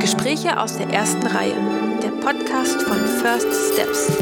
Gespräche 0.00 0.60
aus 0.60 0.76
der 0.76 0.88
ersten 0.90 1.26
Reihe. 1.26 1.54
Der 2.02 2.10
Podcast 2.10 2.80
von 2.82 2.96
First 2.96 3.48
Steps. 3.72 4.12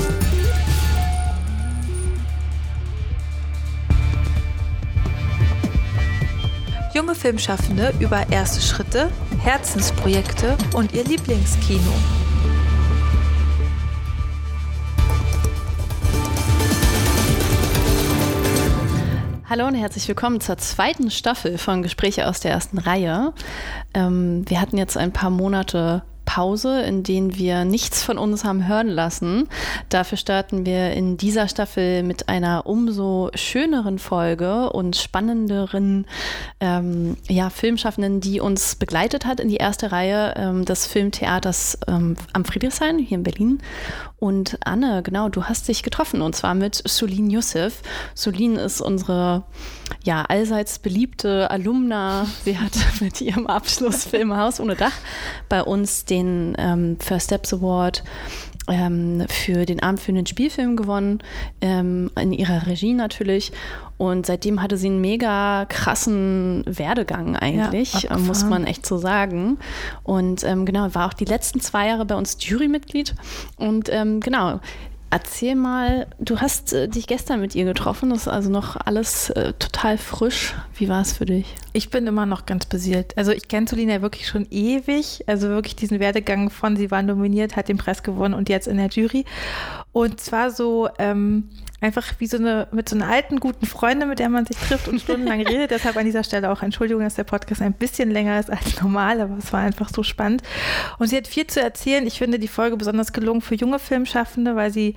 Junge 6.95 7.15
Filmschaffende 7.15 7.93
über 8.01 8.25
erste 8.31 8.63
Schritte, 8.63 9.11
Herzensprojekte 9.43 10.57
und 10.75 10.93
ihr 10.95 11.05
Lieblingskino. 11.05 11.93
Hallo 19.49 19.65
und 19.69 19.77
herzlich 19.77 20.09
willkommen 20.09 20.41
zur 20.41 20.59
zweiten 20.59 21.09
Staffel 21.09 21.57
von 21.57 21.81
Gespräche 21.81 22.27
aus 22.27 22.41
der 22.41 22.51
ersten 22.51 22.79
Reihe. 22.79 23.33
Ähm, 23.95 24.43
wir 24.49 24.61
hatten 24.61 24.77
jetzt 24.77 24.97
ein 24.97 25.13
paar 25.13 25.31
Monate 25.31 26.03
Pause, 26.25 26.83
in 26.83 27.05
denen 27.05 27.37
wir 27.37 27.65
nichts 27.65 28.03
von 28.03 28.19
uns 28.19 28.45
haben 28.45 28.67
hören 28.67 28.89
lassen. 28.89 29.49
Dafür 29.89 30.19
starten 30.19 30.67
wir 30.67 30.91
in 30.95 31.17
dieser 31.17 31.47
Staffel 31.47 32.03
mit 32.03 32.29
einer 32.29 32.67
umso 32.67 33.31
schöneren 33.37 34.01
Folge 34.01 34.71
und 34.71 34.97
spannenderen 34.97 36.07
ähm, 36.59 37.17
ja, 37.29 37.49
Filmschaffenden, 37.49 38.21
die 38.21 38.41
uns 38.41 38.75
begleitet 38.75 39.27
hat 39.27 39.39
in 39.39 39.49
die 39.49 39.59
erste 39.59 39.93
Reihe 39.93 40.35
ähm, 40.37 40.65
des 40.65 40.89
Filmtheaters 40.89 41.79
ähm, 41.87 42.17
am 42.33 42.45
Friedrichshain 42.45 42.99
hier 42.99 43.19
in 43.19 43.23
Berlin. 43.23 43.63
Und 44.19 44.59
Anne, 44.65 45.03
genau, 45.03 45.29
du 45.29 45.45
hast 45.45 45.69
dich 45.69 45.83
getroffen 45.83 46.23
und 46.23 46.35
zwar 46.35 46.55
mit 46.55 46.83
Solin 46.87 47.29
Youssef. 47.29 47.83
Solin 48.15 48.57
ist 48.57 48.81
unsere 48.81 49.45
ja, 50.05 50.23
allseits 50.23 50.79
beliebte 50.79 51.51
Alumna. 51.51 52.27
Sie 52.45 52.59
hat 52.59 52.73
mit 53.01 53.21
ihrem 53.21 53.47
Abschlussfilm 53.47 54.35
Haus 54.35 54.59
ohne 54.59 54.75
Dach 54.75 54.95
bei 55.49 55.63
uns 55.63 56.07
den 56.07 56.55
ähm, 56.59 56.97
First 56.99 57.27
Steps 57.27 57.53
Award 57.53 58.05
ähm, 58.69 59.27
für 59.29 59.67
den 59.67 59.83
abendführenden 59.83 60.27
Spielfilm 60.27 60.77
gewonnen, 60.77 61.23
ähm, 61.61 62.11
in 62.19 62.33
ihrer 62.33 62.67
Regie 62.67 62.95
natürlich. 62.95 63.53
Und 63.99 64.27
seitdem 64.27 64.63
hatte 64.63 64.77
sie 64.77 64.89
einen 64.89 65.01
mega 65.01 65.65
krassen 65.69 66.65
Werdegang 66.67 67.35
eigentlich, 67.37 68.03
ja, 68.03 68.19
muss 68.19 68.45
man 68.45 68.67
echt 68.67 68.85
so 68.85 68.99
sagen. 68.99 69.59
Und 70.03 70.45
ähm, 70.45 70.67
genau, 70.67 70.95
war 70.95 71.07
auch 71.07 71.15
die 71.15 71.25
letzten 71.25 71.61
zwei 71.61 71.89
Jahre 71.89 72.05
bei 72.05 72.15
uns 72.15 72.37
Jurymitglied. 72.41 73.15
Und 73.57 73.89
ähm, 73.91 74.21
genau, 74.21 74.61
Erzähl 75.09 75.55
mal, 75.55 76.09
du 76.19 76.41
hast 76.41 76.73
äh, 76.73 76.89
dich 76.89 77.07
gestern 77.07 77.41
mit 77.41 77.55
ihr 77.55 77.65
getroffen, 77.65 78.11
das 78.11 78.23
ist 78.23 78.29
also 78.29 78.51
noch 78.51 78.77
alles 78.77 79.31
äh, 79.31 79.53
total 79.53 79.99
frisch. 79.99 80.55
Wie 80.75 80.89
war 80.89 81.01
es 81.01 81.13
für 81.13 81.25
dich? 81.25 81.55
Ich 81.73 81.91
bin 81.91 82.09
immer 82.09 82.27
noch 82.27 82.45
ganz 82.45 82.67
beseelt. 82.67 83.17
Also 83.17 83.31
ich 83.31 83.47
kenne 83.47 83.69
Solina 83.69 84.03
wirklich 84.03 84.27
schon 84.27 84.49
ewig, 84.51 85.23
also 85.29 85.49
wirklich 85.49 85.77
diesen 85.77 86.01
Werdegang 86.01 86.51
von, 86.51 86.77
sie 86.77 86.91
war 86.91 87.03
nominiert, 87.03 87.55
hat 87.55 87.69
den 87.69 87.77
Preis 87.77 88.03
gewonnen 88.03 88.35
und 88.35 88.49
jetzt 88.49 88.67
in 88.67 88.79
der 88.79 88.89
Jury. 88.89 89.25
Und 89.93 90.21
zwar 90.21 90.51
so, 90.51 90.89
ähm, 90.99 91.51
einfach 91.81 92.07
wie 92.19 92.27
so 92.27 92.39
eine, 92.39 92.69
mit 92.73 92.89
so 92.89 92.97
einer 92.97 93.09
alten, 93.09 93.39
guten 93.39 93.67
Freundin, 93.67 94.09
mit 94.09 94.19
der 94.19 94.29
man 94.29 94.47
sich 94.47 94.57
trifft 94.57 94.89
und 94.89 95.01
stundenlang 95.01 95.41
redet. 95.47 95.71
Deshalb 95.71 95.97
an 95.97 96.05
dieser 96.05 96.25
Stelle 96.25 96.51
auch 96.51 96.63
Entschuldigung, 96.63 97.03
dass 97.03 97.15
der 97.15 97.25
Podcast 97.25 97.61
ein 97.61 97.75
bisschen 97.75 98.11
länger 98.11 98.39
ist 98.41 98.51
als 98.51 98.81
normal, 98.81 99.21
aber 99.21 99.37
es 99.39 99.53
war 99.53 99.61
einfach 99.61 99.91
so 99.91 100.03
spannend. 100.03 100.43
Und 100.99 101.09
sie 101.09 101.17
hat 101.17 101.27
viel 101.27 101.47
zu 101.47 101.61
erzählen. 101.61 102.07
Ich 102.07 102.19
finde 102.19 102.39
die 102.39 102.49
Folge 102.49 102.77
besonders 102.77 103.13
gelungen 103.13 103.43
für 103.43 103.55
junge 103.55 103.79
Filmschaffende, 103.79 104.57
weil 104.57 104.73
sie 104.73 104.95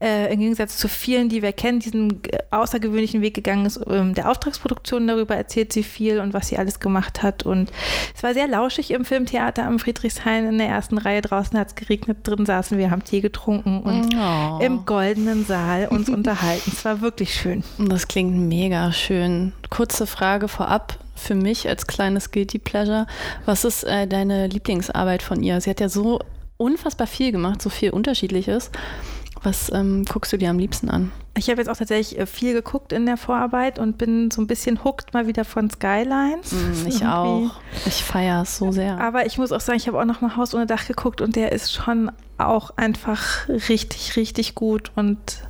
äh, 0.00 0.32
im 0.32 0.40
Gegensatz 0.40 0.76
zu 0.78 0.88
vielen, 0.88 1.28
die 1.28 1.42
wir 1.42 1.52
kennen, 1.52 1.80
diesen 1.80 2.22
äh, 2.24 2.38
außergewöhnlichen 2.50 3.20
Weg 3.20 3.34
gegangen 3.34 3.66
ist. 3.66 3.80
Ähm, 3.88 4.14
der 4.14 4.30
Auftragsproduktion 4.30 5.06
darüber 5.06 5.36
erzählt 5.36 5.72
sie 5.72 5.82
viel 5.82 6.20
und 6.20 6.34
was 6.34 6.48
sie 6.48 6.58
alles 6.58 6.78
gemacht 6.78 7.22
hat. 7.22 7.44
Und 7.44 7.72
es 8.14 8.22
war 8.22 8.32
sehr 8.32 8.46
lauschig 8.46 8.92
im 8.92 9.04
Filmtheater 9.04 9.64
am 9.64 9.80
Friedrichshain 9.80 10.46
in 10.46 10.58
der 10.58 10.68
ersten 10.68 10.98
Reihe. 10.98 11.20
Draußen 11.20 11.58
hat 11.58 11.68
es 11.68 11.74
geregnet, 11.74 12.18
drin 12.22 12.46
saßen 12.46 12.78
wir, 12.78 12.90
haben 12.90 13.02
Tee 13.02 13.20
getrunken 13.20 13.80
und 13.80 14.14
oh. 14.14 14.60
im 14.62 14.84
goldenen 14.86 15.44
Saal 15.44 15.88
uns 15.88 16.11
unterhalten. 16.12 16.70
Es 16.72 16.84
war 16.84 17.00
wirklich 17.00 17.34
schön. 17.34 17.64
Das 17.78 18.08
klingt 18.08 18.36
mega 18.36 18.92
schön. 18.92 19.52
Kurze 19.70 20.06
Frage 20.06 20.48
vorab 20.48 20.98
für 21.14 21.34
mich 21.34 21.68
als 21.68 21.86
kleines 21.86 22.30
Guilty 22.30 22.58
Pleasure. 22.58 23.06
Was 23.44 23.64
ist 23.64 23.84
äh, 23.84 24.06
deine 24.06 24.46
Lieblingsarbeit 24.46 25.22
von 25.22 25.42
ihr? 25.42 25.60
Sie 25.60 25.70
hat 25.70 25.80
ja 25.80 25.88
so 25.88 26.20
unfassbar 26.56 27.06
viel 27.06 27.32
gemacht, 27.32 27.62
so 27.62 27.70
viel 27.70 27.90
Unterschiedliches. 27.90 28.70
Was 29.42 29.72
ähm, 29.72 30.04
guckst 30.04 30.32
du 30.32 30.38
dir 30.38 30.50
am 30.50 30.58
liebsten 30.58 30.88
an? 30.88 31.12
Ich 31.34 31.48
habe 31.48 31.60
jetzt 31.60 31.68
auch 31.68 31.76
tatsächlich 31.76 32.18
äh, 32.18 32.26
viel 32.26 32.52
geguckt 32.52 32.92
in 32.92 33.06
der 33.06 33.16
Vorarbeit 33.16 33.78
und 33.78 33.96
bin 33.96 34.30
so 34.30 34.42
ein 34.42 34.46
bisschen 34.46 34.84
hooked 34.84 35.14
mal 35.14 35.26
wieder 35.26 35.44
von 35.44 35.70
Skylines. 35.70 36.52
Mm, 36.52 36.86
ich 36.86 37.06
auch. 37.06 37.52
Ich 37.86 38.04
feiere 38.04 38.42
es 38.42 38.58
so 38.58 38.70
sehr. 38.70 39.00
Aber 39.00 39.24
ich 39.24 39.38
muss 39.38 39.50
auch 39.50 39.60
sagen, 39.60 39.78
ich 39.78 39.88
habe 39.88 39.98
auch 39.98 40.04
noch 40.04 40.20
mal 40.20 40.36
Haus 40.36 40.54
ohne 40.54 40.66
Dach 40.66 40.86
geguckt 40.86 41.20
und 41.20 41.36
der 41.36 41.52
ist 41.52 41.72
schon 41.72 42.10
auch 42.38 42.70
einfach 42.76 43.48
richtig, 43.48 44.16
richtig 44.16 44.54
gut 44.54 44.90
und 44.94 45.42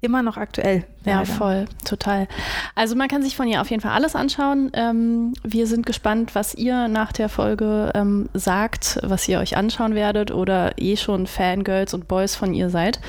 immer 0.00 0.22
noch 0.22 0.36
aktuell. 0.36 0.84
Ja, 1.04 1.20
leider. 1.20 1.26
voll, 1.26 1.64
total. 1.84 2.28
Also 2.74 2.96
man 2.96 3.08
kann 3.08 3.22
sich 3.22 3.36
von 3.36 3.46
ihr 3.46 3.60
auf 3.60 3.70
jeden 3.70 3.82
Fall 3.82 3.92
alles 3.92 4.16
anschauen. 4.16 4.70
Ähm, 4.74 5.34
wir 5.42 5.66
sind 5.66 5.86
gespannt, 5.86 6.34
was 6.34 6.54
ihr 6.54 6.88
nach 6.88 7.12
der 7.12 7.28
Folge 7.28 7.92
ähm, 7.94 8.28
sagt, 8.34 8.98
was 9.02 9.28
ihr 9.28 9.38
euch 9.38 9.56
anschauen 9.56 9.94
werdet 9.94 10.30
oder 10.30 10.72
eh 10.78 10.96
schon 10.96 11.26
Fangirls 11.26 11.94
und 11.94 12.08
Boys 12.08 12.36
von 12.36 12.54
ihr 12.54 12.70
seid. 12.70 13.00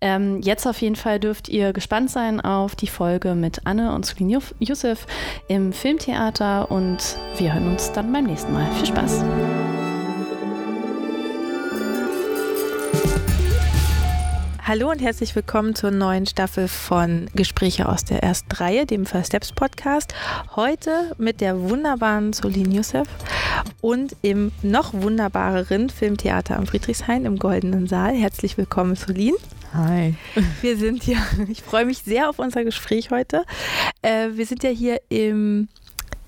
Ähm, 0.00 0.40
jetzt 0.42 0.66
auf 0.66 0.80
jeden 0.80 0.96
Fall 0.96 1.18
dürft 1.20 1.48
ihr 1.48 1.55
gespannt 1.56 2.10
sein 2.10 2.40
auf 2.40 2.76
die 2.76 2.86
Folge 2.86 3.34
mit 3.34 3.62
Anne 3.64 3.94
und 3.94 4.04
Sulin 4.04 4.40
Youssef 4.58 5.06
im 5.48 5.72
Filmtheater 5.72 6.70
und 6.70 7.16
wir 7.38 7.54
hören 7.54 7.68
uns 7.68 7.92
dann 7.92 8.12
beim 8.12 8.24
nächsten 8.24 8.52
Mal. 8.52 8.70
Viel 8.72 8.86
Spaß! 8.86 9.24
Hallo 14.68 14.90
und 14.90 15.00
herzlich 15.00 15.34
willkommen 15.34 15.74
zur 15.74 15.92
neuen 15.92 16.26
Staffel 16.26 16.68
von 16.68 17.30
Gespräche 17.34 17.88
aus 17.88 18.04
der 18.04 18.22
ersten 18.22 18.52
Reihe, 18.52 18.84
dem 18.84 19.06
First 19.06 19.28
Steps 19.28 19.52
Podcast. 19.52 20.12
Heute 20.56 21.14
mit 21.18 21.40
der 21.40 21.70
wunderbaren 21.70 22.32
Solin 22.32 22.72
Youssef 22.72 23.08
und 23.80 24.16
im 24.22 24.52
noch 24.62 24.92
wunderbareren 24.92 25.88
Filmtheater 25.88 26.56
am 26.56 26.66
Friedrichshain 26.66 27.24
im 27.24 27.38
Goldenen 27.38 27.86
Saal. 27.86 28.14
Herzlich 28.14 28.58
willkommen, 28.58 28.96
Solin. 28.96 29.34
Hi. 29.76 30.14
Wir 30.62 30.78
sind 30.78 31.06
ja, 31.06 31.18
ich 31.48 31.62
freue 31.62 31.84
mich 31.84 31.98
sehr 31.98 32.30
auf 32.30 32.38
unser 32.38 32.64
Gespräch 32.64 33.10
heute. 33.10 33.44
Äh, 34.00 34.30
wir 34.32 34.46
sind 34.46 34.62
ja 34.62 34.70
hier 34.70 35.02
im 35.10 35.68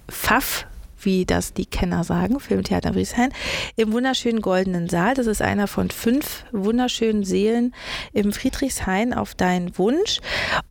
Pfaff 0.06 0.66
wie 1.00 1.24
das 1.24 1.52
die 1.52 1.64
Kenner 1.64 2.04
sagen, 2.04 2.40
Filmtheater 2.40 2.92
Friedrichshain, 2.92 3.30
im 3.76 3.92
wunderschönen 3.92 4.40
Goldenen 4.40 4.88
Saal. 4.88 5.14
Das 5.14 5.26
ist 5.26 5.40
einer 5.42 5.68
von 5.68 5.90
fünf 5.90 6.44
wunderschönen 6.52 7.24
Seelen 7.24 7.74
im 8.12 8.32
Friedrichshain 8.32 9.14
auf 9.14 9.34
deinen 9.34 9.78
Wunsch. 9.78 10.18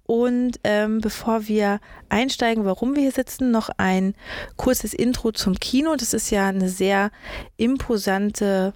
Und 0.06 0.60
ähm, 0.64 1.02
bevor 1.02 1.48
wir 1.48 1.80
einsteigen, 2.10 2.66
warum 2.66 2.96
wir 2.96 3.04
hier 3.04 3.12
sitzen, 3.12 3.52
noch 3.52 3.70
ein 3.78 4.16
kurzes 4.58 4.94
Intro 4.94 5.32
zum 5.32 5.56
Kino. 5.56 5.96
Das 5.96 6.14
ist 6.14 6.30
ja 6.30 6.48
eine 6.48 6.70
sehr 6.70 7.12
imposante 7.56 8.74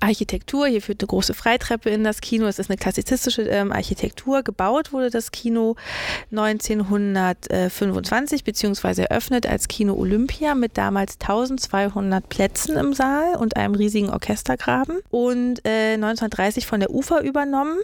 Architektur. 0.00 0.66
Hier 0.66 0.82
führt 0.82 1.00
eine 1.00 1.06
große 1.06 1.32
Freitreppe 1.34 1.90
in 1.90 2.02
das 2.02 2.20
Kino. 2.20 2.46
Es 2.46 2.58
ist 2.58 2.68
eine 2.70 2.76
klassizistische 2.76 3.42
ähm, 3.42 3.70
Architektur. 3.72 4.42
Gebaut 4.42 4.92
wurde 4.92 5.10
das 5.10 5.30
Kino 5.30 5.76
1925 6.32 8.42
beziehungsweise 8.44 9.08
eröffnet 9.08 9.46
als 9.46 9.68
Kino 9.68 9.94
Olympia 9.94 10.54
mit 10.54 10.76
damals 10.76 11.18
1200 11.20 12.28
Plätzen 12.28 12.76
im 12.76 12.92
Saal 12.94 13.36
und 13.36 13.56
einem 13.56 13.74
riesigen 13.74 14.10
Orchestergraben 14.10 14.98
und 15.10 15.64
äh, 15.64 15.94
1930 15.94 16.66
von 16.66 16.80
der 16.80 16.90
UFA 16.90 17.20
übernommen. 17.20 17.78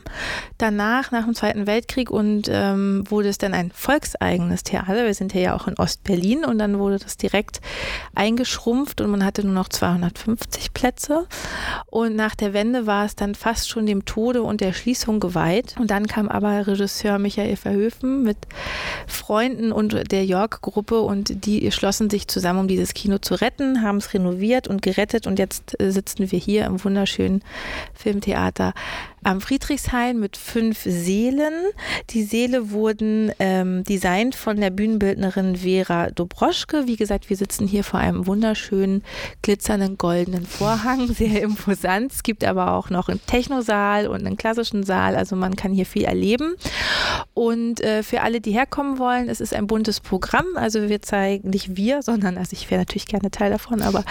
Danach, 0.58 1.12
nach 1.12 1.24
dem 1.24 1.34
Zweiten 1.34 1.68
Weltkrieg 1.68 2.10
und 2.10 2.48
ähm, 2.50 3.04
wurde 3.08 3.28
es 3.28 3.38
dann 3.38 3.54
ein 3.54 3.70
volkseigenes 3.72 4.64
Theater. 4.64 5.04
Wir 5.04 5.14
sind 5.14 5.30
hier 5.32 5.42
ja 5.42 5.54
auch 5.54 5.68
in 5.68 5.78
Ostberlin 5.78 6.44
und 6.44 6.58
dann 6.58 6.78
wurde 6.78 6.98
das 6.98 7.16
direkt 7.16 7.60
eingeschrumpft 8.14 9.00
und 9.00 9.10
man 9.10 9.24
hatte 9.24 9.44
nur 9.44 9.54
noch 9.54 9.68
250 9.68 10.74
Plätze. 10.74 11.26
Und 11.92 12.16
nach 12.16 12.34
der 12.34 12.54
Wende 12.54 12.86
war 12.86 13.04
es 13.04 13.16
dann 13.16 13.34
fast 13.34 13.68
schon 13.68 13.84
dem 13.84 14.06
Tode 14.06 14.42
und 14.42 14.62
der 14.62 14.72
Schließung 14.72 15.20
geweiht. 15.20 15.74
Und 15.78 15.90
dann 15.90 16.06
kam 16.06 16.26
aber 16.30 16.66
Regisseur 16.66 17.18
Michael 17.18 17.56
Verhöfen 17.56 18.22
mit 18.22 18.38
Freunden 19.06 19.72
und 19.72 20.10
der 20.10 20.24
York-Gruppe 20.24 21.02
und 21.02 21.44
die 21.44 21.70
schlossen 21.70 22.08
sich 22.08 22.28
zusammen, 22.28 22.60
um 22.60 22.66
dieses 22.66 22.94
Kino 22.94 23.18
zu 23.18 23.34
retten, 23.34 23.82
haben 23.82 23.98
es 23.98 24.14
renoviert 24.14 24.68
und 24.68 24.80
gerettet. 24.80 25.26
Und 25.26 25.38
jetzt 25.38 25.78
äh, 25.82 25.92
sitzen 25.92 26.30
wir 26.30 26.38
hier 26.38 26.64
im 26.64 26.82
wunderschönen 26.82 27.44
Filmtheater 27.92 28.72
am 29.24 29.40
Friedrichshain 29.40 30.18
mit 30.18 30.36
fünf 30.36 30.80
Seelen. 30.82 31.52
Die 32.10 32.22
Seele 32.22 32.70
wurden 32.70 33.32
ähm, 33.38 33.84
designt 33.84 34.34
von 34.34 34.60
der 34.60 34.70
Bühnenbildnerin 34.70 35.56
Vera 35.56 36.10
Dobroschke. 36.10 36.86
Wie 36.86 36.96
gesagt, 36.96 37.30
wir 37.30 37.36
sitzen 37.36 37.66
hier 37.66 37.84
vor 37.84 38.00
einem 38.00 38.26
wunderschönen, 38.26 39.02
glitzernden, 39.42 39.98
goldenen 39.98 40.46
Vorhang. 40.46 41.06
Sehr 41.14 41.42
imposant. 41.42 42.12
Es 42.12 42.22
gibt 42.22 42.44
aber 42.44 42.72
auch 42.72 42.90
noch 42.90 43.08
einen 43.08 43.24
Technosaal 43.26 44.06
und 44.06 44.26
einen 44.26 44.36
klassischen 44.36 44.82
Saal. 44.84 45.16
Also 45.16 45.36
man 45.36 45.56
kann 45.56 45.72
hier 45.72 45.86
viel 45.86 46.04
erleben. 46.04 46.54
Und 47.34 47.80
äh, 47.80 48.02
für 48.02 48.22
alle, 48.22 48.40
die 48.40 48.52
herkommen 48.52 48.98
wollen, 48.98 49.28
es 49.28 49.40
ist 49.40 49.54
ein 49.54 49.66
buntes 49.66 50.00
Programm. 50.00 50.46
Also 50.56 50.88
wir 50.88 51.02
zeigen 51.02 51.50
nicht 51.50 51.76
wir, 51.76 52.02
sondern, 52.02 52.38
also 52.38 52.54
ich 52.54 52.70
wäre 52.70 52.80
natürlich 52.80 53.06
gerne 53.06 53.30
Teil 53.30 53.50
davon, 53.50 53.82
aber 53.82 54.04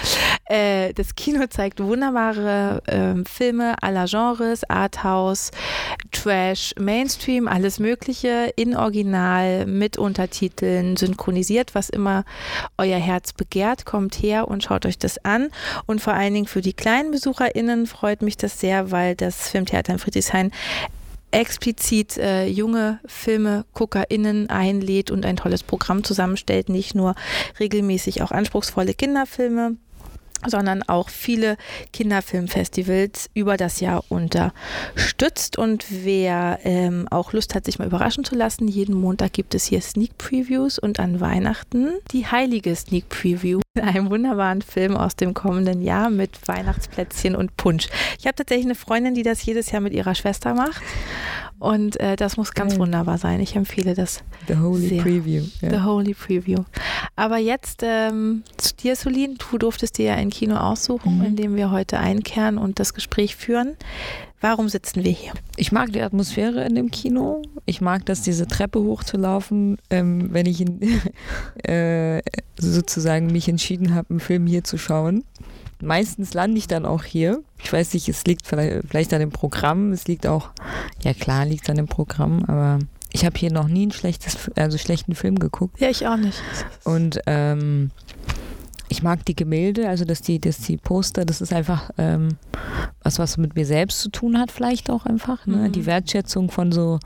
Äh, 0.51 0.93
das 0.95 1.15
Kino 1.15 1.47
zeigt 1.47 1.79
wunderbare 1.79 2.81
äh, 2.85 3.23
Filme 3.29 3.81
aller 3.81 4.05
Genres, 4.05 4.65
Arthouse, 5.01 5.51
Trash, 6.11 6.73
Mainstream, 6.79 7.47
alles 7.47 7.79
Mögliche, 7.79 8.53
in 8.55 8.75
Original, 8.75 9.65
mit 9.65 9.97
Untertiteln, 9.97 10.95
synchronisiert, 10.95 11.73
was 11.73 11.89
immer 11.89 12.23
euer 12.77 12.99
Herz 12.99 13.33
begehrt. 13.33 13.85
Kommt 13.85 14.15
her 14.15 14.47
und 14.47 14.63
schaut 14.63 14.85
euch 14.85 14.97
das 14.97 15.23
an. 15.25 15.49
Und 15.85 16.01
vor 16.01 16.13
allen 16.13 16.33
Dingen 16.33 16.47
für 16.47 16.61
die 16.61 16.73
kleinen 16.73 17.11
BesucherInnen 17.11 17.87
freut 17.87 18.21
mich 18.21 18.37
das 18.37 18.59
sehr, 18.59 18.91
weil 18.91 19.15
das 19.15 19.49
Filmtheater 19.49 19.93
in 19.93 19.99
Friedrichshain 19.99 20.51
explizit 21.31 22.17
äh, 22.17 22.45
junge 22.45 22.99
FilmeguckerInnen 23.05 24.49
einlädt 24.49 25.11
und 25.11 25.25
ein 25.25 25.37
tolles 25.37 25.63
Programm 25.63 26.03
zusammenstellt, 26.03 26.67
nicht 26.67 26.93
nur 26.93 27.15
regelmäßig 27.57 28.21
auch 28.21 28.31
anspruchsvolle 28.31 28.93
Kinderfilme 28.93 29.77
sondern 30.47 30.83
auch 30.83 31.09
viele 31.09 31.57
Kinderfilmfestivals 31.93 33.29
über 33.33 33.57
das 33.57 33.79
Jahr 33.79 34.03
unterstützt. 34.09 35.57
Und 35.57 35.85
wer 35.89 36.59
ähm, 36.63 37.07
auch 37.09 37.33
Lust 37.33 37.55
hat, 37.55 37.65
sich 37.65 37.79
mal 37.79 37.87
überraschen 37.87 38.23
zu 38.23 38.35
lassen, 38.35 38.67
jeden 38.67 38.95
Montag 38.95 39.33
gibt 39.33 39.55
es 39.55 39.65
hier 39.65 39.81
Sneak 39.81 40.17
Previews 40.17 40.79
und 40.79 40.99
an 40.99 41.19
Weihnachten 41.19 41.93
die 42.11 42.25
heilige 42.25 42.75
Sneak 42.75 43.09
Preview. 43.09 43.61
Einem 43.81 44.09
wunderbaren 44.09 44.61
Film 44.61 44.97
aus 44.97 45.15
dem 45.15 45.33
kommenden 45.33 45.81
Jahr 45.81 46.09
mit 46.09 46.47
Weihnachtsplätzchen 46.47 47.35
und 47.35 47.55
Punsch. 47.57 47.87
Ich 48.19 48.25
habe 48.25 48.35
tatsächlich 48.35 48.65
eine 48.65 48.75
Freundin, 48.75 49.13
die 49.13 49.23
das 49.23 49.45
jedes 49.45 49.71
Jahr 49.71 49.81
mit 49.81 49.93
ihrer 49.93 50.15
Schwester 50.15 50.53
macht. 50.53 50.81
Und 51.61 51.99
äh, 51.99 52.15
das 52.15 52.37
muss 52.37 52.53
ganz 52.55 52.71
Geil. 52.71 52.79
wunderbar 52.79 53.19
sein. 53.19 53.39
Ich 53.39 53.55
empfehle 53.55 53.93
das. 53.93 54.23
The 54.47 54.55
Holy 54.57 54.87
sehr. 54.87 55.03
Preview. 55.03 55.43
Ja. 55.61 55.69
The 55.69 55.81
Holy 55.83 56.15
Preview. 56.15 56.63
Aber 57.15 57.37
jetzt 57.37 57.83
ähm, 57.83 58.41
zu 58.57 58.73
dir, 58.73 58.95
Solin. 58.95 59.37
Du 59.37 59.59
durftest 59.59 59.99
dir 59.99 60.05
ja 60.07 60.15
ein 60.15 60.31
Kino 60.31 60.55
aussuchen, 60.55 61.19
mhm. 61.19 61.23
in 61.23 61.35
dem 61.35 61.55
wir 61.55 61.69
heute 61.69 61.99
einkehren 61.99 62.57
und 62.57 62.79
das 62.79 62.95
Gespräch 62.95 63.35
führen. 63.35 63.75
Warum 64.39 64.69
sitzen 64.69 65.03
wir 65.03 65.11
hier? 65.11 65.33
Ich 65.55 65.71
mag 65.71 65.93
die 65.93 66.01
Atmosphäre 66.01 66.65
in 66.65 66.73
dem 66.73 66.89
Kino. 66.89 67.43
Ich 67.67 67.79
mag 67.79 68.07
das, 68.07 68.23
diese 68.23 68.47
Treppe 68.47 68.81
hochzulaufen, 68.81 69.77
ähm, 69.91 70.29
wenn 70.33 70.47
ich 70.47 70.61
in, 70.61 70.81
äh, 71.63 72.23
sozusagen 72.57 73.27
mich 73.27 73.47
entschieden 73.47 73.93
habe, 73.93 74.09
einen 74.09 74.19
Film 74.19 74.47
hier 74.47 74.63
zu 74.63 74.79
schauen 74.79 75.23
meistens 75.81 76.33
lande 76.33 76.57
ich 76.57 76.67
dann 76.67 76.85
auch 76.85 77.03
hier. 77.03 77.43
Ich 77.63 77.71
weiß 77.71 77.93
nicht, 77.93 78.09
es 78.09 78.23
liegt 78.25 78.45
vielleicht, 78.45 78.87
vielleicht 78.87 79.13
an 79.13 79.19
dem 79.19 79.31
Programm, 79.31 79.91
es 79.91 80.07
liegt 80.07 80.27
auch, 80.27 80.49
ja 81.01 81.13
klar, 81.13 81.45
liegt 81.45 81.69
an 81.69 81.77
dem 81.77 81.87
Programm, 81.87 82.43
aber 82.45 82.79
ich 83.11 83.25
habe 83.25 83.37
hier 83.37 83.51
noch 83.51 83.67
nie 83.67 83.83
einen 83.83 83.91
schlechtes, 83.91 84.49
also 84.55 84.77
schlechten 84.77 85.15
Film 85.15 85.37
geguckt. 85.37 85.79
Ja, 85.79 85.89
ich 85.89 86.07
auch 86.07 86.17
nicht. 86.17 86.41
Und 86.83 87.19
ähm, 87.25 87.91
ich 88.91 89.03
mag 89.03 89.25
die 89.25 89.35
Gemälde, 89.35 89.87
also 89.87 90.05
dass 90.05 90.21
die, 90.21 90.39
dass 90.39 90.57
die 90.57 90.77
Poster, 90.77 91.25
das 91.25 91.41
ist 91.41 91.53
einfach 91.53 91.91
ähm, 91.97 92.37
was, 93.03 93.19
was 93.19 93.37
mit 93.37 93.55
mir 93.55 93.65
selbst 93.65 94.01
zu 94.01 94.09
tun 94.09 94.37
hat, 94.37 94.51
vielleicht 94.51 94.89
auch 94.89 95.05
einfach. 95.05 95.45
Ne? 95.47 95.57
Mhm. 95.57 95.71
Die 95.71 95.85
Wertschätzung 95.85 96.51
von 96.51 96.71
so 96.71 96.99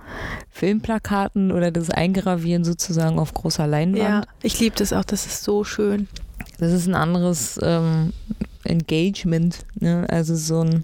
Filmplakaten 0.49 1.51
oder 1.51 1.71
das 1.71 1.89
Eingravieren 1.91 2.63
sozusagen 2.63 3.19
auf 3.19 3.33
großer 3.33 3.67
Leinwand. 3.67 4.03
Ja, 4.03 4.21
ich 4.41 4.59
liebe 4.59 4.75
das 4.75 4.93
auch, 4.93 5.05
das 5.05 5.25
ist 5.25 5.43
so 5.43 5.63
schön. 5.63 6.07
Das 6.57 6.71
ist 6.71 6.87
ein 6.87 6.95
anderes 6.95 7.59
ähm, 7.61 8.13
Engagement, 8.63 9.65
ne? 9.75 10.05
also 10.09 10.35
so 10.35 10.61
ein 10.61 10.83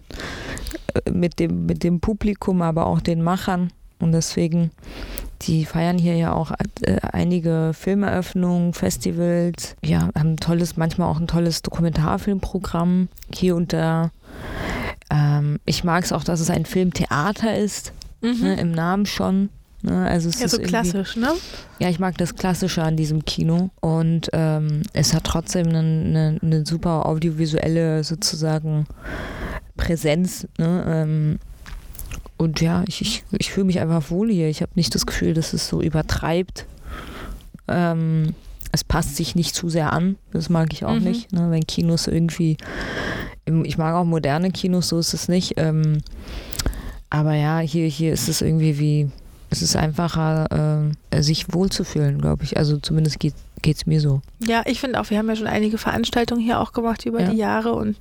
äh, 0.94 1.12
mit 1.12 1.40
dem, 1.40 1.66
mit 1.66 1.84
dem 1.84 2.00
Publikum, 2.00 2.62
aber 2.62 2.86
auch 2.86 3.02
den 3.02 3.22
Machern. 3.22 3.72
Und 4.00 4.14
deswegen, 4.14 4.72
die 5.44 5.66
feiern 5.66 5.98
hier 5.98 6.16
ja 6.16 6.34
auch 6.34 6.52
äh, 6.82 6.98
einige 7.02 7.72
Filmeröffnungen, 7.74 8.74
Festivals, 8.74 9.76
ja, 9.84 10.10
haben 10.16 10.34
ein 10.34 10.38
tolles, 10.38 10.78
manchmal 10.78 11.08
auch 11.10 11.20
ein 11.20 11.28
tolles 11.28 11.62
Dokumentarfilmprogramm 11.62 13.10
hier 13.34 13.56
und 13.56 13.74
da. 13.74 14.12
Ähm, 15.12 15.60
ich 15.66 15.84
mag 15.84 16.04
es 16.04 16.12
auch, 16.12 16.24
dass 16.24 16.40
es 16.40 16.50
ein 16.50 16.66
Filmtheater 16.66 17.56
ist, 17.56 17.94
mhm. 18.22 18.42
ne, 18.42 18.60
im 18.60 18.72
Namen 18.72 19.06
schon. 19.06 19.50
Ne? 19.84 20.08
Also 20.08 20.30
es 20.30 20.40
ja, 20.40 20.48
so 20.48 20.58
klassisch, 20.58 21.16
ne? 21.16 21.30
Ja, 21.80 21.90
ich 21.90 22.00
mag 22.00 22.18
das 22.18 22.36
Klassische 22.36 22.84
an 22.84 22.98
diesem 22.98 23.26
Kino. 23.26 23.72
Und 23.80 24.30
ähm, 24.34 24.84
es 24.94 25.14
hat 25.14 25.24
trotzdem 25.24 25.68
eine, 25.70 25.80
eine, 25.80 26.40
eine, 26.42 26.66
super 26.66 27.06
audiovisuelle 27.06 28.04
sozusagen 28.04 28.86
Präsenz. 29.78 30.48
Ne? 30.58 30.84
Ähm, 30.88 31.40
und 32.38 32.62
ja, 32.62 32.84
ich, 32.88 33.02
ich, 33.02 33.24
ich 33.38 33.52
fühle 33.52 33.66
mich 33.66 33.80
einfach 33.80 34.10
wohl 34.10 34.32
hier. 34.32 34.50
Ich 34.50 34.62
habe 34.62 34.72
nicht 34.76 34.94
das 34.96 35.06
Gefühl, 35.06 35.34
dass 35.34 35.54
es 35.54 35.68
so 35.68 35.82
übertreibt. 35.82 36.66
Ähm, 37.68 38.36
es 38.72 38.84
passt 38.84 39.16
sich 39.16 39.36
nicht 39.36 39.56
zu 39.56 39.70
sehr 39.70 39.94
an. 39.94 40.18
Das 40.32 40.50
mag 40.50 40.72
ich 40.74 40.86
auch 40.86 40.96
mhm. 40.96 41.04
nicht. 41.04 41.32
Ne? 41.32 41.52
Wenn 41.52 41.66
Kinos 41.66 42.08
irgendwie, 42.08 42.58
ich 43.64 43.78
mag 43.78 43.96
auch 43.96 44.06
moderne 44.06 44.52
Kinos, 44.52 44.90
so 44.90 45.00
ist 45.00 45.14
es 45.14 45.28
nicht. 45.28 45.54
Ähm, 45.58 46.00
aber 47.10 47.34
ja, 47.34 47.60
hier, 47.60 47.88
hier 47.88 48.14
ist 48.14 48.30
es 48.30 48.42
irgendwie 48.42 48.80
wie, 48.80 49.12
es 49.52 49.62
ist 49.62 49.76
einfacher, 49.76 50.90
äh, 51.12 51.22
sich 51.22 51.54
wohlzufühlen, 51.54 52.20
glaube 52.20 52.44
ich. 52.44 52.58
Also 52.58 52.78
zumindest 52.78 53.20
geht 53.20 53.36
es 53.64 53.86
mir 53.86 54.00
so. 54.00 54.22
Ja, 54.40 54.64
ich 54.66 54.80
finde 54.80 55.00
auch, 55.00 55.10
wir 55.10 55.18
haben 55.18 55.28
ja 55.28 55.36
schon 55.36 55.48
einige 55.48 55.78
Veranstaltungen 55.78 56.42
hier 56.42 56.60
auch 56.60 56.72
gemacht 56.72 57.06
über 57.06 57.20
ja. 57.22 57.30
die 57.30 57.38
Jahre 57.38 57.74
und 57.74 57.98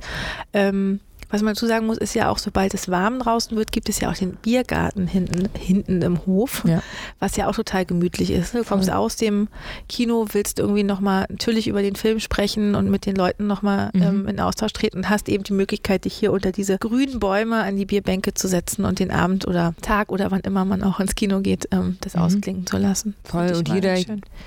ähm, 0.52 1.00
was 1.30 1.42
man 1.42 1.54
dazu 1.54 1.66
sagen 1.66 1.86
muss, 1.86 1.98
ist 1.98 2.14
ja 2.14 2.28
auch, 2.28 2.38
sobald 2.38 2.74
es 2.74 2.88
warm 2.88 3.20
draußen 3.20 3.56
wird, 3.56 3.72
gibt 3.72 3.88
es 3.88 4.00
ja 4.00 4.10
auch 4.10 4.16
den 4.16 4.32
Biergarten 4.32 5.06
hinten, 5.06 5.48
hinten 5.56 6.02
im 6.02 6.26
Hof, 6.26 6.64
ja. 6.66 6.82
was 7.20 7.36
ja 7.36 7.48
auch 7.48 7.54
total 7.54 7.84
gemütlich 7.84 8.30
ist. 8.30 8.54
Du 8.54 8.64
kommst 8.64 8.88
Voll. 8.88 8.98
aus 8.98 9.16
dem 9.16 9.48
Kino, 9.88 10.26
willst 10.32 10.58
irgendwie 10.58 10.82
nochmal 10.82 11.26
natürlich 11.28 11.68
über 11.68 11.82
den 11.82 11.94
Film 11.94 12.20
sprechen 12.20 12.74
und 12.74 12.90
mit 12.90 13.06
den 13.06 13.14
Leuten 13.14 13.46
nochmal 13.46 13.90
mhm. 13.92 14.02
ähm, 14.02 14.28
in 14.28 14.40
Austausch 14.40 14.72
treten 14.72 14.98
und 14.98 15.08
hast 15.08 15.28
eben 15.28 15.44
die 15.44 15.52
Möglichkeit, 15.52 16.04
dich 16.04 16.14
hier 16.14 16.32
unter 16.32 16.52
diese 16.52 16.78
grünen 16.78 17.20
Bäume 17.20 17.62
an 17.62 17.76
die 17.76 17.86
Bierbänke 17.86 18.34
zu 18.34 18.48
setzen 18.48 18.84
und 18.84 18.98
den 18.98 19.10
Abend 19.10 19.46
oder 19.46 19.74
Tag 19.82 20.10
oder 20.10 20.30
wann 20.30 20.40
immer 20.40 20.64
man 20.64 20.82
auch 20.82 21.00
ins 21.00 21.14
Kino 21.14 21.40
geht, 21.40 21.68
ähm, 21.70 21.96
das 22.00 22.14
mhm. 22.14 22.22
ausklingen 22.22 22.66
zu 22.66 22.76
lassen. 22.76 23.14
Voll 23.24 23.52
und 23.54 23.68
jeder, 23.68 23.96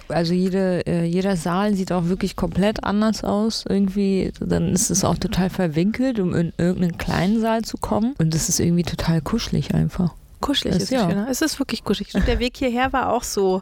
also 0.09 0.33
jede, 0.33 0.85
äh, 0.85 1.05
jeder 1.05 1.37
Saal 1.37 1.75
sieht 1.75 1.91
auch 1.91 2.05
wirklich 2.07 2.35
komplett 2.35 2.83
anders 2.83 3.23
aus 3.23 3.65
irgendwie. 3.67 4.31
Dann 4.39 4.73
ist 4.73 4.89
es 4.89 5.03
auch 5.03 5.17
total 5.17 5.49
verwinkelt, 5.49 6.19
um 6.19 6.33
in 6.33 6.51
irgendeinen 6.73 6.97
kleinen 6.97 7.41
Saal 7.41 7.63
zu 7.63 7.77
kommen. 7.77 8.15
Und 8.17 8.35
es 8.35 8.49
ist 8.49 8.59
irgendwie 8.59 8.83
total 8.83 9.21
kuschelig 9.21 9.73
einfach. 9.73 10.13
Kuschelig 10.41 10.75
ist 10.75 10.91
ja. 10.91 11.09
schöner. 11.09 11.27
Es 11.29 11.41
ist 11.41 11.57
wirklich 11.57 11.83
kuschelig. 11.83 12.11
Der 12.11 12.39
Weg 12.39 12.57
hierher 12.57 12.91
war 12.91 13.13
auch 13.13 13.23
so, 13.23 13.61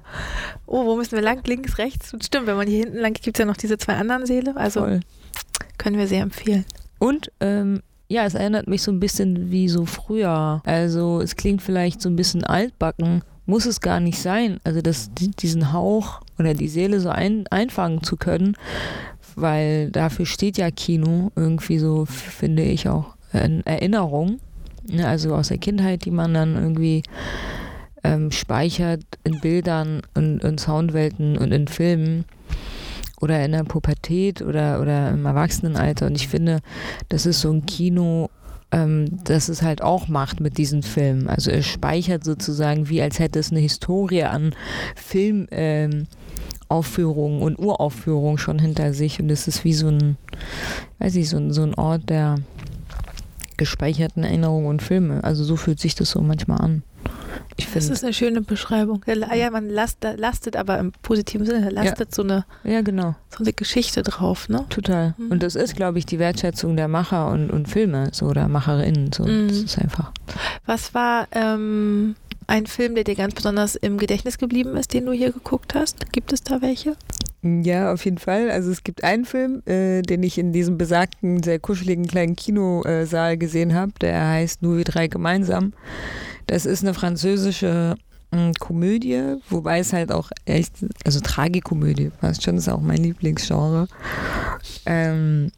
oh, 0.65 0.85
wo 0.85 0.95
müssen 0.95 1.11
wir 1.11 1.21
lang? 1.21 1.41
Links, 1.45 1.77
rechts? 1.77 2.11
Und 2.13 2.25
stimmt, 2.25 2.47
wenn 2.47 2.57
man 2.57 2.67
hier 2.67 2.79
hinten 2.79 2.97
lang 2.97 3.13
gibt 3.13 3.37
es 3.37 3.39
ja 3.39 3.45
noch 3.45 3.57
diese 3.57 3.77
zwei 3.77 3.93
anderen 3.93 4.25
Säle. 4.25 4.57
Also 4.57 4.81
Voll. 4.81 4.99
können 5.77 5.97
wir 5.99 6.07
sehr 6.07 6.23
empfehlen. 6.23 6.65
Und 6.97 7.31
ähm, 7.39 7.83
ja, 8.07 8.25
es 8.25 8.33
erinnert 8.33 8.67
mich 8.67 8.81
so 8.81 8.91
ein 8.91 8.99
bisschen 8.99 9.51
wie 9.51 9.69
so 9.69 9.85
früher. 9.85 10.61
Also 10.65 11.21
es 11.21 11.35
klingt 11.35 11.61
vielleicht 11.61 12.01
so 12.01 12.09
ein 12.09 12.15
bisschen 12.15 12.43
altbacken, 12.43 13.21
muss 13.45 13.65
es 13.65 13.79
gar 13.79 13.99
nicht 13.99 14.19
sein. 14.19 14.59
Also 14.63 14.81
das, 14.81 15.11
diesen 15.13 15.71
Hauch 15.71 16.21
oder 16.37 16.53
die 16.53 16.67
Seele 16.67 16.99
so 16.99 17.09
ein, 17.09 17.45
einfangen 17.51 18.03
zu 18.03 18.17
können, 18.17 18.57
weil 19.35 19.91
dafür 19.91 20.25
steht 20.25 20.57
ja 20.57 20.71
Kino 20.71 21.31
irgendwie 21.35 21.79
so, 21.79 22.05
finde 22.05 22.63
ich 22.63 22.87
auch. 22.89 23.15
Erinnerung, 23.31 24.39
ne, 24.85 25.07
also 25.07 25.33
aus 25.35 25.47
der 25.47 25.57
Kindheit, 25.57 26.03
die 26.03 26.11
man 26.11 26.33
dann 26.33 26.55
irgendwie 26.55 27.03
ähm, 28.03 28.31
speichert 28.31 29.03
in 29.23 29.39
Bildern 29.39 30.01
und 30.15 30.43
in 30.43 30.57
Soundwelten 30.57 31.37
und 31.37 31.51
in 31.51 31.67
Filmen 31.67 32.25
oder 33.21 33.43
in 33.45 33.51
der 33.51 33.63
Pubertät 33.63 34.41
oder, 34.41 34.81
oder 34.81 35.11
im 35.11 35.25
Erwachsenenalter. 35.25 36.07
Und 36.07 36.15
ich 36.15 36.27
finde, 36.27 36.59
das 37.09 37.25
ist 37.25 37.41
so 37.41 37.51
ein 37.51 37.65
Kino, 37.65 38.29
ähm, 38.71 39.19
das 39.23 39.49
es 39.49 39.61
halt 39.61 39.81
auch 39.81 40.07
macht 40.07 40.39
mit 40.39 40.57
diesen 40.57 40.81
Filmen. 40.81 41.27
Also 41.29 41.51
es 41.51 41.67
speichert 41.67 42.23
sozusagen, 42.23 42.89
wie 42.89 43.01
als 43.01 43.19
hätte 43.19 43.39
es 43.39 43.51
eine 43.51 43.59
Historie 43.59 44.23
an 44.23 44.55
Filmaufführungen 44.95 45.47
ähm, 45.51 46.07
und 47.41 47.59
Uraufführungen 47.59 48.37
schon 48.37 48.59
hinter 48.59 48.93
sich. 48.93 49.19
Und 49.19 49.29
es 49.29 49.47
ist 49.47 49.63
wie 49.63 49.73
so 49.73 49.87
ein, 49.87 50.17
weiß 50.99 51.15
ich, 51.15 51.29
so 51.29 51.37
ein, 51.37 51.51
so 51.51 51.63
ein 51.63 51.75
Ort 51.75 52.09
der 52.09 52.37
gespeicherten 53.57 54.23
Erinnerungen 54.23 54.67
und 54.67 54.81
Filme. 54.81 55.23
Also 55.23 55.43
so 55.43 55.55
fühlt 55.55 55.79
sich 55.79 55.95
das 55.95 56.11
so 56.11 56.21
manchmal 56.21 56.61
an. 56.61 56.83
Ich 57.57 57.71
das 57.71 57.89
ist 57.89 58.03
eine 58.03 58.13
schöne 58.13 58.41
Beschreibung. 58.41 59.03
Ja, 59.05 59.51
man 59.51 59.69
lastet, 59.69 60.19
lastet 60.19 60.55
aber 60.55 60.79
im 60.79 60.91
positiven 61.03 61.45
Sinne, 61.45 61.69
lastet 61.69 62.09
ja. 62.09 62.15
so 62.15 62.23
eine 62.23 62.45
ja, 62.63 62.81
genau. 62.81 63.15
so 63.29 63.43
eine 63.43 63.53
Geschichte 63.53 64.01
drauf, 64.03 64.49
ne? 64.49 64.65
Total. 64.69 65.13
Mhm. 65.17 65.31
Und 65.31 65.43
das 65.43 65.55
ist, 65.55 65.75
glaube 65.75 65.99
ich, 65.99 66.05
die 66.05 66.17
Wertschätzung 66.17 66.75
der 66.75 66.87
Macher 66.87 67.29
und, 67.29 67.51
und 67.51 67.67
Filme, 67.67 68.09
so 68.13 68.27
oder 68.27 68.47
Macherinnen. 68.47 69.11
So. 69.11 69.25
Mhm. 69.25 69.49
Das 69.49 69.57
ist 69.57 69.77
einfach. 69.77 70.11
Was 70.65 70.93
war 70.93 71.27
ähm, 71.31 72.15
ein 72.51 72.67
Film, 72.67 72.95
der 72.95 73.05
dir 73.05 73.15
ganz 73.15 73.33
besonders 73.33 73.75
im 73.75 73.97
Gedächtnis 73.97 74.37
geblieben 74.37 74.75
ist, 74.75 74.93
den 74.93 75.05
du 75.05 75.13
hier 75.13 75.31
geguckt 75.31 75.73
hast? 75.73 76.11
Gibt 76.11 76.33
es 76.33 76.43
da 76.43 76.61
welche? 76.61 76.97
Ja, 77.41 77.91
auf 77.93 78.03
jeden 78.05 78.17
Fall. 78.17 78.51
Also 78.51 78.69
es 78.69 78.83
gibt 78.83 79.03
einen 79.03 79.25
Film, 79.25 79.63
äh, 79.65 80.01
den 80.01 80.21
ich 80.21 80.37
in 80.37 80.51
diesem 80.51 80.77
besagten, 80.77 81.41
sehr 81.41 81.59
kuscheligen 81.59 82.05
kleinen 82.05 82.35
Kinosaal 82.35 83.37
gesehen 83.37 83.73
habe, 83.73 83.93
der 84.01 84.27
heißt 84.27 84.61
Nur 84.61 84.77
wir 84.77 84.83
drei 84.83 85.07
gemeinsam. 85.07 85.73
Das 86.45 86.65
ist 86.65 86.83
eine 86.83 86.93
französische 86.93 87.95
äh, 88.31 88.51
Komödie, 88.59 89.37
wobei 89.49 89.79
es 89.79 89.93
halt 89.93 90.11
auch 90.11 90.29
echt, 90.45 90.73
also 91.05 91.21
Tragikomödie, 91.21 92.11
fast 92.19 92.43
schon, 92.43 92.57
ist 92.57 92.69
auch 92.69 92.81
mein 92.81 92.97
Lieblingsgenre. 92.97 93.87
Ähm, 94.85 95.51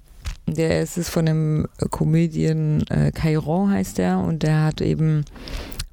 Der 0.45 0.81
ist 0.81 0.97
es 0.97 1.09
von 1.09 1.25
dem 1.25 1.67
Comedian 1.89 2.83
äh, 2.89 3.11
Cairon 3.11 3.71
heißt 3.71 3.97
der 3.97 4.19
und 4.19 4.43
der 4.43 4.63
hat 4.63 4.81
eben 4.81 5.23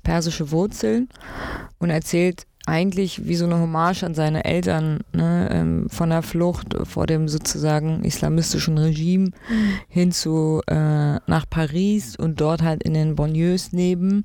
persische 0.02 0.50
Wurzeln 0.50 1.08
und 1.78 1.90
erzählt 1.90 2.46
eigentlich 2.66 3.26
wie 3.26 3.36
so 3.36 3.46
eine 3.46 3.58
Hommage 3.58 4.04
an 4.04 4.14
seine 4.14 4.44
Eltern 4.44 5.00
ne, 5.12 5.48
ähm, 5.50 5.88
von 5.88 6.10
der 6.10 6.22
Flucht 6.22 6.76
vor 6.84 7.06
dem 7.06 7.26
sozusagen 7.26 8.04
islamistischen 8.04 8.76
Regime 8.78 9.26
mhm. 9.26 9.72
hin 9.88 10.12
zu 10.12 10.60
äh, 10.66 10.74
nach 10.74 11.48
Paris 11.48 12.16
und 12.16 12.40
dort 12.40 12.62
halt 12.62 12.82
in 12.82 12.94
den 12.94 13.16
Bonlieus 13.16 13.72
neben 13.72 14.24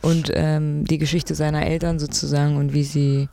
und 0.00 0.30
ähm, 0.34 0.84
die 0.84 0.98
Geschichte 0.98 1.34
seiner 1.34 1.66
Eltern 1.66 1.98
sozusagen 1.98 2.56
und 2.56 2.72
wie 2.72 2.84
sie 2.84 3.28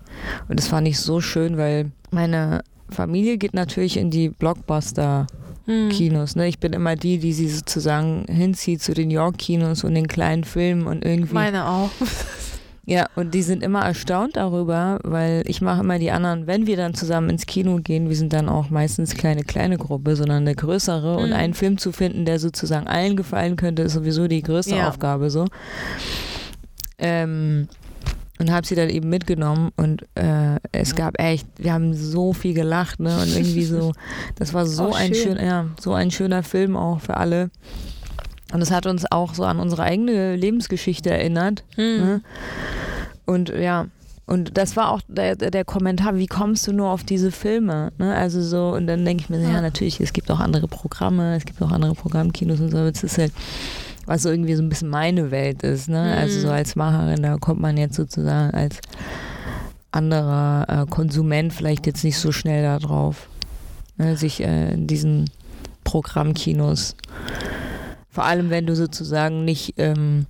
und 0.49 0.59
das 0.59 0.67
fand 0.67 0.87
ich 0.87 0.99
so 0.99 1.21
schön, 1.21 1.57
weil 1.57 1.91
meine 2.11 2.63
Familie 2.89 3.37
geht 3.37 3.53
natürlich 3.53 3.97
in 3.97 4.09
die 4.09 4.29
Blockbuster 4.29 5.27
hm. 5.67 5.89
Kinos. 5.89 6.35
Ne? 6.35 6.47
Ich 6.47 6.59
bin 6.59 6.73
immer 6.73 6.95
die, 6.95 7.19
die 7.19 7.33
sie 7.33 7.49
sozusagen 7.49 8.25
hinzieht 8.27 8.81
zu 8.81 8.93
den 8.93 9.11
York-Kinos 9.11 9.83
und 9.83 9.93
den 9.93 10.07
kleinen 10.07 10.43
Filmen 10.43 10.87
und 10.87 11.05
irgendwie. 11.05 11.33
Meine 11.33 11.67
auch. 11.67 11.91
Ja, 12.89 13.07
und 13.15 13.33
die 13.33 13.41
sind 13.41 13.63
immer 13.63 13.81
erstaunt 13.81 14.37
darüber, 14.37 14.99
weil 15.03 15.43
ich 15.45 15.59
mache 15.59 15.81
immer 15.81 15.99
die 15.99 16.09
anderen, 16.09 16.47
wenn 16.47 16.67
wir 16.67 16.77
dann 16.77 16.93
zusammen 16.93 17.29
ins 17.29 17.45
Kino 17.45 17.79
gehen, 17.83 18.07
wir 18.07 18.15
sind 18.15 18.31
dann 18.31 18.47
auch 18.47 18.69
meistens 18.69 19.17
keine 19.17 19.43
kleine 19.43 19.77
Gruppe, 19.77 20.15
sondern 20.15 20.43
eine 20.43 20.55
größere. 20.55 21.17
Mhm. 21.17 21.23
Und 21.23 21.33
einen 21.33 21.53
Film 21.53 21.77
zu 21.77 21.91
finden, 21.91 22.23
der 22.23 22.39
sozusagen 22.39 22.87
allen 22.87 23.17
gefallen 23.17 23.57
könnte, 23.57 23.81
ist 23.81 23.91
sowieso 23.91 24.29
die 24.29 24.41
größte 24.41 24.77
ja. 24.77 24.87
Aufgabe 24.87 25.29
so. 25.29 25.47
Ähm, 26.97 27.67
und 28.39 28.51
habe 28.51 28.65
sie 28.65 28.75
dann 28.75 28.89
eben 28.89 29.09
mitgenommen 29.09 29.71
und 29.77 30.03
äh, 30.15 30.59
es 30.71 30.95
gab 30.95 31.19
echt, 31.19 31.47
wir 31.57 31.73
haben 31.73 31.93
so 31.93 32.33
viel 32.33 32.53
gelacht, 32.53 32.99
ne? 32.99 33.19
Und 33.19 33.35
irgendwie 33.35 33.63
so, 33.63 33.93
das 34.35 34.53
war 34.53 34.65
so 34.65 34.89
oh, 34.89 34.93
ein 34.93 35.13
schön. 35.13 35.37
schön, 35.37 35.45
ja, 35.45 35.65
so 35.79 35.93
ein 35.93 36.11
schöner 36.11 36.43
Film 36.43 36.75
auch 36.75 37.01
für 37.01 37.17
alle. 37.17 37.49
Und 38.53 38.61
es 38.61 38.71
hat 38.71 38.85
uns 38.85 39.05
auch 39.11 39.33
so 39.33 39.43
an 39.43 39.59
unsere 39.59 39.83
eigene 39.83 40.35
Lebensgeschichte 40.35 41.09
erinnert. 41.09 41.65
Hm. 41.75 41.97
Ne? 41.97 42.21
Und 43.25 43.49
ja, 43.49 43.87
und 44.25 44.57
das 44.57 44.75
war 44.75 44.91
auch 44.91 45.01
der, 45.07 45.35
der 45.35 45.63
Kommentar, 45.63 46.17
wie 46.17 46.27
kommst 46.27 46.67
du 46.67 46.73
nur 46.73 46.89
auf 46.89 47.03
diese 47.03 47.31
Filme? 47.31 47.93
Ne? 47.97 48.13
Also 48.13 48.41
so, 48.41 48.73
und 48.73 48.85
dann 48.87 49.05
denke 49.05 49.23
ich 49.23 49.29
mir, 49.29 49.41
ja, 49.41 49.61
natürlich, 49.61 50.01
es 50.01 50.11
gibt 50.11 50.29
auch 50.29 50.41
andere 50.41 50.67
Programme, 50.67 51.35
es 51.37 51.45
gibt 51.45 51.61
auch 51.61 51.71
andere 51.71 51.95
Programmkinos 51.95 52.59
und 52.59 52.69
so, 52.69 52.77
es 52.79 53.03
ist 53.03 53.17
halt 53.17 53.31
was 54.07 54.23
so 54.23 54.29
irgendwie 54.29 54.55
so 54.55 54.63
ein 54.63 54.69
bisschen 54.69 54.89
meine 54.89 55.29
Welt 55.29 55.61
ist. 55.61 55.89
Ne? 55.89 56.01
Mhm. 56.01 56.19
Also 56.19 56.39
so 56.39 56.49
als 56.49 56.75
Macherin, 56.75 57.21
da 57.21 57.37
kommt 57.37 57.61
man 57.61 57.77
jetzt 57.77 57.95
sozusagen 57.95 58.51
als 58.51 58.79
anderer 59.91 60.65
äh, 60.67 60.89
Konsument 60.89 61.53
vielleicht 61.53 61.85
jetzt 61.85 62.03
nicht 62.03 62.17
so 62.17 62.31
schnell 62.31 62.63
da 62.63 62.79
drauf, 62.79 63.27
ne? 63.97 64.17
sich 64.17 64.41
äh, 64.41 64.73
in 64.73 64.87
diesen 64.87 65.29
Programmkinos, 65.83 66.95
vor 68.09 68.25
allem 68.25 68.49
wenn 68.49 68.65
du 68.65 68.75
sozusagen 68.75 69.45
nicht, 69.45 69.75
ähm, 69.77 70.25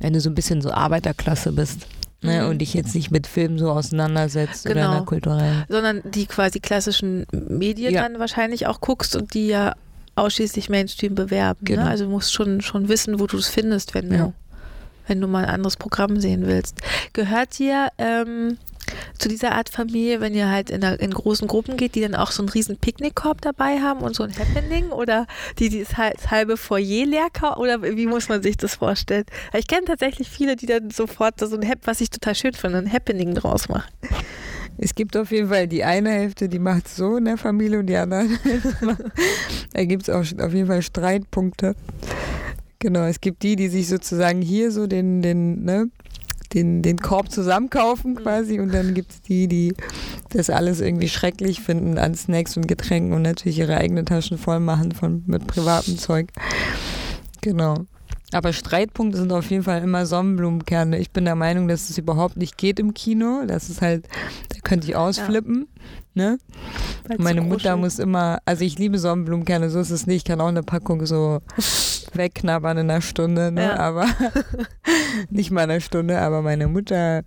wenn 0.00 0.12
du 0.12 0.20
so 0.20 0.30
ein 0.30 0.34
bisschen 0.34 0.60
so 0.62 0.72
Arbeiterklasse 0.72 1.52
bist. 1.52 1.86
Ne, 2.22 2.42
mhm. 2.42 2.50
und 2.50 2.58
dich 2.58 2.74
jetzt 2.74 2.94
nicht 2.94 3.10
mit 3.10 3.26
Filmen 3.26 3.58
so 3.58 3.70
auseinandersetzt 3.70 4.66
genau. 4.66 4.90
oder 4.90 5.06
kulturellen. 5.06 5.64
Sondern 5.70 6.02
die 6.04 6.26
quasi 6.26 6.60
klassischen 6.60 7.24
Medien 7.32 7.94
ja. 7.94 8.02
dann 8.02 8.18
wahrscheinlich 8.18 8.66
auch 8.66 8.82
guckst 8.82 9.16
und 9.16 9.32
die 9.32 9.46
ja 9.46 9.74
ausschließlich 10.16 10.68
Mainstream 10.68 11.14
bewerben. 11.14 11.60
Ne? 11.62 11.74
Genau. 11.74 11.84
Ne? 11.84 11.90
Also 11.90 12.04
du 12.04 12.10
musst 12.10 12.32
schon, 12.32 12.60
schon 12.60 12.88
wissen, 12.88 13.20
wo 13.20 13.26
du 13.26 13.38
es 13.38 13.48
findest, 13.48 13.94
wenn 13.94 14.10
du, 14.10 14.16
ja. 14.16 14.32
wenn 15.06 15.20
du 15.20 15.26
mal 15.26 15.44
ein 15.44 15.50
anderes 15.50 15.76
Programm 15.76 16.20
sehen 16.20 16.46
willst. 16.46 16.76
Gehört 17.12 17.58
dir 17.58 17.88
ähm, 17.98 18.58
zu 19.18 19.28
dieser 19.28 19.52
Art 19.52 19.68
Familie, 19.68 20.20
wenn 20.20 20.34
ihr 20.34 20.48
halt 20.50 20.70
in, 20.70 20.82
einer, 20.82 20.98
in 20.98 21.12
großen 21.12 21.46
Gruppen 21.46 21.76
geht, 21.76 21.94
die 21.94 22.00
dann 22.00 22.14
auch 22.14 22.30
so 22.30 22.42
einen 22.42 22.48
riesen 22.48 22.76
Picknickkorb 22.76 23.40
dabei 23.40 23.80
haben 23.80 24.00
und 24.00 24.16
so 24.16 24.22
ein 24.22 24.36
Happening 24.36 24.90
oder 24.90 25.26
die, 25.58 25.68
die 25.68 25.84
das 25.84 25.96
halbe 25.96 26.56
Foyer 26.56 27.06
leer 27.06 27.28
oder 27.56 27.82
wie 27.82 28.06
muss 28.06 28.28
man 28.28 28.42
sich 28.42 28.56
das 28.56 28.76
vorstellen? 28.76 29.24
Ich 29.56 29.66
kenne 29.66 29.84
tatsächlich 29.86 30.28
viele, 30.28 30.56
die 30.56 30.66
dann 30.66 30.90
sofort 30.90 31.38
so 31.40 31.54
ein 31.54 31.66
Hap, 31.66 31.86
was 31.86 32.00
ich 32.00 32.10
total 32.10 32.34
schön 32.34 32.54
finde, 32.54 32.78
ein 32.78 32.92
Happening 32.92 33.34
draus 33.34 33.68
machen. 33.68 33.90
Es 34.78 34.94
gibt 34.94 35.16
auf 35.16 35.30
jeden 35.30 35.48
Fall 35.48 35.68
die 35.68 35.84
eine 35.84 36.10
Hälfte, 36.10 36.48
die 36.48 36.58
macht 36.58 36.88
so 36.88 37.16
in 37.16 37.26
der 37.26 37.36
Familie 37.36 37.80
und 37.80 37.86
die 37.86 37.96
andere 37.96 38.26
Da 39.72 39.84
gibt 39.84 40.04
es 40.04 40.10
auch 40.10 40.24
auf 40.44 40.54
jeden 40.54 40.66
Fall 40.66 40.82
Streitpunkte. 40.82 41.74
Genau, 42.78 43.04
es 43.04 43.20
gibt 43.20 43.42
die, 43.42 43.56
die 43.56 43.68
sich 43.68 43.88
sozusagen 43.88 44.40
hier 44.40 44.70
so 44.70 44.86
den, 44.86 45.20
den, 45.20 45.64
ne, 45.64 45.90
den, 46.54 46.82
den 46.82 46.98
Korb 46.98 47.30
zusammenkaufen 47.30 48.16
quasi 48.16 48.58
und 48.58 48.72
dann 48.72 48.94
gibt 48.94 49.10
es 49.12 49.22
die, 49.22 49.48
die 49.48 49.74
das 50.30 50.48
alles 50.48 50.80
irgendwie 50.80 51.08
schrecklich 51.08 51.60
finden 51.60 51.98
an 51.98 52.14
Snacks 52.14 52.56
und 52.56 52.66
Getränken 52.66 53.12
und 53.12 53.22
natürlich 53.22 53.58
ihre 53.58 53.76
eigenen 53.76 54.06
Taschen 54.06 54.38
voll 54.38 54.60
machen 54.60 54.92
von, 54.92 55.22
mit 55.26 55.46
privatem 55.46 55.98
Zeug. 55.98 56.28
Genau. 57.42 57.86
Aber 58.32 58.52
Streitpunkte 58.52 59.18
sind 59.18 59.32
auf 59.32 59.50
jeden 59.50 59.64
Fall 59.64 59.82
immer 59.82 60.06
Sonnenblumenkerne. 60.06 60.98
Ich 60.98 61.10
bin 61.10 61.24
der 61.24 61.34
Meinung, 61.34 61.68
dass 61.68 61.90
es 61.90 61.98
überhaupt 61.98 62.36
nicht 62.36 62.56
geht 62.56 62.78
im 62.78 62.94
Kino. 62.94 63.42
Das 63.46 63.68
ist 63.68 63.82
halt, 63.82 64.08
da 64.50 64.60
könnte 64.62 64.86
ich 64.86 64.96
ausflippen. 64.96 65.66
Ja. 66.14 66.30
Ne? 66.32 66.38
Meine 67.18 67.40
Mutter 67.40 67.76
muss 67.76 67.98
immer, 67.98 68.38
also 68.44 68.64
ich 68.64 68.78
liebe 68.78 68.98
Sonnenblumenkerne, 68.98 69.70
so 69.70 69.80
ist 69.80 69.90
es 69.90 70.06
nicht. 70.06 70.18
Ich 70.18 70.24
kann 70.24 70.40
auch 70.40 70.48
eine 70.48 70.62
Packung 70.62 71.06
so 71.06 71.40
wegknabbern 72.14 72.78
in 72.78 72.90
einer 72.90 73.00
Stunde, 73.00 73.52
ne? 73.52 73.62
Ja. 73.62 73.76
aber 73.76 74.06
nicht 75.30 75.50
mal 75.50 75.62
eine 75.62 75.80
Stunde. 75.80 76.20
Aber 76.20 76.42
meine 76.42 76.68
Mutter 76.68 77.22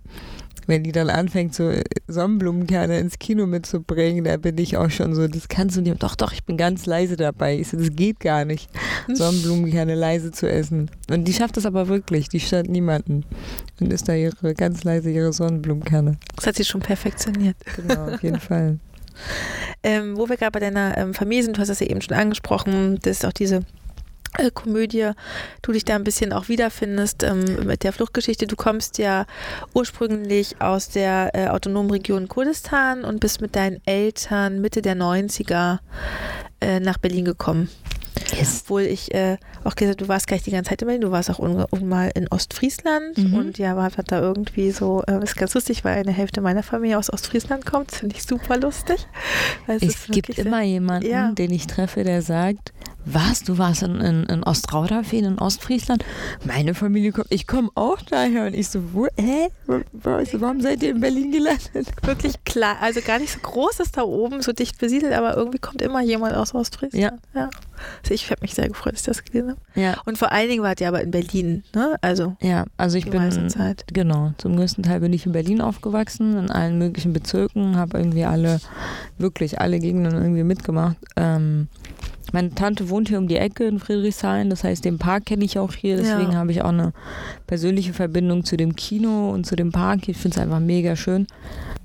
wenn 0.66 0.82
die 0.82 0.92
dann 0.92 1.10
anfängt, 1.10 1.54
so 1.54 1.72
Sonnenblumenkerne 2.08 2.98
ins 2.98 3.18
Kino 3.18 3.46
mitzubringen, 3.46 4.24
da 4.24 4.36
bin 4.36 4.58
ich 4.58 4.76
auch 4.76 4.90
schon 4.90 5.14
so, 5.14 5.28
das 5.28 5.48
kannst 5.48 5.76
du 5.76 5.80
nicht. 5.80 6.02
Doch, 6.02 6.14
doch, 6.14 6.32
ich 6.32 6.44
bin 6.44 6.56
ganz 6.56 6.86
leise 6.86 7.16
dabei. 7.16 7.58
Ich 7.58 7.68
so, 7.68 7.76
das 7.76 7.94
geht 7.94 8.20
gar 8.20 8.44
nicht, 8.44 8.70
Sonnenblumenkerne 9.12 9.94
leise 9.94 10.32
zu 10.32 10.50
essen. 10.50 10.90
Und 11.10 11.24
die 11.24 11.32
schafft 11.32 11.56
das 11.56 11.66
aber 11.66 11.88
wirklich, 11.88 12.28
die 12.28 12.40
stört 12.40 12.68
niemanden. 12.68 13.24
Und 13.80 13.92
ist 13.92 14.08
da 14.08 14.14
ihre, 14.14 14.54
ganz 14.54 14.84
leise 14.84 15.10
ihre 15.10 15.32
Sonnenblumenkerne. 15.32 16.18
Das 16.36 16.46
hat 16.46 16.56
sie 16.56 16.64
schon 16.64 16.80
perfektioniert. 16.80 17.56
Genau, 17.76 18.14
auf 18.14 18.22
jeden 18.22 18.40
Fall. 18.40 18.78
Ähm, 19.82 20.16
wo 20.16 20.28
wir 20.28 20.36
gerade 20.36 20.52
bei 20.52 20.60
deiner 20.60 20.96
ähm, 20.96 21.14
Familie 21.14 21.44
sind, 21.44 21.56
du 21.56 21.60
hast 21.60 21.68
das 21.68 21.80
ja 21.80 21.86
eben 21.86 22.00
schon 22.00 22.16
angesprochen, 22.16 22.98
das 23.02 23.18
ist 23.18 23.26
auch 23.26 23.32
diese 23.32 23.60
äh, 24.38 24.50
Komödie, 24.50 25.10
du 25.62 25.72
dich 25.72 25.84
da 25.84 25.96
ein 25.96 26.04
bisschen 26.04 26.32
auch 26.32 26.48
wiederfindest 26.48 27.22
ähm, 27.22 27.66
mit 27.66 27.82
der 27.82 27.92
Fluchtgeschichte. 27.92 28.46
Du 28.46 28.56
kommst 28.56 28.98
ja 28.98 29.26
ursprünglich 29.74 30.60
aus 30.60 30.88
der 30.88 31.30
äh, 31.34 31.48
autonomen 31.48 31.90
Region 31.90 32.28
Kurdistan 32.28 33.04
und 33.04 33.20
bist 33.20 33.40
mit 33.40 33.56
deinen 33.56 33.80
Eltern 33.86 34.60
Mitte 34.60 34.82
der 34.82 34.96
90er 34.96 35.78
äh, 36.60 36.80
nach 36.80 36.98
Berlin 36.98 37.24
gekommen. 37.24 37.68
Yes. 38.32 38.62
Obwohl 38.64 38.82
ich 38.82 39.12
äh, 39.12 39.38
auch 39.64 39.74
gesagt 39.74 40.00
du 40.00 40.08
warst 40.08 40.26
gar 40.28 40.36
nicht 40.36 40.46
die 40.46 40.50
ganze 40.50 40.70
Zeit 40.70 40.82
in 40.82 40.86
Berlin, 40.86 41.02
du 41.02 41.10
warst 41.10 41.30
auch 41.30 41.40
mal 41.80 42.10
in 42.14 42.28
Ostfriesland 42.28 43.18
mhm. 43.18 43.34
und 43.34 43.58
ja, 43.58 43.76
war 43.76 43.90
da 43.90 44.20
irgendwie 44.20 44.70
so, 44.70 45.02
äh, 45.06 45.22
ist 45.22 45.36
ganz 45.36 45.54
lustig, 45.54 45.84
weil 45.84 45.98
eine 45.98 46.12
Hälfte 46.12 46.40
meiner 46.40 46.62
Familie 46.62 46.98
aus 46.98 47.12
Ostfriesland 47.12 47.66
kommt. 47.66 47.90
Das 47.92 47.98
finde 47.98 48.16
ich 48.16 48.22
super 48.22 48.56
lustig. 48.56 49.06
es, 49.66 49.82
es 49.82 50.06
gibt 50.08 50.38
immer 50.38 50.62
jemanden, 50.62 51.08
ja. 51.08 51.32
den 51.32 51.50
ich 51.50 51.66
treffe, 51.66 52.04
der 52.04 52.22
sagt, 52.22 52.72
was, 53.04 53.42
du 53.42 53.58
warst 53.58 53.82
in, 53.82 54.00
in, 54.00 54.24
in 54.24 54.42
Ostrauderfehn 54.42 55.24
in 55.24 55.38
Ostfriesland? 55.38 56.04
Meine 56.44 56.74
Familie 56.74 57.12
kommt, 57.12 57.26
ich 57.30 57.46
komme 57.46 57.68
auch 57.74 58.00
daher. 58.02 58.46
Und 58.46 58.54
ich 58.54 58.68
so, 58.68 58.80
wo, 58.92 59.06
hä? 59.16 59.48
Warum 59.92 60.60
seid 60.60 60.82
ihr 60.82 60.90
in 60.90 61.00
Berlin 61.00 61.30
gelandet? 61.32 61.88
Wirklich 62.02 62.42
klar, 62.44 62.76
also 62.80 63.00
gar 63.00 63.18
nicht 63.18 63.32
so 63.32 63.40
groß 63.40 63.80
ist 63.80 63.96
da 63.96 64.02
oben, 64.02 64.42
so 64.42 64.52
dicht 64.52 64.78
besiedelt, 64.78 65.12
aber 65.12 65.36
irgendwie 65.36 65.58
kommt 65.58 65.82
immer 65.82 66.02
jemand 66.02 66.34
aus 66.34 66.54
Ostfriesland. 66.54 67.02
Ja. 67.34 67.40
ja. 67.40 67.50
Also 68.02 68.14
ich 68.14 68.30
habe 68.30 68.40
mich 68.42 68.54
sehr 68.54 68.68
gefreut, 68.68 68.94
dass 68.94 69.00
ich 69.00 69.06
das 69.06 69.24
gelesen 69.24 69.50
habe. 69.50 69.60
Ja. 69.74 69.96
Und 70.04 70.18
vor 70.18 70.32
allen 70.32 70.48
Dingen 70.48 70.62
wart 70.62 70.80
ihr 70.80 70.88
aber 70.88 71.02
in 71.02 71.10
Berlin, 71.10 71.64
ne? 71.74 71.96
Also. 72.00 72.36
Ja, 72.40 72.64
also 72.76 72.96
ich 72.96 73.10
bin, 73.10 73.48
Zeit. 73.48 73.84
genau, 73.92 74.32
zum 74.38 74.56
größten 74.56 74.84
Teil 74.84 75.00
bin 75.00 75.12
ich 75.12 75.26
in 75.26 75.32
Berlin 75.32 75.60
aufgewachsen, 75.60 76.36
in 76.36 76.50
allen 76.50 76.78
möglichen 76.78 77.12
Bezirken, 77.12 77.76
habe 77.76 77.98
irgendwie 77.98 78.24
alle, 78.24 78.60
wirklich 79.18 79.60
alle 79.60 79.78
Gegenden 79.78 80.14
irgendwie 80.14 80.44
mitgemacht. 80.44 80.96
Ähm, 81.16 81.68
meine 82.32 82.50
Tante 82.50 82.88
wohnt 82.88 83.08
hier 83.08 83.18
um 83.18 83.28
die 83.28 83.36
Ecke 83.36 83.64
in 83.64 83.78
Friedrichshain, 83.78 84.50
das 84.50 84.64
heißt, 84.64 84.84
den 84.84 84.98
Park 84.98 85.26
kenne 85.26 85.44
ich 85.44 85.58
auch 85.58 85.72
hier, 85.72 85.96
deswegen 85.96 86.32
ja. 86.32 86.38
habe 86.38 86.52
ich 86.52 86.62
auch 86.62 86.70
eine 86.70 86.92
persönliche 87.46 87.92
Verbindung 87.92 88.44
zu 88.44 88.56
dem 88.56 88.76
Kino 88.76 89.30
und 89.30 89.46
zu 89.46 89.56
dem 89.56 89.72
Park. 89.72 90.08
Ich 90.08 90.16
finde 90.16 90.36
es 90.36 90.42
einfach 90.42 90.60
mega 90.60 90.96
schön. 90.96 91.26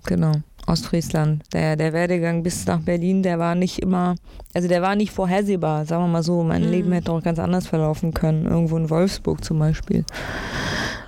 Genau. 0.06 0.34
Ostfriesland. 0.66 1.44
Der, 1.52 1.76
der 1.76 1.94
Werdegang 1.94 2.44
bis 2.44 2.66
nach 2.66 2.80
Berlin, 2.80 3.24
der 3.24 3.40
war 3.40 3.56
nicht 3.56 3.80
immer, 3.80 4.16
also 4.54 4.68
der 4.68 4.82
war 4.82 4.96
nicht 4.96 5.12
vorhersehbar, 5.12 5.86
sagen 5.86 6.04
wir 6.04 6.08
mal 6.08 6.24
so. 6.24 6.44
Mein 6.44 6.66
mhm. 6.66 6.72
Leben 6.72 6.92
hätte 6.92 7.12
auch 7.12 7.24
ganz 7.24 7.40
anders 7.40 7.68
verlaufen 7.68 8.14
können. 8.14 8.46
Irgendwo 8.46 8.78
in 8.78 8.90
Wolfsburg 8.90 9.44
zum 9.44 9.60
Beispiel. 9.60 10.06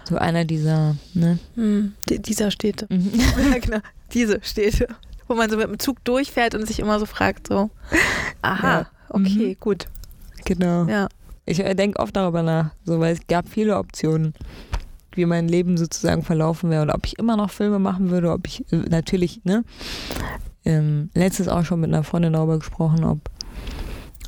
So 0.03 0.17
einer 0.17 0.45
dieser, 0.45 0.95
ne? 1.13 1.37
Mhm. 1.55 1.93
dieser 2.09 2.51
Städte. 2.51 2.87
Mhm. 2.89 3.11
ja, 3.51 3.59
genau. 3.59 3.79
Diese 4.13 4.39
Städte. 4.41 4.87
Wo 5.27 5.35
man 5.35 5.49
so 5.49 5.57
mit 5.57 5.67
dem 5.67 5.79
Zug 5.79 6.03
durchfährt 6.03 6.55
und 6.55 6.67
sich 6.67 6.79
immer 6.79 6.99
so 6.99 7.05
fragt, 7.05 7.47
so, 7.47 7.69
aha. 8.41 8.79
Ja 8.79 8.87
okay, 9.13 9.49
mhm. 9.49 9.59
gut. 9.59 9.87
Genau. 10.45 10.85
Ja. 10.85 11.07
Ich 11.45 11.59
äh, 11.59 11.75
denke 11.75 11.99
oft 11.99 12.15
darüber 12.15 12.43
nach, 12.43 12.71
so, 12.85 12.99
weil 12.99 13.13
es 13.13 13.27
gab 13.27 13.47
viele 13.49 13.77
Optionen, 13.77 14.33
wie 15.13 15.25
mein 15.25 15.47
Leben 15.47 15.77
sozusagen 15.77 16.23
verlaufen 16.23 16.69
wäre 16.69 16.83
oder 16.83 16.95
ob 16.95 17.05
ich 17.05 17.19
immer 17.19 17.35
noch 17.35 17.49
Filme 17.49 17.79
machen 17.79 18.09
würde, 18.11 18.31
ob 18.31 18.47
ich 18.47 18.65
äh, 18.71 18.77
natürlich, 18.89 19.41
ne? 19.43 19.63
Ähm, 20.63 21.09
letztes 21.15 21.47
auch 21.47 21.65
schon 21.65 21.79
mit 21.79 21.89
einer 21.89 22.03
Freundin 22.03 22.33
darüber 22.33 22.59
gesprochen, 22.59 23.03
ob, 23.03 23.19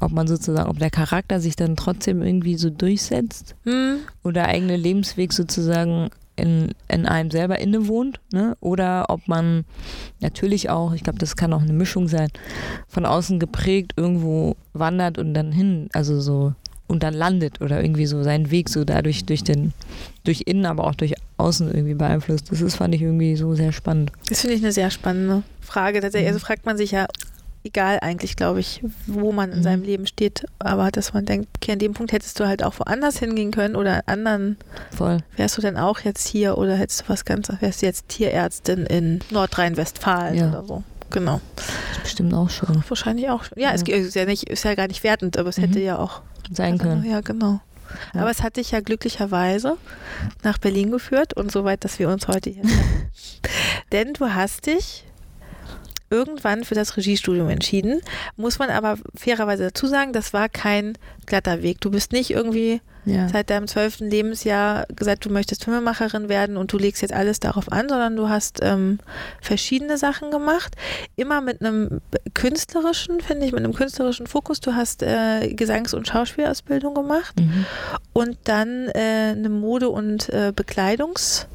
ob 0.01 0.11
man 0.11 0.27
sozusagen, 0.27 0.69
ob 0.69 0.79
der 0.79 0.89
Charakter 0.89 1.39
sich 1.39 1.55
dann 1.55 1.75
trotzdem 1.75 2.23
irgendwie 2.23 2.55
so 2.55 2.69
durchsetzt 2.71 3.55
Hm. 3.63 3.97
oder 4.23 4.33
der 4.33 4.47
eigene 4.47 4.75
Lebensweg 4.75 5.31
sozusagen 5.31 6.09
in, 6.35 6.71
in 6.87 7.05
einem 7.05 7.31
selber 7.31 7.59
innewohnt, 7.59 8.19
ne? 8.31 8.57
Oder 8.59 9.05
ob 9.09 9.27
man 9.27 9.65
natürlich 10.19 10.69
auch, 10.69 10.93
ich 10.93 11.03
glaube, 11.03 11.19
das 11.19 11.35
kann 11.35 11.53
auch 11.53 11.61
eine 11.61 11.73
Mischung 11.73 12.07
sein, 12.07 12.29
von 12.87 13.05
außen 13.05 13.39
geprägt 13.39 13.93
irgendwo 13.95 14.55
wandert 14.73 15.17
und 15.17 15.33
dann 15.33 15.51
hin, 15.51 15.89
also 15.93 16.19
so 16.19 16.53
und 16.87 17.01
dann 17.01 17.13
landet 17.13 17.61
oder 17.61 17.81
irgendwie 17.81 18.05
so 18.05 18.23
seinen 18.23 18.51
Weg 18.51 18.69
so 18.69 18.83
dadurch 18.83 19.25
durch 19.25 19.43
den, 19.43 19.73
durch 20.23 20.43
innen, 20.45 20.65
aber 20.65 20.85
auch 20.85 20.95
durch 20.95 21.15
außen 21.37 21.73
irgendwie 21.73 21.95
beeinflusst. 21.95 22.51
Das 22.51 22.61
ist, 22.61 22.75
fand 22.75 22.93
ich 22.93 23.01
irgendwie 23.01 23.35
so 23.35 23.55
sehr 23.55 23.71
spannend. 23.71 24.11
Das 24.29 24.41
finde 24.41 24.55
ich 24.55 24.63
eine 24.63 24.71
sehr 24.71 24.91
spannende 24.91 25.43
Frage. 25.61 26.01
Tatsächlich, 26.01 26.27
also 26.27 26.39
fragt 26.39 26.65
man 26.65 26.77
sich 26.77 26.91
ja, 26.91 27.07
egal 27.63 28.00
eigentlich, 28.01 28.36
glaube 28.36 28.60
ich, 28.60 28.82
wo 29.08 29.32
man 29.32 29.51
in 29.51 29.60
Mhm. 29.60 29.63
seinem 29.63 29.84
Leben 29.84 30.05
steht, 30.08 30.46
aber 30.60 30.91
dass 30.91 31.13
man 31.13 31.25
denkt, 31.25 31.48
okay, 31.58 31.74
an 31.74 31.79
dem 31.79 31.93
Punkt 31.93 32.12
hättest 32.12 32.39
du 32.39 32.48
halt 32.48 32.63
auch 32.63 32.77
woanders 32.79 33.20
hingehen 33.20 33.51
können 33.51 33.75
oder 33.75 33.96
an 34.08 34.25
anderen, 34.25 34.58
Voll. 34.96 35.20
wärst 35.38 35.58
du 35.58 35.62
denn 35.62 35.77
auch 35.77 36.00
jetzt 36.01 36.27
hier 36.27 36.58
oder 36.58 36.75
hättest 36.75 37.01
du 37.01 37.05
was 37.10 37.25
ganz, 37.25 37.50
wärst 37.60 37.82
du 37.82 37.86
jetzt 37.86 38.10
Tierärztin 38.10 38.86
in 38.86 39.20
Nordrhein-Westfalen 39.32 40.36
Ja. 40.36 40.50
oder 40.50 40.63
so. 40.65 40.84
Genau. 41.10 41.39
Das 41.55 42.00
bestimmt 42.03 42.34
auch 42.34 42.50
schon 42.50 42.84
Wahrscheinlich 42.89 43.29
auch. 43.29 43.43
Ja, 43.55 43.72
es 43.74 43.84
Ja. 43.88 43.96
ist 43.96 44.15
ja 44.15 44.25
nicht, 44.25 44.50
ist 44.50 44.63
ja 44.65 44.74
gar 44.75 44.88
nicht 44.88 45.03
wertend, 45.03 45.38
aber 45.38 45.50
es 45.50 45.58
Mhm. 45.58 45.62
hätte 45.63 45.79
ja 45.79 46.00
auch 46.00 46.22
sein 46.51 46.77
können. 46.77 47.03
Ja, 47.05 47.22
genau. 47.22 47.60
Ja. 48.15 48.22
Aber 48.22 48.32
es 48.32 48.41
hat 48.41 48.58
dich 48.58 48.72
ja 48.72 48.79
glücklicherweise 48.82 49.77
nach 50.43 50.58
Berlin 50.58 50.89
geführt 50.91 51.36
und 51.36 51.51
so 51.51 51.63
weit, 51.63 51.84
dass 51.84 52.00
wir 52.00 52.10
uns 52.10 52.27
heute 52.27 52.50
hier 52.50 52.63
treffen. 52.63 53.10
Denn 53.91 54.13
du 54.13 54.29
hast 54.34 54.65
dich 54.65 55.05
irgendwann 56.13 56.63
für 56.63 56.75
das 56.75 56.96
Regiestudium 56.96 57.50
entschieden. 57.50 58.00
Muss 58.38 58.60
man 58.60 58.70
aber 58.70 58.98
fairerweise 59.15 59.63
dazu 59.63 59.88
sagen, 59.88 60.13
das 60.13 60.32
war 60.32 60.48
kein 60.48 60.93
glatter 61.25 61.62
Weg. 61.63 61.82
Du 61.82 61.89
bist 61.91 62.12
nicht 62.13 62.29
irgendwie 62.29 62.79
Ja. 63.05 63.27
seit 63.27 63.50
deinem 63.50 63.67
zwölften 63.67 64.10
Lebensjahr 64.10 64.86
gesagt, 64.96 65.25
du 65.25 65.29
möchtest 65.29 65.65
Filmemacherin 65.65 66.29
werden 66.29 66.55
und 66.55 66.72
du 66.72 66.77
legst 66.77 67.01
jetzt 67.01 67.13
alles 67.13 67.39
darauf 67.41 67.70
an, 67.70 67.89
sondern 67.89 68.15
du 68.15 68.29
hast 68.29 68.60
ähm, 68.62 69.00
verschiedene 69.41 69.98
Sachen 69.98 70.32
gemacht. 70.32 70.75
Immer 71.17 71.41
mit 71.41 71.60
einem 71.62 72.00
künstlerischen, 72.34 73.20
finde 73.20 73.46
ich, 73.46 73.51
mit 73.51 73.62
einem 73.63 73.74
künstlerischen 73.74 74.27
Fokus. 74.27 74.62
Du 74.62 74.74
hast 74.75 75.03
äh, 75.03 75.53
Gesangs- 75.53 75.93
und 75.93 76.08
Schauspielausbildung 76.08 76.93
gemacht 76.93 77.36
Mhm. 77.39 77.65
und 78.13 78.38
dann 78.46 78.88
äh, 78.93 79.34
eine 79.36 79.50
Mode- 79.50 79.89
und 79.89 80.29
äh, 80.29 80.53
Bekleidungslehre. 80.55 81.48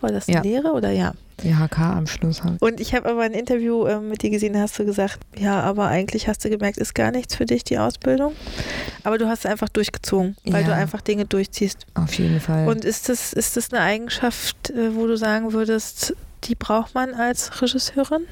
War 0.00 0.10
das 0.12 0.26
Ja. 0.26 0.40
Lehre 0.42 0.72
oder 0.72 0.90
ja? 0.90 1.12
IHK 1.44 1.78
am 1.78 2.06
Schluss 2.06 2.42
halt. 2.44 2.60
Und 2.62 2.80
ich 2.80 2.94
habe 2.94 3.08
aber 3.10 3.22
ein 3.22 3.32
Interview 3.32 3.86
ähm, 3.86 4.08
mit 4.08 4.22
dir 4.22 4.30
gesehen, 4.30 4.52
da 4.52 4.60
hast 4.60 4.78
du 4.78 4.84
gesagt, 4.84 5.18
ja, 5.38 5.60
aber 5.60 5.88
eigentlich 5.88 6.28
hast 6.28 6.44
du 6.44 6.50
gemerkt, 6.50 6.78
ist 6.78 6.94
gar 6.94 7.10
nichts 7.10 7.34
für 7.34 7.46
dich, 7.46 7.64
die 7.64 7.78
Ausbildung. 7.78 8.32
Aber 9.04 9.18
du 9.18 9.28
hast 9.28 9.46
einfach 9.46 9.68
durchgezogen, 9.68 10.36
weil 10.44 10.62
Ja. 10.62 10.68
du 10.68 10.74
einfach 10.74 11.00
Dinge 11.00 11.24
durchziehst. 11.26 11.86
Auf 11.94 12.14
jeden 12.14 12.40
Fall. 12.40 12.68
Und 12.68 12.84
ist 12.84 13.08
das, 13.08 13.32
ist 13.32 13.56
das 13.56 13.72
eine 13.72 13.80
Eigenschaft, 13.82 14.70
äh, 14.70 14.94
wo 14.94 15.06
du 15.06 15.16
sagen 15.16 15.52
würdest, 15.52 16.14
die 16.44 16.54
braucht 16.54 16.94
man 16.94 17.14
als 17.14 17.60
Regisseurin? 17.62 18.22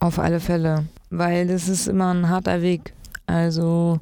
Auf 0.00 0.18
alle 0.18 0.40
Fälle, 0.40 0.86
weil 1.10 1.46
das 1.46 1.68
ist 1.68 1.86
immer 1.88 2.12
ein 2.12 2.28
harter 2.28 2.62
Weg. 2.62 2.92
Also 3.26 4.00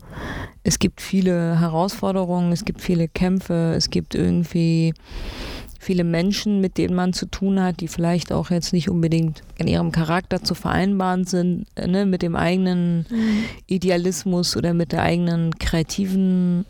es 0.64 0.78
gibt 0.78 1.00
viele 1.02 1.60
Herausforderungen, 1.60 2.52
es 2.52 2.64
gibt 2.64 2.80
viele 2.80 3.06
Kämpfe, 3.06 3.74
es 3.76 3.90
gibt 3.90 4.14
irgendwie 4.14 4.94
viele 5.80 6.04
Menschen, 6.04 6.60
mit 6.60 6.76
denen 6.76 6.94
man 6.94 7.14
zu 7.14 7.26
tun 7.26 7.60
hat, 7.60 7.80
die 7.80 7.88
vielleicht 7.88 8.32
auch 8.32 8.50
jetzt 8.50 8.74
nicht 8.74 8.90
unbedingt 8.90 9.42
in 9.56 9.66
ihrem 9.66 9.92
Charakter 9.92 10.44
zu 10.44 10.54
vereinbaren 10.54 11.24
sind, 11.24 11.66
äh, 11.74 11.88
ne, 11.88 12.04
mit 12.04 12.22
dem 12.22 12.36
eigenen 12.36 13.06
Idealismus 13.66 14.56
oder 14.56 14.74
mit 14.74 14.92
der 14.92 15.02
eigenen 15.02 15.58
kreativen 15.58 16.66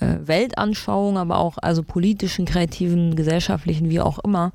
äh, 0.00 0.16
Weltanschauung, 0.26 1.16
aber 1.16 1.38
auch 1.38 1.58
also 1.58 1.82
politischen, 1.82 2.44
kreativen, 2.44 3.16
gesellschaftlichen, 3.16 3.88
wie 3.90 4.00
auch 4.00 4.18
immer. 4.18 4.52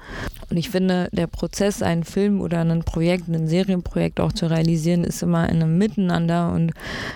Und 0.50 0.58
ich 0.58 0.70
finde, 0.70 1.10
der 1.12 1.28
Prozess, 1.28 1.82
einen 1.82 2.04
Film 2.04 2.42
oder 2.42 2.62
ein 2.62 2.84
Projekt, 2.84 3.28
ein 3.28 3.48
Serienprojekt 3.48 4.20
auch 4.20 4.32
zu 4.32 4.50
realisieren, 4.50 5.04
ist 5.04 5.24
immer 5.24 5.50
in 5.50 5.62
einem 5.62 5.78
Miteinander 5.78 6.52
und 6.52 6.74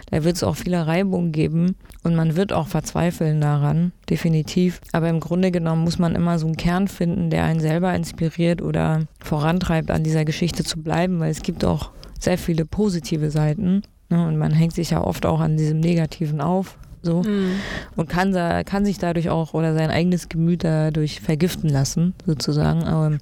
da 0.10 0.24
wird 0.24 0.36
es 0.38 0.44
auch 0.44 0.56
viele 0.56 0.88
Reibungen 0.88 1.32
geben 1.32 1.76
und 2.04 2.16
man 2.16 2.36
wird 2.36 2.54
auch 2.54 2.68
verzweifeln 2.68 3.42
daran, 3.42 3.92
definitiv. 4.10 4.82
Aber 4.92 5.10
im 5.10 5.20
Grunde 5.20 5.52
genommen 5.52 5.84
muss 5.84 6.00
man 6.00 6.16
immer 6.16 6.40
so 6.40 6.48
einen 6.48 6.58
Kern 6.58 6.88
finden, 6.88 7.30
der 7.30 7.44
einen 7.44 7.60
selber 7.60 7.94
inspiriert 7.94 8.62
oder 8.62 9.02
vorantreibt, 9.20 9.92
an 9.92 10.04
dieser 10.04 10.26
Geschichte 10.26 10.64
zu 10.64 10.82
bleiben, 10.82 11.20
weil 11.20 11.32
es 11.32 11.42
gibt 11.42 11.64
auch 11.66 11.92
sehr 12.20 12.38
viele 12.38 12.66
positive 12.66 13.30
Seiten. 13.32 13.84
Ne? 14.10 14.28
Und 14.28 14.38
man 14.38 14.52
hängt 14.52 14.74
sich 14.74 14.92
ja 14.92 15.04
oft 15.04 15.26
auch 15.26 15.40
an 15.40 15.58
diesem 15.58 15.80
Negativen 15.80 16.42
auf. 16.42 16.78
So 17.06 17.22
Mhm. 17.22 17.60
und 17.96 18.10
kann, 18.10 18.32
da, 18.34 18.64
kann 18.64 18.84
sich 18.84 18.98
dadurch 18.98 19.30
auch 19.30 19.54
oder 19.54 19.76
sein 19.76 19.92
eigenes 19.92 20.28
Gemüt 20.28 20.64
dadurch 20.64 21.22
vergiften 21.22 21.70
lassen, 21.70 22.16
sozusagen. 22.26 22.84
Aber, 22.84 23.18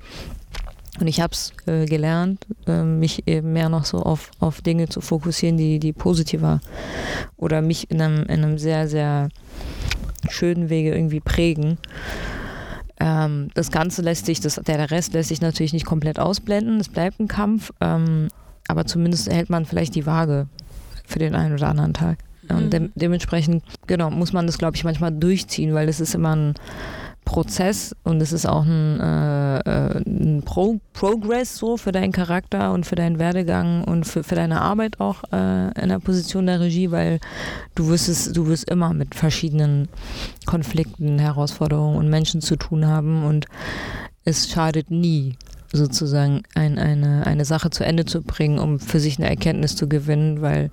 und 1.02 1.08
ich 1.08 1.20
habe 1.20 1.34
es 1.34 1.52
äh, 1.66 1.86
gelernt, 1.86 2.48
äh, 2.66 2.84
mich 2.84 3.28
eben 3.28 3.52
mehr 3.52 3.68
noch 3.68 3.84
so 3.84 4.02
auf, 4.02 4.32
auf 4.40 4.62
Dinge 4.62 4.88
zu 4.88 5.02
fokussieren, 5.02 5.58
die, 5.58 5.80
die 5.80 5.92
positiver 5.92 6.62
oder 7.36 7.62
mich 7.62 7.92
in 7.92 8.02
einem, 8.02 8.24
in 8.24 8.44
einem 8.44 8.58
sehr, 8.58 8.88
sehr 8.88 9.28
schönen 10.30 10.70
Wege 10.70 10.94
irgendwie 10.96 11.20
prägen. 11.20 11.78
Ähm, 13.02 13.50
das 13.54 13.70
Ganze 13.70 14.02
lässt 14.02 14.26
sich, 14.28 14.40
das, 14.40 14.56
der, 14.56 14.78
der 14.78 14.92
Rest 14.92 15.14
lässt 15.14 15.28
sich 15.28 15.42
natürlich 15.42 15.74
nicht 15.74 15.86
komplett 15.86 16.20
ausblenden. 16.20 16.80
Es 16.80 16.88
bleibt 16.88 17.20
ein 17.20 17.28
Kampf, 17.28 17.72
ähm, 17.82 18.30
aber 18.70 18.86
zumindest 18.86 19.30
hält 19.30 19.50
man 19.50 19.66
vielleicht 19.66 19.96
die 19.96 20.06
Waage 20.06 20.48
für 21.06 21.20
den 21.20 21.36
einen 21.36 21.54
oder 21.56 21.68
anderen 21.68 21.94
Tag. 21.94 22.20
Und 22.50 22.74
de 22.74 22.90
dementsprechend, 22.96 23.64
genau, 23.88 24.10
muss 24.10 24.34
man 24.34 24.48
das, 24.48 24.58
glaube 24.58 24.76
ich, 24.76 24.84
manchmal 24.84 25.12
durchziehen, 25.12 25.74
weil 25.74 25.88
es 25.90 26.00
ist 26.00 26.14
immer 26.14 26.36
ein 26.36 26.54
Prozess 27.26 27.96
und 28.04 28.22
es 28.22 28.34
ist 28.34 28.46
auch 28.46 28.66
ein, 28.66 29.00
äh, 29.00 29.60
äh, 29.60 30.04
ein 30.06 30.44
Pro 30.44 30.80
Progress 30.94 31.58
so 31.58 31.78
für 31.78 31.92
deinen 31.92 32.12
Charakter 32.12 32.74
und 32.74 32.86
für 32.86 32.96
deinen 32.96 33.20
Werdegang 33.20 33.84
und 33.84 34.06
für, 34.06 34.24
für 34.24 34.36
deine 34.36 34.62
Arbeit 34.62 35.00
auch 35.00 35.24
äh, 35.32 35.82
in 35.82 35.90
der 35.90 36.00
Position 36.00 36.48
der 36.48 36.60
Regie, 36.60 36.92
weil 36.92 37.20
du 37.76 37.88
wirst 37.88 38.10
es, 38.10 38.32
du 38.32 38.48
wirst 38.48 38.70
immer 38.70 38.94
mit 38.94 39.16
verschiedenen 39.16 39.88
Konflikten, 40.46 41.20
Herausforderungen 41.20 41.98
und 41.98 42.10
Menschen 42.10 42.42
zu 42.42 42.56
tun 42.56 42.86
haben 42.88 43.24
und 43.24 43.48
es 44.26 44.50
schadet 44.50 44.92
nie, 44.92 45.36
sozusagen 45.76 46.44
ein, 46.54 46.78
eine, 46.78 47.26
eine 47.26 47.46
Sache 47.46 47.72
zu 47.72 47.84
Ende 47.84 48.06
zu 48.06 48.22
bringen, 48.22 48.60
um 48.60 48.80
für 48.80 49.00
sich 49.00 49.18
eine 49.18 49.28
Erkenntnis 49.28 49.76
zu 49.76 49.90
gewinnen, 49.90 50.42
weil 50.42 50.70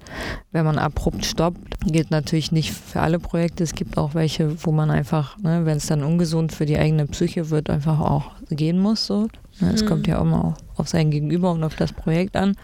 wenn 0.52 0.64
man 0.66 0.78
abrupt 0.78 1.24
stoppt, 1.24 1.58
gilt 1.86 2.10
natürlich 2.10 2.52
nicht 2.52 2.72
für 2.72 3.00
alle 3.00 3.18
Projekte. 3.18 3.64
Es 3.64 3.74
gibt 3.74 3.96
auch 3.96 4.14
welche, 4.14 4.62
wo 4.64 4.72
man 4.72 4.90
einfach, 4.90 5.38
ne, 5.38 5.62
wenn 5.64 5.78
es 5.78 5.86
dann 5.86 6.04
ungesund 6.04 6.52
für 6.52 6.66
die 6.66 6.78
eigene 6.78 7.06
Psyche 7.06 7.48
wird, 7.50 7.70
einfach 7.70 7.98
auch 7.98 8.32
gehen 8.50 8.78
muss. 8.78 9.06
So. 9.06 9.28
Es 9.74 9.82
Mhm. 9.82 9.86
kommt 9.86 10.06
ja 10.06 10.20
immer 10.20 10.44
auch 10.44 10.78
auf 10.78 10.88
sein 10.88 11.10
Gegenüber 11.10 11.50
und 11.52 11.64
auf 11.64 11.76
das 11.76 11.92
Projekt 11.92 12.36
an. 12.36 12.54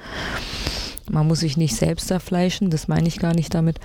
Man 1.10 1.26
muss 1.26 1.40
sich 1.40 1.56
nicht 1.56 1.74
selbst 1.76 2.08
zerfleischen, 2.08 2.68
das 2.70 2.88
meine 2.88 3.08
ich 3.08 3.18
gar 3.18 3.34
nicht 3.34 3.54
damit. 3.54 3.78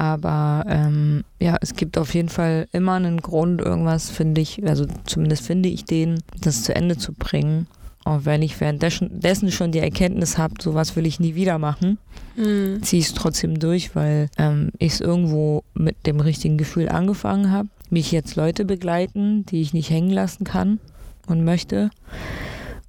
Aber 0.00 0.64
ähm, 0.68 1.24
ja, 1.40 1.56
es 1.60 1.74
gibt 1.74 1.98
auf 1.98 2.14
jeden 2.14 2.28
Fall 2.28 2.68
immer 2.70 2.92
einen 2.94 3.20
Grund, 3.20 3.60
irgendwas, 3.60 4.10
finde 4.10 4.40
ich, 4.40 4.64
also 4.64 4.86
zumindest 5.04 5.42
finde 5.44 5.68
ich 5.68 5.84
den, 5.84 6.22
das 6.40 6.62
zu 6.62 6.72
Ende 6.72 6.96
zu 6.96 7.12
bringen. 7.12 7.66
Auch 8.04 8.20
wenn 8.22 8.40
ich 8.42 8.60
währenddessen 8.60 9.18
dessen 9.20 9.50
schon 9.50 9.72
die 9.72 9.80
Erkenntnis 9.80 10.38
habe, 10.38 10.54
sowas 10.62 10.94
will 10.94 11.04
ich 11.04 11.18
nie 11.18 11.34
wieder 11.34 11.58
machen, 11.58 11.98
Mhm. 12.36 12.80
ziehe 12.84 13.00
ich 13.00 13.08
es 13.08 13.14
trotzdem 13.14 13.58
durch, 13.58 13.96
weil 13.96 14.28
ähm, 14.38 14.70
ich 14.78 14.92
es 14.92 15.00
irgendwo 15.00 15.64
mit 15.74 16.06
dem 16.06 16.20
richtigen 16.20 16.58
Gefühl 16.58 16.88
angefangen 16.88 17.50
habe. 17.50 17.68
Mich 17.90 18.12
jetzt 18.12 18.36
Leute 18.36 18.64
begleiten, 18.64 19.44
die 19.46 19.60
ich 19.60 19.74
nicht 19.74 19.90
hängen 19.90 20.10
lassen 20.12 20.44
kann 20.44 20.78
und 21.26 21.44
möchte. 21.44 21.90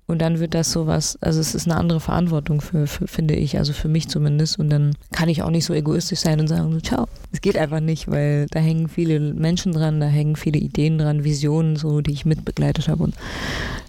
Und 0.10 0.24
dann 0.24 0.40
wird 0.40 0.56
das 0.56 0.72
sowas, 0.72 1.20
also 1.22 1.40
es 1.40 1.54
ist 1.54 1.68
eine 1.68 1.78
andere 1.78 2.00
Verantwortung 2.00 2.62
für, 2.62 2.88
für, 2.88 3.08
finde 3.08 3.36
ich, 3.36 3.60
also 3.60 3.74
für 3.74 3.90
mich 3.90 4.08
zumindest. 4.08 4.58
Und 4.58 4.72
dann 4.72 4.96
kann 5.12 5.30
ich 5.30 5.44
auch 5.44 5.52
nicht 5.52 5.66
so 5.66 5.74
egoistisch 5.76 6.22
sein 6.22 6.40
und 6.40 6.48
sagen, 6.48 6.74
so, 6.74 6.80
ciao. 6.80 7.08
Es 7.32 7.42
geht 7.42 7.56
einfach 7.56 7.80
nicht, 7.80 8.10
weil 8.10 8.48
da 8.50 8.60
hängen 8.60 8.88
viele 8.88 9.20
Menschen 9.20 9.72
dran, 9.72 10.00
da 10.00 10.08
hängen 10.08 10.36
viele 10.36 10.58
Ideen 10.58 10.98
dran, 10.98 11.24
Visionen, 11.24 11.76
so, 11.76 12.02
die 12.02 12.12
ich 12.12 12.26
mitbegleitet 12.26 12.88
habe. 12.88 13.04
Und 13.04 13.14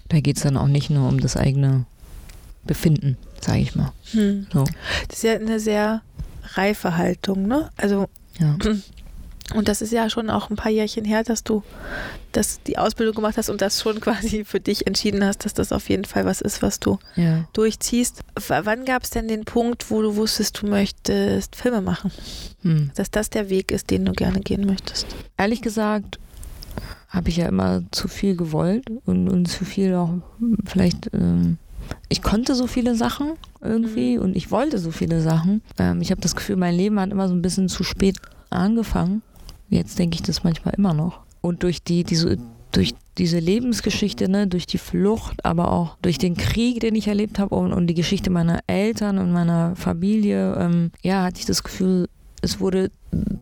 da 0.09 0.19
geht 0.19 0.37
es 0.37 0.43
dann 0.43 0.57
auch 0.57 0.67
nicht 0.67 0.91
nur 0.91 1.09
um 1.09 1.19
das 1.19 1.37
eigene 1.37 1.85
Befinden, 2.65 3.17
sage 3.39 3.61
ich 3.61 3.73
mal. 3.75 3.91
Mhm. 4.13 4.45
So. 4.53 4.65
Das 5.07 5.17
ist 5.17 5.23
ja 5.23 5.33
eine 5.33 5.59
sehr 5.59 6.01
reife 6.53 6.97
Haltung, 6.97 7.47
ne? 7.47 7.71
Also 7.77 8.05
Ja. 8.37 8.57
Und 9.53 9.67
das 9.67 9.81
ist 9.81 9.91
ja 9.91 10.09
schon 10.09 10.29
auch 10.29 10.49
ein 10.49 10.55
paar 10.55 10.71
Jährchen 10.71 11.05
her, 11.05 11.23
dass 11.23 11.43
du 11.43 11.63
das, 12.31 12.61
die 12.63 12.77
Ausbildung 12.77 13.15
gemacht 13.15 13.37
hast 13.37 13.49
und 13.49 13.61
das 13.61 13.81
schon 13.81 13.99
quasi 14.01 14.45
für 14.45 14.59
dich 14.59 14.87
entschieden 14.87 15.23
hast, 15.23 15.45
dass 15.45 15.53
das 15.53 15.71
auf 15.71 15.89
jeden 15.89 16.05
Fall 16.05 16.25
was 16.25 16.41
ist, 16.41 16.61
was 16.61 16.79
du 16.79 16.99
ja. 17.15 17.45
durchziehst. 17.53 18.21
W 18.35 18.61
wann 18.63 18.85
gab 18.85 19.03
es 19.03 19.09
denn 19.09 19.27
den 19.27 19.45
Punkt, 19.45 19.89
wo 19.91 20.01
du 20.01 20.15
wusstest, 20.15 20.61
du 20.61 20.67
möchtest 20.67 21.55
Filme 21.55 21.81
machen? 21.81 22.11
Hm. 22.61 22.91
Dass 22.95 23.11
das 23.11 23.29
der 23.29 23.49
Weg 23.49 23.71
ist, 23.71 23.89
den 23.89 24.05
du 24.05 24.13
gerne 24.13 24.39
gehen 24.39 24.65
möchtest? 24.65 25.07
Ehrlich 25.37 25.61
gesagt 25.61 26.19
habe 27.09 27.27
ich 27.27 27.37
ja 27.37 27.47
immer 27.47 27.83
zu 27.91 28.07
viel 28.07 28.37
gewollt 28.37 28.85
und, 29.05 29.27
und 29.27 29.47
zu 29.47 29.65
viel 29.65 29.93
auch 29.95 30.13
vielleicht 30.65 31.13
ähm, 31.13 31.57
ich 32.09 32.21
konnte 32.21 32.55
so 32.55 32.67
viele 32.67 32.95
Sachen 32.95 33.33
irgendwie 33.61 34.17
mhm. 34.17 34.23
und 34.23 34.35
ich 34.35 34.51
wollte 34.51 34.77
so 34.79 34.91
viele 34.91 35.21
Sachen. 35.21 35.61
Ähm, 35.77 36.01
ich 36.01 36.11
habe 36.11 36.21
das 36.21 36.35
Gefühl, 36.35 36.55
mein 36.55 36.75
Leben 36.75 36.99
hat 36.99 37.11
immer 37.11 37.27
so 37.27 37.33
ein 37.33 37.41
bisschen 37.41 37.69
zu 37.69 37.83
spät 37.83 38.17
angefangen. 38.49 39.21
Jetzt 39.71 39.97
denke 39.97 40.15
ich 40.15 40.21
das 40.21 40.43
manchmal 40.43 40.73
immer 40.75 40.93
noch. 40.93 41.21
Und 41.39 41.63
durch 41.63 41.81
die, 41.81 42.03
diese, 42.03 42.37
durch 42.71 42.93
diese 43.17 43.39
Lebensgeschichte, 43.39 44.29
ne, 44.29 44.47
durch 44.47 44.67
die 44.67 44.77
Flucht, 44.77 45.43
aber 45.45 45.71
auch 45.71 45.97
durch 46.01 46.17
den 46.17 46.35
Krieg, 46.35 46.81
den 46.81 46.95
ich 46.95 47.07
erlebt 47.07 47.39
habe 47.39 47.55
und, 47.55 47.73
und 47.73 47.87
die 47.87 47.93
Geschichte 47.93 48.29
meiner 48.29 48.59
Eltern 48.67 49.17
und 49.17 49.31
meiner 49.31 49.75
Familie, 49.75 50.55
ähm, 50.55 50.91
ja, 51.01 51.23
hatte 51.23 51.39
ich 51.39 51.45
das 51.45 51.63
Gefühl, 51.63 52.07
es 52.41 52.59
wurde 52.59 52.91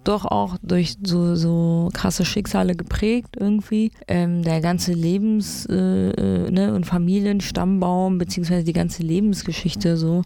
doch 0.04 0.26
auch 0.26 0.58
durch 0.62 0.98
so, 1.04 1.36
so 1.36 1.90
krasse 1.94 2.26
Schicksale 2.26 2.76
geprägt 2.76 3.36
irgendwie. 3.40 3.92
Ähm, 4.08 4.44
der 4.44 4.62
ganze 4.62 4.94
Lebens- 4.94 5.66
äh, 5.68 6.12
äh, 6.12 6.52
ne, 6.52 6.74
und 6.74 6.86
Familienstammbaum, 6.86 8.18
beziehungsweise 8.18 8.64
die 8.64 8.74
ganze 8.74 9.04
Lebensgeschichte 9.04 9.98
so, 9.98 10.24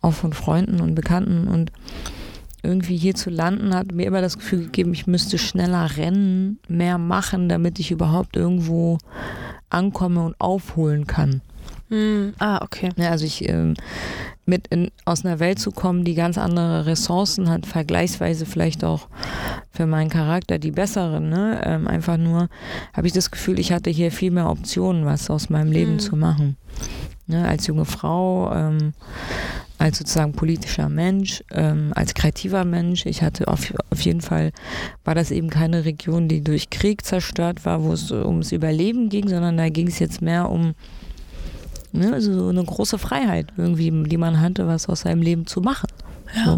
auch 0.00 0.12
von 0.12 0.32
Freunden 0.32 0.80
und 0.80 0.94
Bekannten 0.94 1.48
und 1.48 1.72
irgendwie 2.64 2.96
hier 2.96 3.14
zu 3.14 3.30
landen, 3.30 3.74
hat 3.74 3.92
mir 3.92 4.06
immer 4.06 4.20
das 4.20 4.38
Gefühl 4.38 4.64
gegeben, 4.64 4.92
ich 4.92 5.06
müsste 5.06 5.38
schneller 5.38 5.96
rennen, 5.96 6.58
mehr 6.68 6.98
machen, 6.98 7.48
damit 7.48 7.78
ich 7.78 7.90
überhaupt 7.90 8.36
irgendwo 8.36 8.98
ankomme 9.70 10.24
und 10.24 10.40
aufholen 10.40 11.06
kann. 11.06 11.40
Mm, 11.88 12.30
ah, 12.38 12.62
okay. 12.62 12.90
Ja, 12.96 13.10
also 13.10 13.24
ich 13.24 13.48
ähm, 13.48 13.74
mit 14.46 14.68
in, 14.68 14.90
aus 15.04 15.24
einer 15.24 15.38
Welt 15.38 15.58
zu 15.58 15.70
kommen, 15.70 16.04
die 16.04 16.14
ganz 16.14 16.38
andere 16.38 16.86
Ressourcen 16.86 17.48
hat, 17.48 17.66
vergleichsweise 17.66 18.46
vielleicht 18.46 18.84
auch 18.84 19.08
für 19.70 19.86
meinen 19.86 20.10
Charakter 20.10 20.58
die 20.58 20.70
besseren. 20.70 21.28
Ne? 21.28 21.60
Ähm, 21.64 21.86
einfach 21.86 22.16
nur 22.16 22.48
habe 22.92 23.06
ich 23.06 23.12
das 23.12 23.30
Gefühl, 23.30 23.58
ich 23.58 23.72
hatte 23.72 23.90
hier 23.90 24.12
viel 24.12 24.30
mehr 24.30 24.50
Optionen, 24.50 25.04
was 25.04 25.30
aus 25.30 25.50
meinem 25.50 25.72
Leben 25.72 25.96
mm. 25.96 26.00
zu 26.00 26.16
machen. 26.16 26.56
Ne? 27.26 27.46
Als 27.46 27.66
junge 27.66 27.84
Frau, 27.86 28.52
ähm, 28.54 28.92
als 29.84 29.98
sozusagen 29.98 30.32
politischer 30.32 30.88
Mensch, 30.88 31.44
ähm, 31.52 31.92
als 31.94 32.14
kreativer 32.14 32.64
Mensch. 32.64 33.04
Ich 33.04 33.22
hatte 33.22 33.48
auf, 33.48 33.72
auf 33.90 34.00
jeden 34.00 34.22
Fall, 34.22 34.50
war 35.04 35.14
das 35.14 35.30
eben 35.30 35.50
keine 35.50 35.84
Region, 35.84 36.26
die 36.26 36.42
durch 36.42 36.70
Krieg 36.70 37.04
zerstört 37.04 37.66
war, 37.66 37.82
wo 37.84 37.92
es 37.92 38.10
ums 38.10 38.52
Überleben 38.52 39.10
ging, 39.10 39.28
sondern 39.28 39.58
da 39.58 39.68
ging 39.68 39.88
es 39.88 39.98
jetzt 39.98 40.22
mehr 40.22 40.50
um 40.50 40.74
Ne? 41.92 42.12
Also 42.12 42.34
so 42.34 42.48
eine 42.48 42.64
große 42.64 42.98
Freiheit 42.98 43.52
irgendwie, 43.56 43.88
die 44.08 44.16
man 44.16 44.40
hatte, 44.40 44.66
was 44.66 44.88
aus 44.88 45.02
seinem 45.02 45.22
Leben 45.22 45.46
zu 45.46 45.60
machen. 45.60 45.86
Ja. 46.34 46.44
So. 46.44 46.56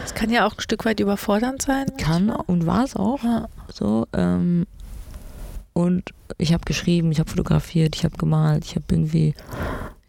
Das 0.00 0.14
kann 0.14 0.30
ja 0.30 0.46
auch 0.46 0.54
ein 0.54 0.60
Stück 0.60 0.86
weit 0.86 1.00
überfordernd 1.00 1.60
sein. 1.60 1.84
Kann 1.98 2.30
und 2.30 2.64
war 2.64 2.82
es 2.82 2.96
auch. 2.96 3.22
Ja. 3.22 3.48
So, 3.70 4.06
ähm, 4.14 4.66
und 5.74 6.14
ich 6.38 6.54
habe 6.54 6.64
geschrieben, 6.64 7.12
ich 7.12 7.20
habe 7.20 7.28
fotografiert, 7.28 7.94
ich 7.94 8.04
habe 8.04 8.16
gemalt, 8.16 8.64
ich 8.64 8.74
habe 8.74 8.86
irgendwie 8.88 9.34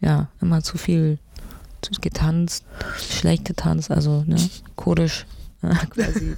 ja 0.00 0.28
immer 0.40 0.62
zu 0.62 0.78
viel 0.78 1.18
getanzt, 2.00 2.64
schlecht 2.98 3.44
getanzt, 3.44 3.90
also 3.90 4.24
ne, 4.26 4.36
kodisch 4.76 5.26
quasi. 5.90 6.36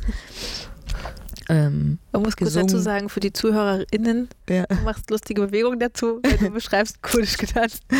Ähm, 1.49 1.99
Man 2.13 2.23
muss 2.23 2.37
kurz 2.37 2.55
dazu 2.55 2.79
sagen, 2.79 3.09
für 3.09 3.21
die 3.21 3.33
ZuhörerInnen, 3.33 4.29
ja. 4.49 4.65
du 4.67 4.77
machst 4.77 5.11
lustige 5.11 5.43
Bewegungen 5.43 5.79
dazu, 5.79 6.21
wenn 6.23 6.39
du 6.39 6.51
beschreibst 6.51 7.03
kurdisch 7.03 7.37
getanzt. 7.37 7.83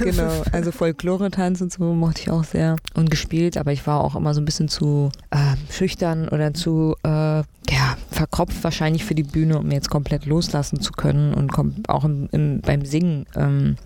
Genau, 0.00 0.42
also 0.52 0.70
Folklore-Tanz 0.70 1.60
und 1.60 1.72
so 1.72 1.92
mochte 1.92 2.22
ich 2.22 2.30
auch 2.30 2.44
sehr 2.44 2.76
und 2.94 3.10
gespielt, 3.10 3.56
aber 3.56 3.72
ich 3.72 3.86
war 3.86 4.02
auch 4.02 4.14
immer 4.14 4.32
so 4.32 4.40
ein 4.40 4.44
bisschen 4.44 4.68
zu 4.68 5.10
äh, 5.30 5.56
schüchtern 5.72 6.28
oder 6.28 6.54
zu 6.54 6.94
äh, 7.02 7.08
ja, 7.08 7.96
verkropft 8.10 8.62
wahrscheinlich 8.62 9.04
für 9.04 9.14
die 9.14 9.24
Bühne, 9.24 9.58
um 9.58 9.70
jetzt 9.70 9.90
komplett 9.90 10.26
loslassen 10.26 10.80
zu 10.80 10.92
können 10.92 11.34
und 11.34 11.52
auch 11.88 12.04
im, 12.04 12.28
im, 12.32 12.60
beim 12.60 12.84
Singen. 12.84 13.26
Ähm, 13.34 13.76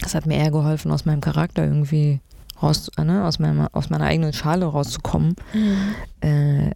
das 0.00 0.14
hat 0.14 0.26
mir 0.26 0.36
eher 0.36 0.50
geholfen, 0.50 0.90
aus 0.90 1.04
meinem 1.04 1.20
Charakter 1.20 1.64
irgendwie 1.64 2.20
raus, 2.62 2.90
ne, 2.98 3.24
aus, 3.24 3.38
meiner, 3.38 3.68
aus 3.72 3.90
meiner 3.90 4.06
eigenen 4.06 4.32
Schale 4.32 4.66
rauszukommen. 4.66 5.36
Mhm. 5.52 5.94
Äh, 6.20 6.70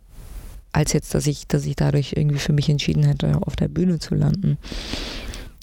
als 0.72 0.92
jetzt, 0.92 1.14
dass 1.14 1.26
ich, 1.26 1.46
dass 1.48 1.64
ich 1.66 1.76
dadurch 1.76 2.14
irgendwie 2.16 2.38
für 2.38 2.52
mich 2.52 2.68
entschieden 2.68 3.02
hätte, 3.02 3.40
auf 3.42 3.56
der 3.56 3.68
Bühne 3.68 3.98
zu 3.98 4.14
landen. 4.14 4.56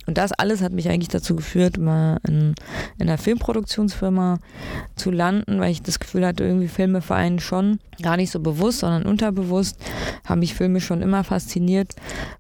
Und 0.08 0.18
das 0.18 0.32
alles 0.32 0.62
hat 0.62 0.72
mich 0.72 0.88
eigentlich 0.88 1.10
dazu 1.10 1.36
geführt, 1.36 1.78
mal 1.78 2.20
in, 2.26 2.56
in 2.98 3.10
einer 3.10 3.18
Filmproduktionsfirma 3.18 4.40
zu 4.96 5.12
landen, 5.12 5.60
weil 5.60 5.72
ich 5.72 5.82
das 5.82 6.00
Gefühl 6.00 6.26
hatte, 6.26 6.46
irgendwie 6.46 6.70
Filme 6.70 7.02
vereinen 7.02 7.40
schon, 7.40 7.80
gar 8.02 8.16
nicht 8.16 8.32
so 8.32 8.40
bewusst, 8.40 8.80
sondern 8.80 9.06
unterbewusst, 9.06 9.78
haben 10.26 10.40
mich 10.40 10.54
Filme 10.54 10.80
schon 10.80 11.02
immer 11.02 11.26
fasziniert, 11.26 11.96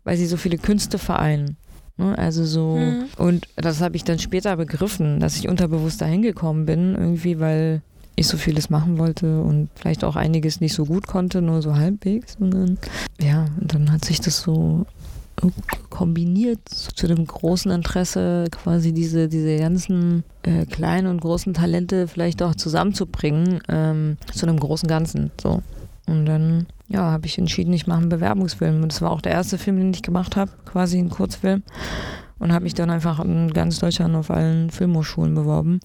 weil 0.06 0.16
sie 0.16 0.28
so 0.28 0.38
viele 0.38 0.58
Künste 0.58 0.98
vereinen. 0.98 1.58
Ne? 1.98 2.18
Also 2.18 2.46
so, 2.46 2.78
mhm. 2.78 3.06
und 3.18 3.48
das 3.56 3.82
habe 3.82 3.96
ich 3.96 4.04
dann 4.04 4.20
später 4.20 4.56
begriffen, 4.56 5.20
dass 5.20 5.38
ich 5.38 5.48
unterbewusst 5.50 6.02
dahin 6.02 6.22
gekommen 6.22 6.66
bin, 6.66 6.96
irgendwie, 6.96 7.40
weil 7.40 7.82
ich 8.16 8.28
so 8.28 8.38
vieles 8.38 8.70
machen 8.70 8.98
wollte 8.98 9.42
und 9.42 9.70
vielleicht 9.76 10.04
auch 10.04 10.16
einiges 10.16 10.60
nicht 10.60 10.74
so 10.74 10.86
gut 10.86 11.06
konnte, 11.06 11.42
nur 11.42 11.62
so 11.62 11.76
halbwegs. 11.76 12.36
Und 12.40 12.52
dann, 12.52 12.78
ja, 13.22 13.46
und 13.62 13.74
dann 13.74 13.92
hat 13.92 14.06
sich 14.06 14.20
das 14.22 14.42
so 14.42 14.86
kombiniert 15.92 16.68
zu 16.68 17.08
dem 17.08 17.26
großen 17.26 17.72
Interesse, 17.72 18.46
quasi 18.52 18.92
diese, 18.92 19.28
diese 19.28 19.58
ganzen 19.58 20.24
äh, 20.42 20.66
kleinen 20.66 21.08
und 21.08 21.22
großen 21.22 21.54
Talente 21.54 22.08
vielleicht 22.08 22.42
auch 22.42 22.56
zusammenzubringen 22.56 23.60
ähm, 23.70 24.18
zu 24.34 24.48
einem 24.48 24.60
großen 24.60 24.90
Ganzen. 24.90 25.30
So. 25.40 25.62
Und 26.08 26.26
dann 26.26 26.67
ja, 26.88 27.12
habe 27.12 27.26
ich 27.26 27.38
entschieden, 27.38 27.74
ich 27.74 27.88
mache 27.88 28.00
einen 28.00 28.10
Bewerbungsfilm. 28.10 28.82
Und 28.82 28.91
das 28.91 29.02
war 29.02 29.12
auch 29.12 29.22
der 29.22 29.34
erste 29.34 29.58
Film, 29.58 29.78
den 29.78 29.93
ich 29.93 30.02
gemacht 30.02 30.36
habe, 30.36 30.52
quasi 30.65 30.98
ein 30.98 31.10
Kurzfilm. 31.10 31.63
Und 32.39 32.54
habe 32.54 32.63
mich 32.63 32.74
dann 32.74 32.89
einfach 32.89 33.20
in 33.20 33.52
ganz 33.52 33.80
Deutschland 33.80 34.15
auf 34.15 34.32
allen 34.32 34.70
Filmhochschulen 34.70 35.34
beworben 35.34 35.80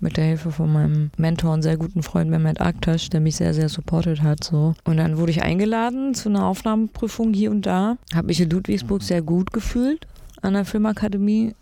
mit 0.00 0.18
der 0.18 0.24
Hilfe 0.24 0.52
von 0.52 0.70
meinem 0.70 1.10
Mentor 1.16 1.54
und 1.54 1.62
sehr 1.62 1.78
guten 1.78 2.02
Freund 2.02 2.30
Mehmet 2.30 2.60
Aktasch, 2.60 3.08
der 3.08 3.20
mich 3.20 3.36
sehr, 3.36 3.54
sehr 3.54 3.70
supportet 3.70 4.22
hat. 4.22 4.44
So. 4.44 4.74
Und 4.84 4.98
dann 4.98 5.16
wurde 5.16 5.30
ich 5.30 5.42
eingeladen 5.42 6.14
zu 6.14 6.28
einer 6.28 6.46
Aufnahmeprüfung 6.46 7.32
hier 7.32 7.50
und 7.50 7.64
da. 7.64 7.96
Habe 8.14 8.26
mich 8.26 8.40
in 8.40 8.50
Ludwigsburg 8.50 9.02
sehr 9.02 9.22
gut 9.22 9.52
gefühlt 9.52 10.06
an 10.46 10.54
der 10.54 10.64
Filmakademie, 10.64 11.54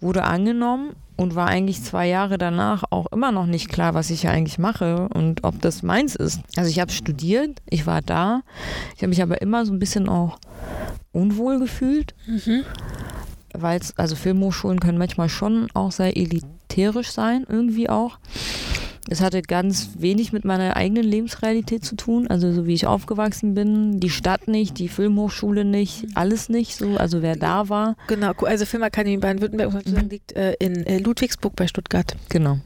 wurde 0.00 0.24
angenommen 0.24 0.94
und 1.16 1.34
war 1.34 1.46
eigentlich 1.46 1.82
zwei 1.82 2.06
Jahre 2.06 2.36
danach 2.36 2.84
auch 2.90 3.06
immer 3.12 3.32
noch 3.32 3.46
nicht 3.46 3.70
klar, 3.70 3.94
was 3.94 4.10
ich 4.10 4.24
ja 4.24 4.30
eigentlich 4.30 4.58
mache 4.58 5.08
und 5.14 5.44
ob 5.44 5.60
das 5.62 5.82
meins 5.82 6.14
ist. 6.14 6.40
Also 6.56 6.68
ich 6.68 6.80
habe 6.80 6.92
studiert, 6.92 7.62
ich 7.70 7.86
war 7.86 8.02
da, 8.02 8.42
ich 8.94 9.02
habe 9.02 9.08
mich 9.08 9.22
aber 9.22 9.40
immer 9.40 9.64
so 9.64 9.72
ein 9.72 9.78
bisschen 9.78 10.08
auch 10.08 10.38
unwohl 11.12 11.58
gefühlt. 11.58 12.14
Mhm 12.26 12.64
weil 13.60 13.80
es, 13.80 13.96
also 13.96 14.16
Filmhochschulen 14.16 14.80
können 14.80 14.98
manchmal 14.98 15.28
schon 15.28 15.68
auch 15.74 15.92
sehr 15.92 16.16
elitärisch 16.16 17.10
sein, 17.10 17.46
irgendwie 17.48 17.88
auch. 17.88 18.18
Es 19.08 19.20
hatte 19.20 19.42
ganz 19.42 19.90
wenig 19.98 20.32
mit 20.32 20.44
meiner 20.44 20.76
eigenen 20.76 21.04
Lebensrealität 21.04 21.84
zu 21.84 21.96
tun, 21.96 22.26
also 22.26 22.52
so 22.52 22.66
wie 22.66 22.74
ich 22.74 22.86
aufgewachsen 22.86 23.54
bin, 23.54 24.00
die 24.00 24.10
Stadt 24.10 24.48
nicht, 24.48 24.78
die 24.78 24.88
Filmhochschule 24.88 25.64
nicht, 25.64 26.06
alles 26.14 26.48
nicht 26.48 26.76
so, 26.76 26.96
also 26.96 27.22
wer 27.22 27.36
da 27.36 27.68
war. 27.68 27.96
Genau, 28.08 28.32
also 28.32 28.66
Filmakademie 28.66 29.18
Baden-Württemberg 29.18 29.86
mhm. 29.86 30.08
liegt 30.08 30.32
äh, 30.32 30.54
in 30.58 30.84
äh, 30.86 30.98
Ludwigsburg 30.98 31.54
bei 31.56 31.66
Stuttgart. 31.66 32.16
Genau. 32.28 32.58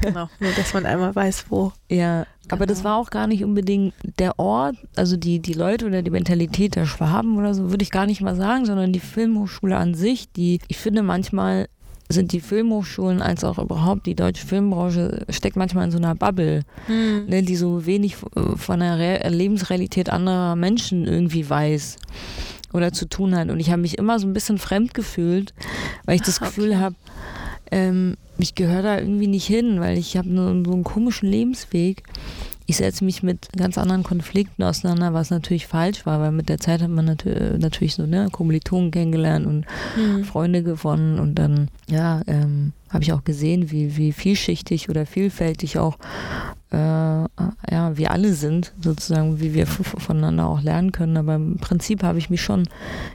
genau, 0.00 0.28
nur 0.40 0.52
dass 0.52 0.74
man 0.74 0.86
einmal 0.86 1.14
weiß, 1.14 1.46
wo. 1.48 1.72
Ja, 1.88 2.26
Genau. 2.44 2.56
Aber 2.56 2.66
das 2.66 2.78
genau. 2.78 2.90
war 2.90 2.96
auch 2.98 3.10
gar 3.10 3.26
nicht 3.26 3.42
unbedingt 3.42 3.94
der 4.18 4.38
Ort, 4.38 4.76
also 4.96 5.16
die, 5.16 5.38
die 5.40 5.54
Leute 5.54 5.86
oder 5.86 6.02
die 6.02 6.10
Mentalität 6.10 6.76
der 6.76 6.84
Schwaben 6.84 7.38
oder 7.38 7.54
so, 7.54 7.70
würde 7.70 7.82
ich 7.82 7.90
gar 7.90 8.06
nicht 8.06 8.20
mal 8.20 8.36
sagen, 8.36 8.66
sondern 8.66 8.92
die 8.92 9.00
Filmhochschule 9.00 9.76
an 9.76 9.94
sich, 9.94 10.30
die, 10.32 10.60
ich 10.68 10.76
finde 10.76 11.02
manchmal 11.02 11.68
sind 12.08 12.32
die 12.32 12.40
Filmhochschulen 12.40 13.22
als 13.22 13.44
auch 13.44 13.58
überhaupt 13.58 14.06
die 14.06 14.14
deutsche 14.14 14.46
Filmbranche 14.46 15.24
steckt 15.30 15.56
manchmal 15.56 15.86
in 15.86 15.90
so 15.90 15.98
einer 15.98 16.14
Bubble, 16.14 16.62
mhm. 16.86 17.24
ne, 17.28 17.42
die 17.42 17.56
so 17.56 17.86
wenig 17.86 18.16
von 18.16 18.80
der 18.80 18.98
Re 18.98 19.28
Lebensrealität 19.28 20.10
anderer 20.10 20.54
Menschen 20.54 21.06
irgendwie 21.06 21.48
weiß 21.48 21.96
oder 22.72 22.92
zu 22.92 23.08
tun 23.08 23.34
hat. 23.34 23.48
Und 23.50 23.60
ich 23.60 23.70
habe 23.70 23.80
mich 23.80 23.96
immer 23.96 24.18
so 24.18 24.26
ein 24.26 24.34
bisschen 24.34 24.58
fremd 24.58 24.92
gefühlt, 24.92 25.54
weil 26.04 26.16
ich 26.16 26.22
das 26.22 26.36
okay. 26.40 26.46
Gefühl 26.46 26.78
habe, 26.78 26.96
ähm, 27.70 28.16
ich 28.38 28.54
gehöre 28.54 28.82
da 28.82 28.98
irgendwie 28.98 29.28
nicht 29.28 29.46
hin, 29.46 29.80
weil 29.80 29.96
ich 29.96 30.16
habe 30.16 30.28
nur 30.28 30.48
so 30.64 30.72
einen 30.72 30.84
komischen 30.84 31.28
Lebensweg. 31.28 32.02
Ich 32.66 32.78
setze 32.78 33.04
mich 33.04 33.22
mit 33.22 33.48
ganz 33.56 33.76
anderen 33.76 34.02
Konflikten 34.02 34.62
auseinander, 34.62 35.12
was 35.12 35.30
natürlich 35.30 35.66
falsch 35.66 36.06
war, 36.06 36.20
weil 36.20 36.32
mit 36.32 36.48
der 36.48 36.58
Zeit 36.58 36.80
hat 36.80 36.88
man 36.88 37.08
äh, 37.08 37.58
natürlich 37.58 37.94
so 37.94 38.06
ne, 38.06 38.28
Kommilitonen 38.32 38.90
kennengelernt 38.90 39.46
und 39.46 39.66
mhm. 39.96 40.24
Freunde 40.24 40.62
gewonnen 40.62 41.18
und 41.18 41.34
dann 41.34 41.68
ja 41.88 42.22
ähm, 42.26 42.72
habe 42.88 43.02
ich 43.02 43.12
auch 43.12 43.24
gesehen, 43.24 43.70
wie, 43.70 43.96
wie 43.96 44.12
vielschichtig 44.12 44.88
oder 44.88 45.04
vielfältig 45.04 45.78
auch 45.78 45.98
äh, 46.70 46.76
ja 46.76 47.96
wir 47.96 48.10
alle 48.10 48.32
sind 48.34 48.72
sozusagen, 48.80 49.40
wie 49.40 49.54
wir 49.54 49.66
voneinander 49.66 50.46
auch 50.46 50.62
lernen 50.62 50.92
können. 50.92 51.16
Aber 51.16 51.34
im 51.34 51.58
Prinzip 51.58 52.02
habe 52.02 52.18
ich 52.18 52.30
mich 52.30 52.42
schon 52.42 52.68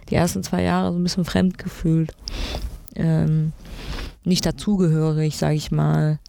die 0.10 0.16
ersten 0.16 0.44
zwei 0.44 0.64
Jahre 0.64 0.92
so 0.92 1.00
ein 1.00 1.04
bisschen 1.04 1.26
fremd 1.26 1.58
gefühlt. 1.58 2.14
Ähm, 2.96 3.54
nicht 4.24 4.46
dazugehörig, 4.46 5.38
sage 5.38 5.56
ich 5.56 5.72
mal. 5.72 6.20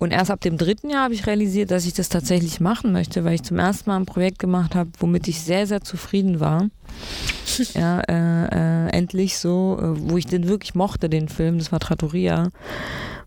Und 0.00 0.12
erst 0.12 0.30
ab 0.30 0.40
dem 0.40 0.56
dritten 0.56 0.88
Jahr 0.88 1.04
habe 1.04 1.14
ich 1.14 1.26
realisiert, 1.26 1.70
dass 1.70 1.84
ich 1.84 1.92
das 1.92 2.08
tatsächlich 2.08 2.58
machen 2.58 2.90
möchte, 2.90 3.22
weil 3.22 3.34
ich 3.34 3.42
zum 3.42 3.58
ersten 3.58 3.90
Mal 3.90 3.96
ein 3.96 4.06
Projekt 4.06 4.38
gemacht 4.38 4.74
habe, 4.74 4.88
womit 4.98 5.28
ich 5.28 5.42
sehr, 5.42 5.66
sehr 5.66 5.82
zufrieden 5.82 6.40
war. 6.40 6.68
ja, 7.74 8.00
äh, 8.08 8.86
äh, 8.86 8.88
endlich 8.96 9.36
so, 9.36 9.78
äh, 9.78 10.10
wo 10.10 10.16
ich 10.16 10.24
den 10.24 10.48
wirklich 10.48 10.74
mochte, 10.74 11.10
den 11.10 11.28
Film, 11.28 11.58
das 11.58 11.70
war 11.70 11.80
Trattoria. 11.80 12.48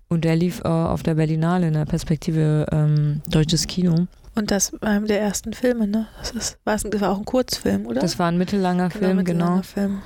Und 0.08 0.26
der 0.26 0.36
lief 0.36 0.62
äh, 0.66 0.68
auf 0.68 1.04
der 1.04 1.14
Berlinale 1.14 1.68
in 1.68 1.74
der 1.74 1.86
Perspektive 1.86 2.66
ähm, 2.72 3.22
Deutsches 3.30 3.68
Kino. 3.68 4.08
Und 4.34 4.50
das 4.50 4.74
war 4.74 4.90
einem 4.90 5.06
der 5.06 5.22
ersten 5.22 5.54
Filme, 5.54 5.88
ne? 5.88 6.08
Das, 6.18 6.32
ist, 6.32 6.58
war, 6.64 6.76
das 6.76 7.02
war 7.02 7.12
auch 7.12 7.20
ein 7.20 7.26
Kurzfilm, 7.26 7.86
oder? 7.86 8.02
Das 8.02 8.18
war 8.18 8.30
ein 8.30 8.38
mittellanger 8.40 8.90
Film, 8.90 9.18
mittellanger 9.18 9.52
genau. 9.52 9.62
Film. 9.62 10.02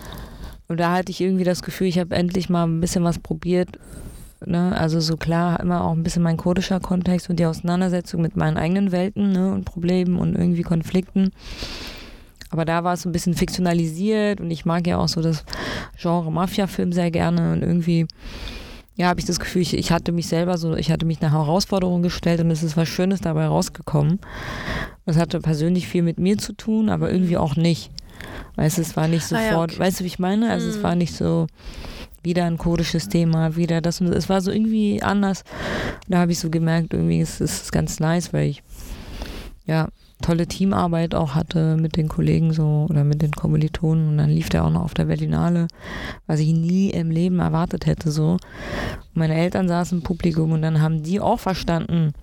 Und 0.68 0.82
da 0.82 0.92
hatte 0.92 1.12
ich 1.14 1.22
irgendwie 1.22 1.46
das 1.46 1.64
Gefühl, 1.64 1.88
ich 1.88 1.98
habe 1.98 2.14
endlich 2.14 2.50
mal 2.50 2.68
ein 2.68 2.82
bisschen 2.82 3.06
was 3.06 3.20
probiert. 3.20 3.80
Ne? 4.46 4.76
Also 4.78 5.00
so 5.00 5.18
klar, 5.18 5.60
immer 5.60 5.84
auch 5.84 5.94
ein 5.94 6.04
bisschen 6.04 6.24
mein 6.24 6.38
kurdischer 6.38 6.80
Kontext 6.80 7.30
und 7.30 7.40
die 7.40 7.46
Auseinandersetzung 7.46 8.22
mit 8.22 8.36
meinen 8.36 8.58
eigenen 8.58 8.92
Welten 8.92 9.32
ne? 9.32 9.52
und 9.52 9.66
Problemen 9.66 10.18
und 10.20 10.36
irgendwie 10.36 10.62
Konflikten. 10.62 11.32
Aber 12.50 12.64
da 12.64 12.84
war 12.84 12.94
es 12.94 13.02
so 13.02 13.10
ein 13.10 13.12
bisschen 13.12 13.34
fiktionalisiert 13.34 14.40
und 14.40 14.52
ich 14.52 14.64
mag 14.66 14.88
ja 14.88 14.98
auch 14.98 15.08
so 15.10 15.22
das 15.22 15.44
Genre 16.00 16.32
Mafia-Film 16.32 16.94
sehr 16.94 17.12
gerne 17.12 17.52
und 17.52 17.62
irgendwie, 17.62 18.08
ja, 18.96 19.08
habe 19.08 19.20
ich 19.20 19.26
das 19.26 19.40
Gefühl, 19.40 19.64
ich, 19.64 19.76
ich 19.76 19.92
hatte 19.92 20.12
mich 20.14 20.28
selber 20.28 20.58
so, 20.58 20.76
ich 20.76 20.90
hatte 20.92 21.06
mich 21.06 21.22
eine 21.22 21.32
Herausforderung 21.34 22.04
gestellt 22.04 22.40
und 22.40 22.50
es 22.52 22.64
ist 22.64 22.78
was 22.78 22.88
Schönes 22.88 23.20
dabei 23.20 23.48
rausgekommen. 23.48 24.20
Das 25.06 25.18
hatte 25.18 25.40
persönlich 25.42 25.88
viel 25.88 26.04
mit 26.04 26.20
mir 26.20 26.38
zu 26.38 26.54
tun, 26.54 26.90
aber 26.90 27.12
irgendwie 27.12 27.38
auch 27.38 27.56
nicht. 27.58 27.92
Weißt 28.56 28.78
du, 28.78 28.82
es 28.82 28.96
war 28.96 29.08
nicht 29.08 29.32
Ah 29.34 29.42
ja, 29.42 29.50
sofort, 29.50 29.72
okay. 29.74 29.80
weißt 29.82 30.00
du, 30.00 30.04
wie 30.06 30.08
ich 30.08 30.20
meine? 30.20 30.50
Also 30.50 30.70
es 30.70 30.78
Mhm. 30.78 30.84
war 30.84 30.96
nicht 30.96 31.14
so 31.16 31.48
wieder 32.28 32.46
ein 32.46 32.58
kurdisches 32.58 33.08
Thema, 33.08 33.56
wieder 33.56 33.82
das 33.82 34.02
und 34.02 34.08
das. 34.08 34.18
Es 34.18 34.30
war 34.30 34.42
so 34.42 34.52
irgendwie 34.52 35.02
anders. 35.02 35.44
Da 36.08 36.20
habe 36.20 36.34
ich 36.34 36.40
so 36.40 36.50
gemerkt, 36.50 36.94
irgendwie 36.94 37.22
ist 37.22 37.40
es 37.42 37.72
ganz 37.72 38.00
nice, 38.00 38.34
weil 38.34 38.50
ich 38.50 38.64
ja 39.66 39.88
tolle 40.22 40.48
Teamarbeit 40.48 41.16
auch 41.16 41.36
hatte 41.36 41.78
mit 41.78 41.96
den 41.96 42.10
Kollegen 42.10 42.52
so 42.52 42.88
oder 42.90 43.04
mit 43.04 43.22
den 43.22 43.32
Kommilitonen 43.32 44.10
und 44.10 44.18
dann 44.18 44.30
lief 44.30 44.50
der 44.50 44.66
auch 44.66 44.72
noch 44.72 44.84
auf 44.84 44.94
der 44.94 45.06
Berlinale, 45.06 45.68
was 46.26 46.40
ich 46.40 46.54
nie 46.54 46.90
im 46.90 47.12
Leben 47.12 47.40
erwartet 47.40 47.86
hätte 47.86 48.12
so. 48.12 48.32
Und 48.32 49.16
meine 49.16 49.36
Eltern 49.36 49.68
saßen 49.68 50.00
im 50.00 50.04
Publikum 50.04 50.52
und 50.52 50.62
dann 50.64 50.82
haben 50.82 51.04
die 51.04 51.20
auch 51.22 51.40
verstanden 51.40 52.14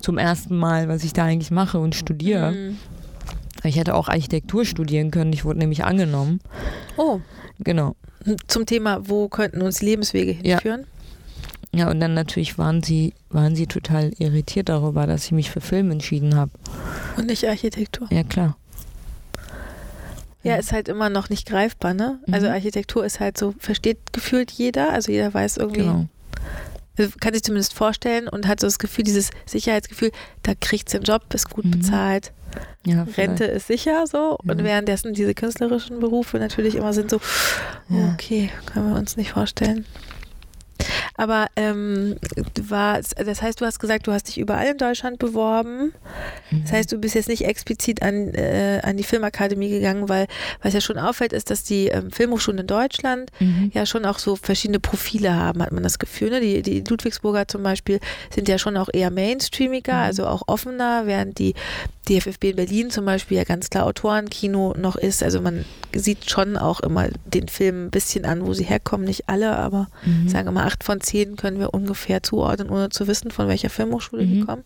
zum 0.00 0.18
ersten 0.18 0.56
Mal, 0.56 0.88
was 0.88 1.04
ich 1.04 1.12
da 1.12 1.24
eigentlich 1.24 1.52
mache 1.52 1.78
und 1.78 1.94
studiere. 1.94 2.52
Mhm. 2.52 2.76
Ich 3.64 3.76
hätte 3.76 3.94
auch 3.94 4.08
Architektur 4.08 4.64
studieren 4.64 5.12
können, 5.12 5.32
ich 5.32 5.44
wurde 5.44 5.60
nämlich 5.60 5.84
angenommen. 5.84 6.40
Oh, 6.96 7.20
Genau. 7.64 7.96
Zum 8.46 8.66
Thema, 8.66 9.08
wo 9.08 9.28
könnten 9.28 9.62
uns 9.62 9.82
Lebenswege 9.82 10.32
Ja. 10.42 10.56
hinführen? 10.56 10.86
Ja, 11.74 11.90
und 11.90 12.00
dann 12.00 12.12
natürlich 12.12 12.58
waren 12.58 12.82
sie, 12.82 13.14
waren 13.30 13.56
sie 13.56 13.66
total 13.66 14.12
irritiert 14.18 14.68
darüber, 14.68 15.06
dass 15.06 15.24
ich 15.24 15.32
mich 15.32 15.50
für 15.50 15.62
Film 15.62 15.90
entschieden 15.90 16.36
habe. 16.36 16.50
Und 17.16 17.26
nicht 17.26 17.48
Architektur. 17.48 18.08
Ja, 18.10 18.22
klar. 18.24 18.56
Ja, 20.44 20.56
ist 20.56 20.72
halt 20.72 20.88
immer 20.88 21.08
noch 21.08 21.30
nicht 21.30 21.46
greifbar, 21.48 21.94
ne? 21.94 22.18
Also 22.30 22.46
Mhm. 22.48 22.52
Architektur 22.54 23.06
ist 23.06 23.20
halt 23.20 23.38
so, 23.38 23.54
versteht 23.58 23.98
gefühlt 24.12 24.50
jeder, 24.50 24.92
also 24.92 25.12
jeder 25.12 25.32
weiß 25.32 25.56
irgendwie, 25.56 25.80
Genau. 25.82 26.06
Kann 27.20 27.32
sich 27.34 27.42
zumindest 27.42 27.74
vorstellen 27.74 28.28
und 28.28 28.46
hat 28.46 28.60
so 28.60 28.66
das 28.66 28.78
Gefühl, 28.78 29.04
dieses 29.04 29.30
Sicherheitsgefühl, 29.46 30.10
da 30.42 30.52
kriegt 30.60 30.88
sie 30.90 30.98
einen 30.98 31.04
Job, 31.04 31.22
ist 31.34 31.50
gut 31.50 31.64
Mhm. 31.64 31.70
bezahlt, 31.72 32.32
Ja, 32.84 33.04
Rente 33.16 33.44
ist 33.44 33.68
sicher 33.68 34.06
so 34.06 34.36
und 34.44 34.58
Ja. 34.58 34.64
währenddessen 34.64 35.14
diese 35.14 35.34
künstlerischen 35.34 36.00
Berufe 36.00 36.38
natürlich 36.38 36.74
immer 36.74 36.92
sind 36.92 37.10
so, 37.10 37.20
Ja. 37.88 38.12
okay, 38.12 38.50
können 38.66 38.90
wir 38.92 38.98
uns 38.98 39.16
nicht 39.16 39.30
vorstellen. 39.32 39.86
Aber 41.16 41.46
ähm, 41.56 42.16
du 42.54 42.70
warst, 42.70 43.14
das 43.18 43.42
heißt, 43.42 43.60
du 43.60 43.66
hast 43.66 43.78
gesagt, 43.78 44.06
du 44.06 44.12
hast 44.12 44.28
dich 44.28 44.38
überall 44.38 44.66
in 44.68 44.78
Deutschland 44.78 45.18
beworben. 45.18 45.92
Mhm. 46.50 46.62
Das 46.62 46.72
heißt, 46.72 46.92
du 46.92 46.98
bist 46.98 47.14
jetzt 47.14 47.28
nicht 47.28 47.44
explizit 47.44 48.02
an, 48.02 48.28
äh, 48.34 48.80
an 48.82 48.96
die 48.96 49.04
Filmakademie 49.04 49.68
gegangen, 49.70 50.08
weil 50.08 50.26
was 50.62 50.72
ja 50.74 50.80
schon 50.80 50.98
auffällt, 50.98 51.32
ist, 51.32 51.50
dass 51.50 51.64
die 51.64 51.88
ähm, 51.88 52.10
Filmhochschulen 52.10 52.60
in 52.60 52.66
Deutschland 52.66 53.30
Mhm. 53.40 53.70
ja 53.74 53.86
schon 53.86 54.04
auch 54.04 54.18
so 54.18 54.36
verschiedene 54.36 54.80
Profile 54.80 55.34
haben, 55.34 55.62
hat 55.62 55.72
man 55.72 55.82
das 55.82 55.98
Gefühl. 55.98 56.30
Ne? 56.30 56.40
Die, 56.40 56.62
die 56.62 56.80
Ludwigsburger 56.88 57.46
zum 57.48 57.62
Beispiel 57.62 58.00
sind 58.34 58.48
ja 58.48 58.58
schon 58.58 58.76
auch 58.76 58.88
eher 58.92 59.10
mainstreamiger, 59.10 59.92
Mhm. 59.94 60.00
also 60.00 60.26
auch 60.26 60.42
offener, 60.46 61.06
während 61.06 61.38
die 61.38 61.54
DFFB 62.08 62.44
in 62.50 62.56
Berlin 62.56 62.90
zum 62.90 63.04
Beispiel 63.04 63.36
ja 63.36 63.44
ganz 63.44 63.70
klar 63.70 63.86
Autorenkino 63.86 64.74
noch 64.76 64.96
ist. 64.96 65.22
Also 65.22 65.40
man 65.40 65.64
sieht 65.94 66.28
schon 66.28 66.56
auch 66.56 66.80
immer 66.80 67.06
den 67.26 67.46
Film 67.48 67.86
ein 67.86 67.90
bisschen 67.90 68.24
an, 68.24 68.44
wo 68.44 68.54
sie 68.54 68.64
herkommen. 68.64 69.06
Nicht 69.06 69.28
alle, 69.28 69.56
aber 69.56 69.86
Mhm. 70.04 70.28
sagen 70.28 70.46
wir 70.48 70.52
mal, 70.52 70.66
acht 70.66 70.82
von 70.82 71.00
zehn 71.02 71.36
können 71.36 71.58
wir 71.58 71.74
ungefähr 71.74 72.22
zuordnen, 72.22 72.70
ohne 72.70 72.88
zu 72.88 73.06
wissen, 73.06 73.30
von 73.30 73.48
welcher 73.48 73.70
Filmhochschule 73.70 74.24
die 74.26 74.36
Mhm. 74.36 74.46
kommen. 74.46 74.62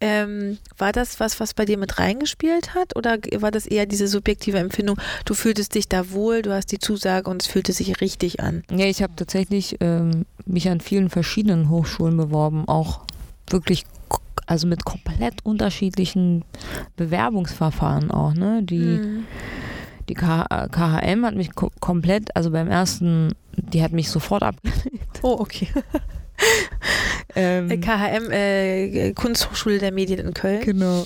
Ähm, 0.00 0.58
war 0.78 0.92
das 0.92 1.18
was, 1.20 1.40
was 1.40 1.54
bei 1.54 1.64
dir 1.64 1.78
mit 1.78 1.98
reingespielt 1.98 2.74
hat? 2.74 2.96
Oder 2.96 3.18
war 3.38 3.50
das 3.50 3.66
eher 3.66 3.86
diese 3.86 4.08
subjektive 4.08 4.58
Empfindung, 4.58 4.98
du 5.24 5.34
fühltest 5.34 5.74
dich 5.74 5.88
da 5.88 6.10
wohl, 6.10 6.42
du 6.42 6.52
hast 6.52 6.72
die 6.72 6.78
Zusage 6.78 7.28
und 7.30 7.42
es 7.42 7.48
fühlte 7.48 7.72
sich 7.72 8.00
richtig 8.00 8.40
an? 8.40 8.62
Ja, 8.70 8.86
ich 8.86 9.02
habe 9.02 9.14
tatsächlich 9.16 9.76
ähm, 9.80 10.26
mich 10.46 10.68
an 10.68 10.80
vielen 10.80 11.10
verschiedenen 11.10 11.68
Hochschulen 11.70 12.16
beworben, 12.16 12.68
auch 12.68 13.00
wirklich, 13.50 13.84
also 14.46 14.66
mit 14.66 14.84
komplett 14.84 15.44
unterschiedlichen 15.44 16.44
Bewerbungsverfahren 16.96 18.10
auch, 18.10 18.34
ne? 18.34 18.62
Die, 18.62 18.98
Mhm. 19.02 19.26
Die 20.12 20.14
KHM 20.14 21.24
hat 21.24 21.34
mich 21.34 21.54
ko 21.54 21.70
komplett, 21.80 22.34
also 22.36 22.50
beim 22.50 22.68
ersten, 22.68 23.34
die 23.56 23.82
hat 23.82 23.92
mich 23.92 24.10
sofort 24.10 24.42
abgelehnt. 24.42 24.80
Oh, 25.22 25.36
okay. 25.38 25.68
Ähm, 27.34 27.70
Äh, 27.70 27.78
KHM, 27.78 28.30
äh, 28.30 29.12
Kunsthochschule 29.12 29.78
der 29.78 29.92
Medien 29.92 30.18
in 30.18 30.34
Köln. 30.34 30.60
Genau. 30.64 31.04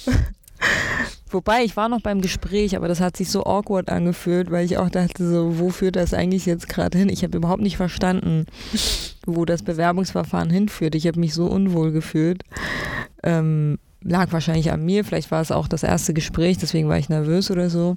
Wobei, 1.30 1.62
ich 1.64 1.76
war 1.76 1.88
noch 1.88 2.00
beim 2.00 2.20
Gespräch, 2.20 2.76
aber 2.76 2.88
das 2.88 3.00
hat 3.00 3.16
sich 3.16 3.30
so 3.30 3.44
awkward 3.44 3.90
angefühlt, 3.90 4.50
weil 4.50 4.64
ich 4.64 4.78
auch 4.78 4.88
dachte, 4.88 5.28
so, 5.28 5.58
wo 5.58 5.70
führt 5.70 5.96
das 5.96 6.14
eigentlich 6.14 6.46
jetzt 6.46 6.68
gerade 6.68 6.96
hin? 6.96 7.08
Ich 7.10 7.22
habe 7.22 7.36
überhaupt 7.36 7.62
nicht 7.62 7.76
verstanden, 7.76 8.46
wo 9.26 9.44
das 9.44 9.62
Bewerbungsverfahren 9.62 10.50
hinführt. 10.50 10.94
Ich 10.94 11.06
habe 11.06 11.20
mich 11.20 11.34
so 11.34 11.46
unwohl 11.46 11.92
gefühlt. 11.92 12.42
Ähm, 13.22 13.78
lag 14.02 14.32
wahrscheinlich 14.32 14.70
an 14.70 14.84
mir, 14.84 15.04
vielleicht 15.04 15.30
war 15.30 15.40
es 15.42 15.50
auch 15.50 15.68
das 15.68 15.82
erste 15.82 16.14
Gespräch, 16.14 16.58
deswegen 16.58 16.88
war 16.88 16.98
ich 16.98 17.08
nervös 17.08 17.50
oder 17.50 17.70
so. 17.70 17.96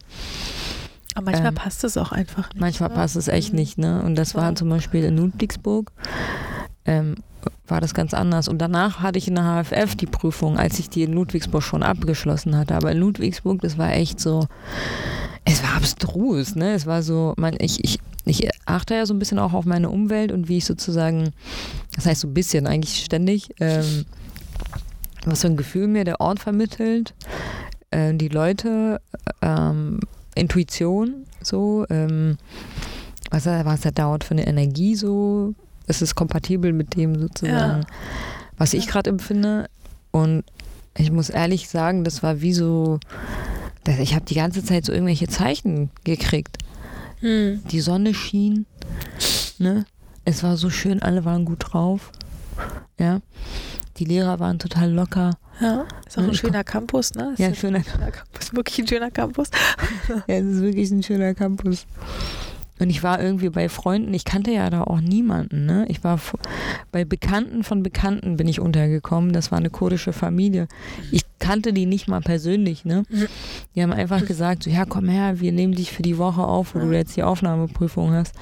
Aber 1.15 1.31
manchmal 1.31 1.49
Ähm, 1.49 1.55
passt 1.55 1.83
es 1.83 1.97
auch 1.97 2.11
einfach 2.11 2.49
nicht. 2.53 2.59
Manchmal 2.59 2.89
ne? 2.89 2.95
passt 2.95 3.15
es 3.15 3.27
echt 3.27 3.51
Mhm. 3.53 3.59
nicht, 3.59 3.77
ne? 3.77 4.01
Und 4.03 4.15
das 4.15 4.35
war 4.35 4.53
zum 4.55 4.69
Beispiel 4.69 5.03
in 5.03 5.17
Ludwigsburg. 5.17 5.91
Ähm, 6.85 7.15
war 7.67 7.81
das 7.81 7.93
ganz 7.93 8.13
anders. 8.13 8.47
Und 8.47 8.57
danach 8.59 8.99
hatte 9.01 9.17
ich 9.17 9.27
in 9.27 9.35
der 9.35 9.43
HFF 9.63 9.95
die 9.95 10.05
Prüfung, 10.07 10.57
als 10.57 10.79
ich 10.79 10.89
die 10.89 11.03
in 11.03 11.13
Ludwigsburg 11.13 11.63
schon 11.63 11.83
abgeschlossen 11.83 12.55
hatte. 12.57 12.75
Aber 12.75 12.91
in 12.91 12.97
Ludwigsburg, 12.99 13.61
das 13.61 13.77
war 13.77 13.93
echt 13.93 14.19
so, 14.19 14.47
es 15.45 15.63
war 15.63 15.75
abstrus, 15.75 16.55
ne? 16.55 16.73
Es 16.73 16.85
war 16.85 17.01
so, 17.03 17.33
man, 17.37 17.55
ich, 17.59 17.83
ich, 17.83 17.99
ich 18.25 18.49
achte 18.65 18.95
ja 18.95 19.05
so 19.05 19.13
ein 19.13 19.19
bisschen 19.19 19.39
auch 19.39 19.53
auf 19.53 19.65
meine 19.65 19.89
Umwelt 19.89 20.31
und 20.31 20.47
wie 20.47 20.57
ich 20.57 20.65
sozusagen, 20.65 21.31
das 21.95 22.05
heißt 22.05 22.21
so 22.21 22.27
ein 22.27 22.33
bisschen, 22.33 22.67
eigentlich 22.67 23.03
ständig, 23.05 23.49
ähm, 23.59 24.05
was 25.25 25.41
für 25.41 25.47
ein 25.47 25.57
Gefühl 25.57 25.87
mir 25.87 26.03
der 26.05 26.21
Ort 26.21 26.39
vermittelt, 26.39 27.13
äh, 27.91 28.13
die 28.13 28.29
Leute, 28.29 29.01
ähm, 29.41 29.99
Intuition, 30.39 31.25
so, 31.41 31.85
ähm, 31.89 32.37
was, 33.31 33.45
er- 33.45 33.65
was 33.65 33.85
er 33.85 33.91
dauert 33.91 34.23
für 34.23 34.31
eine 34.31 34.47
Energie 34.47 34.95
so, 34.95 35.53
es 35.87 36.01
ist 36.01 36.15
kompatibel 36.15 36.73
mit 36.73 36.95
dem 36.95 37.19
sozusagen, 37.19 37.85
was 38.57 38.73
ich 38.73 38.87
gerade 38.87 39.09
empfinde. 39.09 39.69
Und 40.11 40.43
ich 40.97 41.11
muss 41.11 41.29
ehrlich 41.29 41.69
sagen, 41.69 42.03
das 42.03 42.23
war 42.23 42.41
wie 42.41 42.53
so, 42.53 42.99
dass 43.83 43.99
ich 43.99 44.13
habe 44.15 44.25
die 44.25 44.35
ganze 44.35 44.63
Zeit 44.63 44.85
so 44.85 44.91
irgendwelche 44.91 45.27
Zeichen 45.27 45.89
gekriegt. 46.03 46.57
Hm. 47.21 47.61
Die 47.71 47.81
Sonne 47.81 48.13
schien, 48.13 48.65
ne? 49.57 49.85
Es 50.25 50.43
war 50.43 50.57
so 50.57 50.69
schön, 50.69 51.01
alle 51.01 51.25
waren 51.25 51.45
gut 51.45 51.59
drauf. 51.71 52.11
Ja. 52.99 53.21
Die 53.99 54.05
Lehrer 54.05 54.39
waren 54.39 54.59
total 54.59 54.91
locker. 54.91 55.31
Ja, 55.59 55.85
ist 56.07 56.17
auch 56.17 56.23
ein 56.23 56.33
schöner 56.33 56.63
Campus, 56.63 57.13
ne? 57.15 57.31
Ist 57.33 57.39
Ja, 57.39 57.47
ein 57.47 57.55
schöner, 57.55 57.83
schöner 57.83 58.11
Campus, 58.11 58.53
wirklich 58.53 58.79
ein 58.79 58.87
schöner 58.87 59.11
Campus. 59.11 59.49
ja, 60.27 60.35
es 60.35 60.45
ist 60.45 60.61
wirklich 60.61 60.89
ein 60.91 61.03
schöner 61.03 61.33
Campus. 61.33 61.85
Und 62.79 62.89
ich 62.89 63.03
war 63.03 63.21
irgendwie 63.21 63.49
bei 63.49 63.67
Freunden, 63.67 64.13
ich 64.13 64.23
kannte 64.23 64.51
ja 64.51 64.69
da 64.69 64.83
auch 64.83 65.01
niemanden, 65.01 65.65
ne? 65.65 65.85
Ich 65.89 66.01
war 66.05 66.17
bei 66.93 67.03
Bekannten 67.03 67.65
von 67.65 67.83
Bekannten 67.83 68.37
bin 68.37 68.47
ich 68.47 68.61
untergekommen. 68.61 69.33
Das 69.33 69.51
war 69.51 69.59
eine 69.59 69.69
kurdische 69.69 70.13
Familie. 70.13 70.69
Ich 71.11 71.23
kannte 71.39 71.73
die 71.73 71.85
nicht 71.85 72.07
mal 72.07 72.21
persönlich, 72.21 72.85
ne? 72.85 73.03
Mhm. 73.09 73.27
Die 73.75 73.83
haben 73.83 73.91
einfach 73.91 74.25
gesagt, 74.25 74.63
so, 74.63 74.69
ja, 74.69 74.85
komm 74.85 75.09
her, 75.09 75.41
wir 75.41 75.51
nehmen 75.51 75.75
dich 75.75 75.91
für 75.91 76.03
die 76.03 76.17
Woche 76.17 76.41
auf, 76.43 76.73
wo 76.73 76.79
du 76.79 76.93
jetzt 76.93 77.17
die 77.17 77.23
Aufnahmeprüfung 77.23 78.13
hast. 78.13 78.33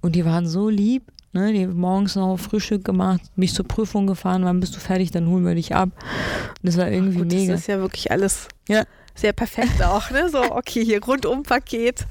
Und 0.00 0.14
die 0.16 0.24
waren 0.24 0.46
so 0.46 0.70
lieb, 0.70 1.02
ne? 1.32 1.52
Die 1.52 1.66
morgens 1.66 2.14
noch 2.16 2.36
Frühstück 2.38 2.84
gemacht, 2.84 3.20
mich 3.36 3.54
zur 3.54 3.66
Prüfung 3.66 4.06
gefahren, 4.06 4.44
wann 4.44 4.60
bist 4.60 4.74
du 4.76 4.80
fertig, 4.80 5.10
dann 5.10 5.28
holen 5.28 5.44
wir 5.44 5.54
dich 5.54 5.74
ab. 5.74 5.90
Und 5.94 6.56
das 6.62 6.76
war 6.76 6.90
irgendwie 6.90 7.18
Gut, 7.18 7.32
mega. 7.32 7.52
Das 7.52 7.60
ist 7.62 7.66
ja 7.68 7.78
wirklich 7.78 8.10
alles 8.10 8.48
Ja. 8.68 8.84
sehr 9.14 9.32
perfekt 9.32 9.82
auch, 9.82 10.10
ne? 10.10 10.28
So, 10.30 10.40
okay, 10.42 10.84
hier 10.84 11.02
Rundum-Paket. 11.02 12.06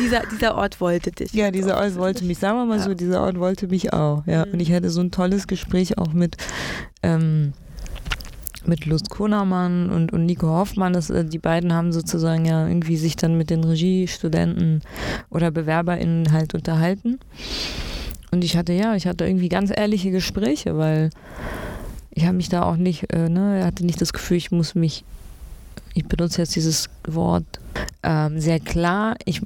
dieser, 0.00 0.22
dieser 0.32 0.56
Ort 0.56 0.80
wollte 0.80 1.12
dich. 1.12 1.32
Ja, 1.32 1.50
dieser 1.52 1.76
Ort 1.78 1.96
wollte 1.96 2.24
mich, 2.24 2.38
sagen 2.38 2.58
wir 2.58 2.64
mal 2.66 2.78
Ja. 2.78 2.84
so, 2.84 2.94
dieser 2.94 3.22
Ort 3.22 3.38
wollte 3.38 3.68
mich 3.68 3.92
auch. 3.92 4.24
Ja. 4.26 4.44
Mhm. 4.46 4.52
Und 4.54 4.60
ich 4.60 4.72
hatte 4.72 4.90
so 4.90 5.00
ein 5.00 5.10
tolles 5.12 5.46
Gespräch 5.46 5.96
auch 5.98 6.12
mit, 6.12 6.36
ähm, 7.04 7.52
mit 8.66 8.84
Lust 8.84 9.08
Kunermann 9.10 9.88
und, 9.90 10.12
und 10.12 10.26
Nico 10.26 10.48
Hoffmann. 10.48 10.92
Das, 10.92 11.08
äh, 11.08 11.24
die 11.24 11.38
beiden 11.38 11.72
haben 11.72 11.92
sozusagen 11.92 12.44
ja 12.44 12.66
irgendwie 12.66 12.96
sich 12.96 13.14
dann 13.16 13.38
mit 13.38 13.48
den 13.48 13.62
Regiestudenten 13.64 14.82
oder 15.30 15.50
BewerberInnen 15.50 16.32
halt 16.32 16.52
unterhalten. 16.54 17.20
Und 18.30 18.44
ich 18.44 18.56
hatte, 18.56 18.72
ja, 18.72 18.94
ich 18.94 19.06
hatte 19.06 19.26
irgendwie 19.26 19.48
ganz 19.48 19.70
ehrliche 19.74 20.10
Gespräche, 20.10 20.76
weil 20.76 21.10
ich 22.10 22.24
habe 22.24 22.36
mich 22.36 22.48
da 22.48 22.62
auch 22.62 22.76
nicht, 22.76 23.12
äh, 23.12 23.28
ne, 23.28 23.64
hatte 23.64 23.84
nicht 23.84 24.00
das 24.00 24.12
Gefühl, 24.12 24.36
ich 24.36 24.50
muss 24.50 24.74
mich, 24.74 25.04
ich 25.94 26.06
benutze 26.06 26.42
jetzt 26.42 26.54
dieses 26.54 26.88
Wort 27.06 27.44
ähm, 28.02 28.40
sehr 28.40 28.60
klar, 28.60 29.16
ich, 29.24 29.42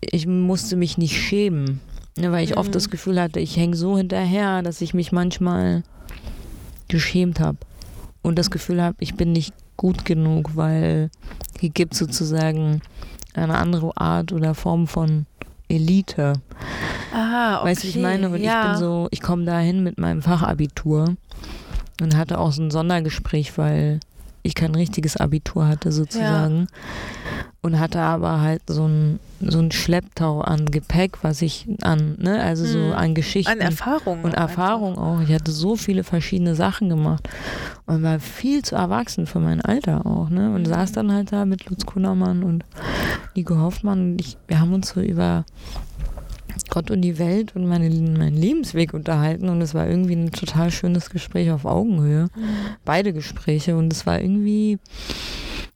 ich 0.00 0.26
musste 0.26 0.76
mich 0.76 0.98
nicht 0.98 1.16
schämen, 1.16 1.80
ne, 2.16 2.32
weil 2.32 2.44
ich 2.44 2.52
mhm. 2.52 2.58
oft 2.58 2.74
das 2.74 2.90
Gefühl 2.90 3.20
hatte, 3.20 3.40
ich 3.40 3.56
hänge 3.56 3.76
so 3.76 3.96
hinterher, 3.96 4.62
dass 4.62 4.80
ich 4.80 4.94
mich 4.94 5.12
manchmal 5.12 5.82
geschämt 6.88 7.40
habe 7.40 7.58
und 8.22 8.38
das 8.38 8.50
Gefühl 8.50 8.82
habe, 8.82 8.96
ich 9.00 9.14
bin 9.14 9.32
nicht 9.32 9.54
gut 9.76 10.04
genug, 10.04 10.56
weil 10.56 11.10
hier 11.60 11.70
gibt 11.70 11.94
sozusagen 11.94 12.80
eine 13.34 13.56
andere 13.58 13.96
Art 13.96 14.32
oder 14.32 14.54
Form 14.54 14.86
von 14.86 15.26
Elite. 15.68 16.34
Aha, 17.12 17.58
okay. 17.58 17.70
Weißt 17.70 17.82
du, 17.82 17.86
wie 17.86 17.90
ich 17.90 17.98
meine? 17.98 18.28
Und 18.28 18.40
ja. 18.40 18.62
ich 18.62 18.70
bin 18.70 18.78
so, 18.78 19.08
ich 19.10 19.20
komme 19.20 19.44
dahin 19.44 19.82
mit 19.82 19.98
meinem 19.98 20.22
Fachabitur 20.22 21.16
und 22.00 22.16
hatte 22.16 22.38
auch 22.38 22.52
so 22.52 22.62
ein 22.62 22.70
Sondergespräch, 22.70 23.56
weil 23.56 24.00
ich 24.46 24.54
kein 24.54 24.74
richtiges 24.74 25.16
Abitur 25.16 25.66
hatte 25.66 25.90
sozusagen. 25.90 26.60
Ja. 26.60 26.66
Und 27.62 27.80
hatte 27.80 27.98
aber 28.00 28.42
halt 28.42 28.60
so 28.66 28.86
ein, 28.86 29.18
so 29.40 29.58
ein 29.58 29.72
Schlepptau 29.72 30.42
an 30.42 30.66
Gepäck, 30.66 31.24
was 31.24 31.40
ich 31.40 31.66
an, 31.80 32.14
ne, 32.20 32.42
also 32.42 32.66
so 32.66 32.78
Hm. 32.78 32.92
an 32.92 33.14
Geschichten. 33.14 33.52
An 33.52 33.60
Erfahrung. 33.62 34.22
Und 34.22 34.34
Erfahrung 34.34 34.98
auch. 34.98 35.22
Ich 35.22 35.32
hatte 35.32 35.50
so 35.50 35.74
viele 35.74 36.04
verschiedene 36.04 36.54
Sachen 36.54 36.90
gemacht 36.90 37.26
und 37.86 38.02
war 38.02 38.20
viel 38.20 38.62
zu 38.62 38.76
erwachsen 38.76 39.26
für 39.26 39.40
mein 39.40 39.62
Alter 39.62 40.04
auch, 40.04 40.28
ne? 40.28 40.54
Und 40.54 40.66
saß 40.66 40.92
dann 40.92 41.10
halt 41.10 41.32
da 41.32 41.46
mit 41.46 41.64
Lutz 41.70 41.86
Kunnermann 41.86 42.42
und 42.42 42.64
Nico 43.34 43.56
Hoffmann 43.56 44.12
und 44.12 44.20
ich, 44.20 44.36
wir 44.46 44.60
haben 44.60 44.74
uns 44.74 44.90
so 44.90 45.00
über 45.00 45.46
Gott 46.70 46.90
und 46.90 47.02
die 47.02 47.18
Welt 47.18 47.54
und 47.56 47.66
meine, 47.66 47.88
meinen 47.90 48.36
Lebensweg 48.36 48.94
unterhalten 48.94 49.48
und 49.48 49.60
es 49.62 49.74
war 49.74 49.86
irgendwie 49.88 50.14
ein 50.14 50.30
total 50.32 50.70
schönes 50.70 51.10
Gespräch 51.10 51.50
auf 51.50 51.64
Augenhöhe. 51.64 52.28
Beide 52.84 53.12
Gespräche 53.12 53.76
und 53.76 53.92
es 53.92 54.06
war 54.06 54.20
irgendwie, 54.20 54.78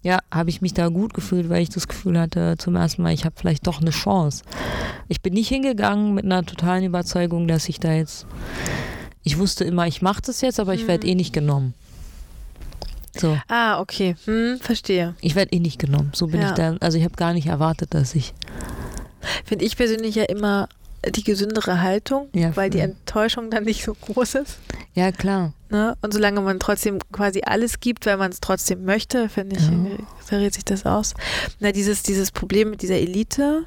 ja, 0.03 0.19
habe 0.33 0.51
ich 0.51 0.61
mich 0.63 0.75
da 0.75 0.89
gut 0.89 1.15
gefühlt, 1.15 1.49
weil 1.49 1.63
ich 1.63 1.69
das 1.71 1.89
Gefühl 1.89 2.19
hatte, 2.19 2.57
zum 2.59 2.77
ersten 2.77 3.03
Mal, 3.03 3.13
ich 3.13 3.25
habe 3.25 3.35
vielleicht 3.39 3.67
doch 3.67 3.81
eine 3.81 3.91
Chance. 3.91 4.43
Ich 5.09 5.21
bin 5.21 5.35
nicht 5.35 5.49
hingegangen 5.49 6.15
mit 6.15 6.25
einer 6.25 6.45
totalen 6.45 6.85
Überzeugung, 6.85 7.49
dass 7.49 7.69
ich 7.69 7.81
da 7.81 7.93
jetzt, 7.93 8.27
ich 9.23 9.39
wusste 9.39 9.65
immer, 9.65 9.87
ich 9.87 10.03
mache 10.03 10.23
das 10.25 10.41
jetzt, 10.41 10.61
aber 10.61 10.75
ich 10.75 10.87
werde 10.87 11.07
eh 11.07 11.15
nicht 11.15 11.33
genommen. 11.33 11.75
So, 13.19 13.37
Ah, 13.49 13.81
okay. 13.81 14.15
Hm, 14.27 14.59
verstehe. 14.61 15.15
ich 15.21 15.35
werde 15.35 15.53
eh 15.53 15.59
nicht 15.59 15.79
genommen. 15.81 16.13
So 16.15 16.29
bin 16.29 16.41
Ja. 16.41 16.49
ich 16.51 16.55
da. 16.55 16.77
Also 16.81 16.99
ich 16.99 17.05
habe 17.05 17.17
gar 17.17 17.33
nicht 17.33 17.47
erwartet, 17.49 17.93
dass 17.95 18.15
ich. 18.15 18.33
Finde 19.45 19.65
ich 19.65 19.77
persönlich 19.77 20.15
ja 20.15 20.25
immer 20.25 20.69
die 21.15 21.23
gesündere 21.23 21.81
Haltung, 21.81 22.29
Ja, 22.35 22.55
weil 22.57 22.71
die. 22.71 22.81
Enttäuschung 22.81 23.51
dann 23.51 23.65
nicht 23.65 23.85
so 23.85 23.95
groß 23.95 24.35
ist. 24.37 24.59
Ja, 24.95 25.13
klar. 25.13 25.53
Ne? 25.71 25.97
Und 26.03 26.13
solange 26.13 26.41
man 26.41 26.59
trotzdem 26.59 26.99
quasi 27.13 27.43
alles 27.45 27.79
gibt, 27.81 28.05
weil 28.07 28.17
man 28.17 28.31
es 28.33 28.41
trotzdem 28.41 28.85
möchte, 28.85 29.29
finde 29.29 29.57
ich, 29.57 30.31
Ja. 30.31 30.51
sich 30.51 30.65
das 30.65 30.85
aus. 30.87 31.15
Na, 31.61 31.71
dieses, 31.73 32.03
dieses 32.03 32.33
Problem 32.33 32.71
mit 32.71 32.83
dieser 32.83 32.97
Elite, 32.97 33.65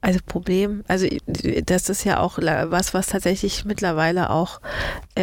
also 0.00 0.18
Problem, 0.26 0.84
also 0.88 1.06
das 1.64 1.88
ist 1.88 2.04
ja 2.04 2.20
auch 2.20 2.38
was, 2.38 2.94
was 2.94 3.06
tatsächlich 3.08 3.64
mittlerweile 3.64 4.30
auch 4.30 4.60
äh, 5.14 5.22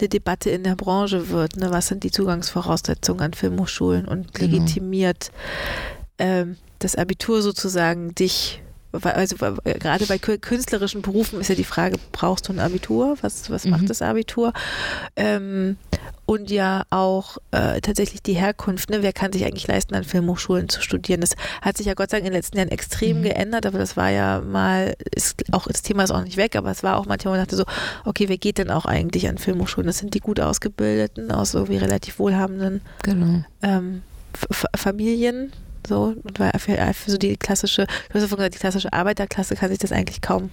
eine 0.00 0.08
Debatte 0.08 0.50
in 0.50 0.64
der 0.64 0.76
Branche 0.76 1.28
wird. 1.30 1.56
Ne? 1.56 1.70
Was 1.70 1.86
sind 1.88 2.02
die 2.04 2.10
Zugangsvoraussetzungen 2.10 3.20
an 3.22 3.34
Filmhochschulen 3.34 4.06
und 4.08 4.34
Genau. 4.34 4.52
legitimiert 4.52 5.30
ähm, 6.18 6.56
das 6.82 6.96
Abitur 6.96 7.42
sozusagen 7.42 8.14
dich 8.14 8.60
also 9.04 9.36
gerade 9.36 10.04
bei 10.06 10.16
kü- 10.16 10.36
künstlerischen 10.38 11.00
Berufen 11.00 11.40
ist 11.40 11.48
ja 11.48 11.54
die 11.54 11.64
Frage, 11.64 11.96
brauchst 12.12 12.48
du 12.48 12.52
ein 12.52 12.58
Abitur? 12.58 13.16
Was, 13.22 13.48
was 13.48 13.64
Mhm. 13.64 13.70
macht 13.70 13.88
das 13.88 14.02
Abitur? 14.02 14.52
Ähm, 15.16 15.78
und 16.26 16.50
ja 16.50 16.82
auch 16.90 17.38
äh, 17.52 17.80
tatsächlich 17.80 18.22
die 18.22 18.34
Herkunft, 18.34 18.90
ne? 18.90 19.02
wer 19.02 19.14
kann 19.14 19.32
sich 19.32 19.46
eigentlich 19.46 19.66
leisten, 19.66 19.94
an 19.94 20.04
Filmhochschulen 20.04 20.68
zu 20.68 20.82
studieren? 20.82 21.22
Das 21.22 21.30
hat 21.62 21.78
sich 21.78 21.86
ja 21.86 21.94
Gott 21.94 22.10
sei 22.10 22.18
Dank 22.18 22.26
in 22.26 22.32
den 22.32 22.38
letzten 22.38 22.58
Jahren 22.58 22.68
extrem 22.68 23.20
Mhm. 23.20 23.22
geändert, 23.22 23.64
aber 23.64 23.78
das 23.78 23.96
war 23.96 24.10
ja 24.10 24.42
mal, 24.42 24.94
ist 25.14 25.42
auch 25.52 25.66
das 25.68 25.80
Thema 25.80 26.04
ist 26.04 26.10
auch 26.10 26.22
nicht 26.22 26.36
weg, 26.36 26.54
aber 26.54 26.70
es 26.70 26.82
war 26.82 26.98
auch 26.98 27.06
manchmal, 27.06 27.32
wo 27.32 27.36
man 27.38 27.46
dachte 27.46 27.56
so, 27.56 27.64
okay, 28.04 28.28
wer 28.28 28.36
geht 28.36 28.58
denn 28.58 28.70
auch 28.70 28.84
eigentlich 28.84 29.26
an 29.26 29.38
Filmhochschulen? 29.38 29.86
Das 29.86 29.96
sind 29.98 30.12
die 30.12 30.20
gut 30.20 30.38
ausgebildeten, 30.38 31.32
aus 31.32 31.54
irgendwie 31.54 31.78
relativ 31.78 32.18
wohlhabenden 32.18 32.82
Genau. 33.02 33.42
ähm, 33.62 34.02
Familien. 34.76 35.50
So, 35.88 36.14
und 36.22 36.38
weil 36.38 36.52
für, 36.58 36.76
für 36.94 37.10
so 37.10 37.18
die 37.18 37.36
klassische, 37.36 37.86
du 37.86 38.14
hast 38.14 38.22
ja 38.30 38.36
gesagt, 38.36 38.54
die 38.54 38.58
klassische 38.58 38.92
Arbeiterklasse 38.92 39.56
kann 39.56 39.70
sich 39.70 39.78
das 39.78 39.90
eigentlich 39.92 40.20
kaum, 40.20 40.50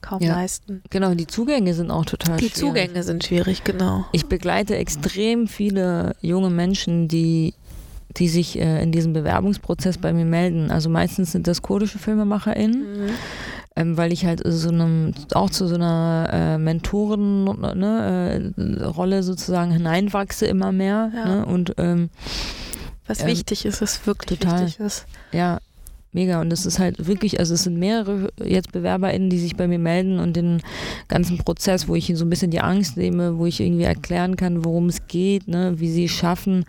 kaum 0.00 0.22
Ja. 0.22 0.34
leisten. 0.34 0.82
Genau, 0.90 1.14
die 1.14 1.26
Zugänge 1.26 1.74
sind 1.74 1.90
auch 1.90 2.04
total 2.04 2.36
Die 2.36 2.44
schwierig. 2.50 2.54
Zugänge 2.54 3.02
sind 3.02 3.24
schwierig, 3.24 3.64
genau. 3.64 4.04
Ich 4.12 4.26
begleite 4.26 4.76
extrem 4.76 5.48
viele 5.48 6.14
junge 6.20 6.50
Menschen, 6.50 7.08
die, 7.08 7.54
die 8.16 8.28
sich 8.28 8.56
äh, 8.58 8.80
in 8.82 8.92
diesem 8.92 9.12
Bewerbungsprozess 9.12 9.98
bei 9.98 10.12
mir 10.12 10.24
melden. 10.26 10.70
Also 10.70 10.88
meistens 10.88 11.32
sind 11.32 11.46
das 11.48 11.62
kurdische 11.62 11.98
FilmemacherInnen, 11.98 12.80
Mhm. 13.06 13.10
ähm, 13.76 13.96
weil 13.96 14.12
ich 14.12 14.24
halt 14.24 14.40
so 14.44 14.68
einem, 14.68 15.14
auch 15.32 15.50
zu 15.50 15.66
so 15.66 15.74
einer 15.74 16.28
äh, 16.32 16.58
Mentoren-Rolle 16.58 19.22
sozusagen 19.22 19.70
hineinwachse 19.72 20.46
immer 20.46 20.72
mehr. 20.72 21.10
Ja. 21.14 21.24
Ne? 21.26 21.46
Und 21.46 21.74
ähm, 21.78 22.10
Was 23.06 23.20
Ähm, 23.20 23.28
wichtig 23.28 23.64
ist, 23.64 23.82
was 23.82 24.06
wirklich 24.06 24.38
total. 24.38 24.66
wichtig 24.66 24.80
ist. 24.80 25.06
ja, 25.32 25.60
mega. 26.12 26.40
Und 26.40 26.52
es 26.52 26.64
ist 26.64 26.78
halt 26.78 27.06
wirklich, 27.06 27.38
also 27.38 27.54
es 27.54 27.64
sind 27.64 27.78
mehrere 27.78 28.30
jetzt 28.42 28.72
BewerberInnen, 28.72 29.28
die 29.30 29.38
sich 29.38 29.56
bei 29.56 29.66
mir 29.68 29.78
melden 29.78 30.20
und 30.20 30.36
den 30.36 30.62
ganzen 31.08 31.38
Prozess, 31.38 31.88
wo 31.88 31.94
ich 31.96 32.08
ihnen 32.08 32.16
so 32.16 32.24
ein 32.24 32.30
bisschen 32.30 32.50
die 32.50 32.60
Angst 32.60 32.96
nehme, 32.96 33.36
wo 33.36 33.46
ich 33.46 33.60
irgendwie 33.60 33.82
erklären 33.84 34.36
kann, 34.36 34.64
worum 34.64 34.88
es 34.88 35.06
geht, 35.08 35.48
ne, 35.48 35.74
wie 35.78 35.90
sie 35.90 36.04
es 36.04 36.12
schaffen, 36.12 36.64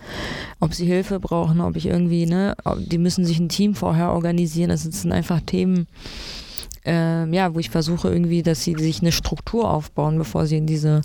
ob 0.60 0.74
sie 0.74 0.86
Hilfe 0.86 1.20
brauchen, 1.20 1.62
ob 1.62 1.76
ich 1.76 1.86
irgendwie, 1.86 2.26
ne, 2.26 2.56
die 2.78 2.98
müssen 2.98 3.24
sich 3.24 3.40
ein 3.40 3.50
Team 3.50 3.76
vorher 3.76 4.12
organisieren. 4.12 4.70
Das 4.70 4.84
sind 4.84 5.12
einfach 5.12 5.40
Themen, 5.42 5.88
ähm, 6.84 7.32
ja, 7.34 7.54
wo 7.54 7.60
ich 7.60 7.70
versuche 7.70 8.10
irgendwie, 8.10 8.44
dass 8.44 8.64
sie 8.64 8.76
sich 8.78 9.02
eine 9.02 9.12
Struktur 9.12 9.70
aufbauen, 9.70 10.18
bevor 10.18 10.48
sie 10.48 10.58
in 10.58 10.66
diese 10.68 11.02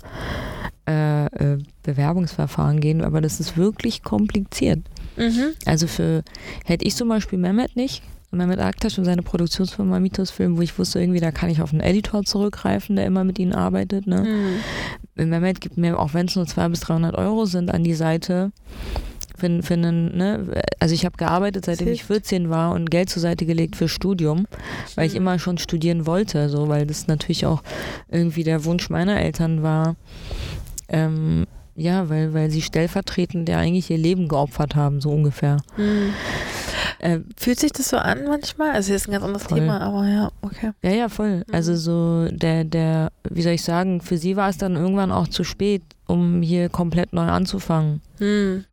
äh, 0.87 1.25
äh, 1.25 1.57
Bewerbungsverfahren 1.83 2.79
gehen. 2.81 3.03
Aber 3.03 3.21
das 3.21 3.39
ist 3.39 3.55
wirklich 3.55 4.03
kompliziert. 4.03 4.79
Mhm. 5.17 5.51
Also 5.65 5.87
für, 5.87 6.23
hätte 6.65 6.85
ich 6.85 6.95
zum 6.95 7.09
Beispiel 7.09 7.37
Mehmet 7.39 7.75
nicht, 7.75 8.01
Mehmet 8.31 8.59
Aktasch 8.59 8.97
und 8.97 9.03
seine 9.03 9.23
Produktionsfirma 9.23 9.99
Mitos 9.99 10.31
Film, 10.31 10.57
wo 10.57 10.61
ich 10.61 10.79
wusste 10.79 11.01
irgendwie, 11.01 11.19
da 11.19 11.31
kann 11.31 11.49
ich 11.49 11.61
auf 11.61 11.71
einen 11.73 11.81
Editor 11.81 12.23
zurückgreifen, 12.23 12.95
der 12.95 13.05
immer 13.05 13.25
mit 13.25 13.37
ihnen 13.39 13.53
arbeitet. 13.53 14.07
Ne? 14.07 14.21
Mhm. 15.17 15.29
Mehmet 15.29 15.59
gibt 15.59 15.77
mir, 15.77 15.99
auch 15.99 16.13
wenn 16.13 16.27
es 16.27 16.35
nur 16.35 16.47
200 16.47 16.71
bis 16.71 16.79
300 16.81 17.15
Euro 17.17 17.45
sind, 17.45 17.69
an 17.71 17.83
die 17.83 17.93
Seite. 17.93 18.51
Für, 19.37 19.63
für 19.63 19.73
einen, 19.73 20.15
ne? 20.15 20.61
Also 20.79 20.93
ich 20.93 21.03
habe 21.03 21.17
gearbeitet, 21.17 21.65
seitdem 21.65 21.87
ich 21.87 22.03
14 22.03 22.49
war 22.51 22.73
und 22.73 22.91
Geld 22.91 23.09
zur 23.09 23.21
Seite 23.23 23.47
gelegt 23.47 23.75
für 23.75 23.89
Studium, 23.89 24.45
weil 24.95 25.07
ich 25.07 25.13
Mhm. 25.13 25.17
immer 25.17 25.39
schon 25.39 25.57
studieren 25.57 26.05
wollte, 26.05 26.47
so, 26.47 26.67
weil 26.69 26.85
das 26.85 27.07
natürlich 27.07 27.47
auch 27.47 27.63
irgendwie 28.09 28.43
der 28.43 28.65
Wunsch 28.65 28.89
meiner 28.91 29.19
Eltern 29.19 29.63
war. 29.63 29.95
Ähm, 30.89 31.47
ja, 31.75 32.09
weil, 32.09 32.33
weil 32.33 32.49
sie 32.51 32.61
stellvertretend 32.61 33.47
ja 33.49 33.57
eigentlich 33.59 33.89
ihr 33.89 33.97
Leben 33.97 34.27
geopfert 34.27 34.75
haben, 34.75 35.01
so 35.01 35.09
ungefähr. 35.11 35.57
Mhm. 35.77 36.13
Äh, 36.99 37.19
Fühlt 37.37 37.59
sich 37.59 37.71
das 37.71 37.89
so 37.89 37.97
an 37.97 38.25
manchmal? 38.27 38.71
Also 38.71 38.93
jetzt 38.93 39.07
ein 39.07 39.11
ganz 39.11 39.23
anderes 39.23 39.43
Voll. 39.43 39.59
Thema, 39.59 39.81
aber 39.81 40.07
ja, 40.07 40.31
okay. 40.41 40.71
ja, 40.83 40.91
ja, 40.91 41.09
voll. 41.09 41.43
Also 41.51 41.75
so 41.75 42.27
der, 42.29 42.63
der, 42.63 43.11
wie 43.29 43.41
soll 43.41 43.53
ich 43.53 43.63
sagen, 43.63 44.01
für 44.01 44.17
sie 44.17 44.35
war 44.35 44.49
es 44.49 44.57
dann 44.57 44.75
irgendwann 44.75 45.11
auch 45.11 45.27
zu 45.27 45.43
spät, 45.43 45.81
um 46.05 46.41
hier 46.43 46.69
komplett 46.69 47.13
neu 47.13 47.23
anzufangen. 47.27 48.01
Mhm. 48.19 48.65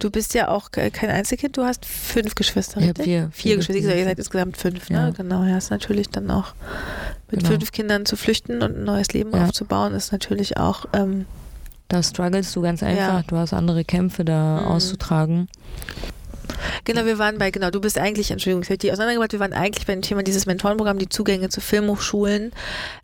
Du 0.00 0.10
bist 0.10 0.34
ja 0.34 0.48
auch 0.48 0.70
ke- 0.72 0.90
kein 0.90 1.10
Einzelkind, 1.10 1.56
du 1.56 1.62
hast 1.62 1.84
fünf 1.86 2.34
Geschwister, 2.34 2.80
Ich 2.80 2.88
habe 2.88 2.98
richtig? 2.98 3.04
vier, 3.04 3.28
Vier 3.32 3.56
Geschwister, 3.56 3.94
ihr 3.94 4.04
seid 4.04 4.18
insgesamt 4.18 4.56
fünf, 4.56 4.90
ne? 4.90 4.96
Ja. 4.96 5.10
Genau, 5.10 5.44
ja, 5.44 5.58
ist 5.58 5.70
natürlich 5.70 6.08
dann 6.08 6.28
auch 6.30 6.54
mit 7.30 7.40
Genau. 7.40 7.52
fünf 7.52 7.70
Kindern 7.70 8.04
zu 8.04 8.16
flüchten 8.16 8.62
und 8.62 8.78
ein 8.78 8.84
neues 8.84 9.12
Leben 9.12 9.30
Ja. 9.32 9.44
aufzubauen, 9.44 9.94
ist 9.94 10.10
natürlich 10.10 10.56
auch, 10.56 10.86
ähm, 10.92 11.26
Da 11.90 12.02
struggles 12.02 12.52
du 12.52 12.62
ganz 12.62 12.82
einfach. 12.82 13.18
Ja. 13.18 13.22
Du 13.26 13.36
hast 13.36 13.52
andere 13.52 13.84
Kämpfe 13.84 14.24
da 14.24 14.60
Mhm. 14.62 14.66
auszutragen. 14.68 15.48
genau, 16.84 17.04
wir 17.04 17.18
waren 17.18 17.38
bei, 17.38 17.50
genau, 17.50 17.70
du 17.70 17.80
bist 17.80 17.98
eigentlich, 17.98 18.30
Entschuldigung, 18.30 18.62
ich 18.62 18.68
habe 18.68 18.78
die 18.78 18.92
auseinandergebracht, 18.92 19.32
wir 19.32 19.40
waren 19.40 19.52
eigentlich 19.52 19.86
beim 19.86 20.02
Thema 20.02 20.22
dieses 20.22 20.46
Mentorenprogramm, 20.46 20.98
die 20.98 21.08
Zugänge 21.08 21.48
zu 21.48 21.60
Filmhochschulen, 21.60 22.52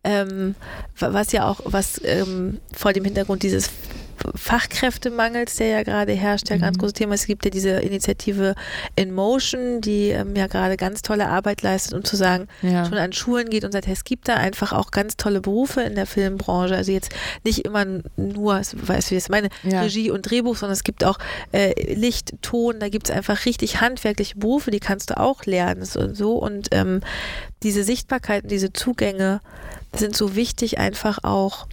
ähm, 0.04 0.54
wa- 0.98 1.12
was 1.12 1.32
ja 1.32 1.48
auch, 1.48 1.60
was 1.64 2.00
ähm, 2.04 2.58
vor 2.72 2.92
dem 2.92 3.04
Hintergrund 3.04 3.42
dieses 3.42 3.70
Fachkräftemangels, 4.34 5.56
der 5.56 5.68
ja 5.68 5.82
gerade 5.82 6.12
herrscht, 6.12 6.50
ja 6.50 6.56
mhm. 6.56 6.60
ganz 6.60 6.78
großes 6.78 6.94
Thema. 6.94 7.14
Es 7.14 7.26
gibt 7.26 7.44
ja 7.44 7.50
diese 7.50 7.70
Initiative 7.70 8.54
In 8.94 9.14
Motion, 9.14 9.80
die 9.80 10.10
ähm, 10.10 10.34
ja 10.36 10.46
gerade 10.46 10.76
ganz 10.76 11.02
tolle 11.02 11.28
Arbeit 11.28 11.62
leistet, 11.62 11.94
um 11.94 12.04
zu 12.04 12.16
sagen, 12.16 12.48
ja. 12.62 12.84
schon 12.84 12.98
an 12.98 13.12
Schulen 13.12 13.48
geht 13.48 13.64
und 13.64 13.72
sagt, 13.72 13.88
es 13.88 14.04
gibt 14.04 14.28
da 14.28 14.34
einfach 14.34 14.72
auch 14.72 14.90
ganz 14.90 15.16
tolle 15.16 15.40
Berufe 15.40 15.82
in 15.82 15.94
der 15.94 16.06
Filmbranche. 16.06 16.76
Also 16.76 16.92
jetzt 16.92 17.12
nicht 17.44 17.64
immer 17.64 17.84
nur, 18.16 18.54
weißt 18.54 19.10
du, 19.10 19.14
wie 19.14 19.18
es 19.18 19.28
meine, 19.28 19.48
ja. 19.62 19.82
Regie 19.82 20.10
und 20.10 20.30
Drehbuch, 20.30 20.56
sondern 20.56 20.74
es 20.74 20.84
gibt 20.84 21.04
auch 21.04 21.18
äh, 21.52 21.94
Licht, 21.94 22.34
Ton, 22.42 22.80
da 22.80 22.88
gibt 22.88 23.08
es 23.08 23.14
einfach 23.14 23.46
richtig 23.46 23.80
handwerkliche 23.80 24.36
Berufe, 24.36 24.70
die 24.70 24.80
kannst 24.80 25.10
du 25.10 25.18
auch 25.18 25.44
lernen 25.44 25.86
und 25.96 26.16
so. 26.16 26.36
Und 26.36 26.68
ähm, 26.72 27.00
diese 27.62 27.84
Sichtbarkeiten, 27.84 28.48
diese 28.48 28.72
Zugänge 28.72 29.40
sind 29.94 30.16
so 30.16 30.36
wichtig, 30.36 30.78
einfach 30.78 31.24
auch 31.24 31.66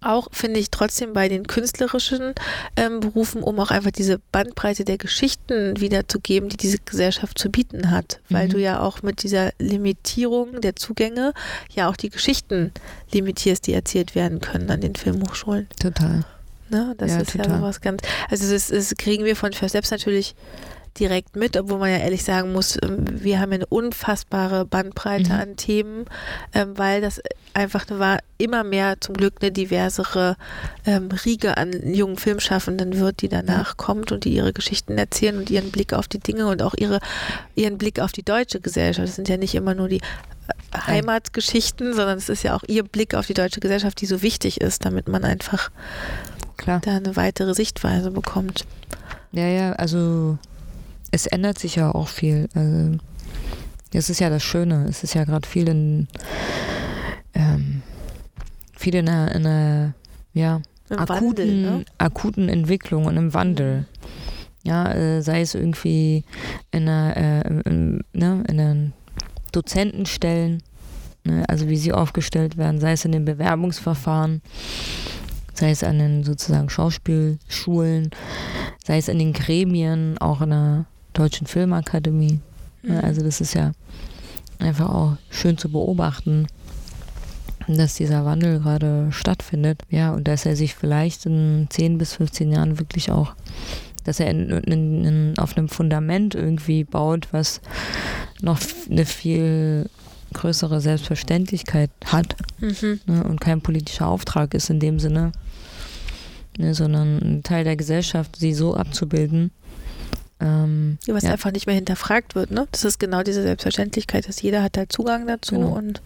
auch, 0.00 0.28
finde 0.32 0.60
ich, 0.60 0.70
trotzdem 0.70 1.12
bei 1.12 1.28
den 1.28 1.46
künstlerischen 1.46 2.34
ähm, 2.76 3.00
Berufen, 3.00 3.42
um 3.42 3.58
auch 3.58 3.70
einfach 3.70 3.90
diese 3.90 4.20
Bandbreite 4.32 4.84
der 4.84 4.98
Geschichten 4.98 5.80
wiederzugeben, 5.80 6.48
die 6.48 6.56
diese 6.56 6.78
Gesellschaft 6.78 7.38
zu 7.38 7.50
bieten 7.50 7.90
hat. 7.90 8.20
Weil 8.28 8.48
mhm. 8.48 8.52
du 8.52 8.58
ja 8.58 8.80
auch 8.80 9.02
mit 9.02 9.22
dieser 9.22 9.52
Limitierung 9.58 10.60
der 10.60 10.76
Zugänge 10.76 11.32
ja 11.70 11.88
auch 11.88 11.96
die 11.96 12.10
Geschichten 12.10 12.72
limitierst, 13.12 13.66
die 13.66 13.72
erzählt 13.72 14.14
werden 14.14 14.40
können 14.40 14.70
an 14.70 14.80
den 14.80 14.94
Filmhochschulen. 14.94 15.68
Total. 15.80 16.24
Ne? 16.68 16.94
Das 16.98 17.12
ja, 17.12 17.20
ist 17.20 17.32
total. 17.32 17.48
ja 17.48 17.58
sowas 17.58 17.80
ganz. 17.80 18.02
Also, 18.28 18.52
das, 18.52 18.68
das 18.68 18.94
kriegen 18.96 19.24
wir 19.24 19.36
von 19.36 19.52
First 19.52 19.70
Steps 19.70 19.90
natürlich 19.90 20.34
direkt 20.98 21.36
mit, 21.36 21.56
obwohl 21.56 21.78
man 21.78 21.90
ja 21.90 21.98
ehrlich 21.98 22.24
sagen 22.24 22.52
muss, 22.52 22.76
ähm, 22.82 23.04
wir 23.08 23.40
haben 23.40 23.52
eine 23.52 23.66
unfassbare 23.66 24.64
Bandbreite 24.64 25.32
mhm. 25.32 25.40
an 25.40 25.56
Themen, 25.56 26.04
ähm, 26.54 26.76
weil 26.76 27.00
das 27.00 27.20
einfach 27.54 27.86
eine, 27.90 28.18
immer 28.38 28.64
mehr 28.64 29.00
zum 29.00 29.16
Glück 29.16 29.34
eine 29.40 29.52
diversere 29.52 30.36
ähm, 30.84 31.08
Riege 31.24 31.56
an 31.56 31.94
jungen 31.94 32.16
Filmschaffenden 32.16 32.98
wird, 32.98 33.22
die 33.22 33.28
danach 33.28 33.74
mhm. 33.74 33.76
kommt 33.76 34.12
und 34.12 34.24
die 34.24 34.34
ihre 34.34 34.52
Geschichten 34.52 34.98
erzählen 34.98 35.38
und 35.38 35.50
ihren 35.50 35.70
Blick 35.70 35.92
auf 35.92 36.08
die 36.08 36.20
Dinge 36.20 36.46
und 36.46 36.62
auch 36.62 36.74
ihre, 36.76 37.00
ihren 37.54 37.78
Blick 37.78 38.00
auf 38.00 38.12
die 38.12 38.24
deutsche 38.24 38.60
Gesellschaft. 38.60 39.08
Das 39.08 39.16
sind 39.16 39.28
ja 39.28 39.36
nicht 39.36 39.54
immer 39.54 39.74
nur 39.74 39.88
die 39.88 40.00
äh, 40.00 40.78
Heimatgeschichten, 40.86 41.94
sondern 41.94 42.18
es 42.18 42.28
ist 42.28 42.42
ja 42.42 42.54
auch 42.54 42.62
ihr 42.66 42.82
Blick 42.82 43.14
auf 43.14 43.26
die 43.26 43.34
deutsche 43.34 43.60
Gesellschaft, 43.60 44.00
die 44.00 44.06
so 44.06 44.22
wichtig 44.22 44.60
ist, 44.60 44.84
damit 44.84 45.08
man 45.08 45.24
einfach 45.24 45.70
Klar. 46.56 46.80
da 46.84 46.96
eine 46.96 47.16
weitere 47.16 47.54
Sichtweise 47.54 48.10
bekommt. 48.10 48.64
Ja, 49.32 49.46
ja, 49.48 49.72
also 49.72 50.38
es 51.10 51.26
ändert 51.26 51.58
sich 51.58 51.76
ja 51.76 51.94
auch 51.94 52.08
viel. 52.08 52.48
Also, 52.54 52.98
das 53.92 54.10
ist 54.10 54.20
ja 54.20 54.30
das 54.30 54.42
Schöne. 54.42 54.86
Es 54.88 55.02
ist 55.02 55.14
ja 55.14 55.24
gerade 55.24 55.48
viel 55.48 55.68
in 55.68 56.08
ähm, 57.34 57.82
viel 58.76 58.94
in 58.94 59.08
einer, 59.08 59.34
in 59.34 59.46
einer 59.46 59.94
ja, 60.32 60.60
akuten, 60.90 61.08
Wandel, 61.08 61.62
ne? 61.62 61.84
akuten 61.98 62.48
Entwicklung 62.48 63.06
und 63.06 63.16
im 63.16 63.34
Wandel. 63.34 63.86
Ja, 64.62 64.92
äh, 64.92 65.22
sei 65.22 65.42
es 65.42 65.54
irgendwie 65.54 66.24
in 66.72 66.88
einer, 66.88 67.16
äh, 67.16 67.48
in, 67.68 68.02
ne, 68.12 68.44
in 68.48 68.58
den 68.58 68.92
Dozentenstellen, 69.52 70.62
ne, 71.24 71.44
also 71.48 71.68
wie 71.68 71.76
sie 71.76 71.92
aufgestellt 71.92 72.56
werden, 72.56 72.80
sei 72.80 72.92
es 72.92 73.04
in 73.04 73.12
den 73.12 73.24
Bewerbungsverfahren, 73.24 74.42
sei 75.54 75.70
es 75.70 75.84
an 75.84 75.98
den 75.98 76.24
sozusagen 76.24 76.68
Schauspielschulen, 76.68 78.10
sei 78.84 78.98
es 78.98 79.08
in 79.08 79.18
den 79.18 79.32
Gremien, 79.32 80.18
auch 80.18 80.40
in 80.40 80.50
der 80.50 80.86
Deutschen 81.16 81.46
Filmakademie. 81.46 82.40
Mhm. 82.82 83.00
Also 83.02 83.22
das 83.22 83.40
ist 83.40 83.54
ja 83.54 83.72
einfach 84.58 84.88
auch 84.88 85.16
schön 85.30 85.58
zu 85.58 85.70
beobachten, 85.70 86.46
dass 87.68 87.94
dieser 87.94 88.24
Wandel 88.24 88.60
gerade 88.60 89.08
stattfindet. 89.10 89.82
Ja, 89.90 90.12
und 90.12 90.28
dass 90.28 90.46
er 90.46 90.56
sich 90.56 90.74
vielleicht 90.74 91.26
in 91.26 91.66
10 91.70 91.98
bis 91.98 92.14
15 92.14 92.52
Jahren 92.52 92.78
wirklich 92.78 93.10
auch, 93.10 93.34
dass 94.04 94.20
er 94.20 94.30
in, 94.30 94.50
in, 94.50 95.04
in, 95.04 95.38
auf 95.38 95.56
einem 95.56 95.68
Fundament 95.68 96.34
irgendwie 96.34 96.84
baut, 96.84 97.28
was 97.32 97.60
noch 98.40 98.60
eine 98.90 99.04
viel 99.04 99.88
größere 100.32 100.80
Selbstverständlichkeit 100.80 101.90
hat 102.04 102.36
mhm. 102.60 103.00
ne, 103.06 103.24
und 103.24 103.40
kein 103.40 103.60
politischer 103.60 104.06
Auftrag 104.08 104.54
ist 104.54 104.70
in 104.70 104.80
dem 104.80 104.98
Sinne, 104.98 105.32
ne, 106.58 106.74
sondern 106.74 107.18
ein 107.18 107.42
Teil 107.42 107.64
der 107.64 107.76
Gesellschaft, 107.76 108.36
sie 108.36 108.52
so 108.52 108.74
abzubilden, 108.74 109.50
ähm, 110.40 110.98
ja, 111.06 111.14
was 111.14 111.22
ja. 111.22 111.32
einfach 111.32 111.52
nicht 111.52 111.66
mehr 111.66 111.74
hinterfragt 111.74 112.34
wird, 112.34 112.50
ne? 112.50 112.66
Das 112.70 112.84
ist 112.84 112.98
genau 112.98 113.22
diese 113.22 113.42
Selbstverständlichkeit, 113.42 114.28
dass 114.28 114.42
jeder 114.42 114.62
hat 114.62 114.76
halt 114.76 114.92
Zugang 114.92 115.26
dazu 115.26 115.56
genau. 115.56 115.68
und 115.76 116.02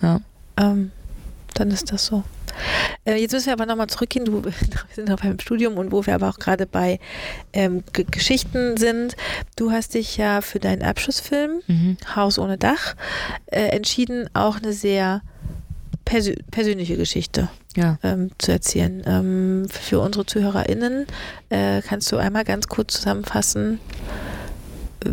ja. 0.00 0.20
ähm, 0.56 0.92
dann 1.54 1.70
ist 1.70 1.92
das 1.92 2.06
so. 2.06 2.22
Äh, 3.04 3.16
jetzt 3.16 3.32
müssen 3.32 3.46
wir 3.46 3.52
aber 3.52 3.66
nochmal 3.66 3.88
zurückgehen. 3.88 4.24
Du, 4.24 4.44
wir 4.44 4.52
sind 4.94 5.08
noch 5.08 5.20
beim 5.20 5.38
Studium 5.38 5.76
und 5.76 5.92
wo 5.92 6.06
wir 6.06 6.14
aber 6.14 6.28
auch 6.28 6.38
gerade 6.38 6.66
bei 6.66 7.00
ähm, 7.52 7.82
Geschichten 7.92 8.76
sind. 8.76 9.16
Du 9.56 9.70
hast 9.70 9.94
dich 9.94 10.16
ja 10.16 10.40
für 10.40 10.58
deinen 10.58 10.82
Abschlussfilm 10.82 11.62
mhm. 11.66 11.96
Haus 12.14 12.38
ohne 12.38 12.58
Dach 12.58 12.94
äh, 13.46 13.68
entschieden, 13.68 14.28
auch 14.34 14.58
eine 14.58 14.72
sehr 14.72 15.22
persö 16.08 16.34
persönliche 16.50 16.96
Geschichte 16.96 17.48
ja. 17.76 17.98
ähm, 18.02 18.30
zu 18.38 18.50
erzählen. 18.50 19.02
Ähm, 19.06 19.66
für 19.68 20.00
unsere 20.00 20.24
ZuhörerInnen 20.24 21.06
äh, 21.50 21.82
kannst 21.82 22.10
du 22.10 22.16
einmal 22.16 22.44
ganz 22.44 22.66
kurz 22.66 22.94
zusammenfassen, 22.94 23.78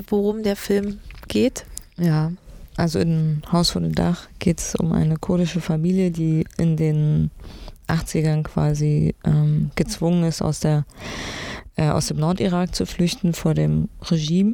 worum 0.08 0.44
der 0.44 0.56
Film 0.56 1.00
geht? 1.28 1.66
Ja, 1.98 2.32
also 2.78 3.00
in 3.00 3.42
Haus 3.52 3.72
vor 3.72 3.82
dem 3.82 3.94
Dach 3.94 4.28
geht 4.40 4.60
es 4.60 4.76
um 4.76 4.94
eine 4.94 5.18
kurdische 5.18 5.60
Familie, 5.60 6.12
die 6.12 6.46
in 6.58 6.78
den 6.78 7.30
80ern 7.88 8.44
quasi 8.44 9.16
ähm, 9.26 9.72
gezwungen 9.76 10.24
ist, 10.24 10.42
aus, 10.42 10.62
der, 10.62 10.86
äh, 11.76 11.90
aus 11.90 12.08
dem 12.08 12.18
Nordirak 12.18 12.74
zu 12.74 12.86
flüchten 12.86 13.34
vor 13.34 13.54
dem 13.54 13.90
Regime 14.02 14.54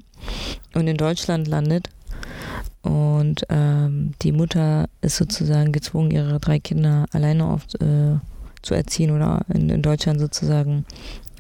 und 0.74 0.88
in 0.88 0.98
Deutschland 0.98 1.48
landet 1.48 1.90
und 2.84 3.46
ähm, 3.50 4.14
die 4.22 4.32
Mutter 4.32 4.90
ist 5.02 5.18
sozusagen 5.18 5.72
gezwungen, 5.72 6.12
ihre 6.12 6.40
drei 6.40 6.60
Kinder 6.60 7.06
alleine 7.12 7.46
auf, 7.46 7.66
äh, 7.76 8.18
zu 8.62 8.74
erziehen 8.74 9.12
oder 9.12 9.42
in, 9.54 9.70
in 9.70 9.82
Deutschland 9.82 10.20
sozusagen 10.20 10.86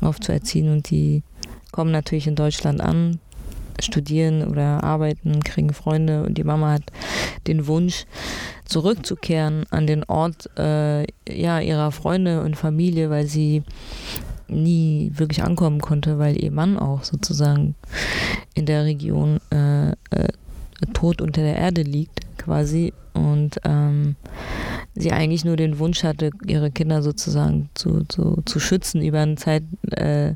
aufzuerziehen. 0.01 0.71
Und 0.71 0.89
die 0.89 1.23
kommen 1.71 1.91
natürlich 1.91 2.27
in 2.27 2.35
Deutschland 2.35 2.81
an, 2.81 3.19
studieren 3.79 4.47
oder 4.47 4.83
arbeiten, 4.83 5.43
kriegen 5.43 5.73
Freunde 5.73 6.23
und 6.23 6.37
die 6.37 6.43
Mama 6.43 6.73
hat 6.73 6.83
den 7.47 7.65
Wunsch, 7.65 8.05
zurückzukehren 8.65 9.65
an 9.69 9.87
den 9.87 10.03
Ort 10.05 10.49
äh, 10.57 11.05
ja, 11.27 11.59
ihrer 11.59 11.91
Freunde 11.91 12.41
und 12.41 12.55
Familie, 12.55 13.09
weil 13.09 13.25
sie 13.25 13.63
nie 14.47 15.11
wirklich 15.15 15.43
ankommen 15.43 15.81
konnte, 15.81 16.19
weil 16.19 16.41
ihr 16.41 16.51
Mann 16.51 16.77
auch 16.77 17.03
sozusagen 17.03 17.75
in 18.53 18.65
der 18.65 18.85
Region 18.85 19.39
äh, 19.51 19.91
äh, 19.91 20.27
tot 20.93 21.21
unter 21.21 21.41
der 21.41 21.55
Erde 21.55 21.81
liegt 21.81 22.21
quasi 22.37 22.93
und 23.13 23.59
ähm, 23.65 24.15
sie 24.95 25.11
eigentlich 25.11 25.45
nur 25.45 25.57
den 25.57 25.79
Wunsch 25.79 26.03
hatte, 26.03 26.31
ihre 26.47 26.71
Kinder 26.71 27.01
sozusagen 27.01 27.69
zu, 27.73 28.03
zu, 28.05 28.41
zu 28.45 28.59
schützen 28.59 29.01
über 29.01 29.19
eine 29.19 29.35
Zeit, 29.35 29.63
äh, 29.91 30.33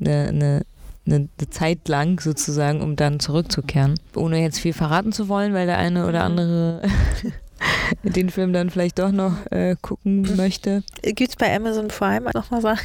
eine, 0.00 0.28
eine, 0.28 0.64
eine 1.06 1.28
Zeit 1.50 1.88
lang 1.88 2.20
sozusagen, 2.20 2.80
um 2.80 2.96
dann 2.96 3.20
zurückzukehren. 3.20 3.94
Ohne 4.14 4.40
jetzt 4.42 4.58
viel 4.58 4.72
verraten 4.72 5.12
zu 5.12 5.28
wollen, 5.28 5.54
weil 5.54 5.66
der 5.66 5.78
eine 5.78 6.06
oder 6.06 6.24
andere 6.24 6.82
den 8.02 8.30
Film 8.30 8.52
dann 8.52 8.70
vielleicht 8.70 8.98
doch 8.98 9.12
noch 9.12 9.34
äh, 9.50 9.76
gucken 9.80 10.36
möchte. 10.36 10.82
Gibt 11.02 11.30
es 11.30 11.36
bei 11.36 11.54
Amazon 11.54 11.88
Prime 11.88 12.30
nochmal 12.34 12.60
sagen? 12.60 12.80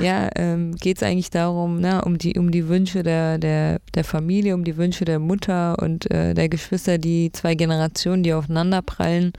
Ja, 0.00 0.28
ähm, 0.36 0.74
geht 0.76 0.98
es 0.98 1.02
eigentlich 1.02 1.30
darum, 1.30 1.80
ne, 1.80 2.02
um 2.04 2.18
die, 2.18 2.38
um 2.38 2.50
die 2.50 2.68
Wünsche 2.68 3.02
der, 3.02 3.38
der, 3.38 3.80
der 3.94 4.04
Familie, 4.04 4.54
um 4.54 4.64
die 4.64 4.76
Wünsche 4.76 5.04
der 5.04 5.18
Mutter 5.18 5.76
und 5.80 6.10
äh, 6.10 6.34
der 6.34 6.48
Geschwister, 6.48 6.98
die 6.98 7.30
zwei 7.32 7.54
Generationen, 7.54 8.22
die 8.22 8.32
aufeinander 8.32 8.82
prallen. 8.82 9.32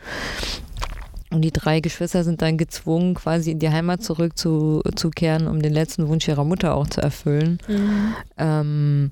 Und 1.29 1.41
die 1.41 1.51
drei 1.51 1.81
Geschwister 1.81 2.23
sind 2.23 2.41
dann 2.41 2.57
gezwungen, 2.57 3.13
quasi 3.13 3.51
in 3.51 3.59
die 3.59 3.69
Heimat 3.69 4.01
zurückzukehren, 4.01 5.47
um 5.47 5.61
den 5.61 5.73
letzten 5.73 6.07
Wunsch 6.07 6.27
ihrer 6.27 6.45
Mutter 6.45 6.73
auch 6.73 6.87
zu 6.87 7.01
erfüllen. 7.01 7.57
Mhm. 7.67 8.13
Ähm, 8.37 9.11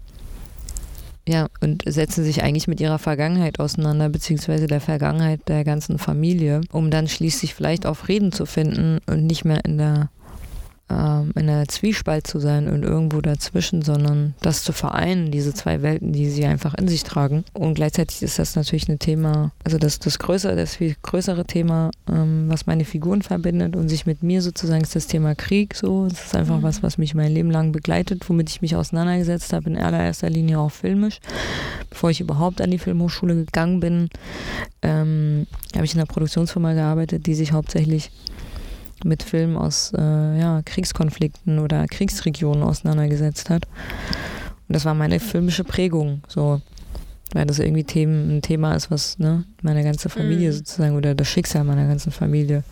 ja, 1.28 1.48
und 1.60 1.84
setzen 1.88 2.24
sich 2.24 2.44
eigentlich 2.44 2.68
mit 2.68 2.80
ihrer 2.80 3.00
Vergangenheit 3.00 3.60
auseinander, 3.60 4.10
beziehungsweise 4.10 4.68
der 4.68 4.80
Vergangenheit 4.80 5.42
der 5.48 5.64
ganzen 5.64 5.98
Familie, 5.98 6.62
um 6.72 6.92
dann 6.92 7.08
schließlich 7.08 7.56
vielleicht 7.56 7.86
auch 7.86 7.96
Frieden 7.96 8.32
zu 8.32 8.46
finden 8.46 9.00
und 9.08 9.26
nicht 9.26 9.44
mehr 9.44 9.66
in 9.66 9.78
der 9.78 10.10
ähm, 10.88 11.32
in 11.36 11.50
einer 11.50 11.68
Zwiespalt 11.68 12.28
zu 12.28 12.40
sein 12.40 12.68
und 12.68 12.84
irgendwo 12.84 13.20
dazwischen, 13.20 13.82
sondern 13.82 14.36
das 14.42 14.64
zu 14.64 14.72
vereinen, 14.72 15.32
diese 15.32 15.52
zwei 15.54 15.82
Welten, 15.82 16.14
die 16.14 16.30
sie 16.30 16.46
einfach 16.46 16.76
in 16.76 16.88
sich 16.88 17.04
tragen. 17.04 17.44
Und 17.54 17.74
gleichzeitig 17.74 18.22
ist 18.22 18.38
das 18.38 18.56
natürlich 18.56 18.88
ein 18.88 19.00
Thema, 19.00 19.52
also 19.64 19.80
das, 19.80 19.98
das 19.98 20.20
größere, 20.20 20.56
das 20.56 20.76
viel 20.76 20.96
größere 21.02 21.46
Thema, 21.46 21.90
ähm, 22.08 22.46
was 22.50 22.68
meine 22.68 22.86
Figuren 22.86 23.24
verbindet 23.24 23.76
und 23.76 23.90
sich 23.90 24.06
mit 24.06 24.22
mir 24.22 24.44
sozusagen 24.44 24.84
ist 24.84 24.96
das 24.96 25.08
Thema 25.08 25.34
Krieg 25.34 25.74
so. 25.74 26.08
Das 26.08 26.26
ist 26.26 26.36
einfach 26.36 26.58
mhm. 26.58 26.64
was, 26.64 26.84
was 26.84 27.00
mich 27.00 27.16
mein 27.16 27.32
Leben 27.32 27.50
lang 27.50 27.72
begleitet, 27.72 28.30
womit 28.30 28.50
ich 28.52 28.62
mich 28.62 28.76
auseinandergesetzt 28.76 29.54
habe, 29.54 29.70
in 29.70 29.78
allererster 29.78 30.30
Linie 30.30 30.60
auch 30.60 30.72
filmisch. 30.72 31.20
Bevor 31.90 32.12
ich 32.12 32.22
überhaupt 32.22 32.62
an 32.62 32.70
die 32.70 32.78
Filmhochschule 32.80 33.34
gegangen 33.34 33.80
bin, 33.80 34.10
ähm, 34.84 35.48
habe 35.74 35.86
ich 35.86 35.94
in 35.94 36.00
einer 36.00 36.08
Produktionsfirma 36.08 36.74
gearbeitet, 36.74 37.26
die 37.26 37.34
sich 37.34 37.54
hauptsächlich 37.54 38.12
mit 39.06 39.24
Filmen 39.24 39.56
aus 39.56 39.94
äh, 39.98 40.40
ja, 40.40 40.62
Kriegskonflikten 40.66 41.60
oder 41.60 41.86
Kriegsregionen 41.86 42.64
auseinandergesetzt 42.64 43.50
hat. 43.50 43.66
Und 44.68 44.76
das 44.76 44.86
war 44.86 44.96
meine 44.96 45.20
filmische 45.20 45.64
Prägung, 45.64 46.22
so. 46.28 46.62
Weil 47.34 47.46
das 47.46 47.60
irgendwie 47.60 47.84
Themen, 47.84 48.38
ein 48.38 48.42
Thema 48.42 48.76
ist, 48.76 48.92
was 48.92 49.20
ne, 49.20 49.44
meine 49.62 49.84
ganze 49.84 50.10
Familie 50.10 50.50
Mhm. 50.50 50.54
sozusagen 50.54 50.96
oder 50.96 51.16
das 51.16 51.28
Schicksal 51.28 51.64
meiner 51.64 51.88
ganzen 51.88 52.12
Familie 52.12 52.64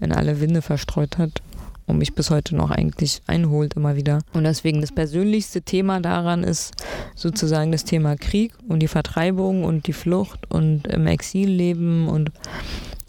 in 0.00 0.12
alle 0.12 0.40
Winde 0.40 0.62
verstreut 0.62 1.16
hat 1.16 1.40
und 1.86 1.98
mich 1.98 2.14
bis 2.14 2.30
heute 2.30 2.54
noch 2.54 2.70
eigentlich 2.70 3.22
einholt 3.26 3.74
immer 3.74 3.96
wieder. 3.96 4.18
Und 4.32 4.44
deswegen 4.44 4.80
das 4.80 4.92
persönlichste 4.92 5.62
Thema 5.62 6.00
daran 6.00 6.44
ist 6.44 6.72
sozusagen 7.14 7.72
das 7.72 7.84
Thema 7.84 8.16
Krieg 8.16 8.52
und 8.68 8.80
die 8.80 8.88
Vertreibung 8.88 9.64
und 9.64 9.86
die 9.86 9.92
Flucht 9.92 10.50
und 10.50 10.86
im 10.86 11.06
Exil 11.06 11.48
leben 11.48 12.08
und 12.08 12.30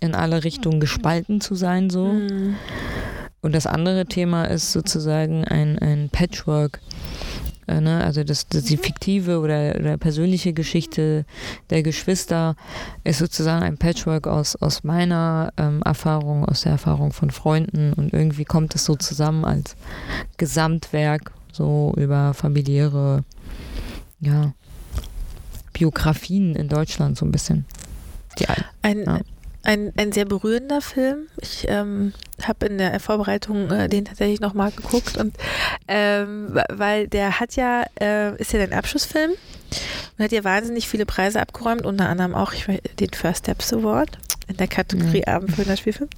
in 0.01 0.15
alle 0.15 0.43
Richtungen 0.43 0.81
gespalten 0.81 1.39
zu 1.39 1.55
sein 1.55 1.89
so. 1.89 2.07
Mhm. 2.07 2.55
Und 3.41 3.55
das 3.55 3.65
andere 3.65 4.05
Thema 4.05 4.45
ist 4.45 4.71
sozusagen 4.71 5.45
ein, 5.45 5.79
ein 5.79 6.09
Patchwork. 6.09 6.79
Äh, 7.67 7.81
ne? 7.81 8.03
Also 8.03 8.23
das, 8.23 8.47
das 8.47 8.65
die 8.65 8.77
fiktive 8.77 9.39
oder, 9.39 9.75
oder 9.79 9.97
persönliche 9.97 10.53
Geschichte 10.53 11.25
der 11.69 11.81
Geschwister 11.81 12.55
ist 13.03 13.19
sozusagen 13.19 13.63
ein 13.63 13.77
Patchwork 13.77 14.27
aus, 14.27 14.55
aus 14.55 14.83
meiner 14.83 15.53
ähm, 15.57 15.81
Erfahrung, 15.83 16.45
aus 16.45 16.61
der 16.61 16.73
Erfahrung 16.73 17.13
von 17.13 17.31
Freunden 17.31 17.93
und 17.93 18.13
irgendwie 18.13 18.45
kommt 18.45 18.75
es 18.75 18.85
so 18.85 18.95
zusammen 18.95 19.45
als 19.45 19.75
Gesamtwerk, 20.37 21.31
so 21.51 21.93
über 21.97 22.33
familiäre 22.33 23.23
ja, 24.19 24.53
Biografien 25.73 26.55
in 26.55 26.69
Deutschland 26.69 27.17
so 27.17 27.25
ein 27.25 27.31
bisschen. 27.31 27.65
Die, 28.39 28.45
Ein, 28.81 29.03
Ja. 29.05 29.19
Ein, 29.63 29.93
ein 29.97 30.11
sehr 30.11 30.25
berührender 30.25 30.81
Film. 30.81 31.27
Ich 31.41 31.65
ähm, 31.67 32.13
habe 32.41 32.65
in 32.65 32.77
der 32.77 32.99
Vorbereitung 32.99 33.69
äh, 33.71 33.87
den 33.89 34.05
tatsächlich 34.05 34.39
nochmal 34.39 34.71
geguckt 34.71 35.17
und 35.17 35.35
ähm, 35.87 36.59
weil 36.69 37.07
der 37.07 37.39
hat 37.39 37.55
ja, 37.55 37.85
äh, 37.99 38.35
ist 38.37 38.53
ja 38.53 38.59
dein 38.59 38.73
Abschlussfilm 38.73 39.31
und 40.17 40.23
hat 40.23 40.31
ja 40.31 40.43
wahnsinnig 40.43 40.87
viele 40.87 41.05
Preise 41.05 41.39
abgeräumt, 41.39 41.83
unter 41.85 42.09
anderem 42.09 42.35
auch 42.35 42.53
ich 42.53 42.65
den 42.99 43.11
First 43.13 43.45
Steps 43.45 43.73
Award 43.73 44.17
in 44.47 44.57
der 44.57 44.67
Kategorie 44.67 45.25
Abendfüllender 45.25 45.77
Spielfilm. 45.77 46.09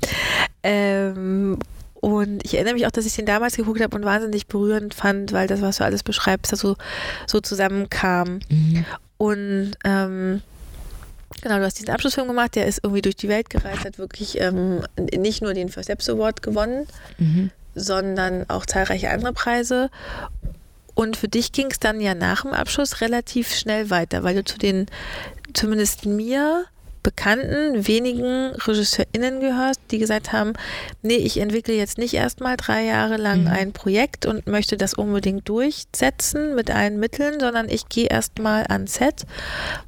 Ähm, 0.63 1.59
und 1.95 2.43
ich 2.43 2.55
erinnere 2.55 2.73
mich 2.73 2.85
auch, 2.85 2.91
dass 2.91 3.05
ich 3.05 3.15
den 3.15 3.25
damals 3.25 3.55
geguckt 3.55 3.81
habe 3.81 3.95
und 3.95 4.03
wahnsinnig 4.03 4.47
berührend 4.47 4.93
fand, 4.93 5.31
weil 5.31 5.47
das, 5.47 5.61
was 5.61 5.77
du 5.77 5.85
alles 5.85 6.03
beschreibst, 6.03 6.51
da 6.51 6.57
so, 6.57 6.75
so 7.27 7.39
zusammenkam. 7.39 8.39
Mhm. 8.49 8.85
Und 9.17 9.71
ähm, 9.85 10.41
genau, 11.41 11.57
du 11.57 11.63
hast 11.65 11.79
diesen 11.79 11.89
Abschlussfilm 11.89 12.27
gemacht, 12.27 12.55
der 12.55 12.67
ist 12.67 12.79
irgendwie 12.83 13.01
durch 13.01 13.15
die 13.15 13.29
Welt 13.29 13.49
gereist, 13.49 13.85
hat 13.85 13.97
wirklich 13.97 14.39
ähm, 14.39 14.81
nicht 14.97 15.41
nur 15.41 15.53
den 15.53 15.69
First 15.69 15.85
Steps 15.87 16.09
Award 16.09 16.41
gewonnen, 16.41 16.87
Mhm. 17.17 17.51
sondern 17.75 18.49
auch 18.49 18.65
zahlreiche 18.65 19.09
andere 19.09 19.33
Preise. 19.33 19.89
Und 20.95 21.17
für 21.17 21.27
dich 21.27 21.51
ging 21.51 21.67
es 21.71 21.79
dann 21.79 21.99
ja 22.01 22.13
nach 22.13 22.43
dem 22.43 22.53
Abschluss 22.53 23.01
relativ 23.01 23.53
schnell 23.55 23.89
weiter, 23.89 24.23
weil 24.23 24.35
du 24.35 24.43
zu 24.43 24.57
den 24.59 24.85
zumindest 25.53 26.05
mir 26.05 26.65
bekannten 27.03 27.85
wenigen 27.87 28.51
RegisseurInnen 28.55 29.41
gehörst, 29.41 29.81
die 29.91 29.99
gesagt 29.99 30.31
haben, 30.31 30.53
nee, 31.01 31.15
ich 31.15 31.39
entwickle 31.39 31.73
jetzt 31.75 31.97
nicht 31.97 32.13
erstmal 32.13 32.57
drei 32.57 32.85
Jahre 32.85 33.17
lang 33.17 33.41
Mhm. 33.41 33.47
ein 33.47 33.73
Projekt 33.73 34.25
und 34.25 34.47
möchte 34.47 34.77
das 34.77 34.93
unbedingt 34.93 35.47
durchsetzen 35.49 36.55
mit 36.55 36.71
allen 36.71 36.99
Mitteln, 36.99 37.39
sondern 37.39 37.69
ich 37.69 37.89
gehe 37.89 38.07
erstmal 38.07 38.65
ans 38.67 38.95
Set 38.95 39.25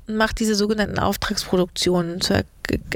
und 0.08 0.18
mache 0.18 0.36
diese 0.36 0.56
sogenannten 0.56 1.00
Auftragsproduktionen. 1.00 2.22
Zur 2.22 2.38
Er 2.38 2.46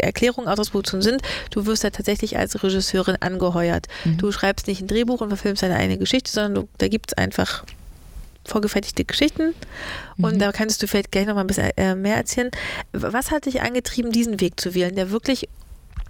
Erklärung, 0.03 0.47
Auftragsproduktionen 0.47 1.03
sind, 1.03 1.21
du 1.51 1.65
wirst 1.67 1.83
da 1.83 1.91
tatsächlich 1.91 2.37
als 2.37 2.61
Regisseurin 2.63 3.17
angeheuert. 3.19 3.85
Mhm. 4.03 4.17
Du 4.17 4.31
schreibst 4.31 4.67
nicht 4.67 4.81
ein 4.81 4.87
Drehbuch 4.87 5.21
und 5.21 5.29
verfilmst 5.29 5.61
deine 5.61 5.75
eigene 5.75 5.99
Geschichte, 5.99 6.31
sondern 6.31 6.55
du, 6.55 6.69
da 6.79 6.87
gibt 6.87 7.11
es 7.11 7.17
einfach 7.17 7.63
vorgefertigte 8.49 9.05
Geschichten. 9.05 9.53
Und 10.17 10.35
Mhm. 10.35 10.39
da 10.39 10.51
kannst 10.51 10.81
du 10.83 10.87
vielleicht 10.87 11.11
gleich 11.11 11.25
noch 11.27 11.35
mal 11.35 11.41
ein 11.41 11.47
bisschen 11.47 11.71
äh, 11.77 11.95
mehr 11.95 12.17
erzählen. 12.17 12.49
Was 12.91 13.31
hat 13.31 13.45
dich 13.45 13.61
angetrieben, 13.61 14.11
diesen 14.11 14.39
Weg 14.41 14.59
zu 14.59 14.73
wählen, 14.73 14.95
der 14.95 15.11
wirklich 15.11 15.47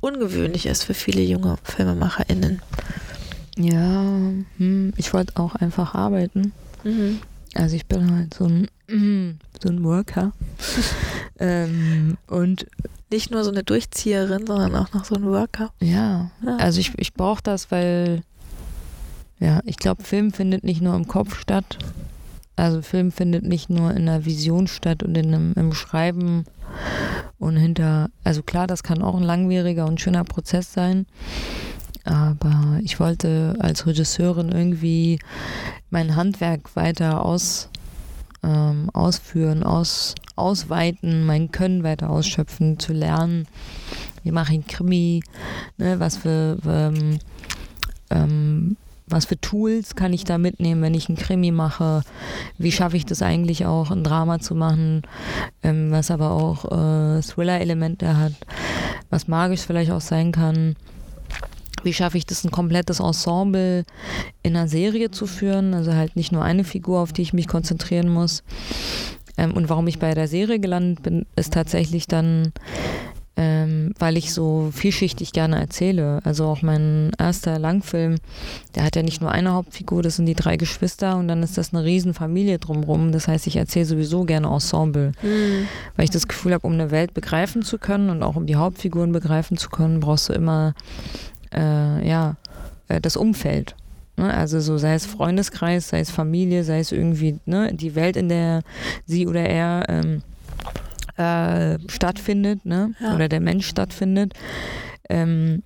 ungewöhnlich 0.01 0.65
ist 0.65 0.83
für 0.85 0.93
viele 0.93 1.21
junge 1.21 1.57
FilmemacherInnen? 1.63 2.61
Ja, 3.57 4.03
hm, 4.57 4.93
ich 4.95 5.13
wollte 5.13 5.35
auch 5.37 5.55
einfach 5.55 5.93
arbeiten. 5.93 6.53
Mhm. 6.83 7.19
Also 7.55 7.75
ich 7.75 7.85
bin 7.87 8.15
halt 8.15 8.33
so 8.33 8.45
ein, 8.45 8.67
so 9.61 9.69
ein 9.69 9.83
Worker. 9.83 10.31
ähm, 11.39 12.17
und 12.27 12.65
Nicht 13.11 13.31
nur 13.31 13.43
so 13.43 13.49
eine 13.49 13.63
Durchzieherin, 13.63 14.45
sondern 14.45 14.75
auch 14.75 14.93
noch 14.93 15.03
so 15.03 15.15
ein 15.15 15.25
Worker. 15.25 15.71
ja, 15.81 16.29
Ja. 16.45 16.57
also 16.57 16.79
ich, 16.79 16.91
ich 16.97 17.13
brauche 17.13 17.41
das, 17.43 17.71
weil 17.71 18.21
ja, 19.39 19.61
ich 19.65 19.77
glaube, 19.77 20.03
Film 20.03 20.31
findet 20.31 20.63
nicht 20.63 20.81
nur 20.81 20.95
im 20.95 21.07
Kopf 21.07 21.39
statt. 21.39 21.77
Also 22.59 22.81
Film 22.81 23.11
findet 23.11 23.45
nicht 23.45 23.69
nur 23.69 23.93
in 23.93 24.05
der 24.05 24.25
Vision 24.25 24.67
statt 24.67 25.01
und 25.01 25.17
in 25.17 25.33
einem, 25.33 25.53
im 25.55 25.73
Schreiben 25.73 26.43
und 27.37 27.55
hinter, 27.55 28.09
also 28.23 28.43
klar, 28.43 28.67
das 28.67 28.83
kann 28.83 29.01
auch 29.01 29.15
ein 29.15 29.23
langwieriger 29.23 29.85
und 29.85 30.01
schöner 30.01 30.25
Prozess 30.25 30.73
sein. 30.73 31.05
Aber 32.03 32.79
ich 32.83 32.99
wollte 32.99 33.55
als 33.59 33.87
Regisseurin 33.87 34.49
irgendwie 34.49 35.19
mein 35.89 36.15
Handwerk 36.15 36.75
weiter 36.75 37.23
aus, 37.23 37.69
ähm, 38.43 38.89
ausführen, 38.93 39.63
aus, 39.63 40.15
ausweiten, 40.35 41.25
mein 41.25 41.51
Können 41.51 41.83
weiter 41.83 42.09
ausschöpfen, 42.09 42.77
zu 42.77 42.91
lernen. 42.91 43.47
Wie 44.23 44.31
mache 44.31 44.55
ich 44.55 44.67
Krimi? 44.67 45.23
Ne, 45.77 45.99
was 45.99 46.17
für 46.17 46.57
ähm, 46.65 47.19
ähm, 48.09 48.75
was 49.09 49.25
für 49.25 49.39
Tools 49.39 49.95
kann 49.95 50.13
ich 50.13 50.23
da 50.23 50.37
mitnehmen, 50.37 50.81
wenn 50.81 50.93
ich 50.93 51.09
einen 51.09 51.17
Krimi 51.17 51.51
mache? 51.51 52.03
Wie 52.57 52.71
schaffe 52.71 52.97
ich 52.97 53.05
das 53.05 53.21
eigentlich 53.21 53.65
auch, 53.65 53.91
ein 53.91 54.03
Drama 54.03 54.39
zu 54.39 54.55
machen, 54.55 55.03
ähm, 55.63 55.91
was 55.91 56.11
aber 56.11 56.31
auch 56.31 56.65
äh, 56.65 57.21
Thriller-Elemente 57.21 58.17
hat, 58.17 58.33
was 59.09 59.27
magisch 59.27 59.61
vielleicht 59.61 59.91
auch 59.91 60.01
sein 60.01 60.31
kann? 60.31 60.75
Wie 61.83 61.93
schaffe 61.93 62.17
ich 62.17 62.25
das, 62.25 62.43
ein 62.43 62.51
komplettes 62.51 62.99
Ensemble 62.99 63.85
in 64.43 64.55
einer 64.55 64.67
Serie 64.67 65.11
zu 65.11 65.25
führen? 65.27 65.73
Also 65.73 65.93
halt 65.93 66.15
nicht 66.15 66.31
nur 66.31 66.43
eine 66.43 66.63
Figur, 66.63 66.99
auf 66.99 67.13
die 67.13 67.21
ich 67.21 67.33
mich 67.33 67.47
konzentrieren 67.47 68.09
muss. 68.09 68.43
Ähm, 69.37 69.53
und 69.53 69.69
warum 69.69 69.87
ich 69.87 69.99
bei 69.99 70.13
der 70.13 70.27
Serie 70.27 70.59
gelandet 70.59 71.03
bin, 71.03 71.25
ist 71.35 71.53
tatsächlich 71.53 72.07
dann, 72.07 72.51
ähm, 73.35 73.93
weil 73.99 74.17
ich 74.17 74.33
so 74.33 74.69
vielschichtig 74.73 75.31
gerne 75.31 75.59
erzähle. 75.59 76.19
Also 76.23 76.45
auch 76.45 76.61
mein 76.61 77.11
erster 77.17 77.57
Langfilm, 77.57 78.17
der 78.75 78.83
hat 78.83 78.95
ja 78.95 79.03
nicht 79.03 79.21
nur 79.21 79.31
eine 79.31 79.53
Hauptfigur, 79.53 80.03
das 80.03 80.17
sind 80.17 80.25
die 80.25 80.35
drei 80.35 80.57
Geschwister 80.57 81.15
und 81.15 81.27
dann 81.27 81.41
ist 81.41 81.57
das 81.57 81.73
eine 81.73 81.83
Riesen-Familie 81.83 82.59
drumrum. 82.59 83.11
Das 83.11 83.27
heißt, 83.27 83.47
ich 83.47 83.55
erzähle 83.55 83.85
sowieso 83.85 84.25
gerne 84.25 84.47
Ensemble, 84.47 85.13
weil 85.95 86.03
ich 86.03 86.11
das 86.11 86.27
Gefühl 86.27 86.53
habe, 86.53 86.67
um 86.67 86.73
eine 86.73 86.91
Welt 86.91 87.13
begreifen 87.13 87.61
zu 87.61 87.77
können 87.77 88.09
und 88.09 88.23
auch 88.23 88.35
um 88.35 88.45
die 88.45 88.55
Hauptfiguren 88.55 89.11
begreifen 89.11 89.57
zu 89.57 89.69
können, 89.69 89.99
brauchst 89.99 90.29
du 90.29 90.33
immer 90.33 90.73
äh, 91.53 92.07
ja, 92.07 92.35
äh, 92.89 92.99
das 92.99 93.15
Umfeld. 93.15 93.75
Ne? 94.17 94.33
Also 94.33 94.59
so 94.59 94.77
sei 94.77 94.93
es 94.93 95.05
Freundeskreis, 95.05 95.89
sei 95.89 96.01
es 96.01 96.11
Familie, 96.11 96.63
sei 96.63 96.79
es 96.79 96.91
irgendwie 96.91 97.39
ne, 97.45 97.73
die 97.73 97.95
Welt, 97.95 98.17
in 98.17 98.29
der 98.29 98.61
sie 99.05 99.27
oder 99.27 99.41
er 99.41 99.85
ähm, 99.87 100.21
äh, 101.19 101.77
stattfindet, 101.87 102.65
ne? 102.65 102.93
Ja. 102.99 103.13
oder 103.13 103.27
der 103.27 103.41
Mensch 103.41 103.67
stattfindet. 103.67 104.33
Ähm, 105.09 105.63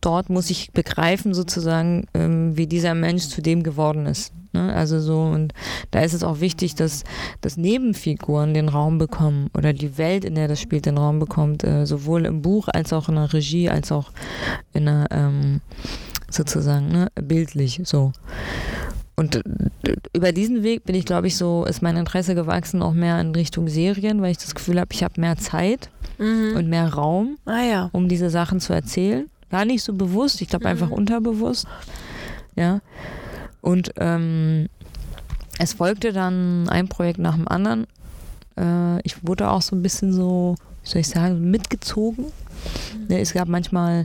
dort 0.00 0.30
muss 0.30 0.50
ich 0.50 0.72
begreifen 0.72 1.34
sozusagen, 1.34 2.06
ähm, 2.14 2.56
wie 2.56 2.66
dieser 2.66 2.94
Mensch 2.94 3.28
zu 3.28 3.40
dem 3.40 3.62
geworden 3.62 4.06
ist. 4.06 4.32
Ne? 4.52 4.72
Also 4.74 5.00
so, 5.00 5.22
und 5.22 5.52
da 5.90 6.00
ist 6.00 6.12
es 6.12 6.22
auch 6.22 6.40
wichtig, 6.40 6.74
dass, 6.74 7.04
dass 7.40 7.56
Nebenfiguren 7.56 8.54
den 8.54 8.68
Raum 8.68 8.98
bekommen 8.98 9.48
oder 9.56 9.72
die 9.72 9.98
Welt, 9.98 10.24
in 10.24 10.34
der 10.34 10.48
das 10.48 10.60
spielt, 10.60 10.86
den 10.86 10.98
Raum 10.98 11.18
bekommt, 11.18 11.64
äh, 11.64 11.86
sowohl 11.86 12.26
im 12.26 12.42
Buch 12.42 12.68
als 12.68 12.92
auch 12.92 13.08
in 13.08 13.16
der 13.16 13.32
Regie, 13.32 13.68
als 13.68 13.90
auch 13.90 14.12
in 14.72 14.86
der 14.86 15.06
ähm, 15.10 15.60
sozusagen, 16.30 16.88
ne, 16.88 17.08
bildlich 17.14 17.80
so. 17.84 18.12
Und 19.16 19.36
äh, 19.36 19.42
über 20.12 20.32
diesen 20.32 20.62
Weg 20.62 20.84
bin 20.84 20.94
ich, 20.94 21.06
glaube 21.06 21.26
ich, 21.26 21.36
so, 21.36 21.64
ist 21.64 21.80
mein 21.82 21.96
Interesse 21.96 22.34
gewachsen, 22.34 22.82
auch 22.82 22.92
mehr 22.92 23.18
in 23.20 23.34
Richtung 23.34 23.66
Serien, 23.68 24.20
weil 24.20 24.30
ich 24.32 24.38
das 24.38 24.54
Gefühl 24.54 24.78
habe, 24.78 24.92
ich 24.92 25.02
habe 25.02 25.20
mehr 25.20 25.36
Zeit 25.36 25.90
Mhm. 26.18 26.54
und 26.56 26.68
mehr 26.68 26.88
Raum 26.94 27.36
ah 27.44 27.62
ja. 27.62 27.90
um 27.92 28.08
diese 28.08 28.30
Sachen 28.30 28.58
zu 28.60 28.72
erzählen. 28.72 29.28
Gar 29.50 29.66
nicht 29.66 29.82
so 29.82 29.92
bewusst, 29.92 30.40
ich 30.40 30.48
glaube 30.48 30.64
Mhm. 30.64 30.70
einfach 30.70 30.90
unterbewusst. 30.90 31.66
Ja. 32.56 32.80
Und 33.60 33.92
ähm, 33.98 34.68
es 35.58 35.74
folgte 35.74 36.12
dann 36.12 36.68
ein 36.70 36.88
Projekt 36.88 37.18
nach 37.18 37.34
dem 37.34 37.48
anderen. 37.48 37.86
Äh, 38.58 39.00
ich 39.02 39.26
wurde 39.26 39.50
auch 39.50 39.60
so 39.62 39.76
ein 39.76 39.82
bisschen 39.82 40.12
so, 40.12 40.56
wie 40.84 40.88
soll 40.88 41.00
ich 41.00 41.08
sagen, 41.08 41.50
mitgezogen. 41.50 42.26
Ne, 43.08 43.20
Es 43.20 43.32
gab 43.34 43.48
manchmal 43.48 44.04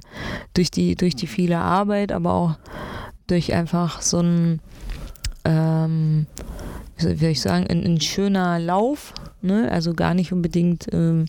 durch 0.54 0.70
die, 0.72 0.96
durch 0.96 1.16
die 1.16 1.28
viele 1.28 1.58
Arbeit, 1.60 2.12
aber 2.12 2.34
auch 2.34 2.56
durch 3.28 3.54
einfach 3.54 4.02
so 4.02 4.20
ein, 4.20 4.60
ähm, 5.46 6.28
wie 6.98 7.04
soll 7.04 7.30
ich 7.30 7.42
sagen, 7.42 7.68
ein, 7.68 7.84
ein 7.84 8.02
schöner 8.02 8.60
Lauf. 8.60 9.14
Ne? 9.42 9.72
Also 9.72 9.94
gar 9.94 10.14
nicht 10.14 10.32
unbedingt 10.32 10.88
ähm, 10.94 11.26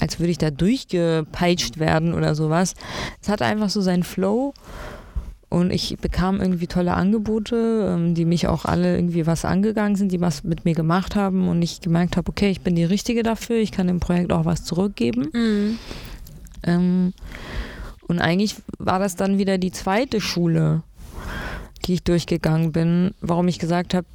als 0.00 0.18
würde 0.18 0.30
ich 0.30 0.38
da 0.38 0.50
durchgepeitscht 0.50 1.78
werden 1.78 2.14
oder 2.14 2.34
sowas. 2.34 2.74
Es 3.22 3.28
hatte 3.28 3.44
einfach 3.44 3.70
so 3.70 3.80
seinen 3.80 4.02
Flow. 4.02 4.54
Und 5.48 5.70
ich 5.70 5.96
bekam 5.98 6.40
irgendwie 6.40 6.66
tolle 6.66 6.94
Angebote, 6.94 7.94
ähm, 7.94 8.14
die 8.14 8.24
mich 8.24 8.48
auch 8.48 8.64
alle 8.64 8.96
irgendwie 8.96 9.28
was 9.28 9.44
angegangen 9.44 9.94
sind, 9.94 10.10
die 10.10 10.20
was 10.20 10.42
mit 10.42 10.64
mir 10.64 10.74
gemacht 10.74 11.14
haben 11.14 11.48
und 11.48 11.62
ich 11.62 11.80
gemerkt 11.80 12.16
habe, 12.16 12.28
okay, 12.28 12.50
ich 12.50 12.62
bin 12.62 12.74
die 12.74 12.84
Richtige 12.84 13.22
dafür, 13.22 13.56
ich 13.56 13.70
kann 13.70 13.86
dem 13.86 14.00
Projekt 14.00 14.32
auch 14.32 14.44
was 14.44 14.64
zurückgeben. 14.64 15.28
Mhm. 15.32 15.78
Ähm, 16.64 17.12
und 18.08 18.18
eigentlich 18.18 18.56
war 18.78 18.98
das 18.98 19.14
dann 19.14 19.38
wieder 19.38 19.56
die 19.56 19.70
zweite 19.70 20.20
Schule, 20.20 20.82
die 21.84 21.94
ich 21.94 22.02
durchgegangen 22.02 22.72
bin, 22.72 23.14
warum 23.20 23.48
ich 23.48 23.58
gesagt 23.58 23.94
habe, 23.94 24.06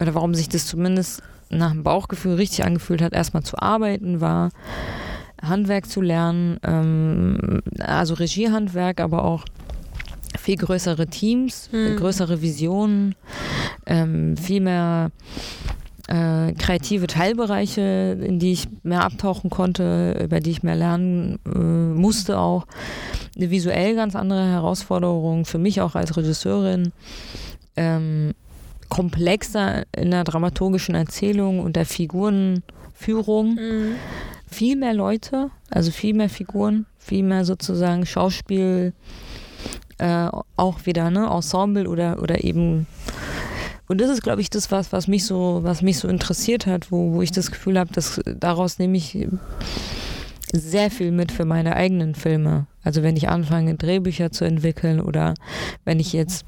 oder 0.00 0.14
warum 0.14 0.34
sich 0.34 0.48
das 0.48 0.66
zumindest 0.66 1.22
nach 1.50 1.72
dem 1.72 1.82
Bauchgefühl 1.82 2.34
richtig 2.34 2.64
angefühlt 2.64 3.02
hat, 3.02 3.12
erstmal 3.12 3.42
zu 3.42 3.58
arbeiten, 3.58 4.20
war 4.20 4.50
Handwerk 5.42 5.88
zu 5.88 6.00
lernen, 6.00 6.58
ähm, 6.64 7.62
also 7.78 8.14
Regiehandwerk, 8.14 9.00
aber 9.00 9.24
auch 9.24 9.44
viel 10.38 10.56
größere 10.56 11.06
Teams, 11.06 11.68
Hm. 11.70 11.96
größere 11.96 12.42
Visionen, 12.42 13.14
ähm, 13.86 14.36
viel 14.36 14.60
mehr 14.60 15.10
äh, 16.08 16.52
kreative 16.52 17.06
Teilbereiche, 17.06 18.18
in 18.20 18.38
die 18.38 18.52
ich 18.52 18.68
mehr 18.82 19.04
abtauchen 19.04 19.50
konnte, 19.50 20.20
über 20.22 20.40
die 20.40 20.50
ich 20.50 20.62
mehr 20.62 20.76
lernen 20.76 21.38
äh, 21.46 21.58
musste 21.58 22.38
auch. 22.38 22.66
Eine 23.36 23.50
visuell 23.50 23.94
ganz 23.94 24.14
andere 24.14 24.46
Herausforderung 24.46 25.44
für 25.44 25.58
mich 25.58 25.80
auch 25.80 25.94
als 25.94 26.16
Regisseurin. 26.16 26.92
Ähm, 27.76 28.34
komplexer 28.88 29.84
in 29.96 30.10
der 30.10 30.24
dramaturgischen 30.24 30.94
Erzählung 30.94 31.60
und 31.60 31.74
der 31.76 31.86
Figurenführung. 31.86 33.54
Mhm. 33.54 33.94
Viel 34.48 34.76
mehr 34.76 34.94
Leute, 34.94 35.50
also 35.70 35.90
viel 35.90 36.14
mehr 36.14 36.28
Figuren, 36.28 36.86
viel 36.98 37.24
mehr 37.24 37.44
sozusagen 37.44 38.06
Schauspiel, 38.06 38.92
äh, 39.98 40.28
auch 40.56 40.86
wieder, 40.86 41.10
ne, 41.10 41.26
Ensemble 41.26 41.88
oder, 41.88 42.22
oder 42.22 42.44
eben 42.44 42.86
und 43.88 44.00
das 44.00 44.10
ist, 44.10 44.22
glaube 44.22 44.40
ich, 44.40 44.50
das, 44.50 44.70
was, 44.70 44.92
was 44.92 45.08
mich 45.08 45.26
so, 45.26 45.60
was 45.62 45.82
mich 45.82 45.98
so 45.98 46.08
interessiert 46.08 46.66
hat, 46.66 46.90
wo, 46.90 47.12
wo 47.12 47.22
ich 47.22 47.32
das 47.32 47.50
Gefühl 47.50 47.78
habe, 47.78 47.92
dass 47.92 48.20
daraus 48.24 48.78
nehme 48.78 48.96
ich 48.96 49.28
sehr 50.52 50.90
viel 50.90 51.10
mit 51.10 51.32
für 51.32 51.44
meine 51.44 51.76
eigenen 51.76 52.14
Filme. 52.14 52.66
Also 52.82 53.02
wenn 53.02 53.16
ich 53.16 53.28
anfange, 53.28 53.74
Drehbücher 53.74 54.30
zu 54.30 54.44
entwickeln 54.44 55.00
oder 55.00 55.34
wenn 55.84 56.00
ich 56.00 56.12
jetzt 56.12 56.44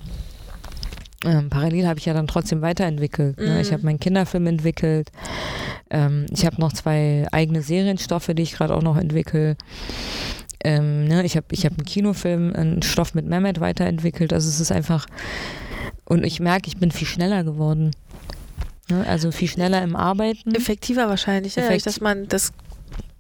ähm, 1.25 1.51
parallel 1.51 1.87
habe 1.87 1.99
ich 1.99 2.07
ja 2.07 2.15
dann 2.15 2.27
trotzdem 2.27 2.63
weiterentwickelt. 2.63 3.39
Ne? 3.39 3.55
Mhm. 3.55 3.61
Ich 3.61 3.73
habe 3.73 3.83
meinen 3.83 3.99
Kinderfilm 3.99 4.47
entwickelt. 4.47 5.11
Ähm, 5.91 6.27
ich 6.31 6.47
habe 6.47 6.61
noch 6.61 6.73
zwei 6.73 7.27
eigene 7.33 7.63
Serienstoffe, 7.63 8.31
die 8.33 8.43
ich 8.43 8.53
gerade 8.53 8.75
auch 8.75 8.83
noch 8.83 8.97
entwickle. 8.97 9.57
Ähm, 10.63 11.05
ne? 11.07 11.25
Ich 11.25 11.37
habe 11.37 11.47
ich 11.51 11.65
hab 11.65 11.73
einen 11.73 11.85
Kinofilm, 11.85 12.53
einen 12.55 12.83
Stoff 12.83 13.15
mit 13.15 13.27
Mehmet 13.27 13.61
weiterentwickelt. 13.61 14.33
Also 14.33 14.49
es 14.49 14.61
ist 14.61 14.71
einfach, 14.71 15.07
und 16.07 16.25
ich 16.25 16.41
merke, 16.41 16.69
ich 16.69 16.77
bin 16.79 16.91
viel 16.91 17.07
schneller 17.07 17.45
geworden. 17.45 17.91
Ne? 18.89 19.05
Also 19.07 19.31
viel 19.33 19.49
schneller 19.49 19.83
im 19.83 19.95
Arbeiten. 19.97 20.55
Effektiver 20.55 21.09
wahrscheinlich, 21.09 21.57
ja, 21.57 21.65
Effekt- 21.65 21.87
dass 21.87 22.01
man 22.01 22.27
das 22.29 22.53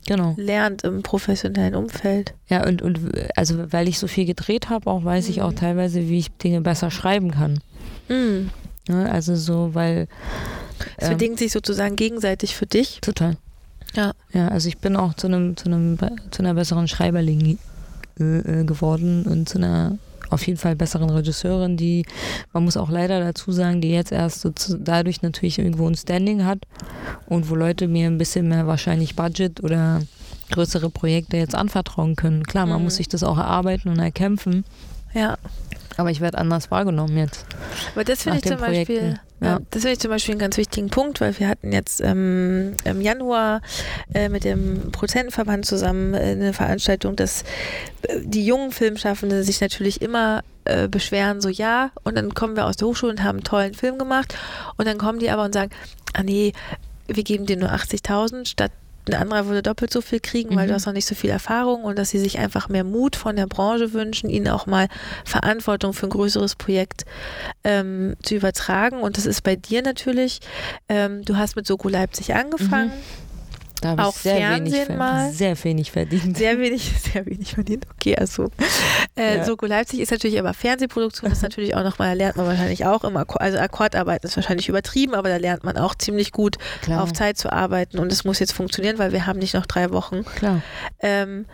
Genau. 0.06 0.34
lernt 0.36 0.84
im 0.84 1.02
professionellen 1.02 1.74
Umfeld. 1.74 2.32
Ja, 2.48 2.64
und, 2.66 2.80
und 2.80 3.00
also 3.34 3.72
weil 3.72 3.88
ich 3.88 3.98
so 3.98 4.06
viel 4.06 4.24
gedreht 4.24 4.70
habe, 4.70 4.88
auch 4.88 5.04
weiß 5.04 5.28
ich 5.28 5.42
auch 5.42 5.52
teilweise, 5.52 6.08
wie 6.08 6.18
ich 6.18 6.30
Dinge 6.36 6.60
besser 6.60 6.92
schreiben 6.92 7.32
kann. 7.32 7.58
Mhm. 8.08 8.50
Ne? 8.88 9.10
Also 9.10 9.34
so, 9.34 9.70
weil 9.74 10.06
Es 10.96 11.08
ähm, 11.08 11.14
bedingt 11.14 11.40
sich 11.40 11.50
sozusagen 11.50 11.96
gegenseitig 11.96 12.54
für 12.54 12.66
dich. 12.66 13.00
total. 13.00 13.36
Ja. 13.96 14.12
Ja, 14.32 14.46
also 14.48 14.68
ich 14.68 14.78
bin 14.78 14.94
auch 14.94 15.14
zu 15.14 15.26
einem, 15.26 15.56
zu 15.56 15.64
einem, 15.66 15.98
zu 16.30 16.40
einer 16.42 16.54
besseren 16.54 16.86
Schreiberling 16.86 17.58
äh, 18.20 18.62
geworden 18.64 19.24
und 19.24 19.48
zu 19.48 19.58
einer 19.58 19.98
auf 20.30 20.46
jeden 20.46 20.58
Fall 20.58 20.74
besseren 20.76 21.10
Regisseurin, 21.10 21.76
die, 21.76 22.04
man 22.52 22.64
muss 22.64 22.76
auch 22.76 22.90
leider 22.90 23.20
dazu 23.20 23.52
sagen, 23.52 23.80
die 23.80 23.90
jetzt 23.90 24.12
erst 24.12 24.40
so 24.40 24.50
zu, 24.50 24.78
dadurch 24.78 25.22
natürlich 25.22 25.58
irgendwo 25.58 25.86
ein 25.88 25.94
Standing 25.94 26.44
hat 26.44 26.58
und 27.26 27.48
wo 27.50 27.54
Leute 27.54 27.88
mir 27.88 28.06
ein 28.06 28.18
bisschen 28.18 28.48
mehr 28.48 28.66
wahrscheinlich 28.66 29.14
Budget 29.16 29.62
oder 29.62 30.02
größere 30.50 30.90
Projekte 30.90 31.36
jetzt 31.36 31.54
anvertrauen 31.54 32.16
können. 32.16 32.44
Klar, 32.44 32.66
man 32.66 32.78
Mhm. 32.78 32.84
muss 32.84 32.96
sich 32.96 33.08
das 33.08 33.22
auch 33.22 33.38
erarbeiten 33.38 33.88
und 33.88 33.98
erkämpfen, 33.98 34.64
Ja. 35.14 35.36
aber 35.96 36.10
ich 36.10 36.20
werde 36.20 36.38
anders 36.38 36.70
wahrgenommen 36.70 37.16
jetzt. 37.16 37.44
Aber 37.94 38.04
das 38.04 38.22
finde 38.22 38.38
ich 38.38 38.44
zum 38.44 38.56
Projekten, 38.58 38.94
Beispiel, 38.94 39.20
ja. 39.40 39.60
das 39.70 39.82
finde 39.82 39.92
ich 39.92 39.98
zum 39.98 40.10
Beispiel 40.10 40.32
einen 40.32 40.40
ganz 40.40 40.56
wichtigen 40.56 40.88
Punkt, 40.88 41.20
weil 41.20 41.38
wir 41.38 41.48
hatten 41.48 41.72
jetzt 41.72 42.00
ähm, 42.00 42.74
im 42.84 43.00
Januar 43.00 43.60
äh, 44.14 44.28
mit 44.28 44.44
dem 44.44 44.90
Produzentenverband 44.92 45.66
zusammen 45.66 46.14
äh, 46.14 46.18
eine 46.18 46.52
Veranstaltung, 46.52 47.16
dass 47.16 47.42
äh, 48.02 48.20
die 48.24 48.46
jungen 48.46 48.72
Filmschaffenden 48.72 49.42
sich 49.42 49.60
natürlich 49.60 50.00
immer 50.00 50.42
äh, 50.64 50.88
beschweren, 50.88 51.40
so 51.40 51.48
ja, 51.48 51.90
und 52.02 52.16
dann 52.16 52.34
kommen 52.34 52.56
wir 52.56 52.66
aus 52.66 52.76
der 52.76 52.88
Hochschule 52.88 53.12
und 53.12 53.22
haben 53.22 53.36
einen 53.36 53.44
tollen 53.44 53.74
Film 53.74 53.98
gemacht 53.98 54.34
und 54.76 54.86
dann 54.86 54.98
kommen 54.98 55.18
die 55.18 55.30
aber 55.30 55.44
und 55.44 55.52
sagen, 55.52 55.70
ah 56.14 56.22
nee, 56.22 56.52
wir 57.06 57.22
geben 57.22 57.46
dir 57.46 57.56
nur 57.56 57.70
80.000 57.70 58.46
statt 58.46 58.72
ein 59.08 59.14
anderer 59.14 59.46
würde 59.46 59.62
doppelt 59.62 59.92
so 59.92 60.00
viel 60.00 60.20
kriegen, 60.20 60.56
weil 60.56 60.64
Mhm. 60.64 60.68
du 60.68 60.74
hast 60.74 60.86
noch 60.86 60.92
nicht 60.92 61.06
so 61.06 61.14
viel 61.14 61.30
Erfahrung 61.30 61.84
und 61.84 61.98
dass 61.98 62.10
sie 62.10 62.18
sich 62.18 62.38
einfach 62.38 62.68
mehr 62.68 62.84
Mut 62.84 63.16
von 63.16 63.36
der 63.36 63.46
Branche 63.46 63.92
wünschen, 63.92 64.28
ihnen 64.30 64.48
auch 64.48 64.66
mal 64.66 64.88
Verantwortung 65.24 65.92
für 65.92 66.06
ein 66.06 66.10
größeres 66.10 66.56
Projekt 66.56 67.04
ähm, 67.64 68.14
zu 68.22 68.34
übertragen. 68.34 69.00
Und 69.00 69.16
das 69.16 69.26
ist 69.26 69.42
bei 69.42 69.56
dir 69.56 69.82
natürlich, 69.82 70.40
ähm, 70.88 71.24
du 71.24 71.36
hast 71.36 71.56
mit 71.56 71.66
Soko 71.66 71.88
Leipzig 71.88 72.34
angefangen, 72.34 72.92
Da 73.82 73.90
habe 73.90 74.02
ich 74.02 74.08
Auch 74.08 74.14
sehr 74.14 74.36
wenig, 74.36 74.72
Fernsehen 74.74 74.86
ver- 74.86 74.96
mal? 74.96 75.30
sehr 75.32 75.64
wenig 75.64 75.90
verdient. 75.92 76.36
sehr 76.38 76.58
wenig, 76.58 76.92
sehr 77.12 77.26
wenig 77.26 77.54
verdient. 77.54 77.86
Okay, 77.94 78.16
also 78.16 78.48
äh, 79.16 79.36
Ja. 79.38 79.44
Soko 79.44 79.66
Leipzig 79.66 80.00
ist 80.00 80.10
natürlich 80.10 80.38
aber 80.38 80.54
Fernsehproduktion, 80.54 81.28
das 81.28 81.38
ist 81.38 81.42
natürlich 81.42 81.74
auch 81.74 81.82
nochmal, 81.84 82.08
da 82.08 82.14
lernt 82.14 82.36
man 82.36 82.46
wahrscheinlich 82.46 82.86
auch 82.86 83.04
immer, 83.04 83.24
also 83.40 83.58
Akkordarbeit 83.58 84.24
ist 84.24 84.36
wahrscheinlich 84.36 84.68
übertrieben, 84.68 85.14
aber 85.14 85.28
da 85.28 85.36
lernt 85.36 85.62
man 85.64 85.76
auch 85.76 85.94
ziemlich 85.94 86.32
gut 86.32 86.56
Klar, 86.82 87.02
auf 87.02 87.12
Zeit 87.12 87.36
zu 87.38 87.52
arbeiten 87.52 87.98
und 87.98 88.10
es 88.12 88.24
muss 88.24 88.38
jetzt 88.38 88.52
funktionieren, 88.52 88.98
weil 88.98 89.12
wir 89.12 89.26
haben 89.26 89.38
nicht 89.38 89.54
noch 89.54 89.66
drei 89.66 89.90
Wochen. 89.90 90.24
klar. 90.36 90.62
Ähm, 91.00 91.44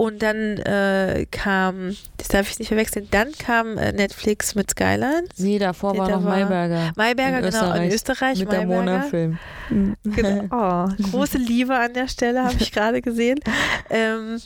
und 0.00 0.22
dann 0.22 0.56
äh, 0.56 1.26
kam, 1.30 1.94
das 2.16 2.28
darf 2.28 2.50
ich 2.50 2.58
nicht 2.58 2.68
verwechseln, 2.68 3.06
dann 3.10 3.32
kam 3.32 3.76
äh, 3.76 3.92
Netflix 3.92 4.54
mit 4.54 4.70
Skylines. 4.70 5.28
Nee, 5.36 5.58
davor 5.58 5.92
Nee, 5.92 5.98
war 5.98 6.08
da 6.08 6.16
noch 6.16 6.24
war- 6.24 6.38
Mayberger. 6.38 6.92
Mayberger, 6.96 7.38
In 7.40 7.44
genau, 7.44 7.74
in 7.74 7.90
Österreich. 7.90 7.92
Österreich. 7.92 8.38
Mit 8.38 8.50
der 8.52 8.58
Mayberger. 8.66 8.92
Mona-Film. 8.92 9.38
Genau. 10.04 10.48
Oh, 10.50 10.88
große 11.10 11.36
Liebe 11.36 11.76
an 11.76 11.92
der 11.92 12.08
Stelle, 12.08 12.42
habe 12.44 12.56
ich 12.58 12.72
gerade 12.72 13.02
gesehen. 13.02 13.40
Ähm, 13.90 14.40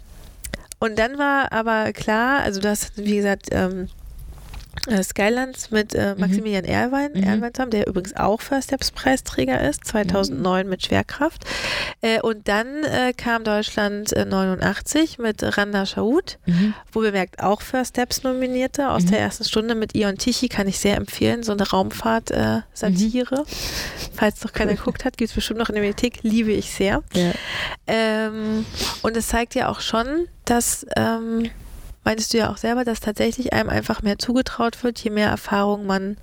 und 0.81 0.99
dann 0.99 1.19
war 1.19 1.53
aber 1.53 1.93
klar, 1.93 2.41
also 2.41 2.61
du 2.61 2.69
hast, 2.69 2.97
wie 2.97 3.15
gesagt, 3.17 3.47
ähm, 3.53 3.83
äh, 3.83 4.04
Skylands 5.03 5.71
mit 5.71 5.95
äh, 5.95 6.15
Maximilian 6.19 6.65
Erlwein, 6.65 7.13
Mhm. 7.15 7.23
Erlwein 7.23 7.55
zusammen, 7.55 7.71
der 7.71 7.87
übrigens 7.87 8.15
auch 8.17 8.41
First 8.41 8.65
Steps 8.69 8.91
Preisträger 8.91 9.61
ist, 9.69 9.85
2009 9.87 10.69
mit 10.69 10.85
Schwerkraft. 10.85 11.45
Äh, 12.03 12.21
und 12.21 12.49
dann 12.49 12.85
äh, 12.85 13.13
kam 13.17 13.45
Deutschland 13.45 14.13
äh, 14.13 14.25
89 14.25 15.19
mit 15.19 15.43
Randa 15.57 15.87
Shaud, 15.87 16.39
Mhm. 16.47 16.75
wo 16.93 17.01
bemerkt 17.01 17.41
auch 17.41 17.63
First 17.63 17.91
Steps 17.91 18.23
Nominierte 18.23 18.91
aus 18.91 19.05
Mhm. 19.05 19.11
der 19.11 19.21
ersten 19.21 19.45
Stunde 19.45 19.75
mit 19.75 19.95
Ion 19.95 20.19
Tichy 20.19 20.49
kann 20.49 20.69
ich 20.69 20.79
sehr 20.79 20.97
empfehlen. 20.97 21.43
So 21.43 21.53
eine 21.53 21.69
Raumfahrt-Satire. 21.69 23.45
Falls 24.15 24.43
noch 24.45 24.53
keiner 24.53 24.75
geguckt 24.75 25.05
hat, 25.05 25.17
gibt 25.17 25.31
es 25.31 25.35
bestimmt 25.35 25.59
noch 25.61 25.69
in 25.69 25.75
der 25.77 25.83
Mediathek. 25.83 26.23
Liebe 26.23 26.53
ich 26.53 26.71
sehr. 26.71 27.03
Ja. 27.15 27.33
Ähm, 27.87 28.67
und 29.03 29.17
es 29.17 29.29
zeigt 29.29 29.55
ja 29.55 29.69
auch 29.69 29.81
schon, 29.81 30.27
dass, 30.45 30.87
ähm, 30.97 31.51
meinst 32.05 32.33
du 32.33 32.39
ja 32.39 32.51
auch 32.51 32.57
selber, 32.57 32.85
dass 32.85 33.01
tatsächlich 33.01 33.53
einem 33.53 33.69
einfach 33.71 34.03
mehr 34.03 34.19
zugetraut 34.19 34.83
wird, 34.85 34.99
je 35.01 35.11
mehr 35.11 35.29
Erfahrung 35.29 35.87
man 35.87 36.17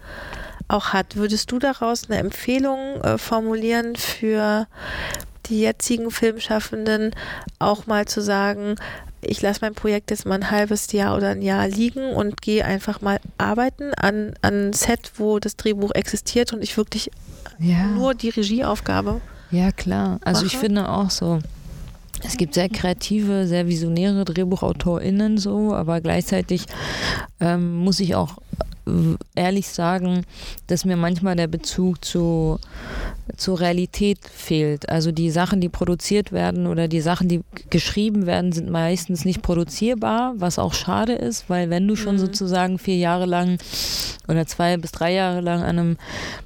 auch 0.67 0.89
hat. 0.89 1.15
Würdest 1.15 1.51
du 1.51 1.59
daraus 1.59 2.09
eine 2.09 2.19
Empfehlung 2.19 3.01
äh, 3.01 3.17
formulieren 3.17 3.95
für 3.95 4.67
die 5.47 5.59
jetzigen 5.61 6.11
Filmschaffenden, 6.11 7.11
auch 7.59 7.87
mal 7.87 8.05
zu 8.05 8.21
sagen, 8.21 8.75
ich 9.23 9.41
lasse 9.41 9.59
mein 9.61 9.75
Projekt 9.75 10.09
jetzt 10.11 10.25
mal 10.25 10.35
ein 10.35 10.49
halbes 10.49 10.91
Jahr 10.93 11.15
oder 11.15 11.29
ein 11.29 11.41
Jahr 11.41 11.67
liegen 11.67 12.13
und 12.13 12.41
gehe 12.41 12.63
einfach 12.65 13.01
mal 13.01 13.19
arbeiten 13.37 13.93
an, 13.95 14.33
an 14.41 14.69
ein 14.69 14.73
Set, 14.73 15.11
wo 15.15 15.39
das 15.39 15.57
Drehbuch 15.57 15.91
existiert 15.93 16.53
und 16.53 16.63
ich 16.63 16.77
wirklich 16.77 17.11
Ja. 17.59 17.83
nur 17.87 18.15
die 18.15 18.29
Regieaufgabe. 18.29 19.21
Ja, 19.51 19.71
klar. 19.71 20.19
Also 20.23 20.45
ich 20.45 20.53
mache. 20.53 20.65
finde 20.65 20.89
auch 20.89 21.09
so. 21.11 21.39
Es 22.23 22.37
gibt 22.37 22.53
sehr 22.53 22.69
kreative, 22.69 23.47
sehr 23.47 23.67
visionäre 23.67 24.25
DrehbuchautorInnen 24.25 25.37
so, 25.37 25.73
aber 25.73 26.01
gleichzeitig 26.01 26.65
ähm, 27.39 27.77
muss 27.77 27.99
ich 27.99 28.15
auch 28.15 28.37
äh, 28.87 29.15
ehrlich 29.35 29.67
sagen, 29.69 30.25
dass 30.67 30.85
mir 30.85 30.97
manchmal 30.97 31.35
der 31.35 31.47
Bezug 31.47 32.03
zu 32.03 32.59
zur 33.37 33.59
Realität 33.59 34.19
fehlt. 34.25 34.89
Also 34.89 35.11
die 35.11 35.31
Sachen, 35.31 35.61
die 35.61 35.69
produziert 35.69 36.31
werden 36.31 36.67
oder 36.67 36.87
die 36.87 37.01
Sachen, 37.01 37.27
die 37.27 37.41
geschrieben 37.69 38.25
werden, 38.25 38.51
sind 38.51 38.69
meistens 38.69 39.25
nicht 39.25 39.41
produzierbar, 39.41 40.33
was 40.37 40.59
auch 40.59 40.73
schade 40.73 41.13
ist, 41.13 41.49
weil 41.49 41.69
wenn 41.69 41.87
du 41.87 41.95
schon 41.95 42.15
mhm. 42.15 42.19
sozusagen 42.19 42.77
vier 42.77 42.97
Jahre 42.97 43.25
lang 43.25 43.57
oder 44.27 44.45
zwei 44.45 44.77
bis 44.77 44.91
drei 44.91 45.13
Jahre 45.13 45.41
lang 45.41 45.61
an 45.61 45.79
einem 45.79 45.97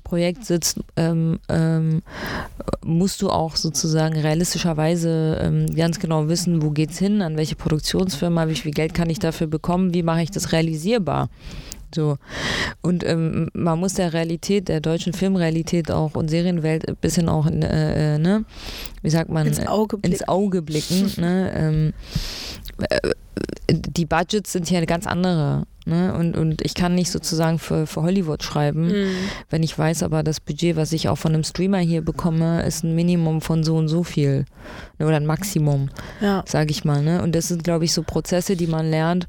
Projekt 0.03 0.45
sitzt, 0.45 0.79
ähm, 0.95 1.39
ähm, 1.49 2.01
musst 2.83 3.21
du 3.21 3.29
auch 3.29 3.55
sozusagen 3.55 4.17
realistischerweise 4.17 5.39
ähm, 5.41 5.64
ganz 5.73 5.99
genau 5.99 6.27
wissen, 6.27 6.61
wo 6.61 6.71
geht's 6.71 6.99
hin, 6.99 7.21
an 7.21 7.37
welche 7.37 7.55
Produktionsfirma, 7.55 8.47
wie 8.47 8.55
viel 8.55 8.71
Geld 8.71 8.93
kann 8.93 9.09
ich 9.09 9.19
dafür 9.19 9.47
bekommen, 9.47 9.93
wie 9.93 10.03
mache 10.03 10.21
ich 10.21 10.31
das 10.31 10.51
realisierbar. 10.51 11.29
So. 11.93 12.17
Und 12.81 13.05
ähm, 13.05 13.49
man 13.53 13.79
muss 13.79 13.93
der 13.93 14.11
Realität, 14.13 14.67
der 14.67 14.81
deutschen 14.81 15.13
Filmrealität 15.13 15.89
auch 15.89 16.15
und 16.15 16.29
Serienwelt 16.29 16.87
ein 16.87 16.97
bisschen 16.97 17.29
auch, 17.29 17.45
in, 17.45 17.61
äh, 17.61 18.15
äh, 18.15 18.19
ne, 18.19 18.43
wie 19.01 19.09
sagt 19.09 19.29
man, 19.29 19.47
ins 19.47 19.65
Auge 19.65 19.97
blicken. 19.97 20.13
Ins 20.13 20.27
Auge 20.27 20.61
blicken 20.61 21.11
ne? 21.17 21.53
ähm, 21.55 21.93
äh, 21.93 22.64
die 23.69 24.05
Budgets 24.05 24.51
sind 24.51 24.67
hier 24.67 24.85
ganz 24.85 25.07
andere. 25.07 25.65
Ne? 25.85 26.13
Und, 26.15 26.35
und 26.35 26.63
ich 26.63 26.73
kann 26.73 26.95
nicht 26.95 27.11
sozusagen 27.11 27.59
für, 27.59 27.85
für 27.85 28.01
Hollywood 28.01 28.41
schreiben, 28.41 28.87
mhm. 28.87 29.15
wenn 29.49 29.61
ich 29.61 29.77
weiß, 29.77 30.01
aber 30.01 30.23
das 30.23 30.39
Budget, 30.39 30.75
was 30.75 30.91
ich 30.93 31.09
auch 31.09 31.17
von 31.17 31.33
einem 31.33 31.43
Streamer 31.43 31.77
hier 31.77 32.01
bekomme, 32.01 32.63
ist 32.63 32.83
ein 32.83 32.95
Minimum 32.95 33.41
von 33.41 33.63
so 33.63 33.75
und 33.75 33.87
so 33.87 34.03
viel. 34.03 34.45
Ne? 34.97 35.05
Oder 35.05 35.17
ein 35.17 35.27
Maximum, 35.27 35.89
ja. 36.21 36.43
sage 36.47 36.71
ich 36.71 36.85
mal. 36.85 37.03
Ne? 37.03 37.21
Und 37.21 37.35
das 37.35 37.49
sind, 37.49 37.63
glaube 37.63 37.85
ich, 37.85 37.93
so 37.93 38.01
Prozesse, 38.01 38.55
die 38.55 38.67
man 38.67 38.89
lernt 38.89 39.27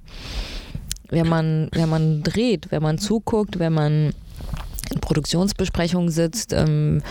wenn 1.08 1.28
man, 1.28 1.68
wenn 1.72 1.88
man 1.88 2.22
dreht, 2.22 2.70
wenn 2.70 2.82
man 2.82 2.98
zuguckt, 2.98 3.58
wenn 3.58 3.72
man 3.72 4.12
in 4.90 5.00
Produktionsbesprechungen 5.00 6.10
sitzt, 6.10 6.52
ähm, 6.52 7.02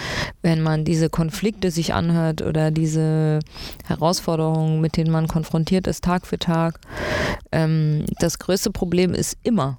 wenn 0.42 0.62
man 0.62 0.86
diese 0.86 1.10
Konflikte 1.10 1.72
sich 1.72 1.94
anhört 1.94 2.42
oder 2.42 2.72
diese 2.72 3.40
Herausforderungen, 3.86 4.82
mit 4.82 4.98
denen 4.98 5.12
man 5.12 5.28
konfrontiert 5.28 5.88
ist, 5.88 6.04
Tag 6.04 6.26
für 6.28 6.40
Tag. 6.40 6.80
Ähm, 7.52 8.06
das 8.20 8.40
größte 8.40 8.72
Problem 8.72 9.14
ist 9.14 9.38
immer, 9.44 9.78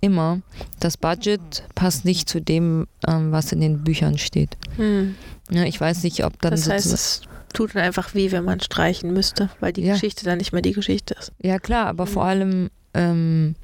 immer, 0.00 0.40
das 0.80 0.96
Budget 0.96 1.40
passt 1.74 2.04
nicht 2.04 2.28
zu 2.28 2.40
dem, 2.40 2.86
ähm, 3.06 3.32
was 3.32 3.52
in 3.52 3.60
den 3.60 3.84
Büchern 3.84 4.18
steht. 4.18 4.56
Hm. 4.76 5.14
Ja, 5.50 5.64
ich 5.64 5.80
weiß 5.80 6.02
nicht, 6.02 6.24
ob 6.24 6.40
dann. 6.40 6.50
Das 6.50 6.68
heißt, 6.68 6.92
es 6.92 7.22
tut 7.52 7.74
dann 7.74 7.82
einfach 7.82 8.14
weh, 8.14 8.32
wenn 8.32 8.44
man 8.44 8.60
streichen 8.60 9.12
müsste, 9.12 9.50
weil 9.60 9.72
die 9.72 9.82
ja. 9.82 9.94
Geschichte 9.94 10.24
dann 10.24 10.38
nicht 10.38 10.52
mehr 10.52 10.62
die 10.62 10.72
Geschichte 10.72 11.14
ist. 11.18 11.32
Ja, 11.42 11.58
klar, 11.58 11.86
aber 11.86 12.04
hm. 12.04 12.12
vor 12.12 12.24
allem 12.24 12.70
ähm, 12.94 13.54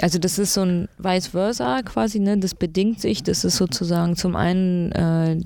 also 0.00 0.18
das 0.18 0.38
ist 0.38 0.54
so 0.54 0.62
ein 0.62 0.88
vice 0.98 1.28
versa 1.28 1.82
quasi, 1.82 2.20
ne? 2.20 2.38
Das 2.38 2.54
bedingt 2.54 3.00
sich. 3.00 3.22
Das 3.22 3.44
ist 3.44 3.56
sozusagen 3.56 4.16
zum 4.16 4.36
einen 4.36 4.92
äh, 4.92 5.40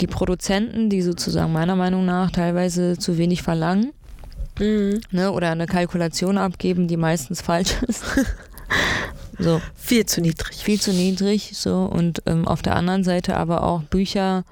die 0.00 0.06
Produzenten, 0.06 0.90
die 0.90 1.02
sozusagen 1.02 1.52
meiner 1.52 1.76
Meinung 1.76 2.04
nach 2.04 2.30
teilweise 2.30 2.98
zu 2.98 3.16
wenig 3.16 3.42
verlangen. 3.42 3.92
Mhm. 4.58 5.00
Ne? 5.10 5.32
Oder 5.32 5.50
eine 5.50 5.66
Kalkulation 5.66 6.36
abgeben, 6.36 6.88
die 6.88 6.98
meistens 6.98 7.40
falsch 7.40 7.82
ist. 7.88 8.04
so. 9.38 9.62
Viel 9.74 10.04
zu 10.04 10.20
niedrig. 10.20 10.56
Viel 10.58 10.80
zu 10.80 10.92
niedrig. 10.92 11.52
So. 11.54 11.84
Und 11.84 12.22
ähm, 12.26 12.46
auf 12.46 12.60
der 12.60 12.76
anderen 12.76 13.02
Seite 13.02 13.36
aber 13.36 13.62
auch 13.62 13.82
Bücher, 13.84 14.44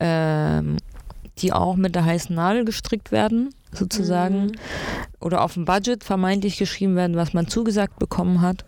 ähm, 0.00 0.76
die 1.38 1.52
auch 1.52 1.76
mit 1.76 1.94
der 1.94 2.04
heißen 2.04 2.34
Nadel 2.34 2.66
gestrickt 2.66 3.10
werden 3.10 3.54
sozusagen. 3.76 4.46
Mhm. 4.46 4.52
Oder 5.20 5.42
auf 5.42 5.54
dem 5.54 5.64
Budget 5.64 6.04
vermeintlich 6.04 6.56
geschrieben 6.58 6.96
werden, 6.96 7.16
was 7.16 7.32
man 7.32 7.48
zugesagt 7.48 7.98
bekommen 7.98 8.40
hat. 8.40 8.64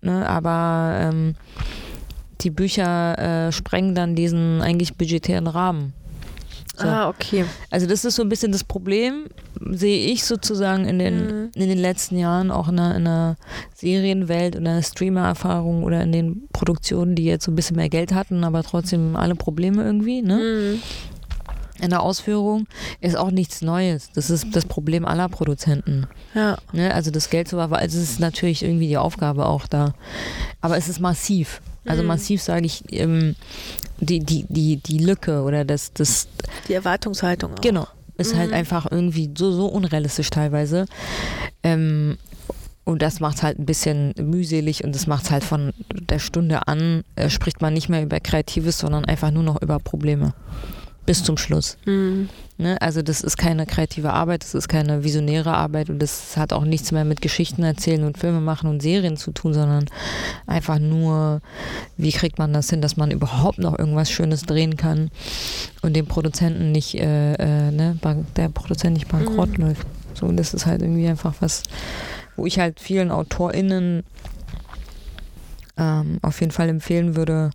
Ne? 0.00 0.28
Aber 0.28 0.98
ähm, 1.00 1.34
die 2.40 2.50
Bücher 2.50 3.18
äh, 3.18 3.52
sprengen 3.52 3.94
dann 3.94 4.14
diesen 4.14 4.60
eigentlich 4.60 4.94
budgetären 4.96 5.46
Rahmen. 5.46 5.92
So. 6.76 6.88
Ah, 6.88 7.08
okay. 7.08 7.44
Also 7.70 7.86
das 7.86 8.04
ist 8.04 8.16
so 8.16 8.22
ein 8.22 8.30
bisschen 8.30 8.50
das 8.50 8.64
Problem, 8.64 9.26
sehe 9.72 10.06
ich 10.06 10.24
sozusagen 10.24 10.86
in 10.86 10.98
den, 10.98 11.26
mhm. 11.26 11.50
in 11.54 11.68
den 11.68 11.78
letzten 11.78 12.16
Jahren, 12.16 12.50
auch 12.50 12.68
in 12.68 12.78
einer, 12.78 12.96
in 12.96 13.06
einer 13.06 13.36
Serienwelt 13.74 14.56
oder 14.56 14.70
einer 14.70 14.82
Streamer-Erfahrung 14.82 15.84
oder 15.84 16.02
in 16.02 16.12
den 16.12 16.48
Produktionen, 16.52 17.14
die 17.14 17.24
jetzt 17.24 17.44
so 17.44 17.52
ein 17.52 17.56
bisschen 17.56 17.76
mehr 17.76 17.90
Geld 17.90 18.14
hatten, 18.14 18.42
aber 18.42 18.62
trotzdem 18.62 19.16
alle 19.16 19.34
Probleme 19.34 19.84
irgendwie. 19.84 20.22
Ne? 20.22 20.36
Mhm 20.36 20.82
in 21.82 21.90
der 21.90 22.02
Ausführung 22.02 22.66
ist 23.00 23.16
auch 23.16 23.32
nichts 23.32 23.60
Neues. 23.60 24.10
Das 24.14 24.30
ist 24.30 24.46
das 24.52 24.64
Problem 24.64 25.04
aller 25.04 25.28
Produzenten. 25.28 26.06
Ja. 26.34 26.56
Ne? 26.72 26.94
Also 26.94 27.10
das 27.10 27.28
Geld 27.28 27.48
zu 27.48 27.56
verwalten, 27.56 27.82
also 27.82 27.98
es 27.98 28.12
ist 28.12 28.20
natürlich 28.20 28.62
irgendwie 28.62 28.86
die 28.86 28.96
Aufgabe 28.96 29.46
auch 29.46 29.66
da. 29.66 29.94
Aber 30.60 30.76
es 30.76 30.88
ist 30.88 31.00
massiv. 31.00 31.60
Also 31.84 32.02
mhm. 32.02 32.08
massiv 32.08 32.40
sage 32.40 32.66
ich, 32.66 32.84
ähm, 32.92 33.34
die, 33.98 34.20
die, 34.20 34.46
die, 34.48 34.76
die 34.76 34.98
Lücke 34.98 35.42
oder 35.42 35.64
das, 35.64 35.92
das. 35.92 36.28
Die 36.68 36.74
Erwartungshaltung 36.74 37.54
auch. 37.54 37.60
Genau. 37.60 37.88
Ist 38.16 38.34
halt 38.34 38.36
mhm. 38.36 38.40
halt 38.40 38.52
einfach 38.52 38.86
irgendwie 38.88 39.30
so, 39.36 39.50
so 39.50 39.66
unrealistisch 39.66 40.30
teilweise. 40.30 40.86
Ähm, 41.64 42.16
und 42.84 43.02
das 43.02 43.18
macht 43.18 43.36
es 43.36 43.42
halt 43.42 43.58
ein 43.58 43.66
bisschen 43.66 44.14
mühselig 44.20 44.84
und 44.84 44.94
das 44.94 45.08
macht 45.08 45.24
es 45.24 45.30
halt 45.32 45.42
von 45.42 45.72
der 45.92 46.20
Stunde 46.20 46.68
an, 46.68 47.02
äh, 47.16 47.28
spricht 47.28 47.60
man 47.60 47.74
nicht 47.74 47.88
mehr 47.88 48.02
über 48.02 48.20
Kreatives, 48.20 48.78
sondern 48.78 49.04
einfach 49.04 49.32
nur 49.32 49.42
noch 49.42 49.60
über 49.60 49.80
Probleme 49.80 50.34
bis 51.06 51.24
zum 51.24 51.36
Schluss. 51.36 51.76
Mhm. 51.84 52.28
Ne? 52.58 52.80
Also 52.80 53.02
das 53.02 53.22
ist 53.22 53.36
keine 53.36 53.66
kreative 53.66 54.12
Arbeit, 54.12 54.44
das 54.44 54.54
ist 54.54 54.68
keine 54.68 55.02
visionäre 55.02 55.54
Arbeit 55.54 55.90
und 55.90 55.98
das 55.98 56.36
hat 56.36 56.52
auch 56.52 56.64
nichts 56.64 56.92
mehr 56.92 57.04
mit 57.04 57.20
Geschichten 57.20 57.64
erzählen 57.64 58.04
und 58.04 58.18
Filme 58.18 58.40
machen 58.40 58.68
und 58.70 58.82
Serien 58.82 59.16
zu 59.16 59.32
tun, 59.32 59.52
sondern 59.52 59.86
einfach 60.46 60.78
nur, 60.78 61.40
wie 61.96 62.12
kriegt 62.12 62.38
man 62.38 62.52
das 62.52 62.70
hin, 62.70 62.80
dass 62.80 62.96
man 62.96 63.10
überhaupt 63.10 63.58
noch 63.58 63.78
irgendwas 63.78 64.10
Schönes 64.10 64.42
drehen 64.42 64.76
kann 64.76 65.10
und 65.82 65.94
dem 65.96 66.06
Produzenten 66.06 66.72
nicht, 66.72 66.94
äh, 66.94 67.34
äh, 67.34 67.70
ne, 67.70 67.98
der 68.36 68.48
Produzent 68.48 68.94
nicht 68.94 69.08
bankrott 69.08 69.58
mhm. 69.58 69.66
läuft. 69.66 69.86
So, 70.14 70.30
das 70.30 70.54
ist 70.54 70.66
halt 70.66 70.82
irgendwie 70.82 71.08
einfach 71.08 71.34
was, 71.40 71.62
wo 72.36 72.46
ich 72.46 72.58
halt 72.58 72.78
vielen 72.78 73.10
AutorInnen 73.10 74.04
ähm, 75.76 76.18
auf 76.22 76.40
jeden 76.40 76.52
Fall 76.52 76.68
empfehlen 76.68 77.16
würde, 77.16 77.50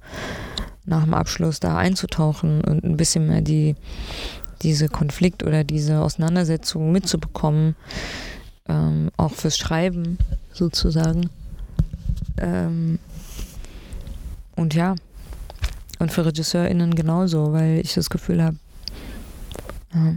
nach 0.87 1.03
dem 1.03 1.13
Abschluss 1.13 1.59
da 1.59 1.77
einzutauchen 1.77 2.61
und 2.61 2.83
ein 2.83 2.97
bisschen 2.97 3.27
mehr 3.27 3.41
die, 3.41 3.75
diese 4.63 4.87
Konflikt 4.87 5.43
oder 5.43 5.63
diese 5.63 5.99
Auseinandersetzung 5.99 6.91
mitzubekommen, 6.91 7.75
ähm, 8.67 9.11
auch 9.17 9.33
fürs 9.33 9.57
Schreiben 9.57 10.17
sozusagen. 10.51 11.29
Ähm, 12.37 12.99
und 14.55 14.73
ja, 14.73 14.95
und 15.99 16.11
für 16.11 16.25
RegisseurInnen 16.25 16.95
genauso, 16.95 17.53
weil 17.53 17.79
ich 17.79 17.93
das 17.93 18.09
Gefühl 18.09 18.43
habe, 18.43 18.57
ja, 19.93 20.15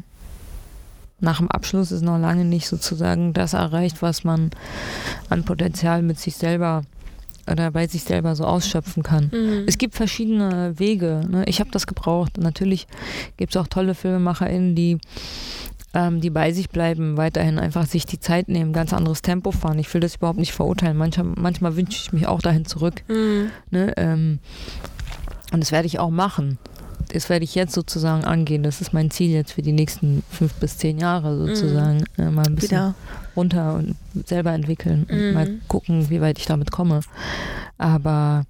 nach 1.22 1.38
dem 1.38 1.50
Abschluss 1.50 1.92
ist 1.92 2.02
noch 2.02 2.18
lange 2.18 2.44
nicht 2.44 2.66
sozusagen 2.66 3.34
das 3.34 3.52
erreicht, 3.52 4.00
was 4.00 4.24
man 4.24 4.50
an 5.28 5.44
Potenzial 5.44 6.00
mit 6.02 6.18
sich 6.18 6.36
selber 6.36 6.82
oder 7.50 7.70
bei 7.70 7.86
sich 7.86 8.02
selber 8.02 8.34
so 8.34 8.44
ausschöpfen 8.44 9.02
kann. 9.02 9.30
Mhm. 9.32 9.64
Es 9.66 9.78
gibt 9.78 9.94
verschiedene 9.94 10.78
Wege. 10.78 11.22
Ne? 11.28 11.44
Ich 11.46 11.60
habe 11.60 11.70
das 11.70 11.86
gebraucht. 11.86 12.38
Natürlich 12.38 12.86
gibt 13.36 13.54
es 13.54 13.60
auch 13.60 13.66
tolle 13.66 13.94
FilmemacherInnen, 13.94 14.74
die 14.74 14.98
ähm, 15.92 16.20
die 16.20 16.30
bei 16.30 16.52
sich 16.52 16.70
bleiben, 16.70 17.16
weiterhin 17.16 17.58
einfach 17.58 17.84
sich 17.86 18.06
die 18.06 18.20
Zeit 18.20 18.48
nehmen, 18.48 18.72
ganz 18.72 18.92
anderes 18.92 19.22
Tempo 19.22 19.50
fahren. 19.50 19.78
Ich 19.78 19.92
will 19.92 20.00
das 20.00 20.16
überhaupt 20.16 20.38
nicht 20.38 20.52
verurteilen. 20.52 20.96
Manchmal, 20.96 21.26
manchmal 21.36 21.76
wünsche 21.76 21.98
ich 22.00 22.12
mich 22.12 22.26
auch 22.28 22.40
dahin 22.40 22.64
zurück. 22.64 23.02
Mhm. 23.08 23.50
Ne? 23.70 23.92
Ähm, 23.96 24.38
und 25.52 25.60
das 25.60 25.72
werde 25.72 25.86
ich 25.86 25.98
auch 25.98 26.10
machen 26.10 26.58
das 27.12 27.28
werde 27.28 27.44
ich 27.44 27.54
jetzt 27.54 27.72
sozusagen 27.72 28.24
angehen. 28.24 28.62
Das 28.62 28.80
ist 28.80 28.92
mein 28.92 29.10
Ziel 29.10 29.30
jetzt 29.30 29.52
für 29.52 29.62
die 29.62 29.72
nächsten 29.72 30.22
fünf 30.30 30.54
bis 30.54 30.78
zehn 30.78 30.98
Jahre 30.98 31.36
sozusagen. 31.36 31.98
Mhm. 31.98 32.04
Ja, 32.24 32.30
mal 32.30 32.46
ein 32.46 32.54
bisschen 32.54 32.70
Wieder. 32.70 32.94
runter 33.34 33.74
und 33.74 33.96
selber 34.26 34.52
entwickeln 34.52 35.06
und 35.10 35.28
mhm. 35.28 35.32
mal 35.32 35.50
gucken, 35.68 36.10
wie 36.10 36.20
weit 36.20 36.38
ich 36.38 36.46
damit 36.46 36.70
komme. 36.70 37.00
Aber 37.78 38.44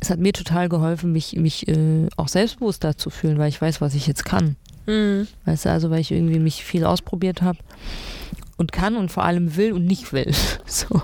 es 0.00 0.10
hat 0.10 0.18
mir 0.18 0.32
total 0.32 0.68
geholfen, 0.68 1.12
mich, 1.12 1.36
mich 1.36 1.68
äh, 1.68 2.08
auch 2.16 2.28
selbstbewusster 2.28 2.96
zu 2.96 3.10
fühlen, 3.10 3.38
weil 3.38 3.48
ich 3.48 3.60
weiß, 3.60 3.80
was 3.80 3.94
ich 3.94 4.06
jetzt 4.06 4.24
kann. 4.24 4.56
Mhm. 4.86 5.28
Weißt 5.44 5.66
du, 5.66 5.70
also 5.70 5.90
weil 5.90 6.00
ich 6.00 6.10
irgendwie 6.10 6.38
mich 6.38 6.64
viel 6.64 6.84
ausprobiert 6.84 7.42
habe 7.42 7.58
und 8.56 8.72
kann 8.72 8.96
und 8.96 9.10
vor 9.10 9.24
allem 9.24 9.56
will 9.56 9.72
und 9.72 9.84
nicht 9.84 10.12
will. 10.14 10.32
so. 10.64 11.02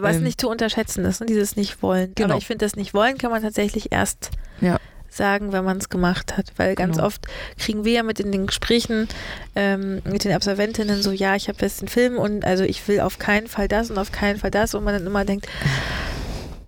Was 0.00 0.16
ähm, 0.16 0.22
nicht 0.22 0.40
zu 0.40 0.48
unterschätzen 0.48 1.04
ist, 1.04 1.20
ne? 1.20 1.26
dieses 1.26 1.56
Nicht-Wollen. 1.56 2.12
Genau. 2.14 2.30
Aber 2.30 2.38
ich 2.38 2.46
finde, 2.46 2.64
das 2.64 2.76
Nicht-Wollen 2.76 3.18
kann 3.18 3.30
man 3.30 3.42
tatsächlich 3.42 3.92
erst 3.92 4.30
ja 4.62 4.80
sagen, 5.16 5.52
wenn 5.52 5.64
man 5.64 5.78
es 5.78 5.88
gemacht 5.88 6.36
hat. 6.36 6.52
Weil 6.56 6.74
ganz 6.74 6.96
genau. 6.96 7.06
oft 7.06 7.26
kriegen 7.58 7.84
wir 7.84 7.92
ja 7.92 8.02
mit 8.02 8.20
in 8.20 8.32
den 8.32 8.46
Gesprächen 8.46 9.08
ähm, 9.54 10.02
mit 10.04 10.24
den 10.24 10.32
Absolventinnen 10.32 11.02
so, 11.02 11.12
ja, 11.12 11.34
ich 11.36 11.48
habe 11.48 11.58
jetzt 11.60 11.80
den 11.80 11.88
Film 11.88 12.18
und 12.18 12.44
also 12.44 12.64
ich 12.64 12.86
will 12.88 13.00
auf 13.00 13.18
keinen 13.18 13.46
Fall 13.46 13.68
das 13.68 13.90
und 13.90 13.98
auf 13.98 14.12
keinen 14.12 14.38
Fall 14.38 14.50
das 14.50 14.74
und 14.74 14.84
man 14.84 14.94
dann 14.94 15.06
immer 15.06 15.24
denkt, 15.24 15.46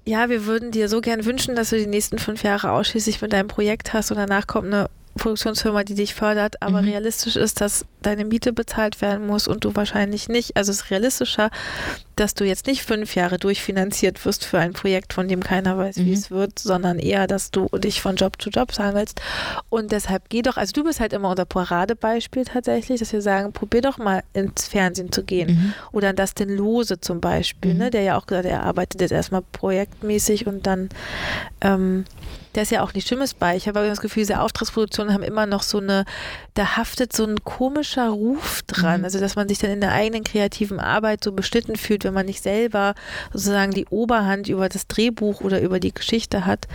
ja, 0.05 0.31
wir 0.31 0.47
würden 0.47 0.71
dir 0.71 0.89
so 0.89 1.03
gern 1.03 1.27
wünschen, 1.27 1.55
dass 1.55 1.71
du 1.71 1.77
die 1.77 1.87
nächsten 1.87 2.19
fünf 2.19 2.43
Jahre 2.43 2.73
ausschließlich 2.73 3.21
mit 3.21 3.33
deinem 3.35 3.49
Projekt 3.49 3.93
hast 3.93 4.11
und 4.11 4.17
danach 4.17 4.47
kommt 4.47 4.69
eine 4.69 4.89
Produktionsfirma, 5.19 5.85
die 5.85 5.95
dich 5.95 6.15
fördert, 6.15 6.63
aber 6.63 6.81
mhm. 6.83 6.89
realistisch 6.89 7.37
ist, 7.37 7.61
dass 7.61 7.85
deine 8.03 8.25
Miete 8.25 8.53
bezahlt 8.53 9.01
werden 9.01 9.27
muss 9.27 9.49
und 9.49 9.65
du 9.65 9.75
wahrscheinlich 9.75 10.29
nicht. 10.29 10.57
Also 10.57 10.71
es 10.71 10.83
ist 10.83 10.91
realistischer, 10.91 11.51
dass 12.17 12.35
du 12.35 12.45
jetzt 12.45 12.67
nicht 12.67 12.83
fünf 12.83 13.15
Jahre 13.15 13.39
durchfinanziert 13.39 14.25
wirst 14.25 14.45
für 14.45 14.59
ein 14.59 14.73
Projekt, 14.73 15.13
von 15.13 15.29
dem 15.29 15.43
keiner 15.43 15.77
weiß, 15.77 15.97
wie 15.99 16.03
Mhm. 16.07 16.13
es 16.13 16.31
wird, 16.31 16.59
sondern 16.59 16.99
eher, 16.99 17.27
dass 17.27 17.51
du 17.51 17.67
dich 17.77 18.01
von 18.01 18.17
Job 18.17 18.41
zu 18.41 18.51
Job 18.51 18.73
hangelst. 18.79 19.21
Und 19.69 19.93
deshalb 19.93 20.29
geh 20.29 20.43
doch, 20.43 20.57
also 20.57 20.73
du 20.73 20.85
bist 20.85 21.01
halt 21.01 21.13
immer 21.13 21.31
unser 21.31 21.45
Paradebeispiel 21.45 22.45
tatsächlich, 22.45 23.01
dass 23.01 23.13
wir 23.13 23.23
sagen, 23.23 23.53
probier 23.53 23.83
doch 23.83 23.99
mal 23.99 24.23
ins 24.33 24.67
Fernsehen 24.69 25.13
zu 25.13 25.25
gehen. 25.25 25.51
Mhm. 25.51 25.75
Oder 25.93 26.13
Dustin 26.13 26.51
Lose 26.51 27.01
zum 27.01 27.21
Beispiel, 27.21 27.73
Mhm. 27.75 27.79
ne, 27.79 27.91
der 27.91 28.03
ja 28.03 28.17
auch 28.19 28.27
gesagt 28.27 28.47
hat, 28.47 28.53
er 28.53 28.63
arbeitet 28.63 29.01
jetzt 29.01 29.13
erstmal 29.13 29.43
projektmäßig 29.53 30.47
und 30.47 30.67
dann, 30.67 30.89
ähm, 31.61 32.05
der 32.59 32.65
ist 32.65 32.73
ja 32.73 32.83
auch 32.83 32.93
nicht 32.93 33.07
Schlimmes 33.07 33.35
bei. 33.35 33.57
Ich 33.57 33.69
habe 33.69 33.79
aber 33.79 33.89
das 33.89 34.01
Gefühl, 34.01 34.23
diese 34.23 34.41
Auftragsproduktionen 34.41 35.15
haben 35.15 35.23
immer 35.23 35.47
noch 35.47 35.63
so 35.63 35.79
eine, 35.79 36.05
da 36.55 36.77
haftet 36.77 37.13
so 37.13 37.25
ein 37.25 37.45
komischer 37.45 38.09
Ruf 38.09 38.63
dran. 38.67 39.03
Mhm. 39.03 39.05
Also, 39.05 39.21
dass 39.21 39.37
man 39.37 39.49
sich 39.49 39.61
dann 39.61 39.71
in 39.71 39.81
der 39.81 39.93
eigenen 39.93 40.25
kreativen 40.25 40.81
Arbeit 40.81 41.23
so 41.23 41.31
beschnitten 41.31 41.77
fühlt, 41.77 42.03
wenn 42.03 42.15
man 42.15 42.27
nicht 42.27 42.43
selber 42.43 42.97
sozusagen 43.33 43.71
die 43.71 43.87
Oberhand 43.87 44.49
über 44.49 44.69
das 44.69 44.89
Drehbuch 44.89 45.41
oder 45.41 45.61
über 45.61 45.79
die 45.79 45.95
Geschichte 45.95 46.47
hat. 46.47 46.67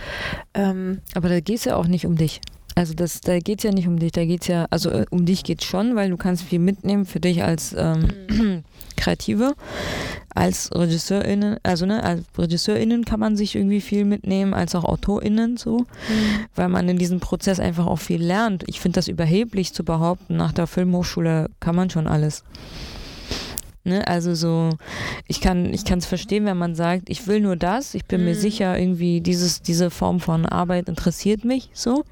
Ähm, 0.54 1.02
Aber 1.14 1.28
da 1.28 1.40
geht 1.40 1.58
es 1.58 1.64
ja 1.66 1.76
auch 1.76 1.86
nicht 1.86 2.06
um 2.06 2.16
dich. 2.16 2.40
Also 2.76 2.92
das, 2.94 3.20
da 3.20 3.38
geht 3.38 3.58
es 3.60 3.64
ja 3.64 3.70
nicht 3.70 3.86
um 3.86 3.98
dich, 3.98 4.10
da 4.12 4.24
geht 4.24 4.42
es 4.42 4.48
ja, 4.48 4.66
also 4.70 4.90
äh, 4.90 5.06
um 5.10 5.24
dich 5.26 5.44
geht 5.44 5.60
es 5.62 5.66
schon, 5.66 5.94
weil 5.94 6.10
du 6.10 6.16
kannst 6.16 6.42
viel 6.42 6.58
mitnehmen 6.58 7.06
für 7.06 7.20
dich 7.20 7.44
als 7.44 7.72
ähm, 7.78 8.08
Kreative, 8.96 9.54
als 10.34 10.70
RegisseurInnen, 10.74 11.58
also 11.62 11.86
ne, 11.86 12.02
als 12.02 12.22
RegisseurInnen 12.36 13.04
kann 13.04 13.20
man 13.20 13.36
sich 13.36 13.54
irgendwie 13.54 13.80
viel 13.80 14.04
mitnehmen, 14.04 14.54
als 14.54 14.74
auch 14.74 14.82
AutorInnen 14.84 15.56
so, 15.56 15.86
weil 16.56 16.68
man 16.68 16.88
in 16.88 16.98
diesem 16.98 17.20
Prozess 17.20 17.60
einfach 17.60 17.86
auch 17.86 18.00
viel 18.00 18.20
lernt. 18.22 18.64
Ich 18.66 18.80
finde 18.80 18.96
das 18.96 19.06
überheblich 19.06 19.72
zu 19.72 19.84
behaupten, 19.84 20.36
nach 20.36 20.52
der 20.52 20.66
Filmhochschule 20.66 21.50
kann 21.60 21.76
man 21.76 21.90
schon 21.90 22.08
alles. 22.08 22.42
Ne, 23.86 24.04
also 24.08 24.34
so, 24.34 24.70
ich 25.28 25.40
kann 25.42 25.72
ich 25.74 25.84
kann 25.84 25.98
es 25.98 26.06
verstehen, 26.06 26.46
wenn 26.46 26.56
man 26.56 26.74
sagt, 26.74 27.10
ich 27.10 27.26
will 27.26 27.40
nur 27.40 27.54
das, 27.54 27.94
ich 27.94 28.06
bin 28.06 28.24
mir 28.24 28.34
Mhm. 28.34 28.38
sicher, 28.40 28.78
irgendwie 28.78 29.20
dieses, 29.20 29.60
diese 29.60 29.90
Form 29.90 30.20
von 30.20 30.46
Arbeit 30.46 30.88
interessiert 30.88 31.44
mich 31.44 31.68
so. 31.74 32.02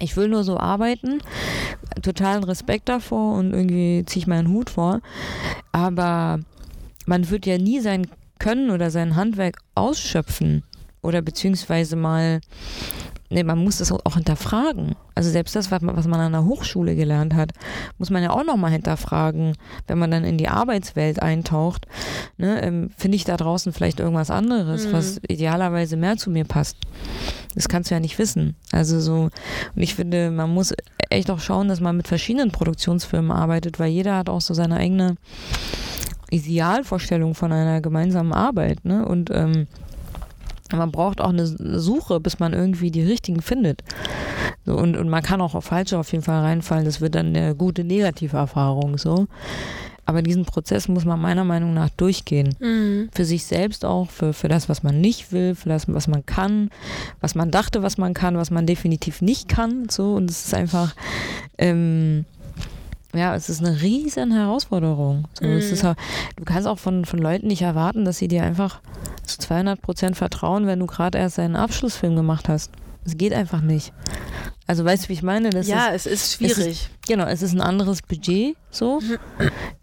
Ich 0.00 0.16
will 0.16 0.28
nur 0.28 0.44
so 0.44 0.58
arbeiten, 0.58 1.20
totalen 2.02 2.42
Respekt 2.42 2.88
davor 2.88 3.34
und 3.38 3.52
irgendwie 3.52 4.04
ziehe 4.06 4.22
ich 4.22 4.26
meinen 4.26 4.48
Hut 4.48 4.70
vor. 4.70 5.00
Aber 5.72 6.40
man 7.06 7.28
wird 7.28 7.44
ja 7.46 7.58
nie 7.58 7.80
sein 7.80 8.06
Können 8.38 8.70
oder 8.70 8.90
sein 8.90 9.14
Handwerk 9.14 9.58
ausschöpfen 9.74 10.64
oder 11.02 11.20
beziehungsweise 11.20 11.96
mal, 11.96 12.40
nee, 13.30 13.42
man 13.44 13.58
muss 13.58 13.78
das 13.78 13.90
auch 13.92 14.14
hinterfragen. 14.14 14.94
Also 15.14 15.30
selbst 15.30 15.56
das, 15.56 15.70
was 15.70 15.80
man, 15.82 15.96
was 15.96 16.06
man 16.06 16.20
an 16.20 16.32
der 16.32 16.44
Hochschule 16.44 16.94
gelernt 16.96 17.34
hat, 17.34 17.52
muss 17.98 18.10
man 18.10 18.22
ja 18.22 18.30
auch 18.30 18.44
nochmal 18.44 18.70
hinterfragen, 18.72 19.56
wenn 19.86 19.98
man 19.98 20.10
dann 20.10 20.24
in 20.24 20.36
die 20.36 20.48
Arbeitswelt 20.48 21.22
eintaucht. 21.22 21.86
Ne, 22.36 22.62
ähm, 22.62 22.90
Finde 22.96 23.16
ich 23.16 23.24
da 23.24 23.36
draußen 23.36 23.72
vielleicht 23.72 24.00
irgendwas 24.00 24.30
anderes, 24.30 24.86
Mhm. 24.86 24.92
was 24.92 25.20
idealerweise 25.28 25.96
mehr 25.96 26.16
zu 26.16 26.30
mir 26.30 26.44
passt. 26.44 26.76
Das 27.54 27.68
kannst 27.68 27.90
du 27.90 27.94
ja 27.94 28.00
nicht 28.00 28.18
wissen. 28.18 28.54
Also 28.72 29.00
so, 29.00 29.30
und 29.74 29.82
ich 29.82 29.94
finde, 29.94 30.30
man 30.30 30.50
muss 30.50 30.72
echt 31.08 31.30
auch 31.30 31.40
schauen, 31.40 31.68
dass 31.68 31.80
man 31.80 31.96
mit 31.96 32.06
verschiedenen 32.08 32.52
Produktionsfirmen 32.52 33.30
arbeitet, 33.32 33.78
weil 33.80 33.90
jeder 33.90 34.16
hat 34.16 34.28
auch 34.28 34.40
so 34.40 34.54
seine 34.54 34.76
eigene 34.76 35.16
Idealvorstellung 36.30 37.34
von 37.34 37.52
einer 37.52 37.80
gemeinsamen 37.80 38.32
Arbeit. 38.32 38.84
Ne? 38.84 39.04
Und 39.04 39.30
ähm, 39.30 39.66
man 40.76 40.92
braucht 40.92 41.20
auch 41.20 41.30
eine 41.30 41.46
Suche, 41.46 42.20
bis 42.20 42.38
man 42.38 42.52
irgendwie 42.52 42.90
die 42.90 43.02
richtigen 43.02 43.42
findet. 43.42 43.82
So, 44.66 44.76
und, 44.76 44.96
und 44.96 45.08
man 45.08 45.22
kann 45.22 45.40
auch 45.40 45.54
auf 45.54 45.64
falsche 45.64 45.98
auf 45.98 46.12
jeden 46.12 46.24
Fall 46.24 46.40
reinfallen. 46.40 46.84
Das 46.84 47.00
wird 47.00 47.14
dann 47.14 47.34
eine 47.34 47.54
gute 47.54 47.84
negative 47.84 48.36
Erfahrung. 48.36 48.98
So. 48.98 49.26
Aber 50.06 50.22
diesen 50.22 50.44
Prozess 50.44 50.88
muss 50.88 51.04
man 51.04 51.20
meiner 51.20 51.44
Meinung 51.44 51.72
nach 51.72 51.90
durchgehen. 51.90 52.56
Mhm. 52.58 53.10
Für 53.12 53.24
sich 53.24 53.44
selbst 53.44 53.84
auch, 53.84 54.10
für, 54.10 54.32
für 54.32 54.48
das, 54.48 54.68
was 54.68 54.82
man 54.82 55.00
nicht 55.00 55.32
will, 55.32 55.54
für 55.54 55.68
das, 55.68 55.84
was 55.86 56.08
man 56.08 56.26
kann, 56.26 56.70
was 57.20 57.34
man 57.34 57.50
dachte, 57.50 57.82
was 57.82 57.96
man 57.96 58.12
kann, 58.12 58.36
was 58.36 58.50
man 58.50 58.66
definitiv 58.66 59.22
nicht 59.22 59.48
kann. 59.48 59.88
So. 59.88 60.14
Und 60.14 60.30
es 60.30 60.46
ist 60.46 60.54
einfach, 60.54 60.94
ähm, 61.58 62.24
ja, 63.14 63.34
es 63.34 63.48
ist 63.48 63.64
eine 63.64 63.80
riesen 63.82 64.32
Herausforderung. 64.32 65.24
So, 65.38 65.46
es 65.46 65.66
Mhm. 65.66 65.72
ist, 65.72 65.82
du 66.36 66.44
kannst 66.44 66.68
auch 66.68 66.78
von, 66.78 67.04
von 67.04 67.18
Leuten 67.18 67.46
nicht 67.48 67.62
erwarten, 67.62 68.04
dass 68.04 68.18
sie 68.18 68.28
dir 68.28 68.42
einfach 68.44 68.80
zu 69.24 69.38
200 69.38 69.80
Prozent 69.82 70.16
vertrauen, 70.16 70.66
wenn 70.66 70.78
du 70.80 70.86
gerade 70.86 71.18
erst 71.18 71.38
einen 71.38 71.56
Abschlussfilm 71.56 72.16
gemacht 72.16 72.48
hast. 72.48 72.70
Das 73.04 73.16
geht 73.16 73.32
einfach 73.32 73.60
nicht. 73.62 73.92
Also 74.66 74.84
weißt 74.84 75.04
du, 75.04 75.08
wie 75.08 75.14
ich 75.14 75.22
meine? 75.22 75.50
Das 75.50 75.66
ja, 75.66 75.86
ist, 75.88 76.06
es 76.06 76.12
ist 76.24 76.32
schwierig. 76.34 76.90
Genau, 77.08 77.24
es 77.24 77.42
ist 77.42 77.52
ein 77.54 77.60
anderes 77.60 78.02
Budget 78.02 78.56
so. 78.70 79.00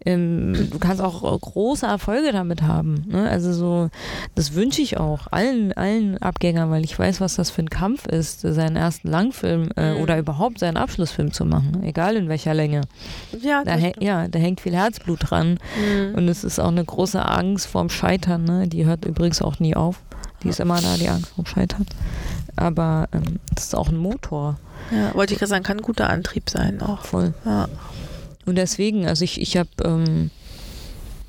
ähm, 0.06 0.68
du 0.70 0.78
kannst 0.78 1.02
auch 1.02 1.38
große 1.38 1.84
Erfolge 1.84 2.32
damit 2.32 2.62
haben. 2.62 3.04
Ne? 3.06 3.28
Also 3.28 3.52
so, 3.52 3.90
das 4.34 4.54
wünsche 4.54 4.80
ich 4.80 4.96
auch 4.96 5.26
allen, 5.30 5.74
allen 5.74 6.16
Abgängern, 6.18 6.70
weil 6.70 6.84
ich 6.84 6.98
weiß, 6.98 7.20
was 7.20 7.34
das 7.34 7.50
für 7.50 7.62
ein 7.62 7.68
Kampf 7.68 8.06
ist, 8.06 8.40
seinen 8.40 8.76
ersten 8.76 9.08
Langfilm 9.10 9.68
äh, 9.76 9.94
Mhm. 9.96 10.00
oder 10.02 10.18
überhaupt 10.18 10.58
seinen 10.60 10.78
Abschlussfilm 10.78 11.32
zu 11.32 11.44
machen, 11.44 11.82
egal 11.82 12.16
in 12.16 12.28
welcher 12.30 12.54
Länge. 12.54 12.82
ja, 13.42 13.62
Da, 13.64 13.76
ja, 14.00 14.28
da 14.28 14.38
hängt 14.38 14.60
viel 14.62 14.74
Herzblut 14.74 15.18
dran 15.30 15.58
Mhm. 15.78 16.14
und 16.14 16.28
es 16.28 16.44
ist 16.44 16.58
auch 16.58 16.68
eine 16.68 16.84
große 16.84 17.22
Angst 17.22 17.66
vorm 17.66 17.90
Scheitern. 17.90 18.44
Ne? 18.44 18.68
Die 18.68 18.86
hört 18.86 19.04
übrigens 19.04 19.42
auch 19.42 19.58
nie 19.60 19.74
auf. 19.76 20.02
Die 20.42 20.48
ist 20.48 20.60
immer 20.60 20.80
da, 20.80 20.96
die 20.96 21.08
Angst 21.08 21.28
vorm 21.34 21.46
Scheitern. 21.46 21.84
Aber 22.58 23.08
ähm, 23.12 23.38
das 23.54 23.66
ist 23.66 23.74
auch 23.74 23.88
ein 23.88 23.96
Motor, 23.96 24.58
ja, 24.90 25.14
wollte 25.14 25.32
ich 25.32 25.38
gerade 25.38 25.50
sagen, 25.50 25.64
kann 25.64 25.78
ein 25.78 25.82
guter 25.82 26.10
Antrieb 26.10 26.48
sein 26.50 26.80
auch. 26.80 27.04
voll. 27.04 27.34
Ja. 27.44 27.68
Und 28.46 28.56
deswegen, 28.56 29.06
also 29.06 29.24
ich, 29.24 29.40
ich 29.40 29.56
habe, 29.56 29.68
ähm, 29.84 30.30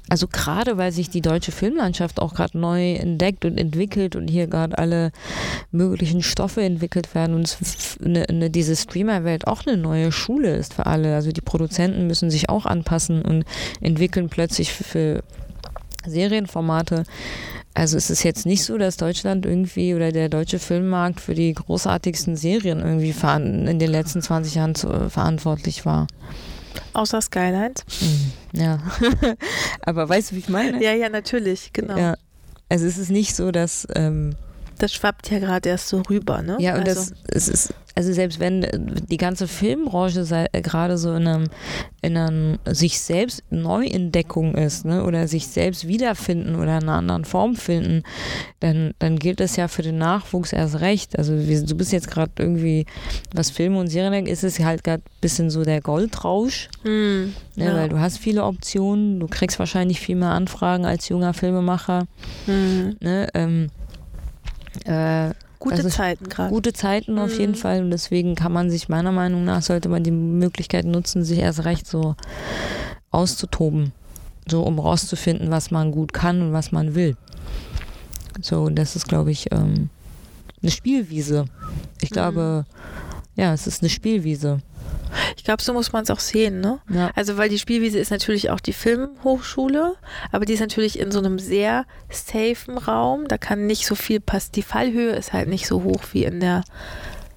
also 0.10 0.28
gerade 0.28 0.78
weil 0.78 0.92
sich 0.92 1.10
die 1.10 1.22
deutsche 1.22 1.52
Filmlandschaft 1.52 2.20
auch 2.22 2.34
gerade 2.34 2.58
neu 2.58 2.94
entdeckt 2.94 3.46
und 3.46 3.58
entwickelt 3.58 4.16
und 4.16 4.28
hier 4.28 4.48
gerade 4.48 4.78
alle 4.78 5.12
möglichen 5.72 6.24
Stoffe 6.24 6.64
entwickelt 6.64 7.14
werden 7.14 7.36
und 7.36 7.58
eine, 8.04 8.28
eine, 8.28 8.50
diese 8.50 8.76
Streamer-Welt 8.76 9.48
auch 9.48 9.66
eine 9.68 9.78
neue 9.78 10.12
Schule 10.12 10.56
ist 10.56 10.74
für 10.74 10.86
alle. 10.86 11.14
Also 11.16 11.32
die 11.32 11.42
Produzenten 11.42 12.08
müssen 12.08 12.32
sich 12.32 12.50
auch 12.50 12.66
anpassen 12.66 13.22
und 13.22 13.44
entwickeln 13.82 14.30
plötzlich 14.30 14.74
für, 14.74 14.84
für 14.84 15.24
Serienformate. 16.08 17.04
Also 17.80 17.96
es 17.96 18.10
ist 18.10 18.24
jetzt 18.24 18.46
nicht 18.46 18.66
so, 18.66 18.78
dass 18.78 18.98
Deutschland 18.98 19.46
irgendwie 19.46 19.96
oder 19.96 20.12
der 20.12 20.28
deutsche 20.28 20.60
Filmmarkt 20.60 21.22
für 21.22 21.34
die 21.34 21.54
großartigsten 21.54 22.36
Serien 22.36 22.80
irgendwie 22.80 23.16
in 23.24 23.80
den 23.80 23.90
letzten 23.90 24.22
20 24.22 24.56
Jahren 24.56 24.76
zu, 24.76 25.10
verantwortlich 25.10 25.86
war. 25.86 26.08
Außer 26.92 27.22
Skylines. 27.22 27.86
Mhm. 28.02 28.60
Ja. 28.60 28.80
Aber 29.82 30.10
weißt 30.10 30.32
du, 30.32 30.36
wie 30.36 30.40
ich 30.40 30.50
meine? 30.50 30.84
Ja, 30.84 30.92
ja, 30.92 31.08
natürlich, 31.08 31.72
genau. 31.72 31.98
Ja. 31.98 32.16
Also 32.68 32.86
es 32.86 32.98
ist 32.98 33.12
nicht 33.12 33.34
so, 33.34 33.50
dass 33.50 33.88
ähm, 33.96 34.36
Das 34.80 34.94
schwappt 34.94 35.30
ja 35.30 35.40
gerade 35.40 35.70
erst 35.70 35.90
so 35.90 36.02
rüber, 36.02 36.42
ne? 36.42 36.58
ja 36.60 36.76
und 36.76 36.88
also, 36.88 37.12
das 37.28 37.48
ist 37.48 37.74
also 38.00 38.14
selbst 38.14 38.40
wenn 38.40 38.64
äh, 38.64 38.80
die 39.10 39.18
ganze 39.18 39.46
Filmbranche 39.46 40.26
äh, 40.54 40.62
gerade 40.62 40.98
so 40.98 41.14
in 41.16 41.28
einem 41.28 41.48
in 42.02 42.16
einer 42.16 42.58
sich 42.74 43.02
selbst 43.02 43.44
Neuentdeckung 43.50 44.56
ist, 44.56 44.86
ne, 44.86 45.04
oder 45.04 45.28
sich 45.28 45.48
selbst 45.48 45.86
wiederfinden 45.86 46.56
oder 46.56 46.78
in 46.78 46.84
einer 46.84 46.94
anderen 46.94 47.26
Form 47.26 47.58
finden, 47.58 48.04
dann 48.62 48.94
dann 49.00 49.20
gilt 49.20 49.42
das 49.42 49.58
ja 49.58 49.68
für 49.68 49.82
den 49.82 49.98
Nachwuchs 49.98 50.54
erst 50.54 50.80
recht. 50.80 51.18
Also 51.18 51.38
wir, 51.38 51.62
du 51.62 51.76
bist 51.76 51.92
jetzt 51.92 52.10
gerade 52.10 52.32
irgendwie 52.38 52.86
was 53.36 53.50
Filme 53.50 53.78
und 53.80 53.88
Serien 53.88 54.14
angeht, 54.14 54.32
ist 54.32 54.46
es 54.46 54.60
halt 54.60 54.86
gerade 54.86 55.04
ein 55.04 55.20
bisschen 55.20 55.50
so 55.50 55.66
der 55.66 55.82
Goldrausch. 55.82 56.70
hm, 56.84 57.34
Ne, 57.58 57.66
ja. 57.66 57.76
Weil 57.76 57.90
du 57.90 58.00
hast 58.00 58.20
viele 58.20 58.46
Optionen, 58.46 59.20
du 59.20 59.28
kriegst 59.28 59.60
wahrscheinlich 59.60 60.00
viel 60.00 60.16
mehr 60.16 60.30
Anfragen 60.30 60.86
als 60.86 61.10
junger 61.10 61.34
Filmemacher. 61.34 62.08
hm. 62.46 62.96
Ne? 63.02 63.28
Ähm, 63.34 63.68
äh, 64.90 65.34
Gute 65.60 65.76
Also, 65.76 65.90
Zeiten 65.90 66.30
gerade. 66.30 66.50
gute 66.54 66.72
Zeiten 66.72 67.20
auf 67.20 67.34
Mhm. 67.34 67.40
jeden 67.40 67.56
Fall 67.56 67.82
und 67.84 67.92
deswegen 67.92 68.36
kann 68.36 68.54
man 68.54 68.70
sich 68.70 68.88
meiner 68.88 69.12
Meinung 69.12 69.44
nach, 69.44 69.62
sollte 69.62 69.90
man 69.90 70.04
die 70.06 70.12
Möglichkeit 70.12 70.86
nutzen, 70.86 71.26
sich 71.26 71.40
erst 71.40 71.66
recht 71.66 71.86
so 71.86 72.16
auszutoben. 73.12 73.92
So 74.48 74.64
um 74.64 74.80
rauszufinden, 74.80 75.52
was 75.52 75.70
man 75.70 75.92
gut 75.92 76.14
kann 76.14 76.42
und 76.42 76.54
was 76.54 76.72
man 76.72 76.96
will. 76.96 77.18
So, 78.42 78.70
das 78.70 78.96
ist, 78.96 79.08
glaube 79.08 79.32
ich, 79.32 79.52
ähm, 79.52 79.90
eine 80.62 80.72
Spielwiese. 80.72 81.46
Ich 82.02 82.10
glaube, 82.10 82.66
ja, 83.36 83.54
es 83.54 83.68
ist 83.68 83.82
eine 83.84 83.90
Spielwiese. 83.90 84.62
Ich 85.38 85.44
glaube, 85.44 85.62
so 85.62 85.74
muss 85.74 85.92
man 85.92 86.04
es 86.04 86.12
auch 86.12 86.20
sehen, 86.20 86.60
ne? 86.60 86.80
Ja. 86.90 87.12
Also, 87.16 87.38
weil 87.38 87.50
die 87.50 87.60
Spielwiese 87.60 88.00
ist 88.00 88.12
natürlich 88.12 88.50
auch 88.50 88.60
die 88.60 88.74
Filmhochschule, 88.74 89.96
aber 90.32 90.46
die 90.46 90.54
ist 90.54 90.60
natürlich 90.60 91.00
in 91.00 91.12
so 91.12 91.20
einem 91.20 91.40
sehr 91.40 91.86
safen 92.10 92.78
Raum. 92.78 93.28
Da 93.28 93.38
kann 93.38 93.68
nicht 93.68 93.86
so 93.86 93.96
viel 93.96 94.20
passieren. 94.20 94.54
Die 94.56 94.64
Fallhöhe 94.64 95.12
ist 95.12 95.34
halt 95.34 95.50
nicht 95.50 95.68
so 95.68 95.84
hoch 95.84 96.02
wie 96.12 96.24
in 96.24 96.40
der, 96.40 96.64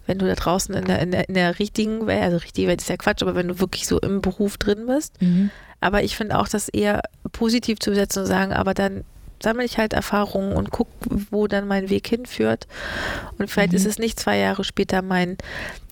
wenn 0.06 0.18
du 0.18 0.26
da 0.26 0.34
draußen 0.34 0.74
in 0.74 0.84
der, 0.84 1.00
in 1.00 1.10
der, 1.10 1.28
in 1.28 1.34
der 1.34 1.58
richtigen 1.58 2.06
Welt, 2.06 2.22
also 2.22 2.36
richtige 2.38 2.68
Welt 2.68 2.80
ist 2.80 2.90
ja 2.90 2.96
Quatsch, 2.96 3.22
aber 3.22 3.34
wenn 3.34 3.48
du 3.48 3.60
wirklich 3.60 3.86
so 3.86 3.98
im 4.00 4.20
Beruf 4.20 4.58
drin 4.58 4.86
bist. 4.86 5.20
Mhm. 5.20 5.50
Aber 5.80 6.02
ich 6.04 6.16
finde 6.16 6.38
auch, 6.38 6.48
das 6.48 6.68
eher 6.68 7.02
positiv 7.32 7.80
zu 7.80 7.90
besetzen 7.90 8.20
und 8.20 8.26
sagen, 8.26 8.52
aber 8.52 8.72
dann 8.72 9.04
sammle 9.42 9.64
ich 9.64 9.78
halt 9.78 9.92
Erfahrungen 9.92 10.52
und 10.54 10.70
gucke, 10.70 10.90
wo 11.30 11.46
dann 11.46 11.66
mein 11.66 11.90
Weg 11.90 12.06
hinführt. 12.08 12.66
Und 13.38 13.50
vielleicht 13.50 13.72
Mhm. 13.72 13.76
ist 13.78 13.86
es 13.86 13.98
nicht 13.98 14.18
zwei 14.20 14.38
Jahre 14.38 14.64
später 14.64 15.02
mein 15.02 15.36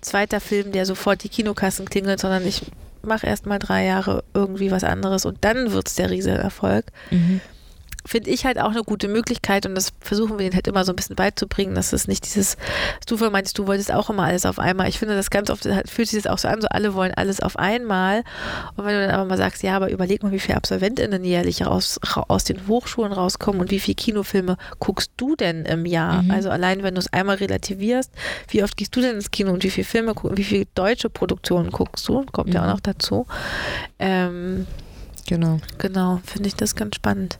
zweiter 0.00 0.40
Film, 0.40 0.72
der 0.72 0.86
sofort 0.86 1.22
die 1.24 1.28
Kinokassen 1.28 1.88
klingelt, 1.88 2.20
sondern 2.20 2.46
ich 2.46 2.62
mach 3.02 3.24
erst 3.24 3.46
mal 3.46 3.58
drei 3.58 3.84
Jahre 3.86 4.24
irgendwie 4.34 4.70
was 4.70 4.84
anderes 4.84 5.24
und 5.24 5.38
dann 5.42 5.72
wird 5.72 5.88
es 5.88 5.94
der 5.94 6.10
Riesenerfolg. 6.10 6.84
Mhm. 7.10 7.40
Finde 8.06 8.30
ich 8.30 8.46
halt 8.46 8.58
auch 8.58 8.70
eine 8.70 8.82
gute 8.82 9.08
Möglichkeit 9.08 9.66
und 9.66 9.74
das 9.74 9.92
versuchen 10.00 10.32
wir 10.32 10.38
denen 10.38 10.54
halt 10.54 10.66
immer 10.66 10.84
so 10.84 10.92
ein 10.92 10.96
bisschen 10.96 11.16
beizubringen, 11.16 11.74
dass 11.74 11.92
es 11.92 12.08
nicht 12.08 12.24
dieses, 12.24 12.56
du 13.06 13.16
meintest, 13.30 13.58
du 13.58 13.66
wolltest 13.66 13.92
auch 13.92 14.08
immer 14.10 14.24
alles 14.24 14.46
auf 14.46 14.58
einmal. 14.58 14.88
Ich 14.88 14.98
finde 14.98 15.16
das 15.16 15.30
ganz 15.30 15.50
oft, 15.50 15.68
fühlt 15.86 16.08
sich 16.08 16.22
das 16.22 16.32
auch 16.32 16.38
so 16.38 16.48
an, 16.48 16.60
so 16.62 16.68
alle 16.68 16.94
wollen 16.94 17.12
alles 17.14 17.40
auf 17.40 17.58
einmal. 17.58 18.24
Und 18.76 18.84
wenn 18.86 18.94
du 18.94 19.00
dann 19.06 19.10
aber 19.14 19.26
mal 19.26 19.36
sagst, 19.36 19.62
ja, 19.62 19.76
aber 19.76 19.90
überleg 19.90 20.22
mal, 20.22 20.32
wie 20.32 20.38
viele 20.38 20.56
AbsolventInnen 20.56 21.24
jährlich 21.24 21.66
raus, 21.66 22.00
ra- 22.04 22.24
aus 22.28 22.44
den 22.44 22.66
Hochschulen 22.66 23.12
rauskommen 23.12 23.60
und 23.60 23.70
wie 23.70 23.80
viele 23.80 23.96
Kinofilme 23.96 24.56
guckst 24.78 25.12
du 25.18 25.36
denn 25.36 25.64
im 25.66 25.84
Jahr? 25.84 26.22
Mhm. 26.22 26.30
Also 26.30 26.50
allein, 26.50 26.82
wenn 26.82 26.94
du 26.94 27.00
es 27.00 27.12
einmal 27.12 27.36
relativierst, 27.36 28.10
wie 28.48 28.62
oft 28.64 28.76
gehst 28.76 28.96
du 28.96 29.00
denn 29.02 29.16
ins 29.16 29.30
Kino 29.30 29.52
und 29.52 29.62
wie 29.62 29.70
viele 29.70 29.84
Filme, 29.86 30.14
wie 30.22 30.44
viele 30.44 30.66
deutsche 30.74 31.10
Produktionen 31.10 31.70
guckst 31.70 32.08
du? 32.08 32.24
Kommt 32.32 32.54
ja 32.54 32.62
Mhm. 32.62 32.66
auch 32.68 32.72
noch 32.74 32.80
dazu. 32.80 33.26
Ähm, 33.98 34.66
Genau. 35.26 35.58
Genau, 35.78 36.20
finde 36.24 36.48
ich 36.48 36.56
das 36.56 36.74
ganz 36.74 36.96
spannend. 36.96 37.38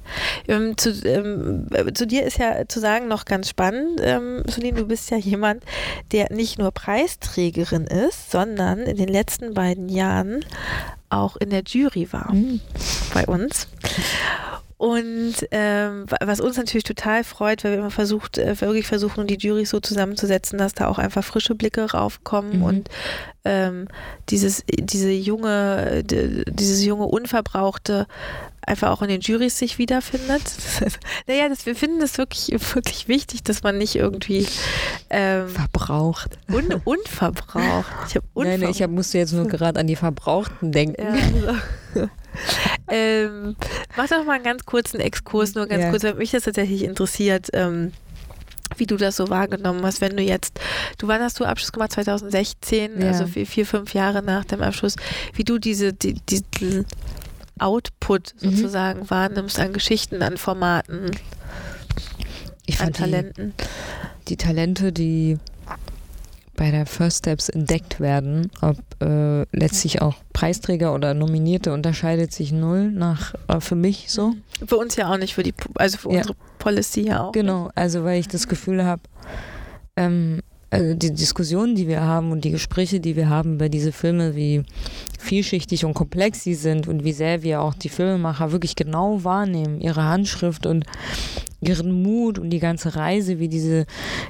Ähm, 0.49 0.76
zu, 0.76 0.91
ähm, 1.07 1.66
äh, 1.72 1.93
zu 1.93 2.07
dir 2.07 2.24
ist 2.24 2.39
ja 2.39 2.66
zu 2.68 2.81
sagen 2.81 3.09
noch 3.09 3.24
ganz 3.24 3.49
spannend, 3.49 4.01
ähm, 4.03 4.43
Celine, 4.49 4.78
du 4.78 4.87
bist 4.87 5.11
ja 5.11 5.16
jemand, 5.16 5.64
der 6.12 6.33
nicht 6.33 6.59
nur 6.59 6.70
Preisträgerin 6.72 7.85
ist, 7.87 8.31
sondern 8.31 8.81
in 8.81 8.97
den 8.97 9.09
letzten 9.09 9.55
beiden 9.55 9.89
Jahren 9.89 10.45
auch 11.09 11.37
in 11.37 11.51
der 11.51 11.62
Jury 11.66 12.12
war 12.12 12.33
Mhm. 12.33 12.61
bei 13.12 13.26
uns. 13.26 13.66
Und 14.81 15.35
ähm, 15.51 16.07
wa- 16.09 16.16
was 16.22 16.41
uns 16.41 16.57
natürlich 16.57 16.85
total 16.85 17.22
freut, 17.22 17.64
weil 17.64 17.72
wir 17.72 17.78
immer 17.81 17.91
versucht, 17.91 18.39
äh, 18.39 18.59
wirklich 18.62 18.87
versuchen, 18.87 19.26
die 19.26 19.37
Jury 19.37 19.66
so 19.66 19.78
zusammenzusetzen, 19.78 20.59
dass 20.59 20.72
da 20.72 20.87
auch 20.89 20.97
einfach 20.99 21.22
frische 21.22 21.55
Blicke 21.55 21.91
raufkommen 21.91 22.61
Mhm. 22.61 22.62
und 22.62 22.89
ähm, 23.45 23.89
dieses, 24.31 24.64
diese 24.70 25.11
junge, 25.11 26.03
dieses 26.03 26.83
junge, 26.83 27.05
unverbrauchte 27.05 28.07
einfach 28.66 28.89
auch 28.91 29.03
in 29.03 29.09
den 29.09 29.20
Juries 29.20 29.59
sich 29.59 29.76
wiederfindet. 29.76 30.43
naja, 31.26 31.51
das, 31.51 31.66
wir 31.66 31.76
finden 31.76 32.01
das 32.01 32.16
wirklich, 32.16 32.51
wirklich 32.74 33.07
wichtig, 33.07 33.43
dass 33.43 33.62
man 33.62 33.76
nicht 33.76 33.97
irgendwie 33.97 34.47
ähm, 35.11 35.47
Verbraucht. 35.49 36.39
un, 36.51 36.72
unverbraucht. 36.85 37.87
Ich 38.09 38.16
habe 38.16 38.24
Nein, 38.35 38.61
nein, 38.61 38.70
ich 38.70 38.83
hab, 38.83 38.91
musste 38.91 39.18
jetzt 39.18 39.33
nur 39.35 39.47
gerade 39.49 39.78
an 39.78 39.87
die 39.87 39.97
Verbrauchten 39.97 40.72
denken. 40.72 41.03
ja, 41.03 41.55
so. 41.95 42.09
ähm, 42.91 43.57
mach 43.97 44.09
doch 44.09 44.24
mal 44.24 44.35
einen 44.35 44.45
ganz 44.45 44.64
kurzen 44.64 45.01
Exkurs, 45.01 45.55
nur 45.55 45.66
ganz 45.66 45.83
Ja. 45.85 45.91
kurz, 45.91 46.03
weil 46.05 46.14
mich 46.14 46.31
das 46.31 46.45
tatsächlich 46.45 46.83
interessiert, 46.85 47.49
ähm, 47.53 47.93
wie 48.76 48.87
du 48.87 48.97
das 48.97 49.16
so 49.16 49.28
wahrgenommen 49.31 49.85
hast, 49.85 50.01
wenn 50.01 50.16
du 50.16 50.22
jetzt, 50.22 50.59
du 50.99 51.09
wann 51.09 51.20
hast 51.20 51.41
du 51.41 51.45
Abschluss 51.45 51.72
gemacht? 51.72 51.93
2016, 51.93 53.01
Ja. 53.01 53.09
also 53.09 53.26
vier, 53.26 53.47
vier, 53.47 53.66
fünf 53.66 53.95
Jahre 53.95 54.22
nach 54.22 54.45
dem 54.45 54.62
Abschluss, 54.62 54.95
wie 55.35 55.45
du 55.45 55.59
diese, 55.59 55.93
die, 55.93 56.14
diesen 56.14 56.87
Output 57.59 58.33
Mhm. 58.41 58.51
sozusagen 58.51 59.11
wahrnimmst 59.11 59.59
an 59.59 59.72
Geschichten, 59.72 60.22
an 60.22 60.37
Formaten, 60.39 61.11
Ich 62.66 62.78
an 62.81 62.87
fand 62.87 62.97
die, 62.97 63.01
Talenten. 63.03 63.55
die 64.28 64.37
Talente, 64.37 64.93
die 64.93 65.39
bei 66.61 66.70
der 66.70 66.84
First 66.84 67.20
Steps 67.20 67.48
entdeckt 67.48 68.00
werden, 68.00 68.50
ob 68.61 68.76
äh, 69.02 69.46
letztlich 69.50 70.02
auch 70.02 70.16
Preisträger 70.34 70.94
oder 70.94 71.14
Nominierte, 71.14 71.72
unterscheidet 71.72 72.34
sich 72.34 72.52
null 72.52 72.90
nach 72.90 73.32
äh, 73.48 73.61
für 73.61 73.76
mich 73.76 74.11
so. 74.11 74.34
Für 74.66 74.76
uns 74.76 74.94
ja 74.96 75.11
auch 75.11 75.16
nicht, 75.16 75.32
für 75.34 75.42
die, 75.42 75.54
also 75.76 75.96
für 75.96 76.11
Ja. 76.12 76.18
unsere 76.18 76.36
Policy 76.58 77.00
ja 77.06 77.24
auch. 77.24 77.32
Genau, 77.32 77.70
also 77.74 78.04
weil 78.04 78.20
ich 78.20 78.28
das 78.28 78.46
Gefühl 78.46 78.84
habe, 78.84 79.00
ähm, 79.96 80.40
also 80.68 80.92
die 80.92 81.14
Diskussionen, 81.14 81.76
die 81.76 81.88
wir 81.88 82.02
haben 82.02 82.30
und 82.30 82.44
die 82.44 82.50
Gespräche, 82.50 83.00
die 83.00 83.16
wir 83.16 83.30
haben 83.30 83.54
über 83.54 83.70
diese 83.70 83.90
Filme, 83.90 84.36
wie 84.36 84.62
vielschichtig 85.18 85.86
und 85.86 85.94
komplex 85.94 86.44
sie 86.44 86.54
sind 86.54 86.86
und 86.88 87.04
wie 87.04 87.12
sehr 87.14 87.42
wir 87.42 87.62
auch 87.62 87.72
die 87.72 87.88
Filmemacher 87.88 88.52
wirklich 88.52 88.76
genau 88.76 89.24
wahrnehmen, 89.24 89.80
ihre 89.80 90.04
Handschrift 90.04 90.66
und 90.66 90.84
ihren 91.61 92.02
Mut 92.02 92.38
und 92.38 92.50
die 92.50 92.58
ganze 92.58 92.96
Reise, 92.96 93.38
wie 93.38 93.48
diese, 93.48 93.86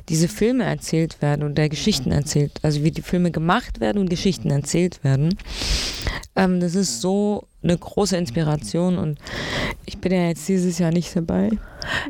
diese 0.08 0.28
Filme 0.28 0.64
erzählt 0.64 1.22
werden 1.22 1.44
und 1.44 1.56
der 1.56 1.68
Geschichten 1.68 2.12
erzählt, 2.12 2.52
also 2.62 2.82
wie 2.82 2.90
die 2.90 3.02
Filme 3.02 3.30
gemacht 3.30 3.80
werden 3.80 3.98
und 3.98 4.10
Geschichten 4.10 4.50
erzählt 4.50 5.02
werden. 5.04 5.36
Ähm, 6.36 6.60
das 6.60 6.74
ist 6.74 7.00
so 7.00 7.44
eine 7.62 7.76
große 7.76 8.16
Inspiration 8.16 8.98
und 8.98 9.18
ich 9.86 9.98
bin 9.98 10.12
ja 10.12 10.28
jetzt 10.28 10.48
dieses 10.48 10.78
Jahr 10.78 10.92
nicht 10.92 11.14
dabei. 11.14 11.50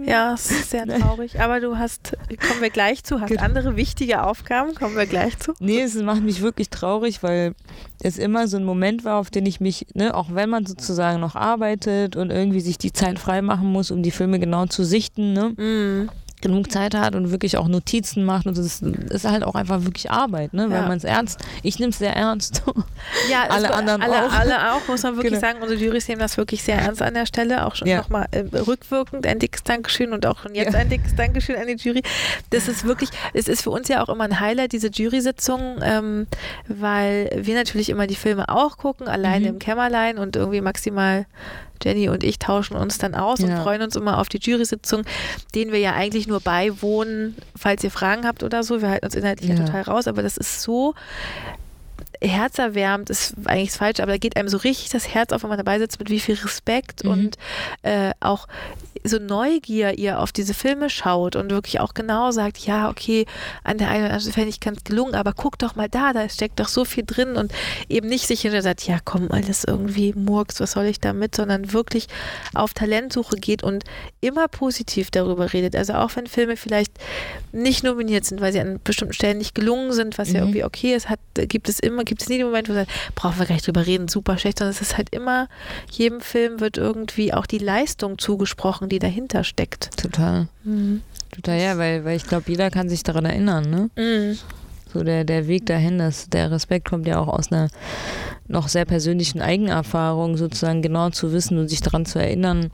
Ja, 0.04 0.34
es 0.34 0.50
ist 0.50 0.70
sehr 0.70 0.86
traurig. 0.86 1.40
Aber 1.40 1.60
du 1.60 1.76
hast, 1.78 2.16
kommen 2.48 2.60
wir 2.60 2.70
gleich 2.70 3.04
zu, 3.04 3.20
hast 3.20 3.28
Genau. 3.28 3.42
andere 3.42 3.76
wichtige 3.76 4.22
Aufgaben, 4.24 4.74
kommen 4.74 4.96
wir 4.96 5.06
gleich 5.06 5.38
zu. 5.38 5.54
Nee, 5.60 5.82
es 5.82 5.94
macht 5.96 6.22
mich 6.22 6.40
wirklich 6.42 6.70
traurig, 6.70 7.22
weil 7.22 7.54
es 8.02 8.18
immer 8.18 8.48
so 8.48 8.56
ein 8.56 8.64
Moment 8.64 9.04
war, 9.04 9.16
auf 9.18 9.30
den 9.30 9.46
ich 9.46 9.60
mich, 9.60 9.86
ne, 9.94 10.14
auch 10.14 10.28
wenn 10.34 10.48
man 10.50 10.66
sozusagen 10.66 11.20
noch 11.20 11.36
arbeitet 11.36 12.16
und 12.16 12.30
irgendwie 12.30 12.60
sich 12.60 12.78
die 12.78 12.92
Zeit 12.92 13.18
freimachen 13.18 13.70
muss, 13.70 13.90
um 13.90 14.02
die 14.02 14.10
Filme 14.10 14.38
genau 14.38 14.66
zu 14.66 14.84
sichten, 14.84 15.32
ne, 15.32 15.52
Mhm. 15.56 16.08
Genug 16.42 16.70
Zeit 16.72 16.94
hat 16.94 17.14
und 17.14 17.30
wirklich 17.30 17.56
auch 17.56 17.68
Notizen 17.68 18.24
macht 18.24 18.46
und 18.46 18.56
es 18.58 18.80
ist, 18.82 19.24
halt 19.24 19.44
auch 19.44 19.54
einfach 19.54 19.84
wirklich 19.84 20.10
Arbeit, 20.10 20.54
ne, 20.54 20.70
weil 20.70 20.82
Ja. 20.82 20.88
man 20.88 20.96
es 20.98 21.04
ernst, 21.04 21.38
ich 21.62 21.78
nehme 21.78 21.90
es 21.90 21.98
sehr 21.98 22.14
ernst. 22.16 22.62
Ja, 23.30 23.44
es 23.48 23.54
Alle 23.54 23.68
war- 23.70 23.74
anderen 23.76 24.02
alle, 24.02 24.26
auch. 24.26 24.32
Alle 24.32 24.72
auch, 24.74 24.86
muss 24.88 25.02
man 25.02 25.14
wirklich 25.16 25.32
Genau. 25.34 25.40
sagen. 25.40 25.62
Unsere 25.62 25.80
Jurys 25.80 26.06
nehmen 26.08 26.20
das 26.20 26.36
wirklich 26.36 26.62
sehr 26.62 26.76
ernst 26.78 27.00
an 27.02 27.14
der 27.14 27.26
Stelle. 27.26 27.66
Auch 27.66 27.74
schon 27.74 27.88
Ja. 27.88 27.98
nochmal 27.98 28.26
äh, 28.30 28.40
rückwirkend 28.56 29.26
ein 29.26 29.38
dickes 29.38 29.62
Dankeschön 29.62 30.12
und 30.12 30.26
auch 30.26 30.40
schon 30.42 30.54
jetzt 30.54 30.74
Ja. 30.74 30.80
ein 30.80 30.88
dickes 30.88 31.14
Dankeschön 31.16 31.56
an 31.56 31.66
die 31.66 31.74
Jury. 31.76 32.02
Das 32.50 32.68
ist 32.68 32.84
wirklich, 32.84 33.08
es 33.32 33.48
ist 33.48 33.62
für 33.62 33.70
uns 33.70 33.88
ja 33.88 34.02
auch 34.02 34.08
immer 34.08 34.24
ein 34.24 34.38
Highlight, 34.40 34.72
diese 34.72 34.88
Jury-Sitzung, 34.88 35.78
ähm, 35.82 36.26
weil 36.68 37.30
wir 37.36 37.54
natürlich 37.54 37.88
immer 37.90 38.06
die 38.06 38.14
Filme 38.16 38.48
auch 38.48 38.76
gucken, 38.76 39.08
alleine 39.08 39.40
Mhm. 39.46 39.54
im 39.54 39.58
Kämmerlein 39.58 40.18
und 40.18 40.36
irgendwie 40.36 40.60
maximal 40.60 41.26
Jenny 41.82 42.08
und 42.08 42.24
ich 42.24 42.38
tauschen 42.38 42.76
uns 42.76 42.98
dann 42.98 43.14
aus 43.14 43.40
und 43.40 43.50
Ja. 43.50 43.62
freuen 43.62 43.82
uns 43.82 43.96
immer 43.96 44.18
auf 44.18 44.28
die 44.28 44.38
Jury-Sitzung, 44.38 45.02
denen 45.54 45.72
wir 45.72 45.78
ja 45.80 45.92
eigentlich 45.94 46.26
nur 46.28 46.40
beiwohnen, 46.40 47.36
falls 47.56 47.82
ihr 47.84 47.90
Fragen 47.90 48.26
habt 48.26 48.42
oder 48.42 48.62
so. 48.62 48.80
Wir 48.82 48.90
halten 48.90 49.04
uns 49.06 49.14
inhaltlich 49.14 49.50
ja 49.50 49.56
Ja. 49.56 49.64
total 49.64 49.82
raus, 49.82 50.06
aber 50.06 50.22
das 50.22 50.36
ist 50.36 50.62
so 50.62 50.94
herzerwärmend, 52.22 53.10
ist 53.10 53.34
eigentlich 53.46 53.72
falsch, 53.72 54.00
aber 54.00 54.12
da 54.12 54.18
geht 54.18 54.36
einem 54.36 54.48
so 54.48 54.58
richtig 54.58 54.90
das 54.90 55.08
Herz 55.14 55.32
auf, 55.32 55.42
wenn 55.42 55.48
man 55.48 55.58
dabei 55.58 55.78
sitzt, 55.78 55.98
mit 55.98 56.10
wie 56.10 56.20
viel 56.20 56.34
Respekt 56.36 57.04
Mhm. 57.04 57.10
und 57.10 57.36
äh, 57.82 58.10
auch 58.20 58.46
so 59.02 59.18
Neugier 59.18 59.98
ihr 59.98 60.20
auf 60.20 60.30
diese 60.30 60.52
Filme 60.52 60.90
schaut 60.90 61.34
und 61.34 61.50
wirklich 61.50 61.80
auch 61.80 61.94
genau 61.94 62.32
sagt, 62.32 62.58
ja, 62.58 62.90
okay, 62.90 63.24
an 63.64 63.78
der 63.78 63.88
einen 63.88 64.04
oder 64.04 64.12
anderen 64.14 64.32
Stelle 64.32 64.46
nicht 64.46 64.60
ganz 64.60 64.84
gelungen, 64.84 65.14
aber 65.14 65.32
guck 65.32 65.58
doch 65.58 65.74
mal 65.76 65.88
da, 65.88 66.12
da 66.12 66.28
steckt 66.28 66.60
doch 66.60 66.68
so 66.68 66.84
viel 66.84 67.04
drin 67.06 67.36
und 67.36 67.52
eben 67.88 68.08
nicht 68.08 68.26
sich 68.26 68.42
hinter 68.42 68.60
sagt, 68.60 68.86
ja, 68.86 68.98
komm, 69.02 69.28
alles 69.30 69.64
irgendwie 69.64 70.12
Murks, 70.14 70.60
was 70.60 70.72
soll 70.72 70.84
ich 70.84 71.00
damit, 71.00 71.34
sondern 71.34 71.72
wirklich 71.72 72.08
auf 72.52 72.74
Talentsuche 72.74 73.36
geht 73.36 73.62
und 73.62 73.84
immer 74.20 74.48
positiv 74.48 75.10
darüber 75.10 75.52
redet. 75.54 75.74
Also 75.76 75.94
auch 75.94 76.14
wenn 76.16 76.26
Filme 76.26 76.58
vielleicht 76.58 76.92
nicht 77.52 77.82
nominiert 77.84 78.26
sind, 78.26 78.42
weil 78.42 78.52
sie 78.52 78.60
an 78.60 78.80
bestimmten 78.84 79.14
Stellen 79.14 79.38
nicht 79.38 79.54
gelungen 79.54 79.92
sind, 79.92 80.18
was 80.18 80.28
ja 80.28 80.34
Mhm. 80.34 80.40
irgendwie 80.48 80.64
okay 80.64 80.94
ist, 80.94 81.08
hat, 81.08 81.20
gibt 81.34 81.68
es 81.70 81.80
immer, 81.80 82.04
gibt 82.10 82.22
es 82.22 82.28
nie 82.28 82.38
den 82.38 82.46
Moment, 82.46 82.68
wo 82.68 82.72
man 82.72 82.86
sagt, 82.86 83.14
brauchen 83.14 83.38
wir 83.38 83.46
gar 83.46 83.54
nicht 83.54 83.66
drüber 83.68 83.86
reden, 83.86 84.08
super 84.08 84.36
schlecht, 84.36 84.58
sondern 84.58 84.74
es 84.74 84.80
ist 84.80 84.96
halt 84.98 85.14
immer, 85.14 85.48
jedem 85.92 86.20
Film 86.20 86.58
wird 86.58 86.76
irgendwie 86.76 87.32
auch 87.32 87.46
die 87.46 87.58
Leistung 87.58 88.18
zugesprochen, 88.18 88.88
die 88.88 88.98
dahinter 88.98 89.44
steckt. 89.44 89.96
Total. 89.96 90.48
Mhm. 90.64 91.02
Total, 91.30 91.60
ja, 91.60 91.78
weil, 91.78 92.04
weil 92.04 92.16
ich 92.16 92.26
glaube, 92.26 92.50
jeder 92.50 92.68
kann 92.72 92.88
sich 92.88 93.04
daran 93.04 93.26
erinnern, 93.26 93.70
ne? 93.70 93.90
Mhm. 93.96 94.38
So 94.92 95.04
der, 95.04 95.22
der 95.22 95.46
Weg 95.46 95.66
dahin, 95.66 95.98
das, 95.98 96.28
der 96.28 96.50
Respekt 96.50 96.88
kommt 96.88 97.06
ja 97.06 97.20
auch 97.20 97.28
aus 97.28 97.52
einer 97.52 97.68
noch 98.48 98.66
sehr 98.66 98.86
persönlichen 98.86 99.40
Eigenerfahrung, 99.40 100.36
sozusagen 100.36 100.82
genau 100.82 101.10
zu 101.10 101.32
wissen 101.32 101.58
und 101.58 101.68
sich 101.68 101.80
daran 101.80 102.06
zu 102.06 102.18
erinnern, 102.18 102.72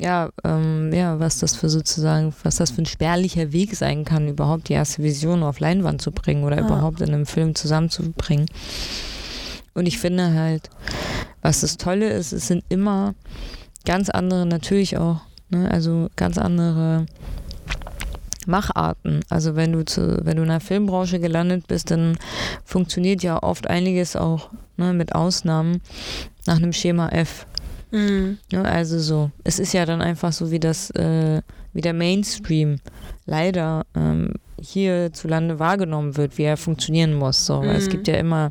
ja, 0.00 0.30
ähm, 0.44 0.92
ja, 0.92 1.20
was 1.20 1.38
das 1.38 1.54
für 1.54 1.68
sozusagen, 1.68 2.34
was 2.42 2.56
das 2.56 2.70
für 2.70 2.82
ein 2.82 2.86
spärlicher 2.86 3.52
Weg 3.52 3.74
sein 3.76 4.04
kann, 4.04 4.28
überhaupt 4.28 4.68
die 4.68 4.72
erste 4.72 5.02
Vision 5.02 5.42
auf 5.42 5.60
Leinwand 5.60 6.00
zu 6.00 6.10
bringen 6.10 6.44
oder 6.44 6.56
Ja. 6.58 6.66
überhaupt 6.66 7.00
in 7.00 7.12
einem 7.12 7.26
Film 7.26 7.54
zusammenzubringen. 7.54 8.46
Und 9.74 9.86
ich 9.86 9.98
finde 9.98 10.32
halt, 10.34 10.70
was 11.42 11.60
das 11.60 11.76
Tolle 11.76 12.10
ist, 12.10 12.32
es 12.32 12.46
sind 12.48 12.64
immer 12.68 13.14
ganz 13.84 14.10
andere, 14.10 14.46
natürlich 14.46 14.96
auch, 14.98 15.20
ne, 15.50 15.70
also 15.70 16.08
ganz 16.16 16.38
andere 16.38 17.06
Macharten. 18.46 19.20
Also 19.28 19.54
wenn 19.54 19.72
du 19.72 19.84
zu, 19.84 20.18
wenn 20.24 20.36
du 20.36 20.42
in 20.42 20.48
der 20.48 20.60
Filmbranche 20.60 21.20
gelandet 21.20 21.66
bist, 21.68 21.90
dann 21.90 22.18
funktioniert 22.64 23.22
ja 23.22 23.42
oft 23.42 23.68
einiges 23.68 24.16
auch 24.16 24.48
ne, 24.76 24.92
mit 24.92 25.14
Ausnahmen 25.14 25.82
nach 26.46 26.56
einem 26.56 26.72
Schema 26.72 27.10
F. 27.10 27.46
Mhm. 27.90 28.38
Ne? 28.52 28.64
Also 28.64 28.98
so. 28.98 29.30
Es 29.44 29.58
ist 29.58 29.72
ja 29.72 29.84
dann 29.86 30.00
einfach 30.02 30.32
so 30.32 30.50
wie 30.50 30.60
das, 30.60 30.90
äh, 30.90 31.42
wie 31.72 31.80
der 31.80 31.92
Mainstream 31.94 32.76
leider 33.26 33.84
ähm, 33.96 34.34
hierzulande 34.60 35.58
wahrgenommen 35.58 36.16
wird, 36.16 36.38
wie 36.38 36.42
er 36.44 36.56
funktionieren 36.56 37.14
muss. 37.14 37.46
So. 37.46 37.60
Weil 37.60 37.76
Es 37.76 37.86
Mhm. 37.86 37.90
gibt 37.90 38.08
ja 38.08 38.14
immer 38.14 38.50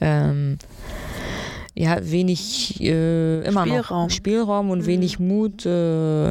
ähm, 0.00 0.58
ja, 1.74 1.98
wenig 2.02 2.80
äh, 2.82 3.40
immer 3.42 3.62
Spielraum. 3.66 4.02
noch 4.04 4.10
Spielraum 4.10 4.70
und 4.70 4.80
Mhm. 4.82 4.86
wenig 4.86 5.18
Mut, 5.18 5.66
äh, 5.66 6.30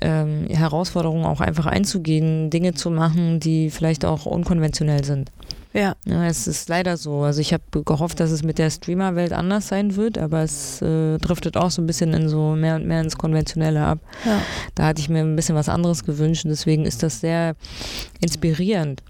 ähm, 0.00 0.46
Herausforderungen 0.48 1.24
auch 1.24 1.40
einfach 1.40 1.66
einzugehen, 1.66 2.50
Dinge 2.50 2.74
zu 2.74 2.90
machen, 2.90 3.40
die 3.40 3.70
vielleicht 3.70 4.04
auch 4.04 4.26
unkonventionell 4.26 5.04
sind. 5.04 5.30
Ja. 5.74 5.96
Ja, 6.04 6.24
es 6.26 6.46
ist 6.46 6.68
leider 6.68 6.96
so. 6.96 7.22
Also 7.22 7.40
ich 7.40 7.52
habe 7.52 7.82
gehofft, 7.84 8.20
dass 8.20 8.30
es 8.30 8.44
mit 8.44 8.58
der 8.58 8.70
Streamer-Welt 8.70 9.32
anders 9.32 9.68
sein 9.68 9.96
wird, 9.96 10.18
aber 10.18 10.42
es 10.42 10.80
äh, 10.80 11.18
driftet 11.18 11.56
auch 11.56 11.70
so 11.72 11.82
ein 11.82 11.86
bisschen 11.86 12.14
in 12.14 12.28
so 12.28 12.54
mehr 12.54 12.76
und 12.76 12.86
mehr 12.86 13.00
ins 13.00 13.18
Konventionelle 13.18 13.84
ab. 13.84 13.98
Ja. 14.24 14.40
Da 14.76 14.86
hatte 14.86 15.00
ich 15.00 15.08
mir 15.08 15.20
ein 15.20 15.34
bisschen 15.34 15.56
was 15.56 15.68
anderes 15.68 16.04
gewünscht 16.04 16.44
und 16.44 16.50
deswegen 16.50 16.86
ist 16.86 17.02
das 17.02 17.20
sehr 17.20 17.56
inspirierend 18.20 19.02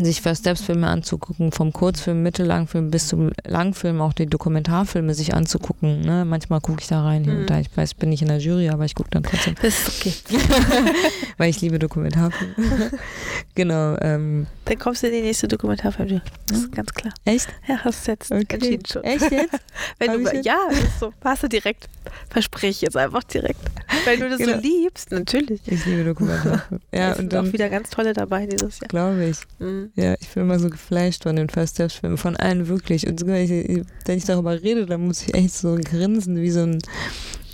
sich 0.00 0.20
First 0.22 0.42
Steps 0.42 0.62
Filme 0.62 0.86
anzugucken, 0.88 1.52
vom 1.52 1.72
Kurzfilm, 1.72 2.22
Mittellangfilm 2.22 2.90
bis 2.90 3.08
zum 3.08 3.30
Langfilm, 3.46 4.00
auch 4.00 4.12
die 4.12 4.26
Dokumentarfilme 4.26 5.14
sich 5.14 5.34
anzugucken. 5.34 6.00
Ne? 6.02 6.24
Manchmal 6.24 6.60
gucke 6.60 6.80
ich 6.80 6.86
da 6.88 7.02
rein, 7.02 7.22
Mhm. 7.22 7.28
und 7.40 7.50
da. 7.50 7.58
Ich 7.60 7.68
weiß, 7.76 7.94
bin 7.94 8.08
nicht 8.10 8.22
in 8.22 8.28
der 8.28 8.38
Jury, 8.38 8.68
aber 8.70 8.84
ich 8.84 8.94
gucke 8.94 9.10
dann 9.10 9.22
trotzdem, 9.22 9.54
Das 9.60 9.88
ist 9.88 9.88
okay. 10.00 10.12
weil 11.38 11.50
ich 11.50 11.60
liebe 11.60 11.78
Dokumentarfilme. 11.78 12.54
genau. 13.54 13.96
Ähm, 14.00 14.46
Dann 14.64 14.78
kommst 14.78 15.02
du 15.02 15.08
in 15.08 15.14
die 15.14 15.22
nächste 15.22 15.48
Dokumentarfilm. 15.48 16.20
Das 16.46 16.58
ist 16.58 16.72
ganz 16.72 16.92
klar. 16.94 17.12
echt? 17.24 17.48
Ja, 17.66 17.78
hast 17.84 18.06
du 18.06 18.12
jetzt 18.12 18.30
entschieden 18.30 18.84
schon. 18.86 19.02
Echt 19.04 19.30
jetzt? 19.30 19.54
Wenn 19.98 20.10
Hab 20.10 20.16
du, 20.16 20.22
ich 20.28 20.32
jetzt? 20.32 20.46
ja, 20.46 20.58
so. 20.98 21.12
Du 21.40 21.48
direkt. 21.48 21.88
Versprich 22.30 22.80
jetzt 22.82 22.96
einfach 22.96 23.24
direkt. 23.24 23.60
Wenn 24.04 24.20
du 24.20 24.28
das 24.28 24.38
Genau. 24.38 24.54
so 24.54 24.60
liebst, 24.60 25.10
natürlich. 25.10 25.60
Ich 25.66 25.84
liebe 25.86 26.04
Dokumentarfilme. 26.04 26.80
Ja, 26.92 27.12
es 27.12 27.18
und 27.18 27.30
sind 27.30 27.34
auch 27.34 27.42
dann 27.44 27.52
wieder 27.52 27.68
ganz 27.68 27.90
tolle 27.90 28.12
dabei 28.12 28.46
dieses 28.46 28.80
Jahr. 28.80 28.88
glaube 28.88 29.24
ich. 29.26 29.38
Mhm. 29.58 29.90
Ja, 29.96 30.14
ich 30.20 30.28
bin 30.28 30.44
immer 30.44 30.58
so 30.58 30.68
geflasht 30.70 31.22
von 31.24 31.36
den 31.36 31.48
First 31.48 31.74
Steps 31.74 31.94
Filmen, 31.94 32.16
von 32.18 32.36
allen 32.36 32.68
wirklich. 32.68 33.06
Und 33.06 33.18
sogar, 33.20 33.36
ich, 33.38 33.50
wenn 33.50 34.18
ich 34.18 34.24
darüber 34.24 34.60
rede, 34.62 34.86
dann 34.86 35.06
muss 35.06 35.22
ich 35.22 35.34
echt 35.34 35.54
so 35.54 35.76
grinsen, 35.82 36.36
wie 36.40 36.50
so 36.50 36.60
ein, 36.60 36.78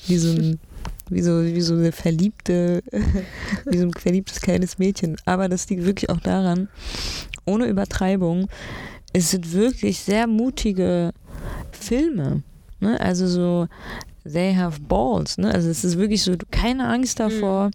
wie 0.06 0.16
so 0.18 0.30
ein, 0.30 0.58
wie 1.10 1.22
so, 1.22 1.44
wie 1.44 1.60
so 1.60 1.74
eine 1.74 1.92
verliebte, 1.92 2.82
wie 3.66 3.78
so 3.78 3.84
ein 3.84 3.92
verliebtes 3.92 4.40
kleines 4.40 4.78
Mädchen. 4.78 5.16
Aber 5.24 5.48
das 5.48 5.68
liegt 5.68 5.84
wirklich 5.84 6.10
auch 6.10 6.20
daran, 6.20 6.68
ohne 7.44 7.66
Übertreibung, 7.66 8.48
es 9.12 9.30
sind 9.30 9.52
wirklich 9.52 10.00
sehr 10.00 10.26
mutige 10.26 11.12
Filme. 11.72 12.42
Ne? 12.80 13.00
Also 13.00 13.26
so, 13.28 13.68
they 14.32 14.54
have 14.54 14.80
balls. 14.80 15.38
Ne? 15.38 15.52
Also 15.52 15.68
es 15.68 15.84
ist 15.84 15.98
wirklich 15.98 16.22
so, 16.22 16.34
keine 16.50 16.86
Angst 16.88 17.20
davor. 17.20 17.70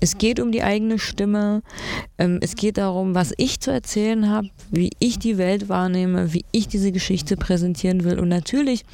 Es 0.00 0.18
geht 0.18 0.40
um 0.40 0.52
die 0.52 0.62
eigene 0.62 0.98
Stimme. 0.98 1.62
Ähm, 2.18 2.38
es 2.42 2.54
geht 2.54 2.78
darum, 2.78 3.14
was 3.14 3.32
ich 3.36 3.60
zu 3.60 3.70
erzählen 3.70 4.28
habe, 4.30 4.48
wie 4.70 4.90
ich 4.98 5.18
die 5.18 5.38
Welt 5.38 5.68
wahrnehme, 5.68 6.32
wie 6.32 6.44
ich 6.52 6.68
diese 6.68 6.92
Geschichte 6.92 7.36
präsentieren 7.36 8.04
will. 8.04 8.18
Und 8.18 8.28
natürlich 8.28 8.84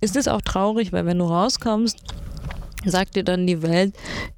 ist 0.00 0.16
es 0.16 0.28
auch 0.28 0.42
traurig, 0.42 0.92
weil 0.92 1.06
wenn 1.06 1.18
du 1.18 1.24
rauskommst, 1.24 1.96
sagt 2.84 3.14
dir 3.14 3.22
dann 3.22 3.46
die 3.46 3.62
Welt, 3.62 3.94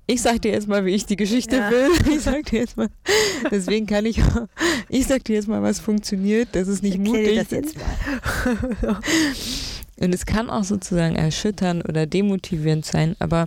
ich 0.06 0.20
sag 0.20 0.42
dir 0.42 0.52
jetzt 0.52 0.68
mal, 0.68 0.84
wie 0.84 0.90
ich 0.90 1.06
die 1.06 1.16
Geschichte 1.16 1.56
Ja. 1.56 1.70
will. 1.70 1.88
Ich 2.14 2.20
sag 2.20 2.44
dir 2.44 2.60
jetzt 2.60 2.76
mal, 2.76 2.88
deswegen 3.50 3.86
kann 3.86 4.04
ich 4.04 4.20
ich 4.90 5.06
sag 5.06 5.24
dir 5.24 5.36
jetzt 5.36 5.48
mal, 5.48 5.62
was 5.62 5.80
funktioniert, 5.80 6.48
das 6.52 6.68
ist 6.68 6.82
nicht 6.82 6.98
dir 6.98 7.00
mutig. 7.10 7.36
das 7.36 7.50
jetzt 7.50 7.76
mal. 7.76 8.98
Und 10.00 10.14
es 10.14 10.26
kann 10.26 10.50
auch 10.50 10.64
sozusagen 10.64 11.16
erschüttern 11.16 11.82
oder 11.82 12.06
demotivierend 12.06 12.84
sein, 12.84 13.16
aber 13.18 13.46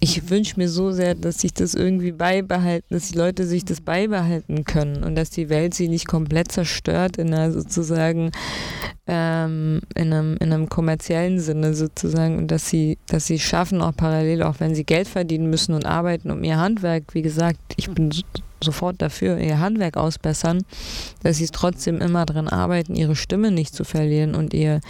ich 0.00 0.28
wünsche 0.28 0.58
mir 0.58 0.68
so 0.68 0.92
sehr, 0.92 1.14
dass 1.14 1.38
sich 1.38 1.54
das 1.54 1.74
irgendwie 1.74 2.12
beibehalten, 2.12 2.86
dass 2.90 3.08
die 3.08 3.16
Leute 3.16 3.46
sich 3.46 3.64
das 3.64 3.80
beibehalten 3.80 4.64
können 4.64 5.02
und 5.02 5.14
dass 5.14 5.30
die 5.30 5.48
Welt 5.48 5.72
sie 5.72 5.88
nicht 5.88 6.06
komplett 6.06 6.52
zerstört 6.52 7.16
in 7.16 7.32
einer 7.32 7.52
sozusagen 7.52 8.30
ähm, 9.06 9.80
in, 9.94 10.12
einem, 10.12 10.36
in 10.38 10.52
einem 10.52 10.68
kommerziellen 10.68 11.40
Sinne 11.40 11.74
sozusagen 11.74 12.38
und 12.38 12.50
dass 12.50 12.68
sie, 12.68 12.98
dass 13.06 13.26
sie 13.26 13.38
schaffen, 13.38 13.80
auch 13.80 13.96
parallel, 13.96 14.42
auch 14.42 14.60
wenn 14.60 14.74
sie 14.74 14.84
Geld 14.84 15.08
verdienen 15.08 15.48
müssen 15.50 15.74
und 15.74 15.86
arbeiten, 15.86 16.30
um 16.30 16.44
ihr 16.44 16.58
Handwerk, 16.58 17.14
wie 17.14 17.22
gesagt, 17.22 17.58
ich 17.76 17.90
bin 17.90 18.10
sofort 18.64 19.00
dafür, 19.00 19.38
ihr 19.38 19.60
Handwerk 19.60 19.96
ausbessern, 19.96 20.64
dass 21.22 21.36
sie 21.36 21.44
es 21.44 21.52
trotzdem 21.52 22.00
immer 22.00 22.26
dran 22.26 22.48
arbeiten, 22.48 22.96
ihre 22.96 23.14
Stimme 23.14 23.50
nicht 23.50 23.74
zu 23.74 23.84
verlieren 23.84 24.34
und 24.34 24.52
ihr, 24.54 24.80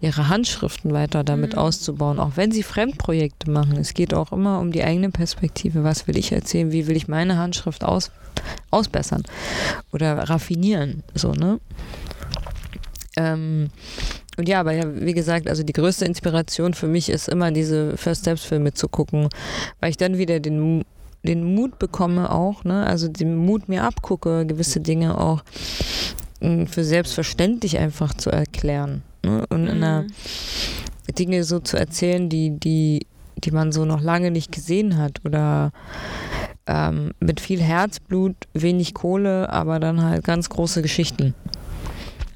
ihre 0.00 0.28
Handschriften 0.28 0.92
weiter 0.92 1.24
damit 1.24 1.52
Mhm. 1.52 1.58
auszubauen, 1.58 2.18
auch 2.18 2.32
wenn 2.36 2.50
sie 2.52 2.62
Fremdprojekte 2.62 3.50
machen. 3.50 3.76
Es 3.76 3.92
geht 3.92 4.14
auch 4.14 4.32
immer 4.32 4.60
um 4.60 4.72
die 4.72 4.82
eigene 4.84 5.10
Perspektive. 5.10 5.84
Was 5.84 6.06
will 6.08 6.16
ich 6.16 6.32
erzählen? 6.32 6.72
Wie 6.72 6.86
will 6.86 6.96
ich 6.96 7.08
meine 7.08 7.36
Handschrift 7.36 7.84
aus, 7.84 8.10
ausbessern 8.70 9.22
oder 9.92 10.14
raffinieren? 10.16 11.02
So, 11.14 11.32
ne? 11.32 11.60
Ähm, 13.16 13.70
und 14.36 14.48
ja, 14.48 14.58
aber 14.60 14.72
ja, 14.72 14.82
wie 14.86 15.14
gesagt, 15.14 15.48
also 15.48 15.62
die 15.62 15.72
größte 15.72 16.04
Inspiration 16.04 16.74
für 16.74 16.88
mich 16.88 17.08
ist 17.08 17.28
immer 17.28 17.52
diese 17.52 17.96
First 17.96 18.22
Steps 18.22 18.42
Filme 18.42 18.74
zu 18.74 18.88
gucken, 18.88 19.28
weil 19.80 19.90
ich 19.90 19.96
dann 19.96 20.18
wieder 20.18 20.40
den, 20.40 20.84
den 21.24 21.54
Mut 21.54 21.78
bekomme 21.78 22.30
auch, 22.30 22.64
ne, 22.64 22.86
also 22.86 23.08
den 23.08 23.34
Mut 23.36 23.68
mir 23.68 23.82
abgucke, 23.82 24.46
gewisse 24.46 24.80
Dinge 24.80 25.18
auch 25.18 25.42
mh, 26.40 26.66
für 26.66 26.84
selbstverständlich 26.84 27.78
einfach 27.78 28.14
zu 28.14 28.30
erklären. 28.30 29.02
Ne? 29.24 29.44
Und 29.48 29.64
Mhm. 29.64 30.06
Dinge 31.18 31.44
so 31.44 31.60
zu 31.60 31.76
erzählen, 31.76 32.28
die, 32.28 32.50
die, 32.58 33.06
die 33.36 33.50
man 33.50 33.72
so 33.72 33.84
noch 33.84 34.00
lange 34.00 34.30
nicht 34.30 34.52
gesehen 34.52 34.96
hat 34.96 35.20
oder 35.24 35.70
ähm, 36.66 37.12
mit 37.20 37.40
viel 37.40 37.60
Herzblut, 37.60 38.36
wenig 38.54 38.94
Kohle, 38.94 39.50
aber 39.50 39.80
dann 39.80 40.02
halt 40.02 40.24
ganz 40.24 40.48
große 40.48 40.80
Geschichten. 40.82 41.34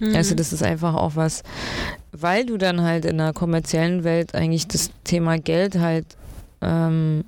Mhm. 0.01 0.14
Also 0.14 0.34
das 0.34 0.53
ist 0.53 0.62
einfach 0.62 0.95
auch 0.95 1.16
was, 1.16 1.43
weil 2.12 2.45
du 2.47 2.57
dann 2.59 2.82
halt 2.82 3.05
in 3.05 3.18
der 3.18 3.32
kommerziellen 3.32 4.05
Welt 4.05 4.34
eigentlich 4.34 4.68
das 4.68 4.91
Thema 5.05 5.39
Geld 5.39 5.78
halt 5.78 6.07
ähm, 6.61 7.24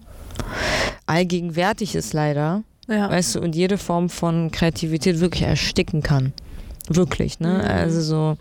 allgegenwärtig 1.07 1.95
ist 1.95 2.12
leider, 2.12 2.62
ja. 2.88 3.11
weißt 3.11 3.36
du, 3.36 3.41
und 3.41 3.55
jede 3.55 3.78
Form 3.78 4.09
von 4.09 4.51
Kreativität 4.51 5.20
wirklich 5.20 5.43
ersticken 5.43 6.03
kann. 6.03 6.32
Wirklich, 6.93 7.38
ne? 7.38 7.61
Mhm. 7.62 7.70
Also 7.70 8.01
so, 8.01 8.36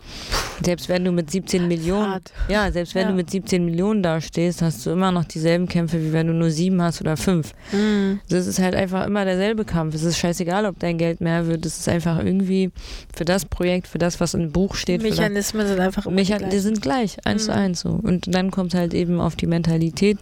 selbst 0.64 0.88
wenn 0.88 1.04
du 1.04 1.12
mit 1.12 1.30
17 1.30 1.68
Millionen, 1.68 2.10
Hart. 2.14 2.32
ja, 2.48 2.72
selbst 2.72 2.96
wenn 2.96 3.02
Ja. 3.02 3.10
du 3.10 3.14
mit 3.14 3.30
17 3.30 3.64
Millionen 3.64 4.02
dastehst, 4.02 4.60
hast 4.60 4.84
du 4.84 4.90
immer 4.90 5.12
noch 5.12 5.24
dieselben 5.24 5.68
Kämpfe, 5.68 6.02
wie 6.02 6.12
wenn 6.12 6.26
du 6.26 6.32
nur 6.32 6.50
sieben 6.50 6.82
hast 6.82 7.00
oder 7.00 7.16
fünf. 7.16 7.52
Mhm. 7.70 8.18
Das 8.28 8.48
ist 8.48 8.58
halt 8.58 8.74
einfach 8.74 9.06
immer 9.06 9.24
derselbe 9.24 9.64
Kampf. 9.64 9.94
Es 9.94 10.02
ist 10.02 10.18
scheißegal, 10.18 10.66
ob 10.66 10.80
dein 10.80 10.98
Geld 10.98 11.20
mehr 11.20 11.46
wird. 11.46 11.64
Es 11.64 11.78
ist 11.78 11.88
einfach 11.88 12.18
irgendwie 12.18 12.72
für 13.14 13.24
das 13.24 13.44
Projekt, 13.44 13.86
für 13.86 13.98
das, 13.98 14.18
was 14.18 14.34
im 14.34 14.50
Buch 14.50 14.74
steht. 14.74 15.00
das- 15.00 15.10
Mechanismen 15.10 15.68
sind 15.68 15.78
einfach 15.78 16.06
immer 16.06 16.16
Mecha 16.16 16.38
die 16.38 16.48
die 16.48 16.58
sind 16.58 16.82
gleich, 16.82 17.18
eins 17.24 17.44
zu 17.44 17.52
Mhm. 17.52 17.56
eins 17.56 17.80
so. 17.80 17.90
Und 18.02 18.34
dann 18.34 18.50
kommt 18.50 18.74
halt 18.74 18.94
eben 18.94 19.20
auf 19.20 19.36
die 19.36 19.46
Mentalität 19.46 20.18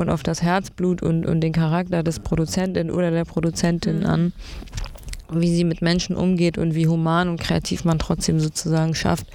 und 0.00 0.08
auf 0.08 0.22
das 0.22 0.42
Herzblut 0.42 1.02
und, 1.02 1.26
und 1.26 1.40
den 1.42 1.52
Charakter 1.52 2.02
des 2.02 2.20
Produzenten 2.20 2.90
oder 2.90 3.10
der 3.10 3.24
Produzentin 3.24 4.00
Mhm. 4.00 4.06
an, 4.06 4.32
wie 5.30 5.54
sie 5.54 5.64
mit 5.64 5.82
Menschen 5.82 6.16
umgeht 6.16 6.58
und 6.58 6.74
wie 6.74 6.88
human 6.88 7.28
und 7.28 7.40
kreativ 7.40 7.84
man 7.84 7.98
trotzdem 7.98 8.40
sozusagen 8.40 8.94
schafft, 8.94 9.26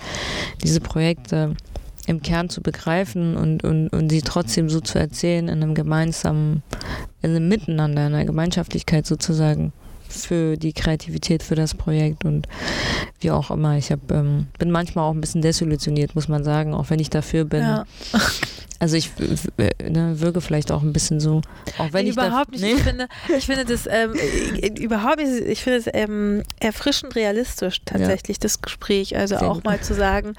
diese 0.64 0.82
Projekte 0.82 1.56
im 2.08 2.22
Kern 2.22 2.50
zu 2.50 2.62
begreifen 2.62 3.38
und, 3.38 3.64
und, 3.64 3.90
und 3.90 4.10
sie 4.10 4.22
trotzdem 4.22 4.70
so 4.70 4.80
zu 4.80 5.00
erzählen 5.00 5.48
in 5.48 5.64
einem 5.64 5.74
gemeinsamen, 5.74 6.64
in 7.22 7.32
einem 7.32 7.48
Miteinander, 7.48 8.08
in 8.08 8.14
einer 8.14 8.26
Gemeinschaftlichkeit 8.26 9.06
sozusagen 9.06 9.72
für 10.24 10.58
die 10.58 10.74
Kreativität 10.74 11.42
für 11.44 11.56
das 11.56 11.74
Projekt 11.74 12.24
und 12.26 12.48
wie 13.20 13.32
auch 13.32 13.50
immer. 13.52 13.78
Ich 13.78 13.92
hab, 13.92 14.12
ähm, 14.12 14.48
bin 14.60 14.70
manchmal 14.72 15.06
auch 15.10 15.14
ein 15.14 15.22
bisschen 15.22 15.42
desillusioniert, 15.42 16.14
muss 16.16 16.28
man 16.28 16.44
sagen, 16.44 16.74
auch 16.74 16.90
wenn 16.90 17.00
ich 17.00 17.10
dafür 17.10 17.46
bin. 17.46 17.62
Ja. 17.62 17.86
Also 18.78 18.98
ich 18.98 19.10
äh, 19.58 19.90
ne, 19.90 20.20
wirke 20.20 20.42
vielleicht 20.42 20.70
auch 20.70 20.82
ein 20.84 20.92
bisschen 20.92 21.22
so, 21.22 21.40
auch 21.78 21.94
wenn 21.94 22.04
Nee, 22.04 22.10
ich 22.10 22.16
da- 22.18 22.28
überhaupt 22.28 22.52
nicht. 22.52 22.62
Nee. 22.62 22.74
Ich 22.74 22.82
finde, 22.84 23.08
ich 23.38 23.46
finde 23.46 23.64
das 23.64 23.88
ähm, 23.90 24.14
äh, 24.16 24.68
überhaupt 24.84 25.16
nicht, 25.18 25.32
ich 25.48 25.64
finde 25.64 25.80
es 25.80 25.86
ähm, 25.94 26.44
erfrischend 26.60 27.16
realistisch 27.16 27.82
tatsächlich, 27.86 28.38
das 28.38 28.62
Gespräch. 28.62 29.16
Also 29.16 29.38
Sehr 29.38 29.50
auch 29.50 29.56
gut. 29.56 29.64
mal 29.64 29.80
zu 29.80 29.94
sagen, 29.94 30.34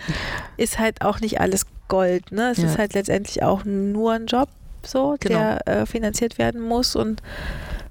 ist 0.59 0.79
halt 0.79 1.01
auch 1.01 1.21
nicht 1.21 1.41
alles 1.41 1.65
Gold. 1.89 2.31
Ne? 2.31 2.51
Es 2.53 2.59
Ja. 2.59 2.67
ist 2.67 2.77
halt 2.77 2.93
letztendlich 2.93 3.43
auch 3.43 3.65
nur 3.65 4.13
ein 4.13 4.27
Job, 4.27 4.51
so, 4.85 5.17
Genau. 5.19 5.39
der 5.39 5.67
äh, 5.67 5.87
finanziert 5.87 6.37
werden 6.37 6.61
muss 6.61 6.95
und 6.95 7.23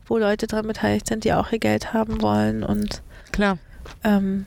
wo 0.07 0.17
Leute 0.17 0.47
dran 0.47 0.67
beteiligt 0.67 1.07
sind, 1.07 1.23
die 1.23 1.33
auch 1.33 1.51
ihr 1.51 1.59
Geld 1.59 1.93
haben 1.93 2.21
wollen 2.21 2.63
und 2.63 3.01
Klar. 3.31 3.57
ähm, 4.03 4.45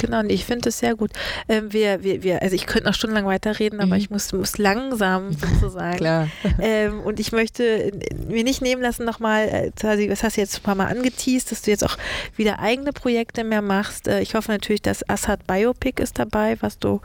Genau, 0.00 0.20
und 0.20 0.30
ich 0.30 0.44
finde 0.44 0.68
es 0.68 0.78
sehr 0.78 0.94
gut. 0.94 1.10
Ähm, 1.48 1.72
wir, 1.72 2.04
wir, 2.04 2.22
wir, 2.22 2.40
also 2.40 2.54
ich 2.54 2.66
könnte 2.66 2.86
noch 2.86 2.94
stundenlang 2.94 3.26
weiterreden, 3.26 3.80
aber 3.80 3.96
Mhm. 3.96 4.00
ich 4.00 4.10
muss, 4.10 4.32
muss 4.32 4.56
langsam 4.56 5.32
sozusagen. 5.60 5.96
Klar. 5.96 6.28
Ähm, 6.60 7.00
und 7.00 7.18
ich 7.18 7.32
möchte 7.32 7.90
mir 8.28 8.44
nicht 8.44 8.62
nehmen 8.62 8.80
lassen, 8.80 9.04
nochmal, 9.04 9.48
äh, 9.48 9.70
das 9.74 10.22
hast 10.22 10.36
du 10.36 10.40
jetzt 10.40 10.58
ein 10.58 10.62
paar 10.62 10.76
Mal 10.76 10.86
angeteased, 10.86 11.50
dass 11.50 11.62
du 11.62 11.72
jetzt 11.72 11.84
auch 11.84 11.96
wieder 12.36 12.60
eigene 12.60 12.92
Projekte 12.92 13.42
mehr 13.42 13.60
machst. 13.60 14.06
Äh, 14.06 14.20
ich 14.20 14.36
hoffe 14.36 14.52
natürlich, 14.52 14.82
dass 14.82 15.02
Assad 15.10 15.44
Biopic 15.48 16.00
ist 16.00 16.16
dabei, 16.20 16.56
was 16.60 16.78
du 16.78 17.00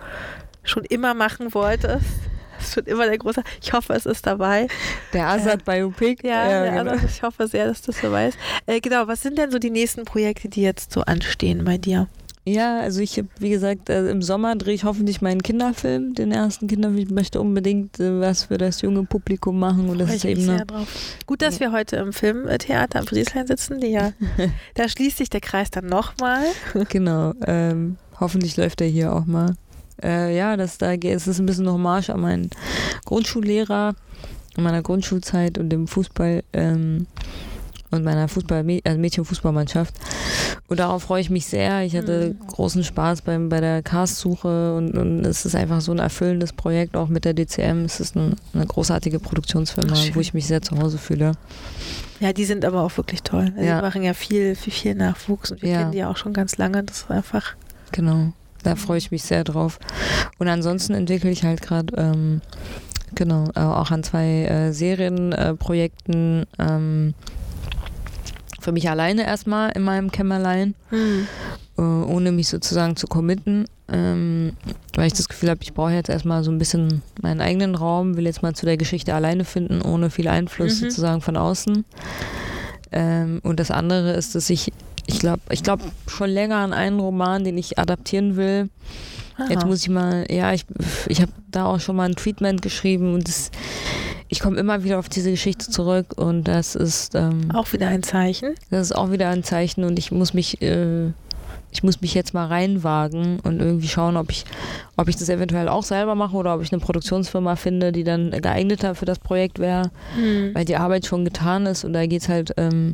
schon 0.63 0.85
immer 0.85 1.15
machen 1.15 1.55
wolltest. 1.55 2.05
Das 2.63 2.69
ist 2.69 2.73
schon 2.75 2.85
immer 2.85 3.05
der 3.05 3.17
große. 3.17 3.43
Ich 3.61 3.73
hoffe, 3.73 3.93
es 3.93 4.05
ist 4.05 4.25
dabei. 4.25 4.67
Der 5.11 5.27
Assad 5.27 5.65
Biopic. 5.65 6.25
Ja, 6.25 6.49
ja 6.49 6.63
der 6.63 6.71
genau. 6.71 6.91
Assad, 6.93 7.09
ich 7.09 7.21
hoffe 7.21 7.47
sehr, 7.47 7.67
dass 7.67 7.81
das 7.81 7.99
dabei 8.01 8.29
ist. 8.29 8.37
Äh, 8.65 8.79
genau, 8.79 9.07
was 9.07 9.21
sind 9.21 9.37
denn 9.37 9.51
so 9.51 9.59
die 9.59 9.69
nächsten 9.69 10.05
Projekte, 10.05 10.47
die 10.47 10.61
jetzt 10.61 10.93
so 10.93 11.01
anstehen 11.01 11.65
bei 11.65 11.77
dir? 11.77 12.07
Ja, 12.45 12.79
also 12.79 12.99
ich 12.99 13.17
habe, 13.17 13.29
wie 13.39 13.49
gesagt, 13.49 13.89
äh, 13.89 14.09
im 14.09 14.21
Sommer 14.21 14.55
drehe 14.55 14.73
ich 14.73 14.83
hoffentlich 14.83 15.21
meinen 15.21 15.41
Kinderfilm, 15.41 16.13
den 16.13 16.31
ersten 16.31 16.67
Kinderfilm. 16.67 16.99
Ich 16.99 17.09
möchte 17.09 17.39
unbedingt 17.39 17.99
äh, 17.99 18.19
was 18.19 18.45
für 18.45 18.57
das 18.57 18.81
junge 18.81 19.03
Publikum 19.03 19.59
machen. 19.59 19.89
Und 19.89 19.97
das 19.97 20.07
Freue 20.07 20.15
ist 20.17 20.25
eben 20.25 20.41
sehr 20.41 20.65
drauf. 20.65 20.87
Gut, 21.25 21.41
dass 21.41 21.59
wir 21.59 21.71
heute 21.71 21.97
im 21.97 22.11
Filmtheater 22.11 22.99
am 22.99 23.07
Friedrichshain 23.07 23.47
sitzen. 23.47 23.79
Die 23.79 23.87
ja, 23.87 24.11
da 24.73 24.89
schließt 24.89 25.17
sich 25.17 25.29
der 25.29 25.41
Kreis 25.41 25.71
dann 25.71 25.85
nochmal. 25.85 26.45
genau. 26.89 27.33
Ähm, 27.45 27.97
hoffentlich 28.19 28.57
läuft 28.57 28.81
er 28.81 28.87
hier 28.87 29.13
auch 29.13 29.25
mal. 29.25 29.55
Äh, 30.01 30.35
ja, 30.35 30.57
das 30.57 30.77
da 30.77 30.93
es 30.93 31.27
ist 31.27 31.39
ein 31.39 31.45
bisschen 31.45 31.69
Hommage 31.69 32.09
an 32.09 32.21
meinen 32.21 32.49
Grundschullehrer 33.05 33.95
in 34.55 34.63
meiner 34.63 34.81
Grundschulzeit 34.81 35.57
und 35.57 35.69
dem 35.69 35.87
Fußball 35.87 36.43
ähm, 36.53 37.07
und 37.91 38.03
meiner 38.03 38.27
Fußball 38.27 38.65
also 38.83 38.99
Mädchenfußballmannschaft. 38.99 39.93
Und 40.67 40.79
darauf 40.79 41.03
freue 41.03 41.21
ich 41.21 41.29
mich 41.29 41.45
sehr. 41.45 41.83
Ich 41.83 41.95
hatte 41.95 42.35
großen 42.47 42.83
Spaß 42.83 43.21
beim, 43.21 43.49
bei 43.49 43.61
der 43.61 43.83
Castsuche 43.83 44.75
und, 44.75 44.97
und 44.97 45.25
es 45.25 45.45
ist 45.45 45.55
einfach 45.55 45.81
so 45.81 45.91
ein 45.91 45.99
erfüllendes 45.99 46.53
Projekt, 46.53 46.95
auch 46.95 47.07
mit 47.09 47.25
der 47.25 47.33
DCM. 47.35 47.85
Es 47.85 47.99
ist 47.99 48.15
ein, 48.15 48.35
eine 48.53 48.65
großartige 48.65 49.19
Produktionsfirma, 49.19 49.93
Ach, 49.95 50.15
wo 50.15 50.19
ich 50.19 50.33
mich 50.33 50.47
sehr 50.47 50.61
zu 50.61 50.77
Hause 50.79 50.97
fühle. 50.97 51.33
Ja, 52.19 52.33
die 52.33 52.45
sind 52.45 52.65
aber 52.65 52.81
auch 52.81 52.95
wirklich 52.97 53.21
toll. 53.21 53.51
Also 53.55 53.67
Ja. 53.67 53.75
Die 53.77 53.81
machen 53.83 54.01
ja 54.03 54.13
viel, 54.13 54.55
viel, 54.55 54.73
viel 54.73 54.95
Nachwuchs 54.95 55.51
und 55.51 55.61
wir 55.61 55.69
Ja. 55.69 55.77
kennen 55.79 55.91
die 55.91 55.99
ja 55.99 56.09
auch 56.09 56.17
schon 56.17 56.33
ganz 56.33 56.57
lange. 56.57 56.83
Das 56.83 56.97
ist 57.01 57.11
einfach. 57.11 57.55
Genau, 57.91 58.33
da 58.63 58.75
freue 58.75 58.97
ich 58.97 59.11
mich 59.11 59.23
sehr 59.23 59.43
drauf. 59.43 59.79
Und 60.39 60.47
ansonsten 60.47 60.93
entwickle 60.93 61.29
ich 61.31 61.43
halt 61.43 61.61
gerade, 61.61 61.95
ähm, 61.97 62.41
genau, 63.15 63.49
äh, 63.55 63.59
auch 63.59 63.91
an 63.91 64.03
zwei 64.03 64.45
äh, 64.45 64.71
Serienprojekten. 64.73 66.43
Äh, 66.57 66.63
ähm, 66.63 67.13
für 68.59 68.71
mich 68.71 68.89
alleine 68.89 69.25
erstmal 69.25 69.71
in 69.71 69.81
meinem 69.83 70.09
Kämmerlein, 70.09 70.73
äh, 71.77 71.81
ohne 71.81 72.31
mich 72.31 72.47
sozusagen 72.47 72.95
zu 72.95 73.07
committen, 73.07 73.65
ähm, 73.91 74.53
weil 74.95 75.07
ich 75.07 75.13
das 75.13 75.27
Gefühl 75.27 75.49
habe, 75.49 75.59
ich 75.63 75.73
brauche 75.73 75.91
jetzt 75.91 76.07
erstmal 76.09 76.45
so 76.45 76.51
ein 76.51 76.59
bisschen 76.59 77.01
meinen 77.21 77.41
eigenen 77.41 77.75
Raum, 77.75 78.15
will 78.15 78.25
jetzt 78.25 78.41
mal 78.41 78.53
zu 78.53 78.65
der 78.65 78.77
Geschichte 78.77 79.13
alleine 79.13 79.43
finden, 79.43 79.81
ohne 79.81 80.09
viel 80.09 80.29
Einfluss 80.29 80.79
Mhm. 80.79 80.85
sozusagen 80.85 81.19
von 81.19 81.35
außen. 81.35 81.83
Ähm, 82.93 83.41
und 83.43 83.59
das 83.59 83.69
andere 83.69 84.13
ist, 84.13 84.33
dass 84.33 84.49
ich, 84.49 84.71
ich 85.05 85.19
glaube, 85.19 85.41
ich 85.49 85.63
glaube 85.63 85.83
schon 86.07 86.29
länger 86.29 86.57
an 86.57 86.73
einen 86.73 86.99
Roman, 86.99 87.43
den 87.43 87.57
ich 87.57 87.77
adaptieren 87.79 88.35
will. 88.35 88.69
Jetzt 89.49 89.63
Aha. 89.63 89.65
muss 89.65 89.81
ich 89.81 89.89
mal, 89.89 90.25
ja, 90.29 90.53
ich, 90.53 90.65
ich 91.07 91.21
habe 91.21 91.31
da 91.49 91.65
auch 91.65 91.79
schon 91.79 91.95
mal 91.95 92.07
ein 92.07 92.15
Treatment 92.15 92.61
geschrieben 92.61 93.13
und 93.15 93.27
das, 93.27 93.49
ich 94.27 94.39
komme 94.39 94.57
immer 94.57 94.83
wieder 94.83 94.99
auf 94.99 95.09
diese 95.09 95.31
Geschichte 95.31 95.69
zurück 95.69 96.13
und 96.15 96.43
das 96.43 96.75
ist, 96.75 97.15
ähm, 97.15 97.49
auch 97.51 97.73
wieder 97.73 97.87
ein 97.87 98.03
Zeichen. 98.03 98.53
das 98.69 98.87
ist 98.87 98.95
auch 98.95 99.11
wieder 99.11 99.29
ein 99.29 99.43
Zeichen 99.43 99.83
und 99.85 99.97
ich 99.97 100.11
muss 100.11 100.35
mich, 100.35 100.61
äh, 100.61 101.07
ich 101.71 101.81
muss 101.81 101.99
mich 102.01 102.13
jetzt 102.13 102.35
mal 102.35 102.45
reinwagen 102.45 103.39
und 103.39 103.59
irgendwie 103.59 103.87
schauen, 103.87 104.17
ob 104.17 104.29
ich, 104.29 104.45
ob 104.97 105.07
ich 105.07 105.15
das 105.15 105.29
eventuell 105.29 105.67
auch 105.67 105.83
selber 105.83 106.13
mache 106.13 106.35
oder 106.35 106.53
ob 106.53 106.61
ich 106.61 106.71
eine 106.71 106.79
Produktionsfirma 106.79 107.55
finde, 107.55 107.91
die 107.91 108.03
dann 108.03 108.29
geeigneter 108.29 108.93
für 108.93 109.05
das 109.05 109.17
Projekt 109.17 109.57
wäre, 109.57 109.89
weil 110.53 110.65
die 110.65 110.77
Arbeit 110.77 111.07
schon 111.07 111.25
getan 111.25 111.65
ist 111.65 111.83
und 111.83 111.93
da 111.93 112.05
geht's 112.05 112.29
halt, 112.29 112.53
ähm, 112.57 112.93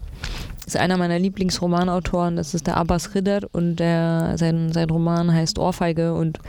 ist 0.75 0.77
einer 0.79 0.97
meiner 0.97 1.17
Lieblingsromanautoren, 1.19 2.35
das 2.35 2.53
ist 2.53 2.67
der 2.67 2.77
Abbas 2.77 3.15
Riddert 3.15 3.45
und 3.53 3.77
der, 3.77 4.33
sein, 4.37 4.71
sein 4.71 4.89
Roman 4.89 5.33
heißt 5.33 5.57
Ohrfeige 5.57 6.13
und 6.13 6.39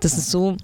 das 0.00 0.18
ist 0.18 0.30
so, 0.30 0.56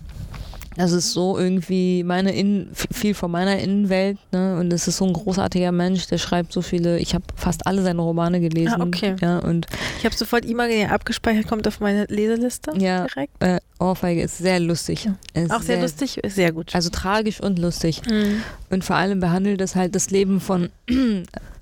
das 0.76 0.92
ist 0.92 1.12
so 1.12 1.38
irgendwie 1.38 2.04
meine 2.04 2.32
Innen, 2.34 2.70
viel 2.74 3.14
von 3.14 3.30
meiner 3.30 3.58
Innenwelt, 3.58 4.18
ne? 4.32 4.58
Und 4.58 4.70
es 4.74 4.86
ist 4.86 4.98
so 4.98 5.06
ein 5.06 5.14
großartiger 5.14 5.72
Mensch, 5.72 6.06
der 6.08 6.18
schreibt 6.18 6.52
so 6.52 6.60
viele, 6.60 6.98
ich 6.98 7.14
habe 7.14 7.24
fast 7.34 7.66
alle 7.66 7.82
seine 7.82 8.02
Romane 8.02 8.40
gelesen. 8.40 8.82
Ah, 8.82 8.84
okay. 8.84 9.16
Ja, 9.22 9.38
und 9.38 9.66
Ich 9.98 10.04
habe 10.04 10.14
sofort 10.14 10.44
imaginär 10.44 10.92
abgespeichert, 10.92 11.46
kommt 11.48 11.66
auf 11.66 11.80
meine 11.80 12.04
Leseliste 12.10 12.72
Ja. 12.76 13.06
direkt. 13.06 13.32
äh, 13.42 13.58
Ohrfeige 13.78 14.22
ist 14.22 14.36
sehr 14.38 14.60
lustig. 14.60 15.08
Ist 15.32 15.50
Auch 15.50 15.62
sehr, 15.62 15.80
lustig, 15.80 16.20
sehr 16.26 16.52
gut. 16.52 16.74
Also 16.74 16.90
tragisch 16.90 17.40
und 17.40 17.58
lustig. 17.58 18.02
Mhm. 18.10 18.42
Und 18.70 18.84
vor 18.84 18.96
allem 18.96 19.20
behandelt 19.20 19.60
es 19.62 19.74
halt 19.76 19.94
das 19.94 20.10
Leben 20.10 20.40
von 20.40 20.68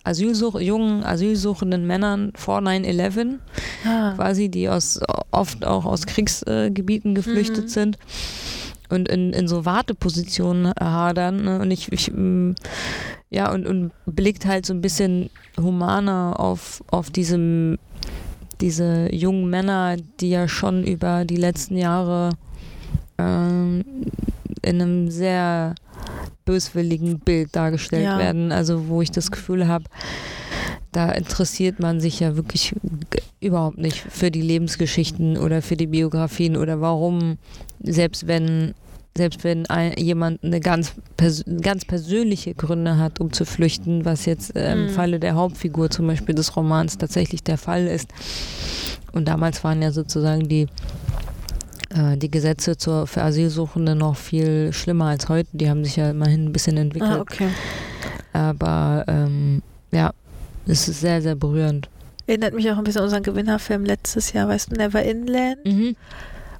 Asylsuch 0.04 0.60
jungen 0.60 1.02
asylsuchenden 1.02 1.86
Männern 1.86 2.32
vor 2.36 2.58
9-11, 2.60 3.38
Ah. 3.86 4.12
quasi, 4.14 4.48
die 4.50 4.68
aus 4.68 5.00
oft 5.30 5.64
auch 5.64 5.84
aus 5.86 6.06
Kriegsgebieten 6.06 7.14
geflüchtet 7.14 7.64
Mhm. 7.64 7.68
sind 7.68 7.98
und 8.90 9.08
in, 9.08 9.32
in 9.32 9.48
so 9.48 9.64
Wartepositionen 9.64 10.72
hadern. 10.78 11.42
Ne? 11.44 11.58
Und 11.60 11.70
ich, 11.70 11.90
ich 11.90 12.12
mm, 12.12 12.52
ja, 13.30 13.50
und, 13.52 13.66
und 13.66 13.92
blickt 14.06 14.46
halt 14.46 14.66
so 14.66 14.74
ein 14.74 14.80
bisschen 14.82 15.30
humaner 15.60 16.38
auf, 16.38 16.84
auf 16.90 17.10
diesem, 17.10 17.78
diese 18.60 19.12
jungen 19.12 19.48
Männer, 19.50 19.96
die 20.20 20.30
ja 20.30 20.46
schon 20.48 20.84
über 20.84 21.24
die 21.24 21.36
letzten 21.36 21.76
Jahre 21.76 22.30
ähm, 23.18 23.84
in 24.62 24.80
einem 24.82 25.10
sehr 25.10 25.74
böswilligen 26.44 27.18
Bild 27.20 27.54
dargestellt 27.56 28.04
Ja. 28.04 28.18
werden. 28.18 28.52
Also 28.52 28.88
wo 28.88 29.02
ich 29.02 29.10
das 29.10 29.30
Gefühl 29.30 29.68
habe, 29.68 29.84
da 30.92 31.10
interessiert 31.10 31.80
man 31.80 32.00
sich 32.00 32.20
ja 32.20 32.36
wirklich 32.36 32.74
überhaupt 33.40 33.78
nicht 33.78 33.96
für 33.98 34.30
die 34.30 34.42
Lebensgeschichten 34.42 35.36
oder 35.36 35.60
für 35.62 35.76
die 35.76 35.88
Biografien 35.88 36.56
oder 36.56 36.80
warum, 36.80 37.38
selbst 37.82 38.26
wenn 38.26 38.74
selbst 39.16 39.44
wenn 39.44 39.64
ein, 39.66 39.92
jemand 39.96 40.42
eine 40.42 40.58
ganz, 40.58 40.92
pers 41.16 41.44
ganz 41.60 41.84
persönliche 41.84 42.52
Gründe 42.52 42.98
hat, 42.98 43.20
um 43.20 43.32
zu 43.32 43.44
flüchten, 43.44 44.04
was 44.04 44.24
jetzt 44.26 44.56
äh, 44.56 44.72
im 44.72 44.86
Mhm. 44.86 44.88
Falle 44.88 45.20
der 45.20 45.36
Hauptfigur 45.36 45.88
zum 45.88 46.08
Beispiel 46.08 46.34
des 46.34 46.56
Romans 46.56 46.98
tatsächlich 46.98 47.44
der 47.44 47.56
Fall 47.56 47.86
ist. 47.86 48.08
Und 49.12 49.28
damals 49.28 49.62
waren 49.62 49.80
ja 49.82 49.92
sozusagen 49.92 50.48
die 50.48 50.66
die 52.16 52.30
Gesetze 52.30 52.76
zur, 52.76 53.06
für 53.06 53.22
Asylsuchende 53.22 53.94
noch 53.94 54.16
viel 54.16 54.72
schlimmer 54.72 55.06
als 55.06 55.28
heute. 55.28 55.48
Die 55.52 55.68
haben 55.70 55.84
sich 55.84 55.96
ja 55.96 56.10
immerhin 56.10 56.46
ein 56.46 56.52
bisschen 56.52 56.76
entwickelt. 56.76 57.12
Ah, 57.12 57.20
okay. 57.20 57.48
Aber 58.32 59.04
ähm, 59.08 59.62
ja, 59.92 60.12
es 60.66 60.88
ist 60.88 61.00
sehr, 61.00 61.22
sehr 61.22 61.34
berührend. 61.34 61.88
Erinnert 62.26 62.54
mich 62.54 62.70
auch 62.70 62.78
ein 62.78 62.84
bisschen 62.84 63.00
an 63.00 63.04
unseren 63.04 63.22
Gewinnerfilm 63.22 63.84
letztes 63.84 64.32
Jahr, 64.32 64.48
weißt 64.48 64.70
du, 64.72 64.76
Never 64.76 65.02
Inland, 65.02 65.64
Mhm. 65.66 65.94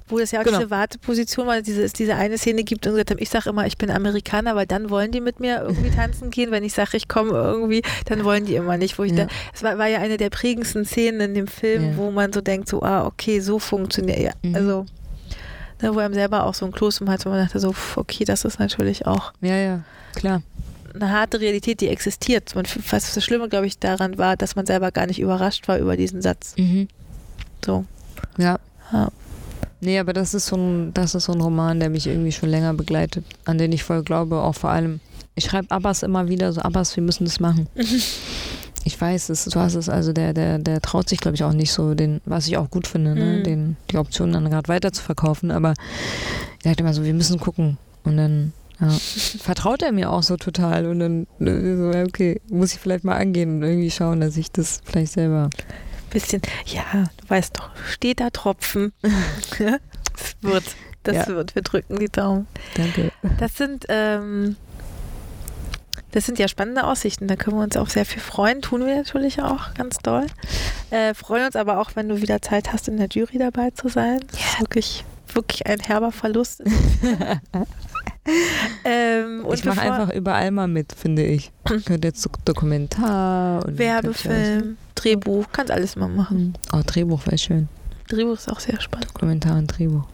wo 0.07 0.19
es 0.19 0.29
ja 0.31 0.39
auch 0.41 0.43
Genau. 0.45 0.59
diese 0.59 0.69
Warteposition 0.69 1.47
war, 1.47 1.61
diese, 1.61 1.81
es 1.83 1.91
diese 1.93 2.15
eine 2.15 2.37
Szene 2.37 2.63
gibt 2.63 2.85
und 2.85 2.93
gesagt 2.93 3.09
haben, 3.11 3.17
ich 3.19 3.29
sage 3.29 3.49
immer, 3.49 3.65
ich 3.65 3.77
bin 3.77 3.89
Amerikaner, 3.89 4.55
weil 4.55 4.67
dann 4.67 4.91
wollen 4.91 5.11
die 5.11 5.21
mit 5.21 5.39
mir 5.39 5.63
irgendwie 5.63 5.89
tanzen 5.95 6.29
gehen. 6.29 6.51
Wenn 6.51 6.63
ich 6.63 6.73
sage, 6.73 6.95
ich 6.97 7.07
komme 7.07 7.31
irgendwie, 7.31 7.81
dann 8.05 8.23
wollen 8.23 8.45
die 8.45 8.55
immer 8.55 8.77
nicht. 8.77 8.99
Wo 8.99 9.03
ich 9.03 9.11
Ja. 9.11 9.17
dann, 9.25 9.27
es 9.53 9.63
war, 9.63 9.77
war 9.79 9.87
ja 9.87 9.99
eine 9.99 10.17
der 10.17 10.29
prägendsten 10.29 10.85
Szenen 10.85 11.19
in 11.21 11.33
dem 11.33 11.47
Film, 11.47 11.83
Ja. 11.83 11.97
wo 11.97 12.11
man 12.11 12.31
so 12.31 12.41
denkt, 12.41 12.69
so, 12.69 12.83
ah, 12.83 13.05
okay, 13.07 13.39
so 13.39 13.57
funktioniert, 13.57 14.19
ja, 14.19 14.31
Mhm. 14.43 14.55
also 14.55 14.85
ne, 15.81 15.93
wo 15.95 15.99
einem 15.99 16.13
selber 16.13 16.45
auch 16.45 16.53
so 16.53 16.65
ein 16.65 16.71
Kloß 16.71 17.01
im 17.01 17.09
Hals, 17.09 17.25
wo 17.25 17.29
man 17.29 17.39
dachte 17.43 17.59
so, 17.59 17.73
okay, 17.95 18.25
das 18.25 18.45
ist 18.45 18.59
natürlich 18.59 19.05
auch 19.05 19.33
Ja, 19.41 19.55
ja, 19.55 19.79
klar. 20.15 20.41
eine 20.93 21.09
harte 21.11 21.39
Realität, 21.39 21.81
die 21.81 21.89
existiert. 21.89 22.55
Und 22.55 22.91
was 22.91 23.13
das 23.13 23.23
Schlimme, 23.23 23.49
glaube 23.49 23.67
ich, 23.67 23.79
daran 23.79 24.17
war, 24.17 24.37
dass 24.37 24.55
man 24.55 24.65
selber 24.65 24.91
gar 24.91 25.05
nicht 25.07 25.19
überrascht 25.19 25.67
war 25.67 25.77
über 25.77 25.97
diesen 25.97 26.21
Satz. 26.21 26.55
Mhm. 26.57 26.87
So. 27.65 27.85
Ja. 28.37 28.57
Ja. 28.91 29.09
Nee, 29.81 29.99
aber 29.99 30.13
das 30.13 30.33
ist 30.33 30.47
so 30.47 30.55
ein, 30.55 30.93
das 30.93 31.13
ist 31.15 31.25
so 31.25 31.33
ein 31.33 31.41
Roman, 31.41 31.79
der 31.79 31.89
mich 31.89 32.07
irgendwie 32.07 32.31
schon 32.31 32.49
länger 32.49 32.73
begleitet, 32.73 33.25
an 33.43 33.57
den 33.57 33.71
ich 33.71 33.83
voll 33.83 34.03
glaube, 34.03 34.37
auch 34.41 34.55
vor 34.55 34.69
allem. 34.71 34.99
Ich 35.35 35.43
schreibe 35.45 35.69
Abbas 35.69 36.01
immer 36.01 36.29
wieder 36.29 36.53
so, 36.53 36.61
Abbas, 36.61 36.95
wir 36.95 37.03
müssen 37.03 37.25
das 37.25 37.39
machen. 37.41 37.67
Ich 38.87 38.99
weiß, 39.01 39.29
es, 39.29 39.45
du 39.45 39.59
hast 39.59 39.73
es, 39.75 39.89
also 39.89 40.13
der, 40.13 40.33
der, 40.33 40.59
der 40.59 40.79
traut 40.79 41.09
sich, 41.09 41.19
glaube 41.19 41.35
ich, 41.35 41.43
auch 41.43 41.53
nicht 41.53 41.73
so, 41.73 41.95
den, 41.95 42.21
was 42.25 42.47
ich 42.47 42.55
auch 42.57 42.69
gut 42.69 42.85
finde, 42.87 43.15
ne, 43.15 43.39
Mhm. 43.39 43.43
den, 43.43 43.77
die 43.91 43.97
Option 43.97 44.31
dann 44.31 44.49
gerade 44.49 44.67
weiter 44.69 44.91
zu 44.93 45.01
verkaufen, 45.01 45.49
aber 45.51 45.69
er 46.63 46.69
sagt 46.69 46.79
immer 46.79 46.93
so, 46.93 47.03
wir 47.03 47.13
müssen 47.15 47.39
gucken. 47.39 47.77
Und 48.03 48.15
dann 48.17 48.53
ja, 48.79 48.89
vertraut 49.39 49.81
er 49.81 49.91
mir 49.91 50.11
auch 50.11 50.21
so 50.23 50.37
total 50.37 50.85
und 50.85 50.99
dann 50.99 51.27
äh, 51.39 51.75
so, 51.75 51.89
okay, 52.07 52.39
muss 52.49 52.73
ich 52.73 52.79
vielleicht 52.79 53.03
mal 53.03 53.17
angehen 53.17 53.57
und 53.57 53.63
irgendwie 53.63 53.89
schauen, 53.91 54.21
dass 54.21 54.37
ich 54.37 54.51
das 54.51 54.81
vielleicht 54.85 55.13
selber. 55.13 55.49
Bisschen, 56.11 56.41
ja, 56.67 56.83
du 56.93 57.29
weißt 57.29 57.57
doch, 57.57 57.71
steht 57.91 58.19
da 58.19 58.29
Tropfen. 58.29 58.93
das 59.01 60.35
wird, 60.41 60.63
das 61.03 61.15
Ja. 61.15 61.27
wird, 61.27 61.55
wir 61.55 61.61
drücken 61.63 61.97
die 61.99 62.09
Daumen. 62.09 62.45
Danke. 62.75 63.11
Das 63.39 63.57
sind, 63.57 63.85
ähm, 63.89 64.55
das 66.15 66.25
sind 66.25 66.39
ja 66.39 66.47
spannende 66.47 66.85
Aussichten, 66.85 67.27
da 67.27 67.35
können 67.35 67.57
wir 67.57 67.63
uns 67.63 67.75
auch 67.75 67.89
sehr 67.89 68.05
viel 68.05 68.21
freuen, 68.21 68.61
tun 68.61 68.85
wir 68.85 68.95
natürlich 68.95 69.41
auch 69.41 69.73
ganz 69.73 69.97
doll. 69.97 70.25
Äh, 70.89 71.13
freuen 71.13 71.45
uns 71.45 71.57
aber 71.57 71.77
auch, 71.77 71.91
wenn 71.95 72.07
du 72.07 72.21
wieder 72.21 72.41
Zeit 72.41 72.71
hast, 72.71 72.87
in 72.87 72.95
der 72.95 73.09
Jury 73.09 73.37
dabei 73.37 73.71
zu 73.71 73.89
sein. 73.89 74.21
Das 74.31 74.39
ist 74.39 74.61
wirklich, 74.61 75.03
wirklich 75.33 75.67
ein 75.67 75.81
herber 75.81 76.13
Verlust. 76.13 76.63
ähm, 78.85 79.45
ich 79.51 79.65
mache 79.65 79.81
einfach 79.81 80.13
überall 80.13 80.51
mal 80.51 80.69
mit, 80.69 80.93
finde 80.93 81.25
ich. 81.25 81.51
Könnte 81.65 82.07
jetzt 82.07 82.25
Dokumentar 82.45 83.65
und 83.65 83.77
Werbefilm, 83.77 84.77
Drehbuch, 84.95 85.47
kannst 85.51 85.73
alles 85.73 85.97
mal 85.97 86.07
machen. 86.07 86.57
Oh, 86.71 86.79
Drehbuch 86.85 87.25
wäre 87.25 87.37
schön. 87.37 87.67
Drehbuch 88.07 88.35
ist 88.35 88.49
auch 88.49 88.61
sehr 88.61 88.79
spannend. 88.79 89.09
Dokumentar 89.09 89.57
und 89.57 89.67
Drehbuch. 89.67 90.05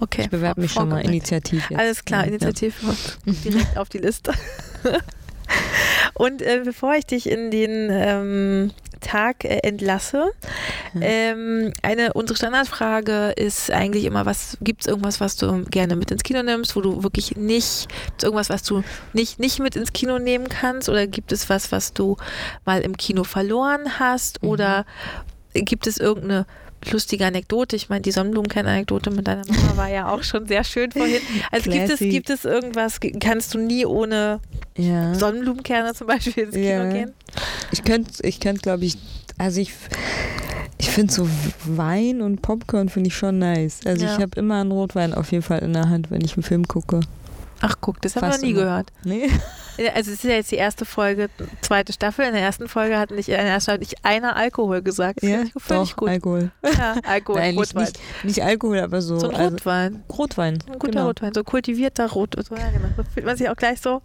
Okay. 0.00 0.22
Ich 0.22 0.30
bewerbe 0.30 0.60
mich 0.62 0.72
schon 0.72 0.88
mal 0.88 1.00
initiativ 1.04 1.68
jetzt. 1.70 1.78
Alles 1.80 2.04
klar, 2.04 2.22
Ja. 2.22 2.28
Initiative 2.28 2.74
direkt 3.26 3.76
auf 3.78 3.88
die 3.88 3.98
Liste. 3.98 4.32
Und 6.14 6.42
äh, 6.42 6.60
bevor 6.64 6.94
ich 6.94 7.06
dich 7.06 7.28
in 7.28 7.50
den 7.50 7.88
ähm, 7.90 8.70
Tag 9.00 9.44
äh, 9.44 9.58
entlasse. 9.62 10.30
Ja. 10.94 11.00
Ähm, 11.02 11.72
eine 11.82 12.12
unsere 12.12 12.36
Standardfrage 12.36 13.30
ist 13.36 13.70
eigentlich 13.70 14.04
immer, 14.04 14.26
was 14.26 14.58
gibt 14.60 14.82
es 14.82 14.86
irgendwas, 14.86 15.20
was 15.20 15.36
du 15.36 15.64
gerne 15.64 15.96
mit 15.96 16.10
ins 16.10 16.22
Kino 16.22 16.42
nimmst, 16.42 16.76
wo 16.76 16.80
du 16.82 17.02
wirklich 17.02 17.36
nicht 17.36 17.88
irgendwas, 18.22 18.50
was 18.50 18.62
du 18.62 18.82
nicht 19.12 19.38
nicht 19.40 19.58
mit 19.60 19.76
ins 19.76 19.92
Kino 19.92 20.18
nehmen 20.18 20.48
kannst, 20.48 20.88
oder 20.88 21.06
gibt 21.06 21.32
es 21.32 21.48
was, 21.48 21.72
was 21.72 21.94
du 21.94 22.16
mal 22.64 22.80
im 22.82 22.96
Kino 22.96 23.24
verloren 23.24 23.98
hast, 23.98 24.42
Mhm. 24.42 24.48
oder 24.50 24.86
gibt 25.54 25.86
es 25.86 25.96
irgendeine 25.98 26.46
lustige 26.90 27.26
Anekdote. 27.26 27.76
Ich 27.76 27.88
meine, 27.88 28.00
die 28.02 28.10
Sonnenblumenkern-Anekdote 28.12 29.10
mit 29.10 29.26
deiner 29.28 29.46
Mama 29.46 29.76
war 29.76 29.88
ja 29.90 30.08
auch 30.08 30.22
schon 30.22 30.46
sehr 30.46 30.64
schön 30.64 30.90
vorhin. 30.92 31.20
Also 31.50 31.70
gibt 31.70 31.90
es, 31.90 31.98
gibt 31.98 32.30
es 32.30 32.44
irgendwas, 32.44 32.98
kannst 33.20 33.54
du 33.54 33.58
nie 33.58 33.84
ohne 33.86 34.40
Ja. 34.76 35.14
Sonnenblumenkerne 35.14 35.94
zum 35.94 36.06
Beispiel 36.06 36.44
ins 36.44 36.54
Kino 36.54 36.66
Ja. 36.66 36.90
gehen? 36.90 37.12
Ich 37.70 37.84
könnte, 37.84 38.10
ich 38.26 38.40
könnte, 38.40 38.62
glaube 38.62 38.84
ich, 38.84 38.96
also 39.38 39.60
ich, 39.60 39.72
ich 40.78 40.90
finde 40.90 41.12
so 41.12 41.28
Wein 41.64 42.22
und 42.22 42.40
Popcorn 42.42 42.88
finde 42.88 43.08
ich 43.08 43.14
schon 43.16 43.38
nice. 43.38 43.80
Also 43.84 44.04
Ja. 44.06 44.14
ich 44.16 44.20
habe 44.22 44.38
immer 44.38 44.60
einen 44.60 44.72
Rotwein 44.72 45.12
auf 45.14 45.30
jeden 45.32 45.42
Fall 45.42 45.58
in 45.60 45.72
der 45.74 45.88
Hand, 45.88 46.10
wenn 46.10 46.22
ich 46.24 46.34
einen 46.34 46.42
Film 46.42 46.66
gucke. 46.66 47.00
Ach 47.60 47.74
guck, 47.80 48.00
das 48.00 48.16
haben 48.16 48.22
wir 48.22 48.30
Fast 48.30 48.40
noch 48.42 48.46
nie 48.48 48.52
immer. 48.54 48.60
gehört. 48.62 48.92
Nee? 49.04 49.28
Also 49.88 50.10
es 50.10 50.18
ist 50.18 50.24
ja 50.24 50.32
jetzt 50.32 50.50
die 50.50 50.56
erste 50.56 50.84
Folge, 50.84 51.30
zweite 51.62 51.92
Staffel. 51.92 52.26
In 52.26 52.32
der 52.32 52.42
ersten 52.42 52.68
Folge 52.68 52.98
hat 52.98 53.10
nicht, 53.10 53.28
in 53.28 53.36
der 53.36 53.44
ersten 53.44 53.72
hat 53.72 53.80
nicht 53.80 54.04
einer 54.04 54.36
Alkohol 54.36 54.82
gesagt. 54.82 55.22
Das 55.22 55.30
Ja, 55.30 55.42
ich, 55.42 55.52
doch, 55.68 55.96
gut. 55.96 56.08
Alkohol. 56.08 56.50
Ja, 56.64 56.96
Alkohol, 57.04 57.40
Nein, 57.40 57.54
nicht, 57.54 57.70
Rotwein. 57.70 57.84
nicht, 57.84 58.00
nicht 58.24 58.42
Alkohol, 58.42 58.80
aber 58.80 59.00
so. 59.00 59.18
so 59.18 59.28
ein 59.28 59.36
also, 59.36 59.50
Rotwein. 59.50 60.04
Rotwein. 60.10 60.54
Ein 60.66 60.78
guter 60.78 60.92
genau. 60.92 61.06
Rotwein, 61.06 61.34
so 61.34 61.44
kultivierter 61.44 62.10
Rotwein. 62.10 62.44
Genau. 62.46 62.88
So 62.96 63.04
fühlt 63.14 63.26
man 63.26 63.36
sich 63.36 63.48
auch 63.48 63.56
gleich 63.56 63.80
so. 63.80 64.02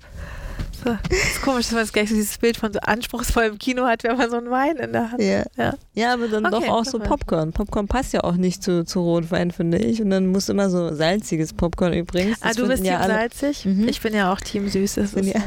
Das 1.10 1.20
ist 1.20 1.42
komisch, 1.42 1.66
dass 1.66 1.72
man 1.74 1.82
jetzt 1.82 1.94
gleich 1.94 2.10
so 2.10 2.16
dieses 2.16 2.38
Bild 2.38 2.58
von 2.58 2.72
so 2.72 2.80
anspruchsvollem 2.80 3.58
Kino 3.60 3.86
hat, 3.86 4.04
wenn 4.04 4.18
man 4.18 4.30
so 4.30 4.38
einen 4.38 4.50
Wein 4.52 4.78
in 4.78 4.94
der 4.94 5.12
Hand 5.12 5.22
Ja. 5.22 5.44
Ja. 5.58 5.74
ja, 5.94 6.14
aber 6.14 6.28
dann 6.28 6.46
Okay, 6.46 6.66
doch 6.68 6.74
auch 6.74 6.86
so. 6.86 7.00
Popcorn. 7.00 7.52
Popcorn 7.54 7.88
passt 7.88 8.14
ja 8.14 8.24
auch 8.24 8.36
nicht 8.36 8.64
zu, 8.64 8.86
zu 8.86 9.00
Rotwein, 9.02 9.52
finde 9.52 9.78
ich. 9.78 10.02
Und 10.02 10.10
dann 10.12 10.28
muss 10.28 10.50
immer 10.50 10.70
so 10.70 10.94
salziges 10.94 11.54
Popcorn 11.54 11.94
übrigens. 11.94 12.38
Ah, 12.42 12.50
Das 12.50 12.58
du 12.58 12.68
bist 12.68 12.84
ja 12.86 13.00
Team 13.00 13.08
salzig? 13.08 13.66
Mhm. 13.66 13.88
Ich 13.88 14.02
bin 14.02 14.14
ja 14.14 14.32
auch 14.32 14.40
Team 14.40 14.70
süß. 14.70 14.96
Das 14.96 15.12
Bin 15.12 15.26
ist, 15.28 15.34
ja- 15.36 15.42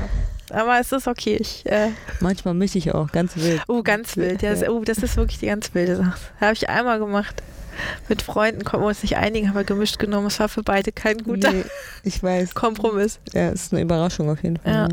aber 0.51 0.81
es 0.81 0.91
ist 0.93 1.07
okay. 1.07 1.37
Ich, 1.41 1.65
äh, 1.67 1.89
Manchmal 2.21 2.55
mische 2.55 2.79
ich 2.79 2.95
auch, 2.95 3.13
ganz 3.13 3.37
wild. 3.37 3.63
oh, 3.69 3.83
ganz 3.83 4.17
wild. 4.17 4.41
Ja, 4.43 4.51
das, 4.55 4.67
oh, 4.69 4.83
das 4.85 4.99
ist 4.99 5.17
wirklich 5.17 5.39
die 5.39 5.47
ganz 5.47 5.75
wilde 5.75 5.97
Sache. 5.97 6.19
Habe 6.41 6.55
ich 6.55 6.69
einmal 6.69 6.99
gemacht. 6.99 7.43
Mit 8.09 8.23
Freunden 8.23 8.65
konnten 8.65 8.85
wir 8.85 8.89
uns 8.89 9.03
nicht 9.03 9.17
einigen, 9.19 9.49
haben 9.49 9.55
wir 9.55 9.63
gemischt 9.63 10.01
genommen. 10.01 10.27
Es 10.27 10.41
war 10.41 10.49
für 10.49 10.63
beide 10.65 10.91
kein 10.91 11.19
guter 11.19 11.53
Nee. 11.53 12.47
Kompromiss. 12.55 13.21
Ja, 13.33 13.51
es 13.51 13.63
ist 13.67 13.73
eine 13.73 13.83
Überraschung 13.83 14.31
auf 14.31 14.43
jeden 14.43 14.57
Fall. 14.57 14.73
Ja. 14.73 14.89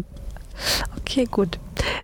Okay, 0.99 1.25
gut. 1.25 1.59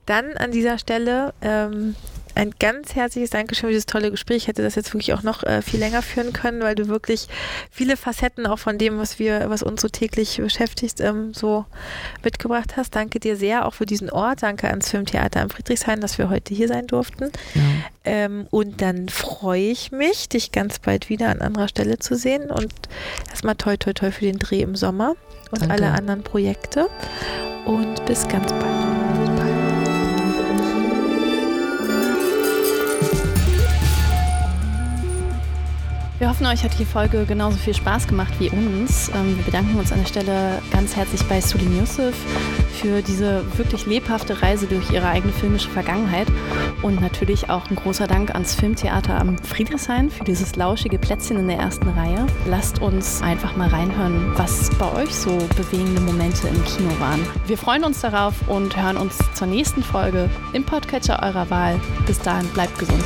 Dann 0.05 0.37
an 0.37 0.51
dieser 0.51 0.77
Stelle 0.77 1.33
ähm, 1.41 1.95
ein 2.35 2.51
ganz 2.59 2.95
herzliches 2.95 3.29
Dankeschön 3.29 3.67
für 3.67 3.73
dieses 3.73 3.85
tolle 3.85 4.11
Gespräch. 4.11 4.37
Ich 4.37 4.47
hätte 4.47 4.61
das 4.61 4.75
jetzt 4.75 4.93
wirklich 4.93 5.13
auch 5.13 5.23
noch 5.23 5.43
äh, 5.43 5.61
viel 5.61 5.79
länger 5.79 6.01
führen 6.01 6.33
können, 6.33 6.61
weil 6.61 6.75
du 6.75 6.87
wirklich 6.87 7.27
viele 7.69 7.97
Facetten 7.97 8.45
auch 8.45 8.59
von 8.59 8.77
dem, 8.77 8.97
was 8.97 9.19
wir, 9.19 9.49
was 9.49 9.63
uns 9.63 9.81
so 9.81 9.89
täglich 9.89 10.37
beschäftigt, 10.37 11.01
ähm, 11.01 11.33
so 11.33 11.65
mitgebracht 12.23 12.77
hast. 12.77 12.95
Danke 12.95 13.19
dir 13.19 13.35
sehr 13.35 13.65
auch 13.65 13.73
für 13.73 13.85
diesen 13.85 14.09
Ort. 14.09 14.43
Danke 14.43 14.67
ans 14.67 14.89
Filmtheater 14.89 15.41
am 15.41 15.49
Friedrichshain, 15.49 16.01
dass 16.01 16.17
wir 16.17 16.29
heute 16.29 16.53
hier 16.53 16.67
sein 16.67 16.87
durften. 16.87 17.31
Ja. 17.53 17.61
Ähm, 18.03 18.47
und 18.49 18.81
dann 18.81 19.09
freue 19.09 19.71
ich 19.71 19.91
mich, 19.91 20.29
dich 20.29 20.51
ganz 20.51 20.79
bald 20.79 21.09
wieder 21.09 21.29
an 21.29 21.41
anderer 21.41 21.67
Stelle 21.67 21.99
zu 21.99 22.15
sehen. 22.15 22.49
Und 22.49 22.73
erstmal 23.29 23.55
toi 23.55 23.77
toi 23.77 23.93
toi 23.93 24.11
für 24.11 24.25
den 24.25 24.39
Dreh 24.39 24.61
im 24.61 24.75
Sommer 24.75 25.15
und 25.51 25.61
Danke. 25.61 25.75
alle 25.75 25.91
anderen 25.91 26.23
Projekte. 26.23 26.89
Und 27.65 28.05
bis 28.05 28.27
ganz 28.27 28.51
bald. 28.51 28.80
Wir 36.21 36.29
hoffen, 36.29 36.45
euch 36.45 36.63
hat 36.63 36.77
die 36.77 36.85
Folge 36.85 37.25
genauso 37.25 37.57
viel 37.57 37.73
Spaß 37.73 38.07
gemacht 38.07 38.31
wie 38.37 38.51
uns. 38.51 39.09
Ähm, 39.09 39.37
wir 39.37 39.43
bedanken 39.43 39.79
uns 39.79 39.91
an 39.91 39.97
der 39.97 40.05
Stelle 40.05 40.61
ganz 40.69 40.95
herzlich 40.95 41.23
bei 41.23 41.41
Sulin 41.41 41.79
Yusuf 41.79 42.13
für 42.79 43.01
diese 43.01 43.43
wirklich 43.57 43.87
lebhafte 43.87 44.39
Reise 44.39 44.67
durch 44.67 44.91
ihre 44.91 45.07
eigene 45.07 45.33
filmische 45.33 45.71
Vergangenheit. 45.71 46.27
Und 46.83 47.01
natürlich 47.01 47.49
auch 47.49 47.67
ein 47.71 47.75
großer 47.75 48.05
Dank 48.05 48.35
ans 48.35 48.53
Filmtheater 48.53 49.19
am 49.19 49.35
Friedrichshain 49.39 50.11
für 50.11 50.23
dieses 50.23 50.55
lauschige 50.55 50.99
Plätzchen 50.99 51.39
in 51.39 51.47
der 51.47 51.57
ersten 51.57 51.89
Reihe. 51.89 52.27
Lasst 52.45 52.79
uns 52.83 53.23
einfach 53.23 53.57
mal 53.57 53.69
reinhören, 53.69 54.31
was 54.37 54.69
bei 54.77 54.93
euch 54.93 55.15
so 55.15 55.35
bewegende 55.57 56.01
Momente 56.01 56.47
im 56.49 56.63
Kino 56.65 56.91
waren. 56.99 57.25
Wir 57.47 57.57
freuen 57.57 57.83
uns 57.83 58.01
darauf 58.01 58.35
und 58.47 58.77
hören 58.77 58.97
uns 58.97 59.17
zur 59.33 59.47
nächsten 59.47 59.81
Folge 59.81 60.29
im 60.53 60.65
Podcatcher 60.65 61.23
eurer 61.23 61.49
Wahl. 61.49 61.81
Bis 62.05 62.19
dahin, 62.19 62.47
bleibt 62.49 62.77
gesund. 62.77 63.03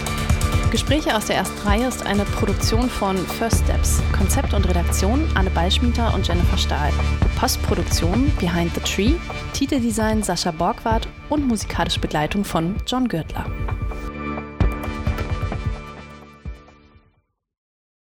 Gespräche 0.75 1.15
aus 1.15 1.27
der 1.27 1.37
ersten 1.37 1.65
Reihe 1.65 1.87
ist 1.87 2.05
eine 2.05 2.25
Produktion 2.25 2.89
von 2.89 3.15
First 3.15 3.63
Steps. 3.63 4.03
Konzept 4.11 4.53
und 4.53 4.67
Redaktion 4.67 5.25
Anne 5.33 5.49
Ballschmieter 5.51 6.13
und 6.13 6.27
Jennifer 6.27 6.57
Stahl. 6.57 6.91
Postproduktion 7.39 8.29
Behind 8.41 8.73
the 8.75 8.81
Tree. 8.81 9.13
Titeldesign 9.53 10.21
Sascha 10.21 10.51
Borgward 10.51 11.07
und 11.29 11.47
musikalische 11.47 12.01
Begleitung 12.01 12.43
von 12.43 12.75
John 12.85 13.07
Gürtler. 13.07 13.45